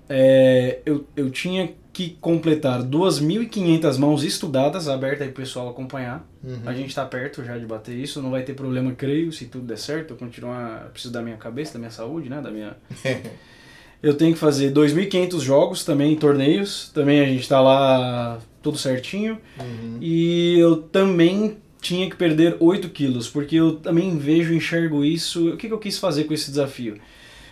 É, 0.08 0.80
eu, 0.86 1.06
eu 1.14 1.30
tinha 1.30 1.74
que 1.92 2.12
completar 2.22 2.82
2.500 2.84 3.98
mãos 3.98 4.24
estudadas, 4.24 4.88
aberta 4.88 5.26
aí 5.26 5.30
pro 5.30 5.44
pessoal 5.44 5.68
acompanhar. 5.68 6.26
Uhum. 6.42 6.62
A 6.66 6.74
gente 6.74 6.96
tá 6.96 7.06
perto 7.06 7.44
já 7.44 7.58
de 7.58 7.66
bater 7.66 7.98
isso, 7.98 8.22
não 8.22 8.32
vai 8.32 8.44
ter 8.44 8.54
problema, 8.54 8.94
creio, 8.94 9.34
se 9.34 9.44
tudo 9.44 9.66
der 9.66 9.78
certo. 9.78 10.14
Eu 10.14 10.18
continuar, 10.18 10.84
eu 10.86 10.92
preciso 10.92 11.14
da 11.14 11.22
minha 11.22 11.36
cabeça, 11.36 11.74
da 11.74 11.80
minha 11.80 11.92
saúde, 11.92 12.30
né? 12.30 12.40
Da 12.40 12.50
minha. 12.50 12.78
Eu 14.02 14.14
tenho 14.14 14.34
que 14.34 14.40
fazer 14.40 14.72
2.500 14.72 15.40
jogos 15.42 15.84
também, 15.84 16.16
torneios. 16.16 16.92
Também 16.94 17.20
a 17.20 17.26
gente 17.26 17.48
tá 17.48 17.60
lá 17.60 18.40
tudo 18.62 18.78
certinho. 18.78 19.40
Uhum. 19.60 19.98
E 20.00 20.60
eu 20.60 20.78
também 20.78 21.58
tinha 21.82 22.10
que 22.10 22.16
perder 22.16 22.58
8 22.60 22.90
quilos, 22.90 23.28
porque 23.30 23.56
eu 23.56 23.78
também 23.78 24.18
vejo, 24.18 24.54
enxergo 24.54 25.04
isso. 25.04 25.50
O 25.54 25.58
que, 25.58 25.68
que 25.68 25.74
eu 25.74 25.80
quis 25.80 25.98
fazer 25.98 26.26
com 26.26 26.34
esse 26.34 26.50
desafio? 26.50 26.98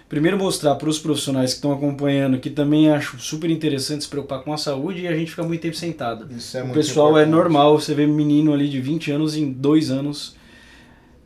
Primeiro 0.07 0.37
mostrar 0.37 0.75
para 0.75 0.87
os 0.87 0.99
profissionais 0.99 1.51
que 1.51 1.57
estão 1.57 1.73
acompanhando 1.73 2.37
que 2.37 2.49
também 2.51 2.91
acho 2.91 3.17
super 3.17 3.49
interessante 3.49 4.03
se 4.03 4.09
preocupar 4.09 4.43
com 4.43 4.53
a 4.53 4.57
saúde 4.57 5.01
e 5.01 5.07
a 5.07 5.15
gente 5.15 5.31
fica 5.31 5.41
muito 5.41 5.61
tempo 5.61 5.75
sentado. 5.75 6.27
Isso 6.31 6.55
é 6.57 6.61
o 6.61 6.65
muito 6.65 6.75
pessoal 6.75 7.17
é 7.17 7.23
importante. 7.23 7.31
normal, 7.31 7.79
você 7.79 7.95
vê 7.95 8.05
menino 8.05 8.53
ali 8.53 8.69
de 8.69 8.79
20 8.79 9.11
anos 9.11 9.35
em 9.35 9.51
2 9.51 9.89
anos. 9.89 10.35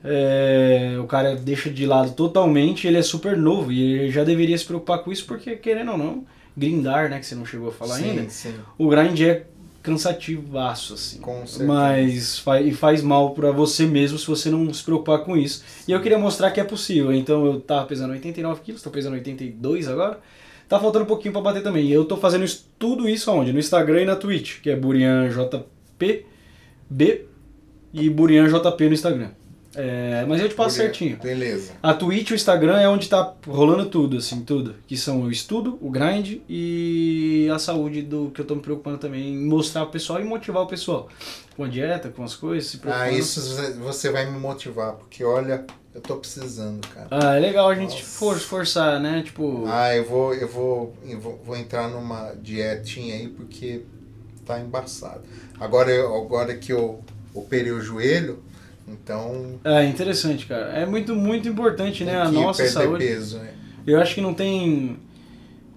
É, 0.04 0.98
o 1.02 1.06
cara 1.06 1.36
deixa 1.36 1.70
de 1.70 1.86
lado 1.86 2.14
totalmente, 2.14 2.88
ele 2.88 2.98
é 2.98 3.02
super 3.02 3.36
novo 3.38 3.72
e 3.72 3.82
ele 3.82 4.12
já 4.12 4.24
deveria 4.24 4.58
se 4.58 4.66
preocupar 4.66 5.00
com 5.00 5.12
isso 5.12 5.26
porque, 5.26 5.56
querendo 5.56 5.92
ou 5.92 5.98
não, 5.98 6.24
grindar, 6.56 7.10
né, 7.10 7.20
que 7.20 7.26
você 7.26 7.36
não 7.36 7.46
chegou 7.46 7.70
a 7.70 7.72
falar 7.72 7.96
sim, 7.98 8.10
ainda, 8.12 8.30
Sim, 8.30 8.54
o 8.78 8.88
grind 8.90 9.20
é 9.22 9.46
cansativaço, 9.82 10.94
assim. 10.94 11.20
com 11.20 11.46
certeza. 11.46 11.66
Mas 11.66 12.40
faz, 12.40 12.66
e 12.68 12.72
faz 12.72 13.02
mal 13.02 13.32
pra 13.32 13.52
você 13.52 13.86
mesmo 13.86 14.18
se 14.18 14.28
você 14.28 14.50
não 14.50 14.72
se 14.74 14.84
preocupar 14.84 15.20
com 15.20 15.38
isso. 15.38 15.64
E 15.88 15.92
eu 15.92 16.02
queria 16.02 16.18
mostrar 16.20 16.52
que 16.52 16.60
é 16.60 16.64
possível. 16.64 17.14
Então 17.14 17.46
eu 17.46 17.60
tava 17.62 17.86
pesando 17.86 18.12
89 18.12 18.62
quilos, 18.62 18.82
tô 18.82 18.90
pesando 18.90 19.14
82 19.14 19.88
agora. 19.88 20.20
Tá 20.68 20.80
faltando 20.80 21.06
um 21.06 21.08
pouquinho 21.08 21.32
pra 21.32 21.42
bater 21.42 21.64
também. 21.64 21.86
E 21.86 21.92
eu 21.94 22.06
tô 22.06 22.18
fazendo 22.18 22.44
isso- 22.44 22.68
tudo 22.78 23.08
isso 23.10 23.32
aonde? 23.32 23.52
No 23.54 23.58
Instagram 23.60 24.02
e 24.02 24.06
na 24.06 24.16
Twitch, 24.16 24.60
que 24.62 24.70
é 24.70 24.76
BurianJP 24.76 26.26
B 26.90 27.26
e 27.94 28.10
BurianJP 28.10 28.88
no 28.88 28.94
Instagram. 28.94 29.30
É, 29.76 30.26
mas 30.28 30.42
eu 30.42 30.50
te 30.50 30.56
passo 30.56 30.78
certinho. 30.78 31.18
Beleza. 31.18 31.74
A 31.82 31.94
Twitch 31.94 32.32
e 32.32 32.34
o 32.34 32.36
Instagram 32.36 32.80
é 32.80 32.90
onde 32.90 33.08
tá 33.08 33.36
rolando 33.46 33.86
tudo, 33.86 34.18
assim, 34.18 34.42
tudo. 34.44 34.76
Que 34.88 34.98
são 34.98 35.22
o 35.22 35.32
estudo, 35.32 35.78
o 35.82 35.92
grind 35.92 36.42
e 36.50 37.48
a 37.54 37.60
saúde 37.60 38.02
do 38.02 38.32
que 38.32 38.42
eu 38.42 38.46
tô 38.46 38.56
me 38.56 38.62
preocupando 38.62 38.98
também 38.98 39.34
em 39.34 39.38
mostrar 39.38 39.82
pro 39.84 39.92
pessoal 39.92 40.20
e 40.20 40.24
motivar 40.24 40.64
o 40.64 40.68
pessoal. 40.68 41.08
Com 41.56 41.64
a 41.66 41.68
dieta, 41.68 42.10
com 42.10 42.24
as 42.24 42.36
coisas, 42.36 42.70
se 42.70 42.78
preocupando. 42.78 43.12
Ah, 43.12 43.12
isso 43.12 43.42
você 43.80 44.10
vai 44.10 44.30
me 44.30 44.40
motivar, 44.40 44.94
porque 44.94 45.24
olha, 45.24 45.66
eu 45.94 46.02
tô 46.02 46.16
precisando, 46.18 46.88
cara. 46.88 47.08
Ah, 47.12 47.36
é 47.36 47.40
legal 47.40 47.70
a 47.70 47.76
gente 47.76 48.04
for, 48.04 48.38
forçar, 48.40 49.00
né? 49.00 49.22
Tipo. 49.24 49.66
Ah, 49.68 49.96
eu 49.96 50.06
vou, 50.06 50.34
eu 50.34 50.48
vou, 50.48 50.94
eu 51.08 51.20
vou, 51.20 51.42
vou 51.44 51.58
entrar 51.58 51.90
numa 51.90 52.34
dietinha 52.42 53.16
aí 53.16 53.28
porque 53.28 53.84
tá 54.46 54.60
embaçado. 54.60 55.22
Agora, 55.60 55.92
eu, 55.92 56.16
agora 56.16 56.56
que 56.56 56.72
eu 56.72 57.04
operei 57.34 57.72
o 57.72 57.82
joelho, 57.82 58.44
então 58.92 59.60
É 59.64 59.86
interessante, 59.86 60.46
cara. 60.46 60.72
É 60.72 60.86
muito, 60.86 61.16
muito 61.16 61.48
importante, 61.48 62.04
né? 62.04 62.20
A 62.20 62.30
nossa 62.30 62.68
saúde. 62.68 63.06
peso, 63.06 63.40
né? 63.40 63.54
Eu 63.86 64.00
acho 64.00 64.14
que 64.16 64.22
não 64.22 64.34
tem 64.34 64.98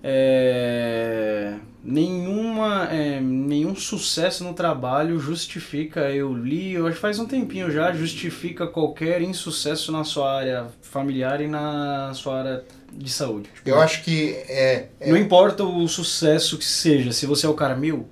é, 0.02 1.54
nenhuma, 1.82 2.88
é, 2.90 3.20
nenhum 3.20 3.74
sucesso 3.74 4.44
no 4.44 4.52
trabalho 4.52 5.18
justifica, 5.18 6.10
eu 6.10 6.34
li, 6.34 6.72
eu 6.72 6.86
acho 6.86 6.96
que 6.96 7.00
faz 7.00 7.18
um 7.18 7.26
tempinho 7.26 7.70
já, 7.70 7.92
justifica 7.92 8.66
qualquer 8.66 9.22
insucesso 9.22 9.92
na 9.92 10.04
sua 10.04 10.36
área 10.36 10.66
familiar 10.80 11.40
e 11.40 11.46
na 11.46 12.12
sua 12.14 12.38
área 12.40 12.64
de 12.92 13.10
saúde. 13.10 13.48
Tipo, 13.54 13.70
Eu 13.70 13.80
acho 13.80 14.02
que 14.02 14.34
é, 14.48 14.88
é 15.00 15.10
Não 15.10 15.16
importa 15.16 15.64
o 15.64 15.86
sucesso 15.88 16.58
que 16.58 16.64
seja, 16.64 17.12
se 17.12 17.24
você 17.24 17.46
é 17.46 17.48
o 17.48 17.54
cara 17.54 17.76
meu, 17.76 18.08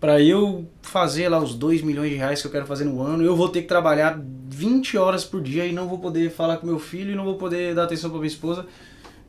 pra 0.00 0.20
eu 0.20 0.66
fazer 0.82 1.28
lá 1.28 1.38
os 1.38 1.54
2 1.54 1.82
milhões 1.82 2.10
de 2.10 2.16
reais 2.16 2.40
que 2.40 2.46
eu 2.46 2.52
quero 2.52 2.66
fazer 2.66 2.84
no 2.84 3.02
ano, 3.02 3.24
eu 3.24 3.34
vou 3.36 3.48
ter 3.48 3.62
que 3.62 3.68
trabalhar 3.68 4.20
20 4.48 4.96
horas 4.96 5.24
por 5.24 5.40
dia 5.40 5.66
e 5.66 5.72
não 5.72 5.88
vou 5.88 5.98
poder 5.98 6.30
falar 6.30 6.56
com 6.58 6.66
meu 6.66 6.78
filho 6.78 7.12
e 7.12 7.14
não 7.14 7.24
vou 7.24 7.34
poder 7.36 7.74
dar 7.74 7.84
atenção 7.84 8.10
pra 8.10 8.18
minha 8.18 8.28
esposa. 8.28 8.66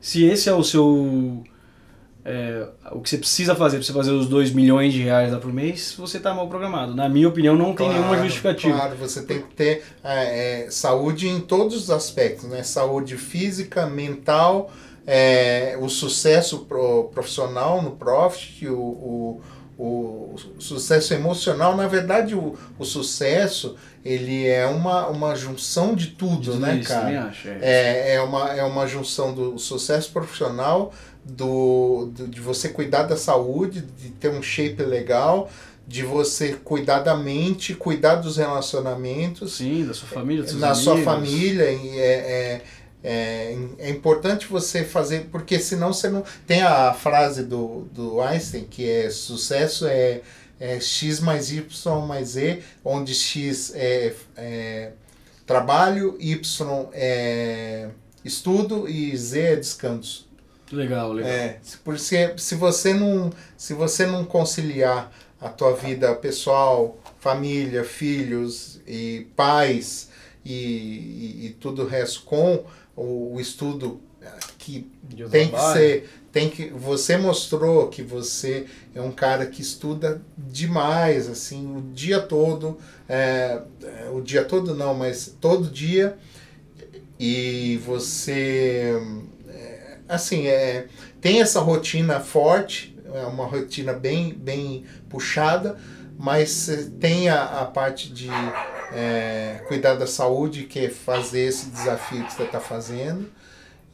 Se 0.00 0.24
esse 0.24 0.48
é 0.48 0.54
o 0.54 0.62
seu 0.62 1.42
é, 2.24 2.68
o 2.92 3.00
que 3.00 3.08
você 3.08 3.16
precisa 3.18 3.54
fazer 3.54 3.78
para 3.78 3.86
você 3.86 3.92
fazer 3.92 4.10
os 4.10 4.28
2 4.28 4.52
milhões 4.52 4.92
de 4.92 5.02
reais 5.02 5.32
lá 5.32 5.38
por 5.38 5.52
mês, 5.52 5.94
você 5.98 6.18
está 6.18 6.34
mal 6.34 6.48
programado. 6.48 6.94
Na 6.94 7.08
minha 7.08 7.28
opinião, 7.28 7.56
não 7.56 7.74
tem 7.74 7.86
Claro, 7.88 7.94
nenhuma 7.94 8.18
justificativa. 8.22 8.76
Claro, 8.76 8.96
você 8.96 9.22
tem 9.22 9.40
que 9.40 9.54
ter 9.54 9.82
é, 10.04 10.64
é, 10.66 10.70
saúde 10.70 11.28
em 11.28 11.40
todos 11.40 11.74
os 11.76 11.90
aspectos, 11.90 12.44
né? 12.48 12.62
Saúde 12.62 13.16
física, 13.16 13.86
mental, 13.86 14.70
é, 15.06 15.78
o 15.80 15.88
sucesso 15.88 16.60
pro- 16.66 17.04
profissional 17.12 17.80
no 17.82 17.92
profit, 17.92 18.68
o, 18.68 18.78
o, 18.78 19.40
o 19.82 20.36
sucesso 20.58 21.14
emocional. 21.14 21.76
Na 21.76 21.88
verdade, 21.88 22.34
o, 22.34 22.54
o 22.78 22.84
sucesso 22.84 23.76
ele 24.04 24.46
é 24.46 24.66
uma, 24.66 25.08
uma 25.08 25.34
junção 25.34 25.94
de 25.94 26.08
tudo, 26.08 26.54
né, 26.56 26.80
cara? 26.86 27.24
acho. 27.28 27.48
É. 27.48 27.58
É, 27.60 28.14
é, 28.14 28.20
uma, 28.22 28.52
é 28.52 28.62
uma 28.64 28.86
junção 28.86 29.34
do 29.34 29.58
sucesso 29.58 30.10
profissional, 30.12 30.92
do, 31.24 32.10
do- 32.14 32.28
de 32.28 32.40
você 32.40 32.68
cuidar 32.70 33.04
da 33.04 33.16
saúde, 33.16 33.82
de 33.82 34.10
ter 34.10 34.30
um 34.30 34.42
shape 34.42 34.82
legal, 34.82 35.50
de 35.86 36.02
você 36.02 36.54
cuidar 36.54 37.00
da 37.00 37.16
mente, 37.16 37.74
cuidar 37.74 38.16
dos 38.16 38.36
relacionamentos 38.36 39.56
Sim, 39.56 39.86
da 39.86 39.94
sua 39.94 40.08
família, 40.08 40.42
dos 40.42 40.50
seus 40.52 40.60
na 40.62 40.74
sua 40.74 40.92
amigos. 40.94 41.12
família. 41.14 41.70
E 41.72 41.98
é, 41.98 42.02
é, 42.02 42.62
é, 43.02 43.56
é 43.78 43.90
importante 43.90 44.46
você 44.46 44.84
fazer, 44.84 45.28
porque 45.32 45.58
senão 45.58 45.92
você 45.92 46.08
não. 46.08 46.22
Tem 46.46 46.62
a 46.62 46.92
frase 46.92 47.44
do, 47.44 47.88
do 47.92 48.20
Einstein 48.20 48.64
que 48.64 48.88
é 48.88 49.08
sucesso 49.10 49.86
é, 49.86 50.20
é 50.58 50.78
X 50.80 51.20
mais 51.20 51.50
Y 51.50 52.06
mais 52.06 52.28
Z, 52.30 52.62
onde 52.84 53.14
X 53.14 53.72
é, 53.74 54.12
é 54.36 54.90
trabalho, 55.46 56.16
Y 56.20 56.88
é 56.92 57.88
estudo 58.24 58.88
e 58.88 59.16
Z 59.16 59.40
é 59.40 59.56
descanso. 59.56 60.28
Legal, 60.70 61.12
legal. 61.12 61.30
É, 61.30 61.58
se- 61.62 61.78
porque 61.78 62.34
se 62.36 62.54
você 62.54 62.94
não, 62.94 63.32
se 63.56 63.74
você 63.74 64.06
não 64.06 64.24
conciliar 64.24 65.10
a 65.40 65.48
tua 65.48 65.74
vida 65.74 66.14
pessoal, 66.14 66.98
família, 67.18 67.82
filhos 67.82 68.78
e 68.86 69.26
pais 69.34 70.08
e, 70.44 70.52
e, 70.52 71.46
e 71.46 71.50
tudo 71.60 71.82
o 71.82 71.86
resto 71.86 72.22
com 72.22 72.64
o, 72.96 73.34
o 73.34 73.40
estudo 73.40 74.00
eh, 74.22 74.30
que 74.58 74.90
tem 75.30 75.50
que 75.50 75.60
ser, 75.72 76.10
tem 76.32 76.48
que 76.48 76.68
você 76.68 77.16
mostrou 77.16 77.88
que 77.88 78.02
você 78.02 78.66
é 78.94 79.00
um 79.00 79.10
cara 79.10 79.46
que 79.46 79.60
estuda 79.60 80.22
demais, 80.36 81.28
assim, 81.28 81.76
o 81.76 81.82
dia 81.92 82.20
todo, 82.20 82.78
é, 83.08 83.62
é, 83.82 84.10
o 84.12 84.20
dia 84.20 84.44
todo 84.44 84.74
não, 84.74 84.94
mas 84.94 85.34
todo 85.40 85.70
dia 85.70 86.16
e 87.18 87.78
você 87.84 88.98
é, 89.48 89.98
assim 90.08 90.46
é, 90.46 90.86
tem 91.20 91.40
essa 91.40 91.60
rotina 91.60 92.20
forte 92.20 92.96
é 93.12 93.26
uma 93.26 93.44
rotina 93.44 93.92
bem 93.92 94.32
bem 94.32 94.84
puxada 95.08 95.76
mas 96.20 96.68
tem 97.00 97.30
a, 97.30 97.62
a 97.62 97.64
parte 97.64 98.12
de 98.12 98.28
é, 98.92 99.64
cuidar 99.66 99.94
da 99.94 100.06
saúde 100.06 100.64
que 100.64 100.80
é 100.80 100.90
fazer 100.90 101.46
esse 101.46 101.70
desafio 101.70 102.26
que 102.26 102.34
você 102.34 102.42
está 102.42 102.60
fazendo 102.60 103.26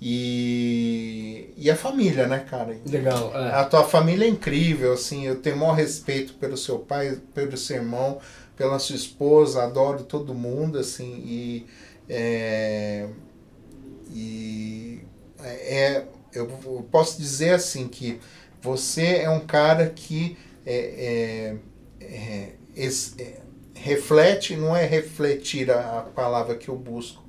e, 0.03 1.55
e 1.57 1.71
a 1.71 1.77
família 1.77 2.27
né 2.27 2.41
cara 2.41 2.77
Legal, 2.85 3.33
é. 3.33 3.53
a 3.53 3.65
tua 3.65 3.85
família 3.85 4.25
é 4.25 4.29
incrível, 4.29 4.93
assim, 4.93 5.25
eu 5.25 5.37
tenho 5.37 5.55
o 5.55 5.61
maior 5.61 5.75
respeito 5.75 6.35
pelo 6.35 6.57
seu 6.57 6.81
pai, 6.81 7.17
pelo 7.33 7.57
seu 7.57 7.77
irmão, 7.77 8.19
pela 8.57 8.81
sua 8.81 8.97
esposa, 8.97 9.63
adoro 9.63 10.03
todo 10.03 10.35
mundo, 10.35 10.79
assim, 10.81 11.23
e 11.25 11.67
é, 12.09 13.07
e 14.13 15.01
é, 15.41 16.03
eu 16.33 16.47
posso 16.91 17.19
dizer 17.19 17.55
assim 17.55 17.87
que 17.87 18.19
você 18.61 19.19
é 19.19 19.31
um 19.31 19.41
cara 19.41 19.89
que 19.91 20.37
é, 20.65 20.75
é, 20.75 21.57
é, 22.07 22.55
es- 22.77 23.15
é, 23.19 23.41
reflete, 23.75 24.57
não 24.57 24.77
é 24.77 24.85
refletir 24.87 25.71
a, 25.71 26.01
a 26.01 26.03
palavra 26.03 26.57
que 26.57 26.69
eu 26.69 26.77
busco, 26.77 27.25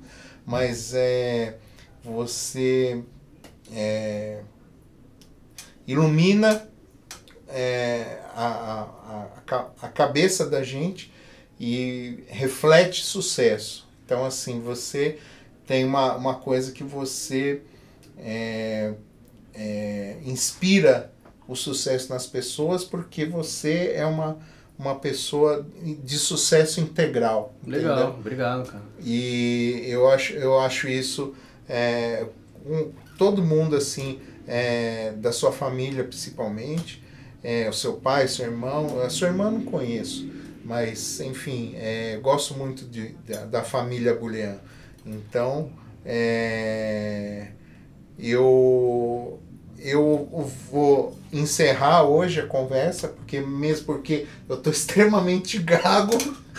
mas 0.46 0.94
é 0.94 1.58
você 2.04 3.02
é, 3.72 4.42
ilumina 5.86 6.68
é, 7.48 8.20
a, 8.34 9.26
a, 9.50 9.66
a 9.82 9.88
cabeça 9.88 10.46
da 10.46 10.62
gente 10.62 11.12
e 11.60 12.24
reflete 12.28 13.04
sucesso. 13.04 13.88
Então, 14.04 14.24
assim, 14.24 14.60
você 14.60 15.18
tem 15.66 15.84
uma, 15.84 16.14
uma 16.16 16.34
coisa 16.36 16.72
que 16.72 16.84
você 16.84 17.62
é, 18.18 18.94
é, 19.54 20.16
inspira 20.24 21.12
o 21.48 21.56
sucesso 21.56 22.10
nas 22.12 22.26
pessoas 22.26 22.84
porque 22.84 23.24
você 23.26 23.92
é 23.94 24.06
uma, 24.06 24.38
uma 24.78 24.94
pessoa 24.94 25.66
de 25.82 26.18
sucesso 26.18 26.80
integral. 26.80 27.54
Legal, 27.66 27.96
entendeu? 27.96 28.14
obrigado, 28.20 28.70
cara. 28.70 28.84
E 29.04 29.82
eu 29.86 30.08
acho, 30.08 30.34
eu 30.34 30.58
acho 30.60 30.88
isso 30.88 31.34
é, 31.68 32.26
com 32.64 32.92
todo 33.16 33.42
mundo 33.42 33.74
assim, 33.74 34.20
é, 34.46 35.12
da 35.16 35.32
sua 35.32 35.52
família 35.52 36.04
principalmente, 36.04 37.02
é, 37.42 37.68
o 37.68 37.72
seu 37.72 37.94
pai, 37.94 38.28
seu 38.28 38.46
irmão, 38.46 39.00
a 39.02 39.10
sua 39.10 39.28
irmã 39.28 39.50
não 39.50 39.62
conheço, 39.62 40.30
mas 40.64 41.20
enfim, 41.20 41.74
é, 41.76 42.18
gosto 42.22 42.54
muito 42.54 42.84
de, 42.84 43.14
da, 43.26 43.44
da 43.44 43.62
família 43.64 44.14
Gulian. 44.14 44.58
Então, 45.04 45.70
é, 46.04 47.48
eu, 48.18 49.40
eu 49.80 50.50
vou 50.70 51.16
encerrar 51.32 52.02
hoje 52.04 52.40
a 52.40 52.46
conversa, 52.46 53.08
porque 53.08 53.40
mesmo 53.40 53.86
porque 53.86 54.26
eu 54.48 54.56
estou 54.56 54.72
extremamente 54.72 55.58
gago. 55.58 56.16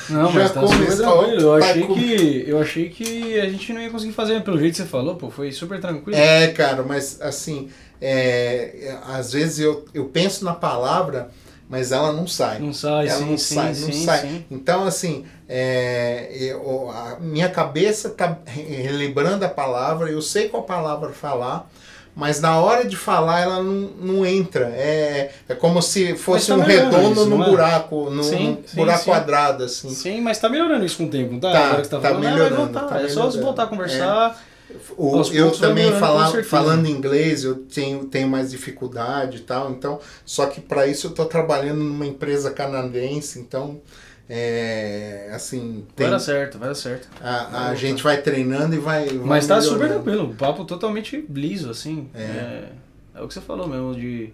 Não, 0.10 0.32
Já 0.32 0.40
mas 0.40 0.54
tá 0.54 0.62
super 0.66 0.78
começou, 0.86 1.18
tranquilo. 1.24 1.42
Eu 1.42 1.54
achei, 1.56 1.84
com- 1.84 1.94
que, 1.94 2.44
eu 2.48 2.60
achei 2.62 2.90
que 2.90 3.40
a 3.40 3.50
gente 3.50 3.74
não 3.74 3.82
ia 3.82 3.90
conseguir 3.90 4.14
fazer 4.14 4.42
pelo 4.44 4.58
jeito 4.58 4.72
que 4.76 4.82
você 4.82 4.88
falou, 4.88 5.16
pô. 5.16 5.30
Foi 5.30 5.52
super 5.52 5.80
tranquilo. 5.82 6.18
É, 6.18 6.48
cara, 6.50 6.84
mas 6.84 7.20
assim, 7.22 7.70
é, 8.02 8.96
às 9.08 9.34
vezes 9.34 9.60
eu, 9.60 9.84
eu 9.94 10.06
penso 10.06 10.46
na 10.46 10.54
palavra, 10.54 11.30
mas 11.70 11.92
ela 11.92 12.14
não 12.14 12.26
sai. 12.26 12.60
Não 12.60 12.72
sai, 12.74 13.10
ela 13.10 13.20
sim, 13.20 13.26
não 13.26 13.38
sim, 13.38 13.56
sai, 13.56 13.74
sim, 13.76 13.86
não 13.86 13.94
sai. 14.06 14.46
Então, 14.50 14.84
assim, 14.86 15.26
é, 15.50 16.30
eu- 16.32 16.90
a 16.90 17.18
minha 17.20 17.50
cabeça 17.50 18.10
tá 18.10 18.38
re- 18.46 18.62
relembrando 18.64 19.44
a 19.44 19.50
palavra, 19.50 20.10
eu 20.10 20.22
sei 20.22 20.48
qual 20.48 20.64
palavra 20.64 21.10
falar, 21.10 21.70
mas 22.20 22.42
na 22.42 22.60
hora 22.60 22.86
de 22.86 22.98
falar 22.98 23.40
ela 23.40 23.64
não, 23.64 23.90
não 24.00 24.26
entra. 24.26 24.66
É, 24.76 25.32
é 25.48 25.56
como 25.56 25.82
se 25.82 26.16
fosse 26.18 26.48
tá 26.48 26.56
um 26.56 26.60
redondo 26.60 27.22
isso, 27.22 27.30
num 27.30 27.44
é? 27.44 27.50
buraco, 27.50 28.10
num, 28.10 28.22
Sim, 28.24 28.50
num 28.50 28.64
sim, 28.68 28.76
buraco 28.76 29.00
sim. 29.00 29.10
quadrado, 29.10 29.64
assim. 29.64 29.90
Sim, 29.90 30.22
mas 30.22 30.38
tá 30.40 30.50
melhorando 30.50 30.86
isso 30.86 30.98
com 30.98 31.06
o 31.06 31.10
tempo, 31.10 31.34
não 31.34 31.40
tá? 31.40 31.52
Tá, 31.52 31.60
Agora 31.60 31.82
que 31.82 31.88
você 31.88 31.90
tá, 31.92 32.00
tá 32.00 32.10
falando, 32.10 32.26
ah, 32.26 32.30
melhorando, 32.32 32.56
vai 32.56 32.66
voltar. 32.82 32.88
tá 32.88 33.02
é 33.02 33.08
só 33.10 33.30
voltar 33.30 33.64
a 33.64 33.68
conversar. 33.68 34.44
O- 34.96 35.18
Aos 35.18 35.34
eu 35.34 35.50
vai 35.50 35.60
também 35.60 35.86
melhorando, 35.86 36.00
com 36.02 36.06
fala, 36.14 36.26
certeza. 36.28 36.50
falando 36.50 36.88
inglês, 36.88 37.44
eu 37.44 37.56
tenho, 37.56 38.06
tenho 38.06 38.28
mais 38.28 38.52
dificuldade 38.52 39.38
e 39.38 39.40
tal, 39.40 39.72
então, 39.72 40.00
só 40.24 40.46
que 40.46 40.62
para 40.62 40.86
isso 40.86 41.08
eu 41.08 41.10
estou 41.10 41.26
trabalhando 41.26 41.80
numa 41.84 42.06
empresa 42.06 42.52
canadense, 42.52 43.40
então, 43.40 43.82
é, 44.30 45.32
assim, 45.34 45.86
tem, 45.96 46.06
Vai 46.06 46.12
dar 46.12 46.20
certo, 46.20 46.60
vai 46.60 46.70
dar 46.70 46.76
certo. 46.76 47.10
a, 47.20 47.70
a 47.70 47.76
gente 47.76 48.04
vai 48.04 48.22
treinando 48.22 48.76
e 48.76 48.78
vai, 48.80 49.08
vai 49.08 49.18
Mas 49.28 49.48
tá 49.48 49.60
super 49.60 49.80
melhorando. 49.80 50.04
tranquilo, 50.04 50.32
o 50.32 50.36
papo 50.36 50.66
totalmente 50.66 51.26
liso, 51.30 51.70
assim. 51.72 52.08
É. 52.14 52.20
É, 52.22 52.70
é 53.16 53.22
o 53.22 53.28
que 53.28 53.34
você 53.34 53.42
falou 53.42 53.68
mesmo, 53.68 53.96
de 53.96 54.32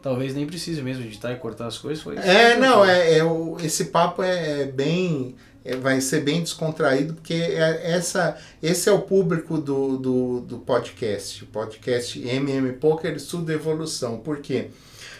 talvez 0.00 0.34
nem 0.34 0.46
precise 0.46 0.80
mesmo 0.82 1.02
editar 1.04 1.32
e 1.32 1.36
cortar 1.36 1.66
as 1.66 1.78
coisas. 1.78 2.02
Foi 2.02 2.16
É, 2.16 2.50
super 2.50 2.60
não, 2.60 2.84
é, 2.84 3.18
é 3.18 3.24
o, 3.24 3.56
esse 3.60 3.86
papo 3.86 4.22
é 4.22 4.66
bem. 4.66 5.34
é, 5.64 5.74
vai 5.74 6.00
ser 6.00 6.20
bem 6.20 6.40
descontraído, 6.42 7.14
porque 7.14 7.34
é, 7.34 7.90
essa, 7.92 8.36
esse 8.62 8.88
é 8.88 8.92
o 8.92 9.00
público 9.00 9.58
do, 9.58 9.96
do, 9.96 10.40
do 10.42 10.58
podcast. 10.58 11.42
O 11.42 11.46
podcast 11.48 12.20
MM 12.24 12.72
Poker 12.74 13.12
Estudo 13.16 13.50
Evolução. 13.50 14.18
Por 14.18 14.38
quê? 14.38 14.68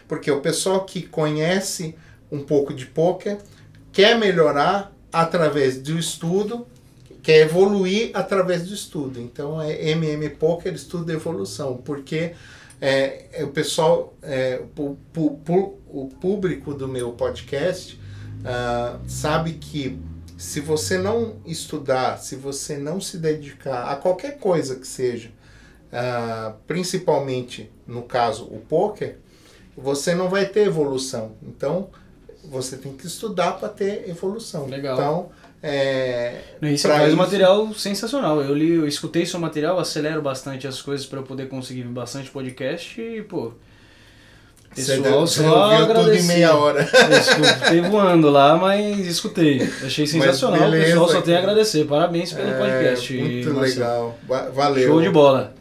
Porque 0.06 0.30
o 0.30 0.40
pessoal 0.40 0.84
que 0.84 1.02
conhece 1.02 1.96
um 2.30 2.40
pouco 2.40 2.72
de 2.74 2.84
poker 2.86 3.38
quer 3.94 4.18
melhorar 4.18 4.92
através 5.12 5.80
do 5.80 5.96
estudo, 5.96 6.66
quer 7.22 7.46
evoluir 7.46 8.10
através 8.12 8.64
do 8.64 8.74
estudo. 8.74 9.20
Então 9.20 9.62
é 9.62 9.90
MM 9.90 10.28
Poker 10.30 10.74
Estudo 10.74 11.10
Evolução, 11.12 11.76
porque 11.76 12.34
é, 12.80 13.26
é 13.32 13.44
o 13.44 13.48
pessoal, 13.48 14.12
é, 14.20 14.60
o, 14.76 14.96
o 15.88 16.08
público 16.20 16.74
do 16.74 16.88
meu 16.88 17.12
podcast 17.12 17.98
ah, 18.44 18.98
sabe 19.06 19.52
que 19.52 19.98
se 20.36 20.60
você 20.60 20.98
não 20.98 21.36
estudar, 21.46 22.18
se 22.18 22.34
você 22.34 22.76
não 22.76 23.00
se 23.00 23.16
dedicar 23.16 23.90
a 23.90 23.96
qualquer 23.96 24.38
coisa 24.38 24.74
que 24.74 24.86
seja, 24.86 25.30
ah, 25.92 26.54
principalmente 26.66 27.70
no 27.86 28.02
caso 28.02 28.44
o 28.46 28.58
poker, 28.58 29.18
você 29.76 30.16
não 30.16 30.28
vai 30.28 30.46
ter 30.46 30.66
evolução. 30.66 31.36
Então 31.40 31.90
você 32.50 32.76
tem 32.76 32.92
que 32.92 33.06
estudar 33.06 33.52
para 33.52 33.68
ter 33.68 34.08
evolução. 34.08 34.66
Legal. 34.66 34.94
Então 34.94 35.28
é, 35.62 36.40
E 36.60 36.76
você 36.76 36.86
pra 36.86 36.96
faz 36.96 37.06
um 37.06 37.08
isso- 37.08 37.16
material 37.16 37.74
sensacional. 37.74 38.40
Eu 38.42 38.54
li, 38.54 38.74
eu 38.74 38.86
escutei 38.86 39.24
seu 39.24 39.40
material, 39.40 39.78
acelero 39.78 40.20
bastante 40.20 40.66
as 40.66 40.82
coisas 40.82 41.06
para 41.06 41.20
eu 41.20 41.22
poder 41.22 41.48
conseguir 41.48 41.84
bastante 41.84 42.30
podcast 42.30 43.00
e, 43.00 43.22
pô, 43.22 43.52
Pessoal, 44.74 45.20
Você 45.24 45.42
só 45.44 45.70
ouviu 45.80 45.94
tudo 45.94 46.12
em 46.14 46.22
meia 46.24 46.56
hora. 46.56 46.80
Eu 46.92 47.16
escutei 47.18 47.80
voando 47.82 48.28
lá, 48.28 48.56
mas 48.56 49.06
escutei. 49.06 49.62
Achei 49.84 50.04
sensacional. 50.04 50.62
O 50.66 50.70
beleza, 50.72 50.86
pessoal 50.90 51.08
só 51.10 51.22
tem 51.22 51.36
a 51.36 51.38
agradecer. 51.38 51.84
Parabéns 51.86 52.32
pelo 52.32 52.48
É, 52.50 52.58
podcast. 52.58 53.14
muito 53.16 53.54
Marcelo. 53.54 53.64
legal. 53.84 54.18
Va- 54.26 54.50
Valeu. 54.50 54.88
Show 54.88 55.00
de 55.00 55.10
bola. 55.10 55.54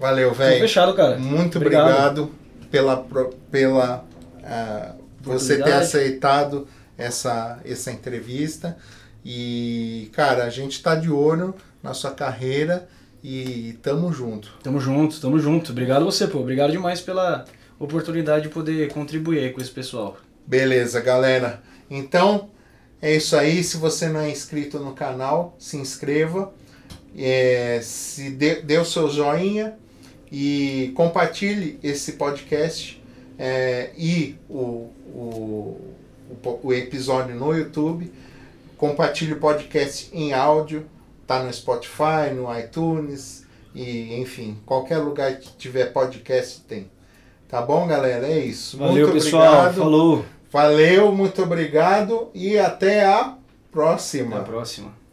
Valeu, 0.00 0.32
velho. 0.32 0.58
fechado, 0.60 0.94
cara. 0.94 1.18
Muito 1.18 1.58
Obrigado. 1.58 1.84
obrigado, 1.90 2.30
pela, 2.70 2.96
pro- 2.96 3.34
pela 3.50 4.04
ah, 4.42 4.92
você 5.26 5.62
ter 5.62 5.72
aceitado 5.72 6.66
essa, 6.96 7.60
essa 7.64 7.90
entrevista. 7.90 8.76
E, 9.24 10.10
cara, 10.12 10.44
a 10.44 10.50
gente 10.50 10.82
tá 10.82 10.94
de 10.94 11.10
olho 11.10 11.54
na 11.82 11.92
sua 11.92 12.12
carreira 12.12 12.88
e 13.22 13.76
tamo 13.82 14.12
junto. 14.12 14.52
Tamo 14.62 14.80
junto, 14.80 15.20
tamo 15.20 15.38
junto. 15.38 15.72
Obrigado 15.72 16.04
você, 16.04 16.26
pô. 16.26 16.38
Obrigado 16.38 16.70
demais 16.70 17.00
pela 17.00 17.44
oportunidade 17.78 18.44
de 18.44 18.48
poder 18.48 18.92
contribuir 18.92 19.52
com 19.52 19.60
esse 19.60 19.70
pessoal. 19.70 20.16
Beleza, 20.46 21.00
galera. 21.00 21.60
Então, 21.90 22.50
é 23.02 23.16
isso 23.16 23.36
aí. 23.36 23.64
Se 23.64 23.76
você 23.76 24.08
não 24.08 24.20
é 24.20 24.30
inscrito 24.30 24.78
no 24.78 24.92
canal, 24.92 25.56
se 25.58 25.76
inscreva. 25.76 26.52
É, 27.18 27.80
se 27.82 28.30
dê, 28.30 28.62
dê 28.62 28.78
o 28.78 28.84
seu 28.84 29.08
joinha 29.08 29.74
e 30.30 30.92
compartilhe 30.94 31.78
esse 31.82 32.12
podcast 32.12 33.02
é, 33.38 33.90
e 33.96 34.36
o, 34.48 34.90
o, 35.16 35.80
o, 36.44 36.60
o 36.64 36.72
episódio 36.72 37.34
no 37.34 37.54
YouTube. 37.56 38.12
Compartilhe 38.76 39.32
o 39.32 39.40
podcast 39.40 40.10
em 40.12 40.34
áudio, 40.34 40.84
tá 41.26 41.42
no 41.42 41.52
Spotify, 41.52 42.32
no 42.34 42.46
iTunes 42.58 43.44
e 43.74 44.20
enfim, 44.20 44.58
qualquer 44.66 44.98
lugar 44.98 45.36
que 45.36 45.50
tiver 45.56 45.92
podcast 45.92 46.60
tem. 46.62 46.90
Tá 47.48 47.62
bom, 47.62 47.86
galera? 47.86 48.26
É 48.26 48.38
isso. 48.38 48.76
Valeu, 48.76 49.08
Muito 49.08 49.12
pessoal. 49.12 49.44
obrigado. 49.44 49.74
Falou. 49.76 50.24
Valeu, 50.50 51.12
muito 51.12 51.42
obrigado 51.42 52.28
e 52.34 52.58
até 52.58 53.04
a 53.04 53.20
Até 53.20 53.34
próxima. 53.72 54.38
a 54.38 54.42
próxima. 54.42 55.05